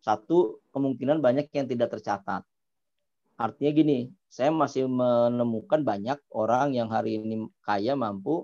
Satu, 0.03 0.59
kemungkinan 0.75 1.23
banyak 1.23 1.47
yang 1.55 1.71
tidak 1.71 1.95
tercatat. 1.95 2.43
Artinya 3.39 3.71
gini, 3.71 3.99
saya 4.27 4.51
masih 4.51 4.91
menemukan 4.91 5.87
banyak 5.87 6.19
orang 6.35 6.75
yang 6.75 6.91
hari 6.91 7.23
ini 7.23 7.47
kaya 7.63 7.95
mampu, 7.95 8.43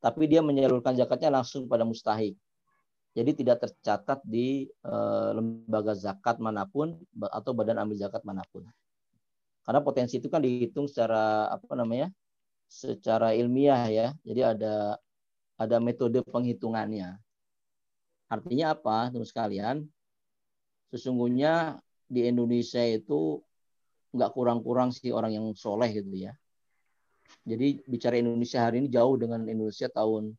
tapi 0.00 0.24
dia 0.24 0.40
menyalurkan 0.40 0.96
zakatnya 0.96 1.40
langsung 1.40 1.68
pada 1.68 1.84
mustahik 1.84 2.36
jadi 3.14 3.30
tidak 3.30 3.62
tercatat 3.62 4.26
di 4.26 4.66
uh, 4.82 5.30
lembaga 5.38 5.94
zakat 5.94 6.42
mana 6.42 6.66
pun 6.66 6.98
atau 7.30 7.54
badan 7.54 7.78
ambil 7.86 7.94
zakat 7.94 8.26
mana 8.26 8.42
pun. 8.50 8.66
Karena 9.62 9.80
potensi 9.80 10.18
itu 10.18 10.26
kan 10.26 10.42
dihitung 10.42 10.90
secara 10.90 11.48
apa 11.48 11.72
namanya? 11.78 12.10
secara 12.66 13.30
ilmiah 13.38 13.86
ya. 13.86 14.08
Jadi 14.26 14.40
ada 14.42 14.98
ada 15.54 15.76
metode 15.78 16.26
penghitungannya. 16.26 17.14
Artinya 18.26 18.74
apa, 18.74 19.14
terus 19.14 19.30
kalian? 19.30 19.86
Sesungguhnya 20.90 21.78
di 22.10 22.26
Indonesia 22.26 22.82
itu 22.82 23.38
nggak 24.10 24.30
kurang-kurang 24.34 24.90
sih 24.90 25.14
orang 25.14 25.38
yang 25.38 25.46
soleh 25.54 25.90
gitu 25.94 26.10
ya. 26.18 26.34
Jadi 27.46 27.78
bicara 27.86 28.18
Indonesia 28.18 28.58
hari 28.58 28.82
ini 28.82 28.88
jauh 28.90 29.14
dengan 29.14 29.46
Indonesia 29.46 29.86
tahun 29.86 30.34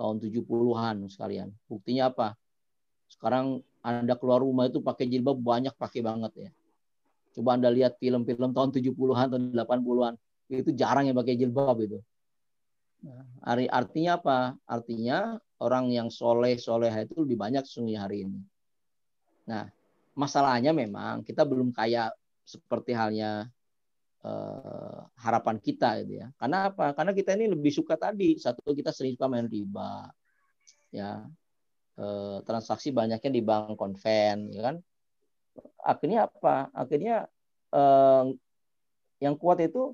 tahun 0.00 0.16
70-an 0.16 1.12
sekalian. 1.12 1.52
Buktinya 1.68 2.08
apa? 2.08 2.32
Sekarang 3.12 3.60
Anda 3.84 4.16
keluar 4.16 4.40
rumah 4.40 4.72
itu 4.72 4.80
pakai 4.80 5.04
jilbab 5.04 5.36
banyak 5.36 5.76
pakai 5.76 6.00
banget 6.00 6.32
ya. 6.48 6.50
Coba 7.36 7.60
Anda 7.60 7.68
lihat 7.68 8.00
film-film 8.00 8.56
tahun 8.56 8.72
70-an 8.72 9.26
atau 9.28 9.38
80-an. 9.38 10.14
Itu 10.48 10.72
jarang 10.72 11.04
yang 11.04 11.14
pakai 11.20 11.36
jilbab 11.36 11.76
itu. 11.84 12.00
Artinya 13.70 14.16
apa? 14.16 14.56
Artinya 14.64 15.36
orang 15.60 15.92
yang 15.92 16.08
soleh-soleh 16.08 16.90
itu 17.04 17.20
lebih 17.20 17.36
banyak 17.36 17.62
sesungguhnya 17.68 18.00
hari 18.08 18.24
ini. 18.24 18.40
Nah, 19.48 19.68
masalahnya 20.16 20.72
memang 20.72 21.22
kita 21.22 21.44
belum 21.44 21.70
kaya 21.76 22.12
seperti 22.44 22.96
halnya 22.96 23.46
uh, 24.24 25.06
harapan 25.20 25.56
kita 25.60 26.00
gitu 26.04 26.20
ya. 26.24 26.28
Karena 26.36 26.72
apa? 26.72 26.92
Karena 26.96 27.12
kita 27.16 27.36
ini 27.36 27.52
lebih 27.52 27.72
suka 27.72 27.96
tadi 27.96 28.36
satu 28.36 28.72
kita 28.72 28.92
sering 28.92 29.16
suka 29.16 29.26
main 29.28 29.48
riba, 29.48 30.08
ya 30.92 31.24
uh, 32.00 32.38
transaksi 32.44 32.92
banyaknya 32.92 33.30
di 33.30 33.42
bank 33.44 33.76
konven, 33.76 34.52
ya 34.52 34.62
kan? 34.72 34.76
Akhirnya 35.80 36.28
apa? 36.28 36.68
Akhirnya 36.72 37.26
uh, 37.72 38.28
yang 39.20 39.36
kuat 39.36 39.60
itu 39.64 39.92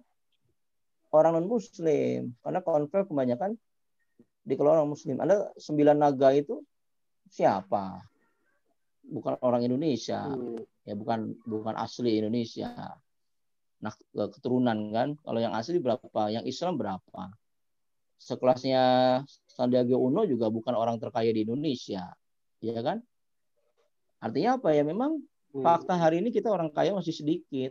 orang 1.15 1.39
non 1.39 1.49
Muslim 1.49 2.35
karena 2.43 2.61
konven 2.63 3.07
kebanyakan 3.07 3.51
dikelola 4.47 4.83
orang 4.83 4.93
Muslim. 4.95 5.19
Anda 5.23 5.51
sembilan 5.59 5.97
naga 5.99 6.31
itu 6.35 6.63
siapa? 7.31 8.03
Bukan 9.07 9.39
orang 9.39 9.63
Indonesia, 9.63 10.27
hmm. 10.27 10.83
ya 10.83 10.99
bukan 10.99 11.31
bukan 11.47 11.79
asli 11.79 12.19
Indonesia 12.19 12.75
nah 13.87 13.95
keturunan 14.35 14.91
kan? 14.91 15.15
Kalau 15.23 15.39
yang 15.39 15.55
asli 15.55 15.79
berapa? 15.79 16.21
Yang 16.27 16.51
Islam 16.51 16.75
berapa? 16.75 17.23
Sekelasnya 18.19 18.83
Sandiaga 19.47 19.95
Uno 19.95 20.27
juga 20.27 20.51
bukan 20.51 20.75
orang 20.75 20.99
terkaya 20.99 21.31
di 21.31 21.47
Indonesia. 21.47 22.11
Ya 22.59 22.81
kan? 22.83 22.99
Artinya 24.19 24.59
apa 24.59 24.75
ya? 24.75 24.83
Memang 24.83 25.23
hmm. 25.55 25.63
fakta 25.63 25.95
hari 25.95 26.19
ini 26.19 26.35
kita 26.35 26.51
orang 26.51 26.75
kaya 26.75 26.91
masih 26.91 27.15
sedikit. 27.15 27.71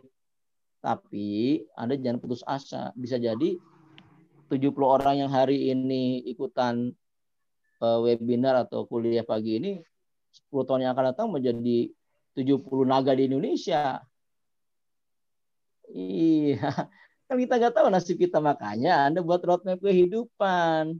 Tapi 0.80 1.60
anda 1.76 2.00
jangan 2.00 2.16
putus 2.16 2.40
asa. 2.48 2.96
Bisa 2.96 3.20
jadi 3.20 3.60
70 4.48 4.72
orang 4.80 5.20
yang 5.20 5.30
hari 5.30 5.68
ini 5.74 6.24
ikutan 6.24 6.94
uh, 7.82 7.98
webinar 8.00 8.64
atau 8.64 8.86
kuliah 8.88 9.26
pagi 9.26 9.58
ini 9.58 9.72
10 10.48 10.68
tahun 10.68 10.80
yang 10.86 10.92
akan 10.94 11.06
datang 11.12 11.28
menjadi 11.28 11.90
70 12.38 12.62
naga 12.86 13.12
di 13.16 13.26
Indonesia 13.26 13.98
Iya, 15.92 16.56
kan 17.26 17.36
kita 17.38 17.54
nggak 17.58 17.74
tahu 17.74 17.86
nasib 17.94 18.16
kita 18.18 18.38
makanya 18.42 19.06
Anda 19.06 19.20
buat 19.22 19.42
roadmap 19.46 19.78
kehidupan, 19.78 20.98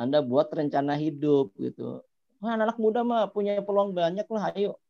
Anda 0.00 0.18
buat 0.24 0.48
rencana 0.52 0.96
hidup 0.96 1.52
gitu. 1.60 2.00
Wah, 2.42 2.58
anak, 2.58 2.76
muda 2.80 3.06
mah 3.06 3.30
punya 3.30 3.62
peluang 3.62 3.94
banyak 3.94 4.26
lah, 4.26 4.50
ayo. 4.56 4.80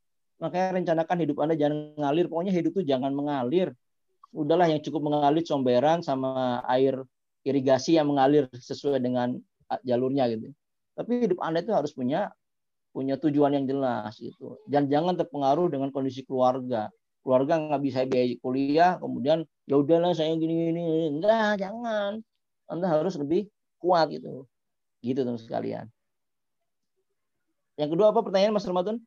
Makanya 0.41 0.81
rencanakan 0.81 1.17
hidup 1.21 1.37
Anda 1.43 1.55
jangan 1.59 1.93
ngalir, 1.99 2.25
pokoknya 2.31 2.53
hidup 2.55 2.71
tuh 2.73 2.85
jangan 2.87 3.13
mengalir. 3.13 3.75
Udahlah 4.33 4.65
yang 4.65 4.81
cukup 4.81 5.01
mengalir 5.05 5.45
comberan 5.45 6.01
sama 6.01 6.63
air 6.65 6.97
irigasi 7.45 7.99
yang 7.99 8.09
mengalir 8.09 8.49
sesuai 8.49 8.97
dengan 8.97 9.37
jalurnya 9.85 10.25
gitu. 10.33 10.49
Tapi 10.97 11.29
hidup 11.29 11.39
Anda 11.45 11.61
itu 11.61 11.69
harus 11.75 11.93
punya 11.93 12.33
punya 12.89 13.17
tujuan 13.21 13.53
yang 13.53 13.65
jelas 13.69 14.17
gitu. 14.17 14.57
Dan 14.65 14.89
jangan 14.89 15.13
terpengaruh 15.13 15.69
dengan 15.69 15.93
kondisi 15.93 16.25
keluarga 16.25 16.89
keluarga 17.23 17.53
nggak 17.55 17.81
bisa 17.87 17.99
biaya 18.03 18.35
kuliah 18.43 18.99
kemudian 18.99 19.47
ya 19.63 19.75
udahlah 19.79 20.11
saya 20.11 20.35
gini 20.35 20.53
gini 20.69 20.83
enggak 21.09 21.63
jangan. 21.63 22.19
Anda 22.67 22.87
harus 22.91 23.15
lebih 23.15 23.47
kuat 23.79 24.11
gitu. 24.11 24.47
Gitu 25.03 25.19
teman 25.23 25.39
sekalian. 25.39 25.87
Yang 27.79 27.89
kedua 27.97 28.11
apa 28.11 28.21
pertanyaan 28.21 28.53
Mas 28.55 28.67
Ramadan? 28.67 28.99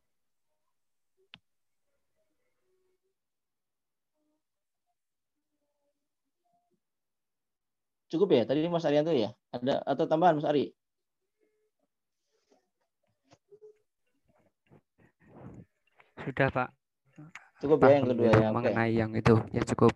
Cukup 8.07 8.29
ya? 8.31 8.43
Tadi 8.47 8.67
Mas 8.71 8.87
Arianto 8.87 9.11
ya? 9.11 9.35
Ada 9.51 9.83
atau 9.83 10.05
tambahan 10.07 10.39
Mas 10.39 10.47
Ari? 10.47 10.71
Sudah 16.23 16.49
Pak 16.51 16.76
Cukup 17.57 17.77
ya 17.81 17.97
yang 17.97 18.05
kedua 18.13 18.29
ya. 18.29 18.49
Mengenai 18.53 18.89
okay. 18.93 18.99
yang 19.01 19.11
itu 19.17 19.35
ya 19.49 19.61
cukup. 19.73 19.93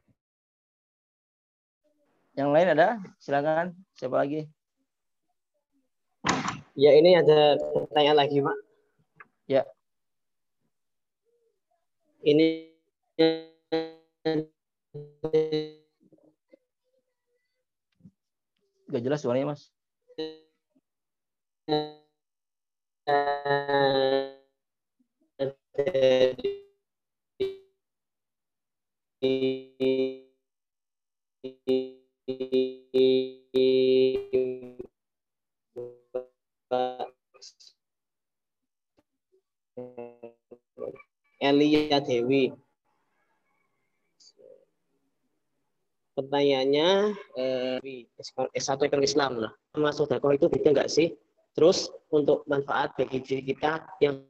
Yang 2.34 2.50
lain 2.50 2.68
ada? 2.74 2.88
Silakan. 3.22 3.78
Siapa 3.94 4.18
lagi? 4.18 4.50
Ya 6.74 6.96
ini 6.98 7.14
ada 7.20 7.60
pertanyaan 7.60 8.18
lagi 8.18 8.42
Pak. 8.42 8.58
Ya. 9.46 9.62
Ini 12.26 12.72
Gak 18.92 19.04
jelas 19.08 19.24
suaranya 19.24 19.56
Mas. 19.56 19.72
Elia 29.22 29.38
Dewi. 42.02 42.50
Pertanyaannya 46.18 47.14
eh, 47.38 47.78
S1 48.58 48.90
Ekonomi 48.90 49.06
Islam 49.06 49.38
lah. 49.38 49.54
sama 49.70 49.94
sodako 49.94 50.34
itu 50.34 50.50
beda 50.50 50.74
nggak 50.74 50.90
sih? 50.90 51.14
Terus 51.54 51.94
untuk 52.10 52.42
manfaat 52.50 52.98
bagi 52.98 53.22
diri 53.22 53.54
kita 53.54 53.86
yang 54.02 54.26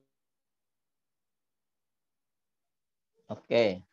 Oke. 3.31 3.90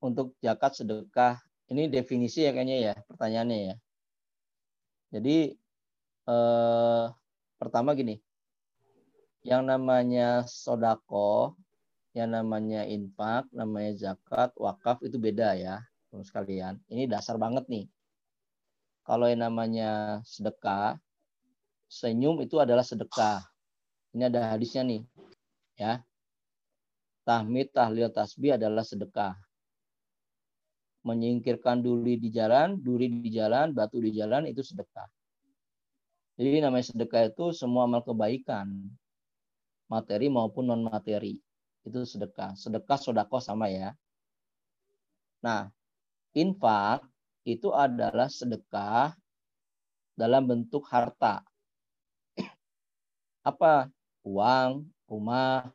Untuk 0.00 0.36
zakat 0.44 0.76
sedekah, 0.76 1.40
ini 1.72 1.88
definisi 1.90 2.44
ya 2.44 2.52
kayaknya 2.52 2.76
ya 2.92 2.94
pertanyaannya 3.08 3.58
ya. 3.72 3.74
Jadi 5.16 5.36
eh, 6.28 7.04
pertama 7.56 7.96
gini, 7.96 8.20
yang 9.46 9.62
namanya 9.62 10.42
sodako, 10.42 11.54
yang 12.16 12.34
namanya 12.34 12.82
infak, 12.82 13.46
namanya 13.54 13.94
zakat, 13.94 14.50
wakaf 14.58 14.98
itu 15.06 15.16
beda 15.22 15.54
ya, 15.54 15.78
teman 16.10 16.26
sekalian. 16.26 16.74
Ini 16.90 17.06
dasar 17.06 17.38
banget 17.38 17.70
nih. 17.70 17.86
Kalau 19.06 19.30
yang 19.30 19.46
namanya 19.46 20.18
sedekah, 20.26 20.98
senyum 21.86 22.42
itu 22.42 22.58
adalah 22.58 22.82
sedekah. 22.82 23.46
Ini 24.10 24.26
ada 24.26 24.50
hadisnya 24.50 24.82
nih, 24.82 25.06
ya. 25.78 26.02
Tahmid, 27.22 27.70
tahlil, 27.70 28.10
tasbih 28.10 28.58
adalah 28.58 28.82
sedekah. 28.82 29.45
Menyingkirkan 31.06 31.86
duri 31.86 32.18
di 32.18 32.34
jalan, 32.34 32.82
duri 32.82 33.06
di 33.06 33.30
jalan, 33.30 33.70
batu 33.70 34.02
di 34.02 34.10
jalan 34.10 34.50
itu 34.50 34.58
sedekah. 34.58 35.06
Jadi 36.36 36.60
namanya 36.60 36.90
sedekah 36.92 37.30
itu 37.30 37.54
semua 37.54 37.86
amal 37.86 38.02
kebaikan. 38.02 38.68
Materi 39.86 40.26
maupun 40.26 40.66
non 40.66 40.82
materi. 40.82 41.38
Itu 41.86 42.02
sedekah. 42.02 42.58
Sedekah 42.58 42.98
sodako 42.98 43.38
sama 43.38 43.70
ya. 43.70 43.94
Nah, 45.46 45.70
infak 46.34 47.06
itu 47.46 47.70
adalah 47.70 48.26
sedekah 48.26 49.14
dalam 50.18 50.42
bentuk 50.44 50.82
harta. 50.90 51.46
Apa? 53.50 53.86
Uang, 54.26 54.90
rumah, 55.06 55.70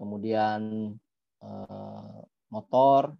kemudian 0.00 0.94
eh, 1.44 2.18
motor. 2.48 3.12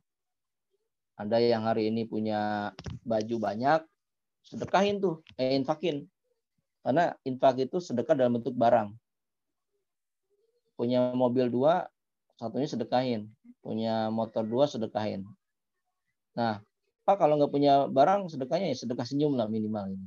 Anda 1.18 1.42
yang 1.42 1.66
hari 1.66 1.90
ini 1.90 2.06
punya 2.06 2.70
baju 3.02 3.36
banyak, 3.42 3.82
sedekahin 4.46 5.02
tuh, 5.02 5.26
eh, 5.34 5.58
infakin. 5.58 6.06
Karena 6.86 7.10
infak 7.26 7.58
itu 7.58 7.82
sedekah 7.82 8.14
dalam 8.14 8.38
bentuk 8.38 8.54
barang. 8.54 8.94
Punya 10.78 11.10
mobil 11.10 11.50
dua, 11.50 11.90
satunya 12.38 12.70
sedekahin. 12.70 13.26
Punya 13.58 14.14
motor 14.14 14.46
dua, 14.46 14.70
sedekahin. 14.70 15.26
Nah, 16.38 16.62
Pak 17.02 17.18
kalau 17.18 17.34
nggak 17.34 17.50
punya 17.50 17.90
barang, 17.90 18.30
sedekahnya 18.30 18.70
ya 18.70 18.78
sedekah 18.78 19.02
senyum 19.02 19.34
lah 19.34 19.50
minimal 19.50 19.90
ini. 19.90 20.06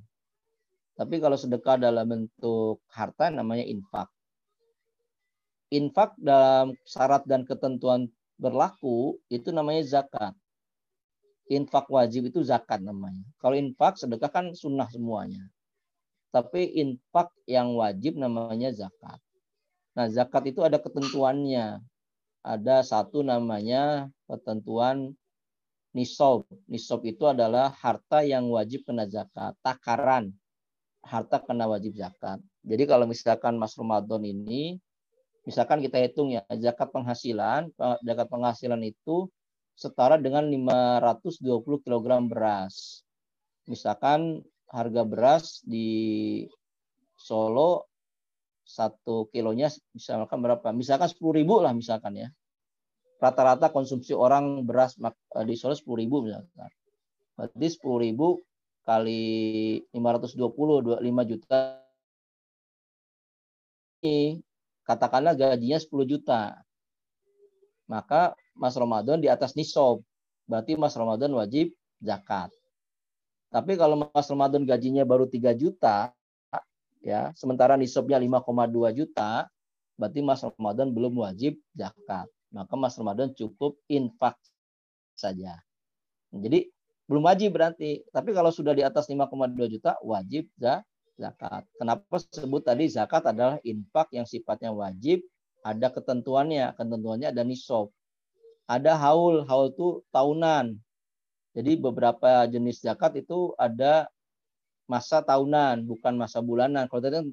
Tapi 0.95 1.19
kalau 1.19 1.35
sedekah 1.35 1.75
dalam 1.75 2.07
bentuk 2.07 2.79
harta 2.87 3.27
namanya 3.27 3.67
infak 3.67 4.07
infak 5.71 6.13
dalam 6.19 6.75
syarat 6.83 7.23
dan 7.23 7.47
ketentuan 7.47 8.11
berlaku 8.35 9.15
itu 9.31 9.49
namanya 9.55 9.81
zakat. 9.87 10.35
Infak 11.51 11.91
wajib 11.91 12.31
itu 12.31 12.39
zakat 12.47 12.79
namanya. 12.79 13.27
Kalau 13.43 13.59
infak 13.59 13.99
sedekah 13.99 14.31
kan 14.31 14.45
sunnah 14.55 14.87
semuanya. 14.87 15.43
Tapi 16.31 16.79
infak 16.79 17.35
yang 17.43 17.75
wajib 17.75 18.15
namanya 18.15 18.71
zakat. 18.71 19.19
Nah 19.99 20.07
zakat 20.07 20.55
itu 20.55 20.63
ada 20.63 20.79
ketentuannya. 20.79 21.83
Ada 22.41 22.87
satu 22.87 23.19
namanya 23.19 24.07
ketentuan 24.31 25.11
nisob. 25.91 26.47
Nisob 26.71 27.03
itu 27.03 27.27
adalah 27.27 27.75
harta 27.75 28.23
yang 28.23 28.47
wajib 28.47 28.87
kena 28.87 29.03
zakat. 29.11 29.51
Takaran 29.59 30.31
harta 31.03 31.43
kena 31.43 31.67
wajib 31.67 31.99
zakat. 31.99 32.39
Jadi 32.63 32.87
kalau 32.87 33.03
misalkan 33.03 33.59
Mas 33.59 33.75
Ramadan 33.75 34.23
ini 34.23 34.79
Misalkan 35.41 35.81
kita 35.81 35.97
hitung 35.97 36.29
ya, 36.29 36.45
zakat 36.61 36.93
penghasilan, 36.93 37.73
zakat 38.05 38.27
penghasilan 38.29 38.81
itu 38.85 39.25
setara 39.81 40.21
dengan 40.21 40.45
520 40.45 41.81
kg 41.81 42.05
beras. 42.29 43.01
Misalkan 43.65 44.45
harga 44.69 45.01
beras 45.01 45.65
di 45.65 45.89
Solo 47.17 47.89
satu 48.61 49.29
kilonya 49.33 49.73
misalkan 49.93 50.41
berapa? 50.41 50.69
Misalkan 50.69 51.09
10 51.09 51.17
ribu 51.41 51.65
lah 51.65 51.73
misalkan 51.73 52.13
ya. 52.13 52.29
Rata-rata 53.21 53.69
konsumsi 53.73 54.13
orang 54.13 54.65
beras 54.69 54.97
eh, 55.01 55.45
di 55.45 55.57
Solo 55.57 55.73
10 55.73 56.01
ribu 56.01 56.29
misalkan. 56.29 56.69
Berarti 57.33 57.67
10 57.73 58.05
ribu 58.05 58.37
kali 58.85 59.21
520, 59.93 61.01
5 61.01 61.29
juta 61.29 61.59
ini 64.01 64.41
katakanlah 64.85 65.37
gajinya 65.37 65.77
10 65.77 66.09
juta. 66.09 66.57
Maka 67.85 68.33
Mas 68.61 68.77
Ramadan 68.77 69.17
di 69.17 69.25
atas 69.25 69.57
nisob. 69.57 70.05
Berarti 70.45 70.77
Mas 70.77 70.93
Ramadan 70.93 71.33
wajib 71.33 71.73
zakat. 71.97 72.53
Tapi 73.49 73.73
kalau 73.73 74.05
Mas 74.13 74.29
Ramadan 74.29 74.61
gajinya 74.63 75.01
baru 75.01 75.25
3 75.25 75.57
juta, 75.57 76.13
ya, 77.01 77.33
sementara 77.33 77.73
nisobnya 77.73 78.21
5,2 78.21 78.93
juta, 78.93 79.49
berarti 79.97 80.21
Mas 80.21 80.45
Ramadan 80.45 80.93
belum 80.93 81.25
wajib 81.25 81.57
zakat. 81.73 82.29
Maka 82.53 82.73
Mas 82.77 82.93
Ramadan 83.01 83.33
cukup 83.33 83.81
infak 83.89 84.37
saja. 85.17 85.57
Jadi 86.31 86.69
belum 87.09 87.27
wajib 87.27 87.57
berarti. 87.57 88.05
Tapi 88.13 88.29
kalau 88.31 88.53
sudah 88.53 88.77
di 88.77 88.85
atas 88.85 89.09
5,2 89.09 89.67
juta, 89.67 89.97
wajib 90.05 90.47
zakat. 91.17 91.63
Kenapa 91.75 92.15
sebut 92.31 92.63
tadi 92.63 92.87
zakat 92.87 93.27
adalah 93.27 93.59
infak 93.67 94.13
yang 94.15 94.23
sifatnya 94.23 94.71
wajib, 94.71 95.23
ada 95.61 95.91
ketentuannya, 95.91 96.73
ketentuannya 96.75 97.29
ada 97.35 97.43
nisab. 97.43 97.91
Ada 98.71 98.95
haul, 98.95 99.43
haul 99.43 99.67
itu 99.75 99.99
tahunan. 100.15 100.79
Jadi 101.51 101.71
beberapa 101.75 102.47
jenis 102.47 102.79
zakat 102.79 103.19
itu 103.19 103.51
ada 103.59 104.07
masa 104.87 105.19
tahunan, 105.19 105.83
bukan 105.83 106.15
masa 106.15 106.39
bulanan. 106.39 106.87
Kalau 106.87 107.03
tadi 107.03 107.19
kan 107.19 107.27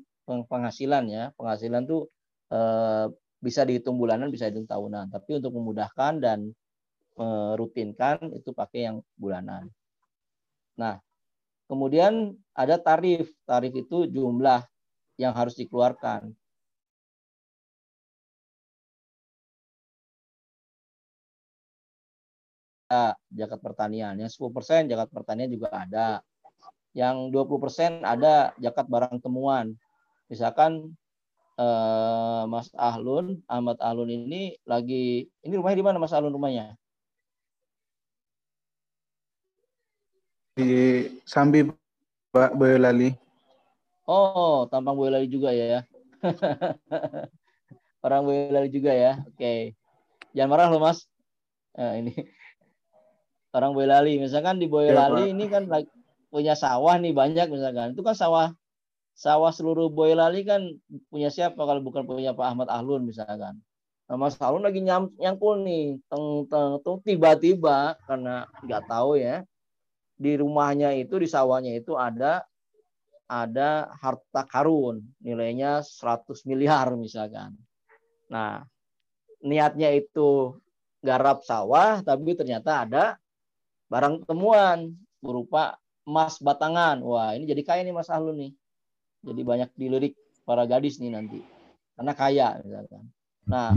penghasilan 0.50 1.04
ya, 1.06 1.30
penghasilan 1.38 1.86
tuh 1.86 2.10
eh, 2.50 3.06
bisa 3.38 3.62
dihitung 3.62 3.94
bulanan, 3.94 4.34
bisa 4.34 4.50
dihitung 4.50 4.66
tahunan. 4.66 5.14
Tapi 5.14 5.38
untuk 5.38 5.54
memudahkan 5.54 6.18
dan 6.18 6.50
merutinkan 7.14 8.34
itu 8.34 8.50
pakai 8.50 8.90
yang 8.90 8.98
bulanan. 9.14 9.70
Nah, 10.78 10.98
Kemudian 11.68 12.32
ada 12.56 12.80
tarif. 12.80 13.28
Tarif 13.44 13.76
itu 13.76 14.08
jumlah 14.08 14.64
yang 15.20 15.36
harus 15.36 15.52
dikeluarkan. 15.54 16.32
Jakat 23.28 23.60
pertanian. 23.60 24.16
Yang 24.16 24.40
10% 24.40 24.88
jakat 24.88 25.08
pertanian 25.12 25.52
juga 25.52 25.68
ada. 25.68 26.24
Yang 26.96 27.28
20% 27.36 28.00
ada 28.00 28.56
jakat 28.56 28.88
barang 28.88 29.20
temuan. 29.20 29.76
Misalkan 30.32 30.96
eh, 31.60 32.42
Mas 32.48 32.72
Ahlun, 32.72 33.44
Ahmad 33.44 33.76
Ahlun 33.84 34.08
ini 34.08 34.56
lagi, 34.64 35.28
ini 35.44 35.52
rumahnya 35.60 35.78
di 35.80 35.86
mana 35.86 36.00
Mas 36.00 36.16
Ahlun 36.16 36.32
rumahnya? 36.32 36.80
Di 40.56 41.06
Sambi 41.28 41.68
Pak 42.32 42.56
Boyolali. 42.56 43.12
Oh, 44.08 44.64
tampang 44.72 44.96
Boyolali 44.96 45.28
juga 45.28 45.52
ya. 45.52 45.84
Orang 48.04 48.24
Boyolali 48.24 48.72
juga 48.72 48.96
ya. 48.96 49.20
Oke. 49.28 49.36
Okay. 49.36 49.60
Jangan 50.32 50.50
marah 50.50 50.68
loh, 50.72 50.80
Mas. 50.80 51.04
Nah, 51.78 51.94
ini 51.94 52.10
orang 53.52 53.72
Boyolali. 53.72 54.20
Misalkan 54.20 54.60
di 54.60 54.66
Boyolali 54.68 55.28
ya, 55.28 55.32
ini 55.32 55.44
kan 55.48 55.68
punya 56.28 56.52
sawah 56.52 56.96
nih 57.00 57.12
banyak 57.16 57.48
misalkan. 57.48 57.96
Itu 57.96 58.04
kan 58.04 58.16
sawah 58.16 58.52
sawah 59.18 59.50
seluruh 59.50 59.90
Boyolali 59.90 60.46
kan 60.46 60.78
punya 61.10 61.32
siapa 61.32 61.58
kalau 61.58 61.82
bukan 61.82 62.06
punya 62.06 62.36
Pak 62.36 62.46
Ahmad 62.54 62.68
Ahlun 62.70 63.08
misalkan. 63.08 63.58
Nah, 64.08 64.16
Mas 64.16 64.40
Ahlun 64.40 64.64
lagi 64.64 64.80
nyam, 64.80 65.12
nyangkul 65.20 65.60
nih, 65.60 66.00
teng 66.08 66.48
teng 66.48 66.80
teng 66.80 66.96
tiba-tiba 67.04 67.98
karena 68.08 68.48
nggak 68.64 68.88
tahu 68.88 69.20
ya, 69.20 69.44
di 70.16 70.32
rumahnya 70.38 70.96
itu 70.96 71.20
di 71.20 71.28
sawahnya 71.28 71.76
itu 71.76 71.92
ada 71.92 72.42
ada 73.28 73.92
harta 74.00 74.48
karun 74.48 75.04
nilainya 75.20 75.84
100 75.84 76.48
miliar 76.48 76.88
misalkan. 76.96 77.52
Nah, 78.32 78.64
niatnya 79.44 79.92
itu 79.92 80.56
garap 81.04 81.44
sawah 81.44 82.00
tapi 82.00 82.34
ternyata 82.34 82.88
ada 82.88 83.04
barang 83.88 84.24
temuan 84.28 84.94
berupa 85.18 85.76
emas 86.08 86.40
batangan. 86.40 87.00
Wah, 87.04 87.36
ini 87.36 87.44
jadi 87.44 87.62
kaya 87.64 87.80
nih 87.84 87.92
Mas 87.92 88.08
Ahlun 88.08 88.36
nih. 88.38 88.52
Jadi 89.24 89.40
banyak 89.42 89.70
dilirik 89.74 90.14
para 90.46 90.64
gadis 90.64 90.96
nih 91.02 91.12
nanti. 91.12 91.40
Karena 91.98 92.12
kaya 92.14 92.48
misalkan. 92.62 93.04
Nah, 93.48 93.74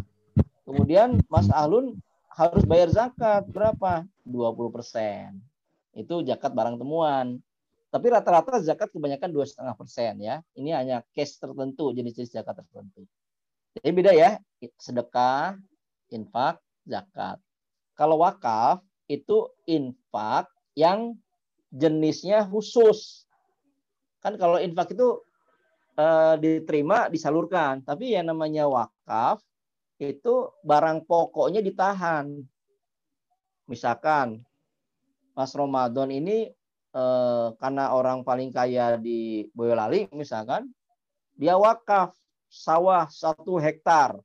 kemudian 0.64 1.20
Mas 1.28 1.50
Ahlun 1.50 1.98
harus 2.32 2.64
bayar 2.64 2.88
zakat 2.92 3.44
berapa? 3.52 4.08
20 4.24 4.72
persen 4.72 5.42
itu 5.96 6.24
zakat 6.24 6.52
barang 6.56 6.80
temuan. 6.80 7.40
Tapi 7.92 8.08
rata-rata 8.08 8.64
zakat 8.64 8.88
kebanyakan 8.88 9.30
dua 9.36 9.44
setengah 9.44 9.76
persen 9.76 10.16
ya. 10.24 10.40
Ini 10.56 10.72
hanya 10.80 10.98
case 11.12 11.36
tertentu, 11.36 11.92
jenis-jenis 11.92 12.32
zakat 12.32 12.64
tertentu. 12.64 13.04
Jadi 13.76 13.92
beda 13.92 14.12
ya, 14.16 14.40
sedekah, 14.80 15.60
infak, 16.08 16.64
zakat. 16.88 17.40
Kalau 17.96 18.24
wakaf 18.24 18.80
itu 19.12 19.52
infak 19.68 20.48
yang 20.80 21.20
jenisnya 21.68 22.48
khusus. 22.48 23.28
Kan 24.24 24.40
kalau 24.40 24.56
infak 24.64 24.96
itu 24.96 25.20
eh, 26.00 26.36
diterima, 26.40 27.12
disalurkan. 27.12 27.84
Tapi 27.84 28.16
yang 28.16 28.32
namanya 28.32 28.72
wakaf 28.72 29.44
itu 30.00 30.56
barang 30.64 31.04
pokoknya 31.04 31.60
ditahan. 31.60 32.40
Misalkan 33.68 34.40
Mas 35.36 35.52
Ramadan 35.52 36.12
ini 36.12 36.48
eh, 36.96 37.48
karena 37.60 37.92
orang 37.92 38.24
paling 38.24 38.52
kaya 38.56 38.96
di 38.96 39.48
Boyolali 39.52 40.08
misalkan, 40.16 40.72
dia 41.36 41.60
wakaf 41.60 42.16
sawah 42.52 43.08
satu 43.08 43.60
hektar. 43.60 44.20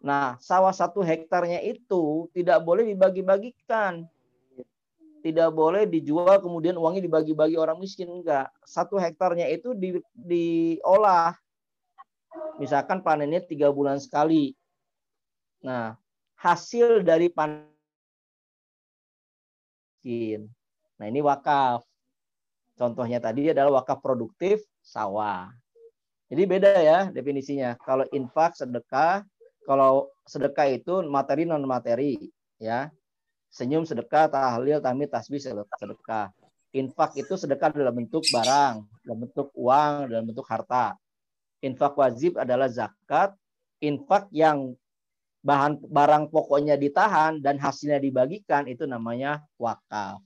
Nah, 0.00 0.36
sawah 0.38 0.72
satu 0.72 1.00
hektarnya 1.00 1.64
itu 1.64 2.28
tidak 2.36 2.62
boleh 2.62 2.86
dibagi-bagikan. 2.92 4.04
Tidak 5.24 5.50
boleh 5.50 5.90
dijual 5.90 6.38
kemudian 6.38 6.78
uangnya 6.78 7.02
dibagi-bagi 7.02 7.58
orang 7.58 7.80
miskin. 7.82 8.06
Enggak. 8.06 8.52
Satu 8.62 9.00
hektarnya 9.00 9.50
itu 9.50 9.74
di, 9.74 9.98
diolah. 10.14 11.34
Misalkan 12.62 13.02
panennya 13.02 13.42
tiga 13.42 13.72
bulan 13.74 13.98
sekali. 13.98 14.54
Nah, 15.64 15.98
hasil 16.38 17.02
dari 17.02 17.26
panen 17.32 17.66
Nah, 20.96 21.06
ini 21.10 21.18
wakaf. 21.18 21.82
Contohnya 22.78 23.18
tadi 23.18 23.50
adalah 23.50 23.82
wakaf 23.82 23.98
produktif 23.98 24.62
sawah. 24.78 25.50
Jadi 26.30 26.42
beda 26.46 26.70
ya 26.78 26.98
definisinya. 27.10 27.74
Kalau 27.82 28.06
infak 28.14 28.54
sedekah, 28.54 29.26
kalau 29.66 30.08
sedekah 30.22 30.70
itu 30.70 31.02
materi 31.10 31.42
non 31.44 31.66
materi 31.66 32.16
ya. 32.62 32.88
Senyum 33.50 33.88
sedekah, 33.88 34.28
tahlil, 34.28 34.78
tahmid, 34.84 35.08
tasbih 35.08 35.40
sedekah. 35.40 36.28
Infak 36.76 37.16
itu 37.16 37.40
sedekah 37.40 37.72
dalam 37.72 37.94
bentuk 38.04 38.20
barang, 38.28 38.84
dalam 39.00 39.18
bentuk 39.24 39.48
uang, 39.56 40.12
dalam 40.12 40.24
bentuk 40.28 40.44
harta. 40.44 40.92
Infak 41.64 41.96
wajib 41.96 42.36
adalah 42.36 42.68
zakat. 42.68 43.32
Infak 43.80 44.28
yang 44.28 44.76
bahan 45.40 45.78
barang 45.78 46.28
pokoknya 46.28 46.76
ditahan 46.76 47.40
dan 47.40 47.56
hasilnya 47.56 48.02
dibagikan 48.02 48.68
itu 48.68 48.84
namanya 48.84 49.40
wakaf. 49.56 50.20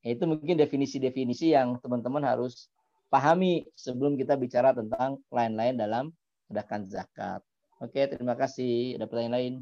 Itu 0.00 0.24
mungkin 0.24 0.56
definisi-definisi 0.56 1.52
yang 1.52 1.76
teman-teman 1.84 2.24
harus 2.24 2.72
pahami 3.12 3.68
sebelum 3.76 4.16
kita 4.16 4.40
bicara 4.40 4.72
tentang 4.72 5.20
lain-lain 5.28 5.76
dalam 5.76 6.04
sedekah 6.48 6.80
zakat. 6.88 7.40
Oke, 7.82 8.06
terima 8.06 8.38
kasih. 8.38 8.94
Ada 8.94 9.10
pertanyaan 9.10 9.34
lain? 9.34 9.54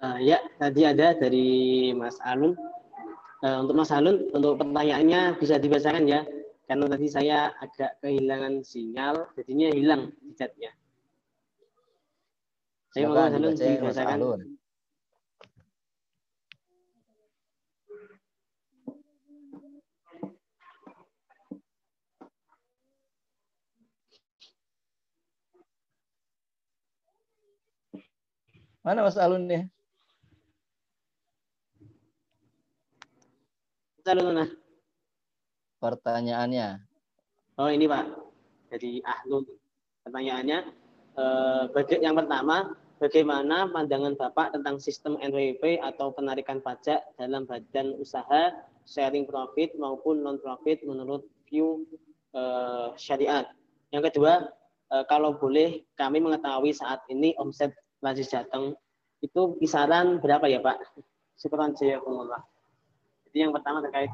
Uh, 0.00 0.18
ya, 0.18 0.40
tadi 0.56 0.82
ada 0.88 1.12
dari 1.12 1.92
Mas 1.92 2.16
Alun. 2.24 2.56
Uh, 3.44 3.56
untuk 3.60 3.76
Mas 3.76 3.92
Alun, 3.92 4.32
untuk 4.32 4.56
pertanyaannya 4.56 5.36
bisa 5.36 5.60
dibacakan 5.60 6.08
ya, 6.08 6.24
karena 6.64 6.88
tadi 6.88 7.06
saya 7.12 7.52
agak 7.60 8.00
kehilangan 8.00 8.64
sinyal, 8.64 9.28
jadinya 9.36 9.68
hilang 9.76 10.02
di 10.24 10.32
chatnya. 10.32 10.72
Saya 12.96 13.12
mau 13.12 13.20
Mas 13.20 13.36
Alun 13.36 13.52
dibacakan. 13.52 14.18
Mana 28.82 29.06
Mas 29.06 29.14
Alun 29.14 29.46
nih? 29.46 29.62
Mas 34.02 34.06
Alun 34.10 34.26
mana? 34.34 34.46
Pertanyaannya. 35.78 36.82
Oh 37.62 37.70
ini 37.70 37.86
Pak. 37.86 38.10
Jadi 38.74 38.98
Ahlun. 39.06 39.46
Pertanyaannya, 40.02 40.58
eh, 41.14 41.98
yang 42.02 42.18
pertama, 42.18 42.74
bagaimana 42.98 43.70
pandangan 43.70 44.18
Bapak 44.18 44.50
tentang 44.58 44.82
sistem 44.82 45.14
NWP 45.22 45.78
atau 45.78 46.10
penarikan 46.10 46.58
pajak 46.58 47.06
dalam 47.14 47.46
badan 47.46 47.94
usaha 48.02 48.50
sharing 48.82 49.30
profit 49.30 49.78
maupun 49.78 50.26
non 50.26 50.42
profit 50.42 50.82
menurut 50.82 51.22
view 51.46 51.86
eh, 52.34 52.90
syariat. 52.98 53.46
Yang 53.94 54.10
kedua, 54.10 54.50
eh, 54.90 55.04
kalau 55.06 55.38
boleh 55.38 55.86
kami 55.94 56.18
mengetahui 56.18 56.74
saat 56.74 56.98
ini 57.06 57.30
omset 57.38 57.70
Lanjut 58.02 58.26
Jateng 58.26 58.74
itu 59.22 59.40
kisaran 59.62 60.18
berapa 60.18 60.50
ya 60.50 60.58
Pak? 60.58 60.82
Syukuran 61.38 61.72
jazakumullah. 61.78 62.42
Jadi 63.30 63.38
yang 63.48 63.54
pertama 63.54 63.78
terkait 63.78 64.10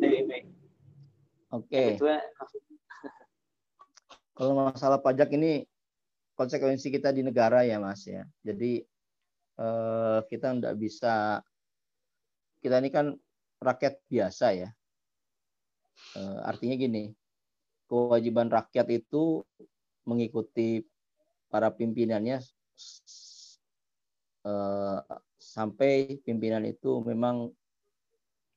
NTWP. 0.00 0.48
Oke. 1.52 2.00
Okay. 2.00 2.24
Kalau 4.32 4.56
masalah 4.56 4.96
pajak 5.04 5.28
ini 5.36 5.68
konsekuensi 6.32 6.88
kita 6.88 7.12
di 7.12 7.20
negara 7.20 7.60
ya 7.68 7.76
Mas 7.76 8.08
ya. 8.08 8.24
Jadi 8.40 8.80
eh, 9.60 10.18
kita 10.24 10.56
tidak 10.56 10.74
bisa 10.80 11.44
kita 12.64 12.80
ini 12.80 12.88
kan 12.88 13.12
rakyat 13.60 14.00
biasa 14.08 14.46
ya. 14.56 14.72
Eh, 16.16 16.38
artinya 16.48 16.80
gini, 16.80 17.12
kewajiban 17.84 18.48
rakyat 18.48 18.88
itu 18.88 19.44
mengikuti 20.08 20.80
para 21.52 21.68
pimpinannya 21.68 22.40
uh, 24.46 25.00
sampai 25.36 26.20
pimpinan 26.24 26.64
itu 26.64 27.00
memang 27.04 27.48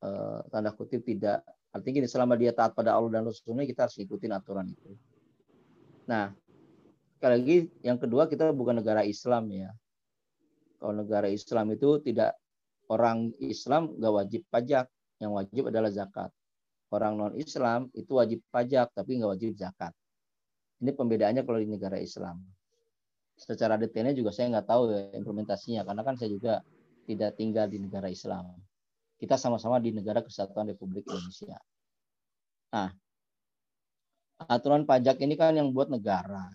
uh, 0.04 0.40
tanda 0.52 0.72
kutip 0.76 1.04
tidak 1.04 1.44
artinya 1.74 2.04
gini 2.04 2.08
selama 2.08 2.38
dia 2.38 2.54
taat 2.54 2.78
pada 2.78 2.94
Allah 2.94 3.20
dan 3.20 3.26
Rasulnya 3.26 3.66
kita 3.66 3.90
harus 3.90 3.98
ikutin 3.98 4.32
aturan 4.36 4.70
itu. 4.70 4.94
Nah 6.06 6.30
sekali 7.18 7.34
lagi 7.40 7.58
yang 7.82 7.98
kedua 7.98 8.30
kita 8.30 8.54
bukan 8.54 8.84
negara 8.84 9.02
Islam 9.02 9.50
ya. 9.50 9.72
Kalau 10.78 10.94
negara 11.00 11.32
Islam 11.32 11.72
itu 11.72 11.98
tidak 12.04 12.36
orang 12.92 13.32
Islam 13.40 13.96
nggak 13.96 14.14
wajib 14.14 14.42
pajak, 14.52 14.86
yang 15.24 15.32
wajib 15.34 15.72
adalah 15.72 15.90
zakat. 15.90 16.30
Orang 16.94 17.18
non 17.18 17.34
Islam 17.40 17.90
itu 17.96 18.20
wajib 18.20 18.44
pajak 18.54 18.94
tapi 18.94 19.18
nggak 19.18 19.32
wajib 19.34 19.56
zakat. 19.58 19.96
Ini 20.84 20.92
pembedaannya 20.94 21.42
kalau 21.48 21.64
di 21.64 21.72
negara 21.72 21.98
Islam 21.98 22.44
secara 23.38 23.76
detailnya 23.76 24.14
juga 24.14 24.32
saya 24.32 24.50
nggak 24.54 24.68
tahu 24.68 24.82
ya 24.94 25.02
implementasinya 25.18 25.82
karena 25.84 26.02
kan 26.06 26.16
saya 26.16 26.30
juga 26.32 26.54
tidak 27.04 27.36
tinggal 27.36 27.68
di 27.68 27.78
negara 27.82 28.08
Islam. 28.08 28.56
Kita 29.20 29.36
sama-sama 29.40 29.80
di 29.80 29.96
negara 29.96 30.20
Kesatuan 30.24 30.68
Republik 30.72 31.08
Indonesia. 31.08 31.56
Nah, 32.74 32.90
aturan 34.50 34.84
pajak 34.84 35.20
ini 35.24 35.36
kan 35.40 35.56
yang 35.56 35.72
buat 35.72 35.88
negara. 35.88 36.52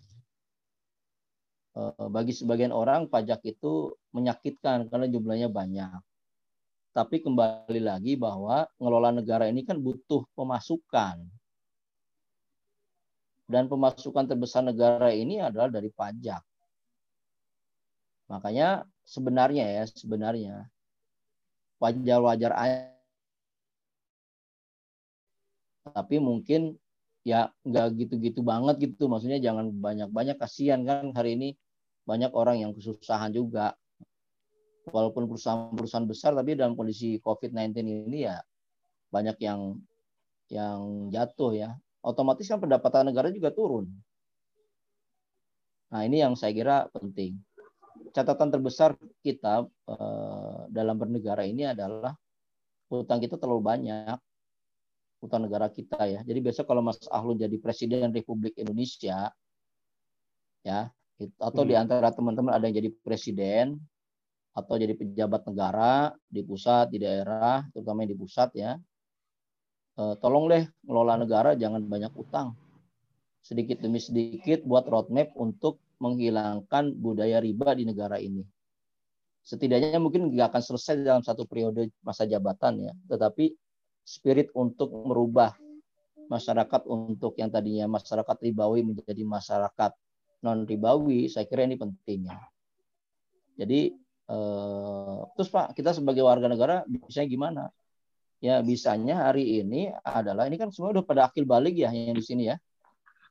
Eh, 1.79 2.09
bagi 2.11 2.35
sebagian 2.35 2.75
orang 2.75 3.07
pajak 3.07 3.41
itu 3.47 3.95
menyakitkan 4.11 4.91
karena 4.91 5.07
jumlahnya 5.07 5.49
banyak. 5.49 6.01
Tapi 6.91 7.23
kembali 7.23 7.79
lagi 7.79 8.19
bahwa 8.19 8.67
ngelola 8.83 9.15
negara 9.15 9.47
ini 9.47 9.63
kan 9.63 9.79
butuh 9.79 10.27
pemasukan. 10.35 11.23
Dan 13.49 13.65
pemasukan 13.71 14.29
terbesar 14.29 14.67
negara 14.67 15.09
ini 15.15 15.41
adalah 15.41 15.73
dari 15.73 15.89
pajak. 15.89 16.43
Makanya 18.29 18.85
sebenarnya 19.09 19.65
ya, 19.65 19.85
sebenarnya 19.89 20.69
wajar-wajar 21.81 22.53
aja. 22.53 22.93
Tapi 25.89 26.21
mungkin 26.21 26.77
ya 27.25 27.49
nggak 27.65 27.87
gitu-gitu 27.97 28.45
banget 28.45 28.77
gitu. 28.85 29.09
Maksudnya 29.09 29.41
jangan 29.41 29.73
banyak-banyak 29.73 30.37
kasihan 30.37 30.85
kan 30.85 31.17
hari 31.17 31.41
ini 31.41 31.49
banyak 32.05 32.29
orang 32.37 32.61
yang 32.61 32.77
kesusahan 32.77 33.33
juga. 33.33 33.73
Walaupun 34.89 35.29
perusahaan-perusahaan 35.29 36.09
besar 36.09 36.33
tapi 36.33 36.57
dalam 36.57 36.73
kondisi 36.73 37.21
COVID-19 37.21 38.09
ini 38.09 38.25
ya 38.29 38.41
banyak 39.09 39.37
yang 39.41 39.81
yang 40.53 41.09
jatuh 41.13 41.53
ya. 41.57 41.71
Otomatis 42.05 42.49
kan 42.49 42.61
pendapatan 42.61 43.09
negara 43.09 43.29
juga 43.33 43.53
turun. 43.53 43.89
Nah, 45.89 46.05
ini 46.05 46.21
yang 46.21 46.37
saya 46.37 46.53
kira 46.53 46.89
penting 46.93 47.41
catatan 48.11 48.49
terbesar 48.53 48.97
kita 49.23 49.67
uh, 49.67 50.61
dalam 50.69 50.97
bernegara 50.97 51.45
ini 51.45 51.69
adalah 51.69 52.13
hutang 52.89 53.21
kita 53.21 53.37
terlalu 53.37 53.63
banyak 53.63 54.19
hutang 55.19 55.45
negara 55.45 55.67
kita 55.69 55.99
ya. 56.07 56.21
Jadi 56.23 56.39
besok 56.41 56.71
kalau 56.71 56.83
Mas 56.83 57.03
Ahlun 57.11 57.39
jadi 57.39 57.57
presiden 57.59 58.15
Republik 58.15 58.55
Indonesia 58.57 59.31
ya 60.63 60.81
atau 61.43 61.63
hmm. 61.67 61.71
di 61.71 61.75
antara 61.75 62.15
teman-teman 62.15 62.55
ada 62.55 62.71
yang 62.71 62.79
jadi 62.79 62.91
presiden 63.03 63.75
atau 64.55 64.75
jadi 64.79 64.95
pejabat 64.95 65.47
negara 65.47 66.15
di 66.27 66.43
pusat, 66.43 66.91
di 66.91 67.03
daerah, 67.03 67.63
terutama 67.75 68.03
yang 68.03 68.15
di 68.15 68.19
pusat 68.19 68.51
ya. 68.55 68.79
eh, 69.99 70.15
tolong 70.23 70.47
deh 70.51 70.67
ngelola 70.87 71.19
negara 71.19 71.59
jangan 71.59 71.83
banyak 71.83 72.11
utang. 72.15 72.55
Sedikit 73.43 73.83
demi 73.83 73.99
sedikit 73.99 74.63
buat 74.63 74.87
roadmap 74.87 75.35
untuk 75.35 75.83
menghilangkan 75.99 76.95
budaya 76.95 77.43
riba 77.43 77.75
di 77.75 77.85
negara 77.87 78.19
ini. 78.19 78.43
Setidaknya 79.43 79.99
mungkin 79.99 80.29
nggak 80.29 80.55
akan 80.55 80.63
selesai 80.63 80.95
dalam 81.03 81.23
satu 81.25 81.49
periode 81.49 81.91
masa 82.05 82.29
jabatan 82.29 82.91
ya, 82.91 82.93
tetapi 83.09 83.55
spirit 84.05 84.53
untuk 84.57 84.93
merubah 84.93 85.57
masyarakat 86.29 86.85
untuk 86.85 87.33
yang 87.41 87.49
tadinya 87.49 87.89
masyarakat 87.89 88.37
ribawi 88.45 88.85
menjadi 88.85 89.25
masyarakat 89.25 89.93
non 90.45 90.69
ribawi, 90.69 91.27
saya 91.27 91.49
kira 91.49 91.67
ini 91.67 91.81
pentingnya. 91.81 92.39
Jadi 93.59 93.91
eh, 94.29 95.19
terus 95.35 95.49
Pak, 95.51 95.75
kita 95.75 95.97
sebagai 95.97 96.23
warga 96.23 96.47
negara 96.47 96.85
bisa 96.87 97.25
gimana? 97.27 97.73
Ya 98.39 98.63
bisanya 98.63 99.27
hari 99.27 99.59
ini 99.59 99.91
adalah 100.07 100.47
ini 100.47 100.55
kan 100.55 100.71
semua 100.71 100.95
udah 100.95 101.03
pada 101.03 101.27
akil 101.27 101.43
balik 101.43 101.75
ya 101.75 101.91
yang 101.91 102.15
di 102.15 102.23
sini 102.23 102.55
ya. 102.55 102.57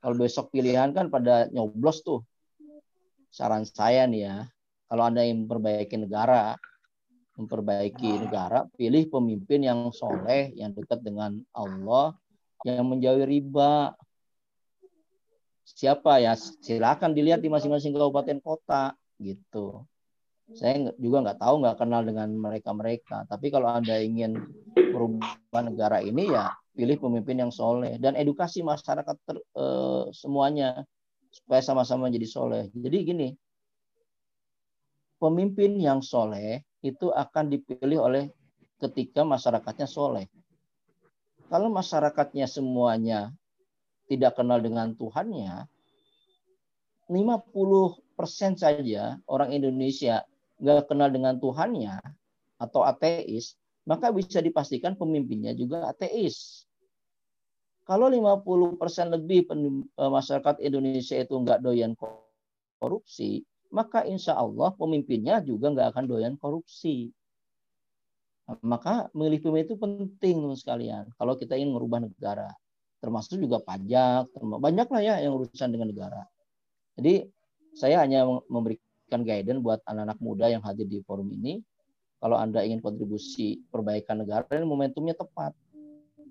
Kalau 0.04 0.14
besok 0.20 0.52
pilihan 0.52 0.92
kan 0.92 1.08
pada 1.08 1.48
nyoblos 1.48 2.04
tuh. 2.04 2.20
Saran 3.28 3.64
saya 3.68 4.08
nih 4.08 4.22
ya, 4.24 4.36
kalau 4.88 5.04
Anda 5.04 5.22
yang 5.24 5.44
memperbaiki 5.44 5.96
negara, 6.00 6.56
memperbaiki 7.36 8.24
negara, 8.26 8.66
pilih 8.74 9.06
pemimpin 9.12 9.62
yang 9.62 9.92
soleh, 9.94 10.50
yang 10.56 10.74
dekat 10.74 11.04
dengan 11.04 11.38
Allah, 11.54 12.16
yang 12.66 12.88
menjauhi 12.88 13.28
riba. 13.28 13.94
Siapa 15.68 16.24
ya? 16.24 16.34
Silakan 16.34 17.12
dilihat 17.12 17.44
di 17.44 17.52
masing-masing 17.52 17.94
kabupaten 17.94 18.40
kota, 18.40 18.96
gitu. 19.20 19.84
Saya 20.56 20.96
juga 20.96 21.28
nggak 21.28 21.38
tahu, 21.44 21.54
nggak 21.60 21.76
kenal 21.76 22.02
dengan 22.02 22.32
mereka-mereka. 22.32 23.28
Tapi 23.28 23.52
kalau 23.52 23.68
Anda 23.68 24.00
ingin 24.00 24.40
merubah 24.74 25.60
negara 25.60 26.00
ini, 26.00 26.32
ya 26.32 26.56
pilih 26.78 26.94
pemimpin 26.96 27.42
yang 27.42 27.50
soleh 27.50 27.98
dan 27.98 28.14
edukasi 28.14 28.62
masyarakat 28.62 29.16
ter, 29.26 29.36
eh, 29.36 30.04
semuanya 30.14 30.86
supaya 31.30 31.60
sama-sama 31.60 32.08
jadi 32.08 32.28
soleh. 32.28 32.68
Jadi 32.72 32.98
gini, 33.04 33.28
pemimpin 35.18 35.76
yang 35.78 36.00
soleh 36.00 36.62
itu 36.80 37.10
akan 37.10 37.50
dipilih 37.50 37.98
oleh 38.02 38.24
ketika 38.78 39.26
masyarakatnya 39.26 39.88
soleh. 39.90 40.26
Kalau 41.48 41.72
masyarakatnya 41.72 42.46
semuanya 42.46 43.32
tidak 44.06 44.36
kenal 44.36 44.60
dengan 44.60 44.92
Tuhannya, 44.94 45.66
50% 47.08 48.60
saja 48.60 49.16
orang 49.24 49.56
Indonesia 49.56 50.28
nggak 50.60 50.92
kenal 50.92 51.08
dengan 51.08 51.40
Tuhannya 51.40 51.96
atau 52.60 52.84
ateis, 52.84 53.56
maka 53.88 54.12
bisa 54.12 54.44
dipastikan 54.44 54.92
pemimpinnya 54.92 55.56
juga 55.56 55.88
ateis. 55.88 56.67
Kalau 57.88 58.12
50% 58.12 59.16
lebih 59.16 59.48
masyarakat 59.96 60.60
Indonesia 60.60 61.16
itu 61.16 61.32
nggak 61.32 61.64
doyan 61.64 61.96
korupsi, 62.76 63.48
maka 63.72 64.04
insya 64.04 64.36
Allah 64.36 64.76
pemimpinnya 64.76 65.40
juga 65.40 65.72
nggak 65.72 65.96
akan 65.96 66.04
doyan 66.04 66.36
korupsi. 66.36 67.08
Maka 68.60 69.08
memilih 69.16 69.40
pemimpin 69.40 69.64
itu 69.72 69.76
penting 69.80 70.36
teman 70.44 70.56
sekalian. 70.56 71.04
Kalau 71.16 71.36
kita 71.40 71.56
ingin 71.56 71.72
merubah 71.72 72.04
negara, 72.04 72.52
termasuk 73.00 73.40
juga 73.40 73.60
pajak, 73.64 74.28
banyak 74.36 74.88
lah 74.88 75.00
ya 75.00 75.14
yang 75.24 75.40
urusan 75.40 75.72
dengan 75.72 75.88
negara. 75.88 76.28
Jadi 76.96 77.24
saya 77.72 78.04
hanya 78.04 78.24
memberikan 78.52 79.24
guidance 79.24 79.64
buat 79.64 79.80
anak-anak 79.88 80.18
muda 80.20 80.52
yang 80.52 80.60
hadir 80.60 80.84
di 80.84 81.00
forum 81.04 81.32
ini. 81.32 81.64
Kalau 82.20 82.36
Anda 82.36 82.64
ingin 82.64 82.84
kontribusi 82.84 83.64
perbaikan 83.68 84.24
negara, 84.24 84.44
ini 84.56 84.68
momentumnya 84.68 85.12
tepat. 85.12 85.52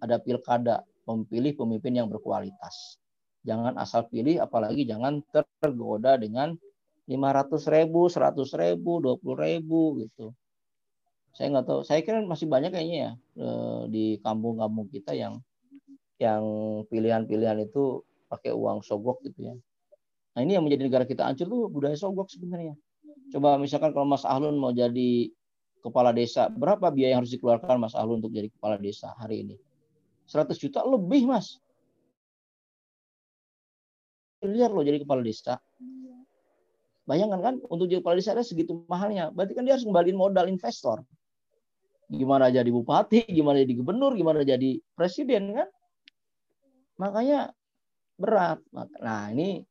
Ada 0.01 0.19
pilkada, 0.21 0.85
memilih 1.07 1.55
pemimpin 1.55 1.93
yang 1.95 2.07
berkualitas. 2.11 2.99
Jangan 3.47 3.79
asal 3.79 4.11
pilih, 4.11 4.43
apalagi 4.43 4.83
jangan 4.83 5.23
tergoda 5.63 6.19
dengan 6.19 6.59
500 7.07 7.63
ribu, 7.71 8.11
100 8.11 8.51
ribu, 8.59 8.99
20 8.99 9.39
ribu 9.39 9.81
gitu. 10.03 10.35
Saya 11.31 11.55
nggak 11.55 11.65
tahu. 11.65 11.79
Saya 11.87 12.03
kira 12.03 12.19
masih 12.27 12.51
banyak 12.51 12.75
kayaknya 12.75 12.97
ya 12.99 13.11
eh, 13.39 13.81
di 13.87 14.05
kampung-kampung 14.19 14.91
kita 14.91 15.15
yang 15.15 15.39
yang 16.19 16.43
pilihan-pilihan 16.89 17.63
itu 17.63 18.03
pakai 18.27 18.51
uang 18.51 18.83
sogok 18.83 19.23
gitu 19.23 19.53
ya. 19.53 19.55
Nah 20.35 20.41
ini 20.43 20.57
yang 20.57 20.65
menjadi 20.65 20.83
negara 20.89 21.05
kita 21.07 21.23
hancur 21.23 21.47
tuh 21.47 21.61
budaya 21.71 21.95
sogok 21.95 22.27
sebenarnya. 22.27 22.75
Coba 23.31 23.55
misalkan 23.61 23.93
kalau 23.93 24.07
Mas 24.09 24.25
Ahlun 24.27 24.57
mau 24.59 24.73
jadi 24.73 25.31
kepala 25.79 26.11
desa, 26.11 26.51
berapa 26.51 26.91
biaya 26.91 27.15
yang 27.15 27.21
harus 27.23 27.31
dikeluarkan 27.37 27.79
Mas 27.79 27.95
Ahlun 27.95 28.19
untuk 28.19 28.33
jadi 28.33 28.49
kepala 28.51 28.75
desa 28.81 29.13
hari 29.15 29.45
ini? 29.45 29.55
100 30.27 30.59
juta 30.59 30.83
lebih 30.83 31.25
Mas. 31.25 31.57
Miliar 34.43 34.69
loh 34.69 34.85
jadi 34.85 35.01
kepala 35.01 35.23
desa. 35.25 35.57
Bayangkan 37.07 37.39
kan 37.39 37.55
untuk 37.71 37.87
jadi 37.87 38.03
kepala 38.03 38.19
desa 38.19 38.37
segitu 38.43 38.83
mahalnya. 38.91 39.31
Berarti 39.31 39.55
kan 39.55 39.63
dia 39.63 39.79
harus 39.79 39.87
kembaliin 39.87 40.19
modal 40.19 40.51
investor. 40.51 41.01
Gimana 42.07 42.47
jadi 42.51 42.67
bupati, 42.67 43.27
gimana 43.27 43.63
jadi 43.63 43.83
gubernur, 43.83 44.15
gimana 44.15 44.43
jadi 44.43 44.79
presiden 44.95 45.55
kan? 45.55 45.67
Makanya 46.99 47.51
berat. 48.15 48.59
Nah 49.03 49.31
ini 49.31 49.63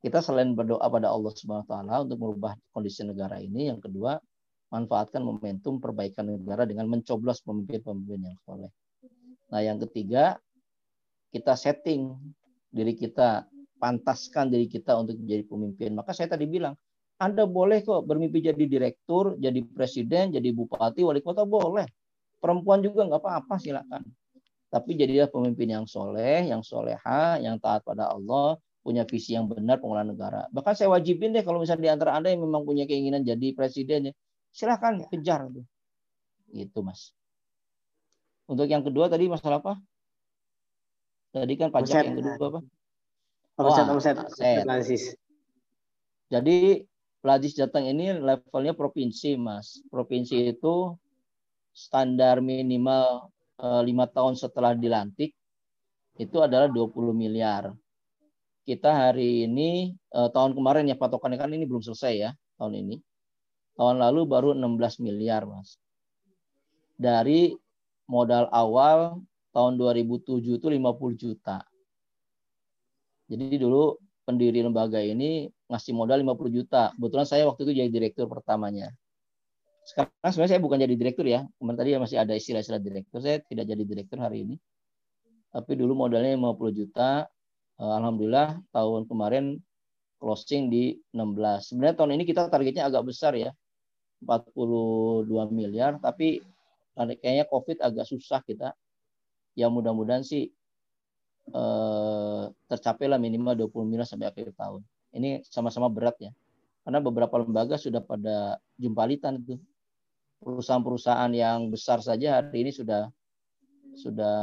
kita 0.00 0.22
selain 0.22 0.54
berdoa 0.56 0.86
pada 0.86 1.12
Allah 1.12 1.30
Subhanahu 1.34 1.66
Wa 1.66 1.70
Taala 1.70 1.94
untuk 2.06 2.18
merubah 2.18 2.52
kondisi 2.72 3.04
negara 3.04 3.36
ini, 3.42 3.68
yang 3.68 3.82
kedua 3.82 4.16
manfaatkan 4.70 5.20
momentum 5.20 5.82
perbaikan 5.82 6.30
negara 6.30 6.62
dengan 6.62 6.86
mencoblos 6.86 7.42
pemimpin-pemimpin 7.42 8.32
yang 8.32 8.38
soleh. 8.46 8.70
Nah 9.50 9.60
yang 9.62 9.78
ketiga 9.82 10.38
kita 11.30 11.54
setting 11.54 12.14
diri 12.70 12.94
kita 12.94 13.46
pantaskan 13.80 14.52
diri 14.52 14.68
kita 14.68 14.94
untuk 14.94 15.16
menjadi 15.18 15.42
pemimpin. 15.48 15.90
Maka 15.96 16.12
saya 16.12 16.36
tadi 16.36 16.44
bilang, 16.44 16.76
Anda 17.16 17.48
boleh 17.48 17.80
kok 17.80 18.04
bermimpi 18.04 18.44
jadi 18.44 18.60
direktur, 18.60 19.40
jadi 19.40 19.64
presiden, 19.72 20.36
jadi 20.36 20.52
bupati, 20.52 21.00
wali 21.00 21.24
kota 21.24 21.48
boleh. 21.48 21.88
Perempuan 22.40 22.84
juga 22.84 23.08
nggak 23.08 23.20
apa-apa 23.20 23.56
silakan. 23.56 24.04
Tapi 24.70 24.90
jadilah 24.94 25.26
pemimpin 25.26 25.66
yang 25.66 25.84
soleh, 25.88 26.46
yang 26.46 26.62
soleha, 26.62 27.40
yang 27.42 27.58
taat 27.58 27.82
pada 27.82 28.06
Allah, 28.12 28.54
punya 28.80 29.02
visi 29.04 29.34
yang 29.34 29.50
benar 29.50 29.82
pengelolaan 29.82 30.14
negara. 30.14 30.46
Bahkan 30.54 30.72
saya 30.78 30.88
wajibin 30.94 31.34
deh 31.34 31.42
kalau 31.42 31.60
misalnya 31.60 31.84
di 31.84 31.90
antara 31.90 32.16
Anda 32.16 32.32
yang 32.32 32.46
memang 32.46 32.62
punya 32.64 32.86
keinginan 32.86 33.26
jadi 33.26 33.52
presiden, 33.52 34.08
ya, 34.08 34.12
silahkan 34.54 35.04
kejar. 35.10 35.50
Gitu 36.54 36.78
mas. 36.80 37.12
Untuk 38.50 38.66
yang 38.66 38.82
kedua 38.82 39.06
tadi 39.06 39.30
masalah 39.30 39.62
apa? 39.62 39.78
Tadi 41.30 41.54
kan 41.54 41.70
pajak 41.70 42.02
yang 42.02 42.18
kedua 42.18 42.58
apa? 42.58 42.60
Omset, 43.60 43.86
oh, 43.86 43.94
omset, 43.94 44.16
omset. 44.18 44.66
Jadi 46.30 46.82
Pelajis 47.20 47.52
Jateng 47.52 47.84
ini 47.84 48.16
levelnya 48.16 48.72
provinsi, 48.72 49.36
Mas. 49.36 49.84
Provinsi 49.92 50.56
itu 50.56 50.96
standar 51.76 52.40
minimal 52.40 53.28
eh, 53.60 53.82
lima 53.84 54.08
tahun 54.08 54.34
setelah 54.40 54.72
dilantik 54.72 55.36
itu 56.16 56.36
adalah 56.40 56.66
20 56.72 57.12
miliar. 57.12 57.76
Kita 58.64 58.88
hari 58.88 59.44
ini 59.44 59.92
eh, 59.92 60.28
tahun 60.32 60.56
kemarin 60.56 60.88
ya 60.88 60.96
patokannya 60.96 61.36
kan 61.36 61.52
ini 61.52 61.68
belum 61.68 61.84
selesai 61.84 62.14
ya 62.16 62.30
tahun 62.56 62.88
ini. 62.88 62.96
Tahun 63.76 63.96
lalu 64.00 64.20
baru 64.24 64.56
16 64.56 65.04
miliar, 65.04 65.44
Mas. 65.44 65.76
Dari 66.96 67.52
modal 68.10 68.50
awal 68.50 69.22
tahun 69.54 69.78
2007 69.78 70.58
itu 70.58 70.66
50 70.66 71.14
juta. 71.14 71.62
Jadi 73.30 73.62
dulu 73.62 73.94
pendiri 74.26 74.66
lembaga 74.66 74.98
ini 74.98 75.46
ngasih 75.70 75.94
modal 75.94 76.18
50 76.18 76.50
juta. 76.50 76.90
Kebetulan 76.98 77.26
saya 77.26 77.46
waktu 77.46 77.62
itu 77.70 77.72
jadi 77.78 77.90
direktur 77.90 78.26
pertamanya. 78.26 78.90
Sekarang 79.86 80.10
sebenarnya 80.26 80.52
saya 80.58 80.62
bukan 80.62 80.78
jadi 80.82 80.94
direktur 80.98 81.26
ya. 81.30 81.46
Kemarin 81.62 81.78
tadi 81.78 81.90
masih 81.94 82.18
ada 82.18 82.34
istilah-istilah 82.34 82.82
direktur. 82.82 83.22
Saya 83.22 83.38
tidak 83.46 83.70
jadi 83.70 83.82
direktur 83.86 84.18
hari 84.18 84.42
ini. 84.42 84.56
Tapi 85.54 85.72
dulu 85.78 85.94
modalnya 85.94 86.34
50 86.34 86.74
juta. 86.74 87.26
Eh, 87.78 87.92
Alhamdulillah 87.98 88.58
tahun 88.74 89.06
kemarin 89.06 89.62
closing 90.18 90.70
di 90.70 90.98
16. 91.14 91.70
Sebenarnya 91.70 91.94
tahun 91.98 92.10
ini 92.18 92.24
kita 92.26 92.50
targetnya 92.50 92.90
agak 92.90 93.06
besar 93.06 93.38
ya. 93.38 93.54
42 94.22 95.26
miliar. 95.54 95.96
Tapi 96.02 96.42
kayaknya 97.08 97.46
COVID 97.48 97.80
agak 97.80 98.04
susah 98.08 98.44
kita. 98.44 98.76
Ya 99.56 99.66
mudah-mudahan 99.72 100.22
sih 100.22 100.52
eh, 101.50 102.42
tercapai 102.68 103.06
lah 103.10 103.18
minimal 103.18 103.56
20 103.56 103.88
miliar 103.88 104.06
sampai 104.06 104.28
akhir 104.28 104.52
tahun. 104.54 104.84
Ini 105.16 105.42
sama-sama 105.48 105.90
berat 105.90 106.16
ya. 106.20 106.30
Karena 106.86 106.98
beberapa 107.02 107.36
lembaga 107.40 107.76
sudah 107.76 108.00
pada 108.00 108.60
jumpalitan 108.80 109.40
itu. 109.42 109.58
Perusahaan-perusahaan 110.40 111.32
yang 111.36 111.68
besar 111.68 112.00
saja 112.00 112.40
hari 112.40 112.64
ini 112.64 112.72
sudah 112.72 113.12
sudah 113.92 114.38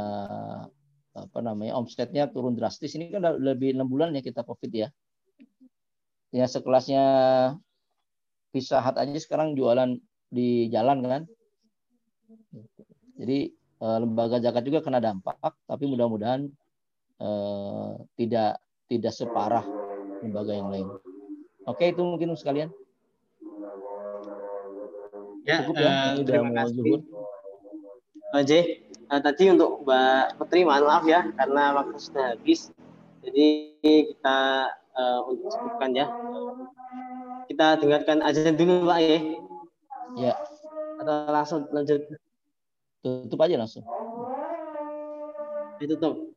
apa 1.18 1.38
namanya 1.42 1.74
omsetnya 1.74 2.30
turun 2.30 2.54
drastis. 2.54 2.94
Ini 2.94 3.10
kan 3.10 3.22
lebih 3.42 3.74
enam 3.74 3.90
bulan 3.90 4.14
ya 4.14 4.22
kita 4.22 4.46
covid 4.46 4.70
ya. 4.70 4.88
Ya 6.30 6.46
sekelasnya 6.46 7.04
Pizza 8.52 8.78
Hut 8.84 8.96
aja 9.00 9.18
sekarang 9.18 9.58
jualan 9.58 9.98
di 10.30 10.68
jalan 10.70 11.02
kan. 11.02 11.22
Jadi 13.18 13.38
eh, 13.54 13.98
lembaga 13.98 14.38
zakat 14.38 14.62
juga 14.62 14.78
kena 14.80 15.02
dampak, 15.02 15.36
tapi 15.66 15.84
mudah-mudahan 15.90 16.46
eh, 17.18 17.90
tidak 18.14 18.62
tidak 18.86 19.12
separah 19.12 19.66
lembaga 20.22 20.54
yang 20.54 20.70
lain. 20.70 20.88
Oke, 21.66 21.92
itu 21.92 22.00
mungkin 22.00 22.32
sekalian. 22.38 22.70
Ya, 25.44 25.64
Cukup 25.64 25.74
ya, 25.80 25.92
udah 26.20 26.24
terima 26.24 26.50
kasih. 26.62 27.00
Eh, 28.36 28.42
J, 28.44 28.52
eh, 28.92 29.20
tadi 29.24 29.44
untuk 29.48 29.82
Mbak 29.84 30.36
Putri, 30.36 30.60
mohon 30.62 30.84
maaf 30.84 31.04
ya, 31.08 31.26
karena 31.34 31.72
waktu 31.74 31.96
sudah 31.96 32.36
habis. 32.36 32.70
Jadi 33.24 33.46
kita 33.82 34.38
eh, 34.94 35.20
untuk 35.26 35.48
cukupkan 35.52 35.90
ya. 35.96 36.06
Kita 37.48 37.80
dengarkan 37.80 38.20
aja 38.20 38.52
dulu 38.52 38.84
Pak 38.84 38.98
ya. 39.00 39.18
Ya, 40.16 40.34
Atau 41.00 41.16
langsung 41.32 41.60
lanjut 41.72 42.00
tutup 43.02 43.40
aja 43.44 43.56
langsung. 43.58 43.84
ditutup. 45.78 46.34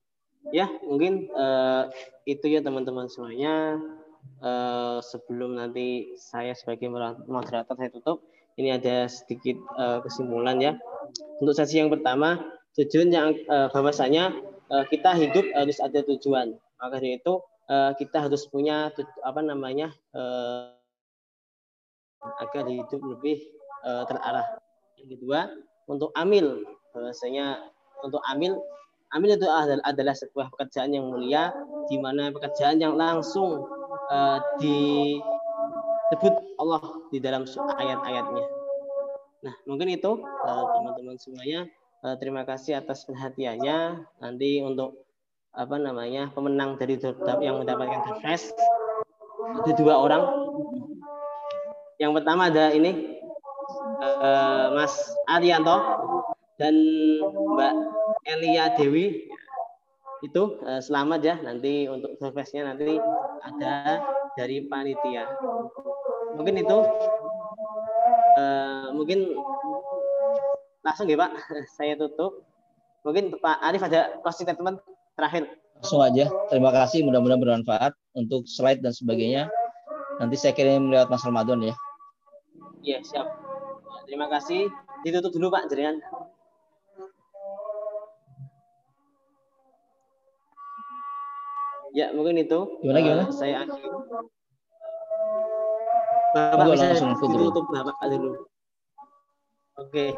Ya, 0.54 0.70
mungkin 0.86 1.30
eh, 1.30 1.84
itu 2.30 2.46
ya 2.50 2.62
teman-teman 2.62 3.10
semuanya. 3.10 3.78
Eh, 4.42 4.98
sebelum 5.02 5.58
nanti 5.58 6.14
saya 6.18 6.54
sebagai 6.54 6.94
moderator 7.26 7.74
saya 7.74 7.90
tutup, 7.90 8.22
ini 8.62 8.70
ada 8.74 9.10
sedikit 9.10 9.58
eh, 9.82 10.00
kesimpulan 10.06 10.62
ya. 10.62 10.78
Untuk 11.42 11.58
sesi 11.58 11.82
yang 11.82 11.90
pertama, 11.90 12.38
tujuan 12.78 13.10
yang 13.10 13.34
eh, 13.34 13.68
bahwasanya 13.74 14.34
eh, 14.70 14.86
kita 14.94 15.18
hidup 15.18 15.46
harus 15.58 15.78
ada 15.82 16.06
tujuan. 16.06 16.54
Maka 16.78 17.02
dari 17.02 17.18
itu 17.18 17.34
eh, 17.70 17.92
kita 17.98 18.30
harus 18.30 18.46
punya 18.46 18.94
apa 19.26 19.42
namanya 19.42 19.90
eh, 20.14 20.64
agar 22.46 22.66
hidup 22.70 23.02
lebih 23.02 23.42
eh, 23.86 24.04
terarah. 24.06 24.62
Yang 25.02 25.18
kedua, 25.18 25.50
untuk 25.92 26.16
amil 26.16 26.64
bahwasanya 26.96 27.60
untuk 28.00 28.24
amil 28.32 28.56
amil 29.12 29.36
itu 29.36 29.44
adalah, 29.84 30.16
sebuah 30.16 30.48
pekerjaan 30.56 30.96
yang 30.96 31.12
mulia 31.12 31.52
di 31.92 32.00
mana 32.00 32.32
pekerjaan 32.32 32.80
yang 32.80 32.96
langsung 32.96 33.68
eh, 34.08 34.40
disebut 34.64 36.34
Allah 36.56 36.84
di 37.12 37.20
dalam 37.20 37.44
ayat-ayatnya. 37.76 38.46
Nah, 39.44 39.56
mungkin 39.68 39.92
itu 39.92 40.16
eh, 40.24 40.64
teman-teman 40.72 41.20
semuanya 41.20 41.68
Eh, 42.02 42.18
terima 42.18 42.42
kasih 42.42 42.82
atas 42.82 43.06
perhatiannya. 43.06 44.10
Nanti 44.26 44.58
untuk 44.66 45.06
apa 45.54 45.78
namanya 45.78 46.34
pemenang 46.34 46.74
dari 46.82 46.98
yang 47.46 47.62
mendapatkan 47.62 48.02
the 48.10 48.14
ada 49.62 49.74
dua 49.78 50.02
orang. 50.02 50.24
Yang 52.02 52.12
pertama 52.18 52.50
ada 52.50 52.74
ini 52.74 53.21
eh, 54.02 54.66
Mas 54.74 54.94
Arianto 55.30 55.78
dan 56.58 56.76
Mbak 57.30 57.74
Elia 58.26 58.74
Dewi. 58.76 59.30
Itu 60.22 60.62
eh, 60.66 60.82
selamat 60.82 61.20
ya. 61.22 61.36
Nanti 61.42 61.86
untuk 61.90 62.18
surprise-nya 62.18 62.74
nanti 62.74 62.98
ada 63.46 64.02
dari 64.38 64.66
panitia. 64.66 65.30
Mungkin 66.38 66.56
itu 66.62 66.78
eh, 68.38 68.88
mungkin 68.94 69.38
langsung 70.82 71.06
ya 71.10 71.18
Pak, 71.18 71.32
saya 71.78 71.94
tutup. 71.98 72.46
Mungkin 73.02 73.34
Pak 73.42 73.58
Arif 73.66 73.82
ada 73.82 74.22
closing 74.22 74.46
statement 74.46 74.78
terakhir. 75.18 75.50
Langsung 75.82 76.06
aja. 76.06 76.30
Terima 76.54 76.70
kasih, 76.70 77.02
mudah-mudahan 77.02 77.42
bermanfaat 77.42 77.98
untuk 78.14 78.46
slide 78.46 78.86
dan 78.86 78.94
sebagainya. 78.94 79.50
Nanti 80.22 80.38
saya 80.38 80.54
kirim 80.54 80.94
lewat 80.94 81.10
Mas 81.10 81.26
Ramadan 81.26 81.66
ya. 81.66 81.74
Iya, 82.86 83.02
siap. 83.02 83.41
Terima 84.06 84.28
kasih. 84.30 84.70
Ditutup 85.06 85.32
dulu 85.34 85.54
Pak 85.54 85.70
jaringan. 85.70 85.98
Ya, 91.92 92.16
mungkin 92.16 92.40
itu. 92.40 92.60
Gimana, 92.80 93.00
gimana? 93.04 93.24
Eh, 93.28 93.36
saya 93.36 93.68
akhiri. 93.68 93.88
Bapak 96.32 96.64
Monggo, 96.64 96.74
bisa 96.80 96.88
langsung 96.96 97.12
tutup. 97.20 97.36
ditutup 97.36 97.66
Bapak 97.68 98.08
dulu. 98.08 98.32
Oke. 99.76 100.16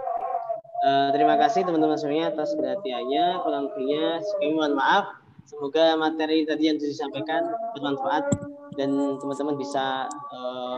Eh, 0.84 1.10
terima 1.16 1.40
kasih 1.42 1.66
teman-teman 1.66 1.98
semuanya 1.98 2.30
atas 2.30 2.53
perhatiannya. 2.53 3.42
Kurang 3.42 3.74
lebihnya, 3.74 4.22
sekali 4.22 4.53
mohon 4.53 4.78
maaf. 4.78 5.18
Semoga 5.50 5.98
materi 5.98 6.45
tadi 6.45 6.70
yang 6.70 6.78
disampaikan 6.78 7.50
bermanfaat 7.76 8.30
dan 8.78 9.18
teman-teman 9.18 9.58
bisa 9.58 10.06
eh, 10.12 10.78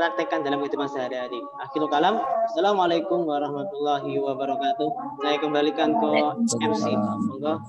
praktekkan 0.00 0.40
dalam 0.40 0.64
kehidupan 0.64 0.88
sehari-hari. 0.88 1.44
Akhirul 1.60 1.92
kalam. 1.92 2.16
Assalamualaikum 2.48 3.20
warahmatullahi 3.28 4.16
wabarakatuh. 4.16 4.88
Saya 5.20 5.36
kembalikan 5.36 5.92
ke 5.92 6.10
MC. 6.56 6.96
Monggo. 6.96 7.60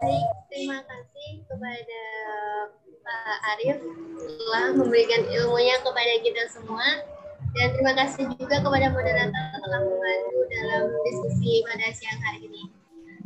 Baik, 0.00 0.26
terima 0.48 0.80
kasih 0.80 1.28
kepada 1.44 2.02
Pak 3.04 3.38
Arief 3.52 3.78
telah 4.40 4.72
memberikan 4.72 5.20
ilmunya 5.28 5.76
kepada 5.84 6.14
kita 6.24 6.48
semua. 6.48 7.04
Dan 7.52 7.76
terima 7.76 7.92
kasih 7.92 8.32
juga 8.40 8.64
kepada 8.64 8.88
moderator 8.88 9.44
telah 9.60 9.80
membantu 9.84 10.38
dalam 10.48 10.88
diskusi 11.04 11.60
pada 11.68 11.92
siang 11.92 12.16
hari 12.24 12.48
ini. 12.48 12.81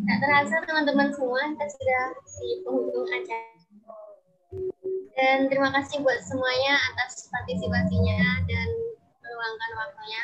Tak 0.07 0.23
terasa 0.23 0.63
teman-teman 0.63 1.11
semua, 1.11 1.43
kita 1.51 1.67
sudah 1.67 2.05
di 2.39 2.63
penghujung 2.63 3.11
acara. 3.11 3.51
Dan 5.19 5.51
terima 5.51 5.75
kasih 5.75 5.99
buat 6.07 6.23
semuanya 6.23 6.79
atas 6.95 7.27
partisipasinya 7.27 8.47
dan 8.47 8.69
meluangkan 9.19 9.71
waktunya. 9.83 10.23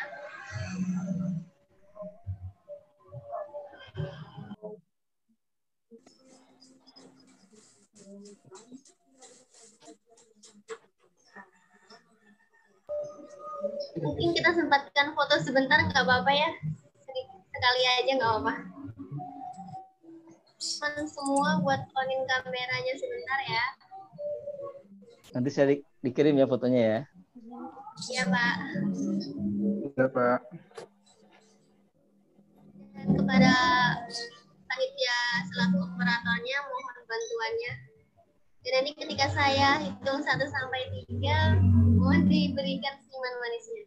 Mungkin 13.99 14.29
kita 14.31 14.51
sempatkan 14.55 15.11
foto 15.19 15.43
sebentar 15.43 15.83
nggak 15.91 16.07
apa-apa 16.07 16.31
ya. 16.31 16.51
Sekali 17.51 17.83
aja 17.83 18.11
nggak 18.15 18.31
apa-apa. 18.31 18.55
Teman 20.63 21.11
semua 21.11 21.59
buat 21.59 21.83
onin 21.91 22.23
kameranya 22.23 22.95
sebentar 22.95 23.41
ya. 23.51 23.67
Nanti 25.35 25.51
saya 25.51 25.75
di- 25.75 25.83
dikirim 26.07 26.39
ya 26.39 26.47
fotonya 26.47 26.83
ya. 26.87 26.99
Iya 28.07 28.23
Pak. 28.31 28.55
Ya, 29.99 30.07
Pak. 30.07 30.39
Dan 32.95 33.09
kepada 33.11 33.53
panitia 34.71 35.19
selaku 35.51 35.83
operatornya 35.83 36.57
mohon 36.71 36.97
bantuannya. 37.11 37.73
Dan 38.63 38.73
nanti 38.79 38.91
ketika 38.95 39.27
saya 39.35 39.83
hitung 39.83 40.23
1 40.23 40.47
sampai 40.47 40.83
3, 41.11 41.59
mohon 41.99 42.31
diberikan 42.31 42.95
senyuman 43.03 43.35
manisnya. 43.43 43.83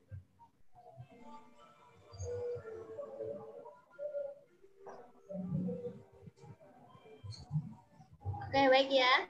Oke, 8.55 8.71
baik 8.71 8.87
ya. 8.87 9.27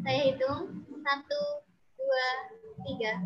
Saya 0.00 0.32
hitung 0.32 0.80
1, 0.88 1.04
2, 1.04 1.04
3. 2.88 3.20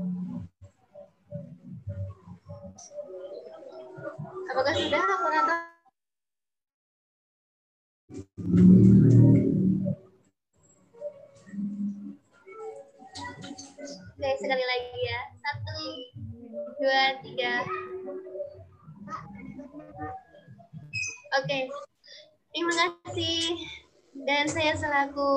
Apakah 4.50 4.74
sudah 4.74 4.98
operator? 4.98 5.70
Oke, 14.18 14.30
sekali 14.34 14.64
lagi 14.66 14.98
ya. 14.98 15.20
Satu, 15.46 15.78
dua, 16.82 17.22
tiga. 17.22 17.62
Oke, 21.38 21.70
terima 22.50 22.98
kasih. 23.06 23.78
Dan 24.10 24.44
saya 24.50 24.74
selaku 24.74 25.30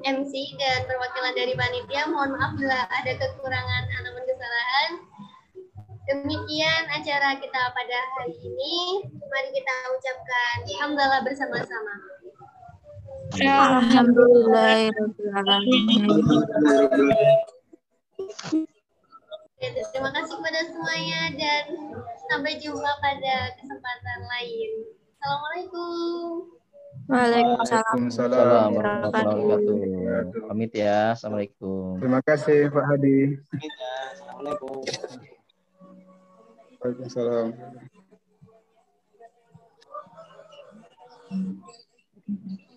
MC 0.00 0.32
dan 0.56 0.88
perwakilan 0.88 1.34
dari 1.36 1.52
panitia, 1.52 2.08
mohon 2.08 2.32
maaf 2.32 2.56
bila 2.56 2.88
ada 2.88 3.12
kekurangan 3.20 3.84
ataupun 4.00 4.24
kesalahan. 4.24 4.90
Demikian 6.08 6.82
acara 6.88 7.36
kita 7.36 7.62
pada 7.68 7.98
hari 8.16 8.32
ini. 8.40 9.04
Mari 9.04 9.48
kita 9.52 9.74
ucapkan 9.92 10.54
hamdalah 10.80 11.20
bersama-sama. 11.20 11.94
Oke, 19.58 19.68
terima 19.92 20.10
kasih 20.16 20.32
kepada 20.40 20.60
semuanya 20.64 21.20
dan 21.36 21.64
sampai 22.32 22.56
jumpa 22.56 22.88
pada 23.04 23.52
kesempatan 23.60 24.20
lain. 24.32 24.70
Assalamualaikum. 25.20 26.56
Waalaikumsalam. 27.08 28.68
Warahmatullahi 28.76 29.64
wabarakatuh. 29.64 30.44
Pamit 30.48 30.72
ya. 30.76 31.16
Assalamualaikum. 31.16 32.00
Terima 32.00 32.20
kasih 32.20 32.68
Pak 32.68 32.84
Hadi. 32.84 33.18
Ya, 33.56 33.92
Assalamualaikum. 34.12 34.82
Waalaikumsalam. 36.80 37.46
Thank 42.28 42.60
you. 42.60 42.67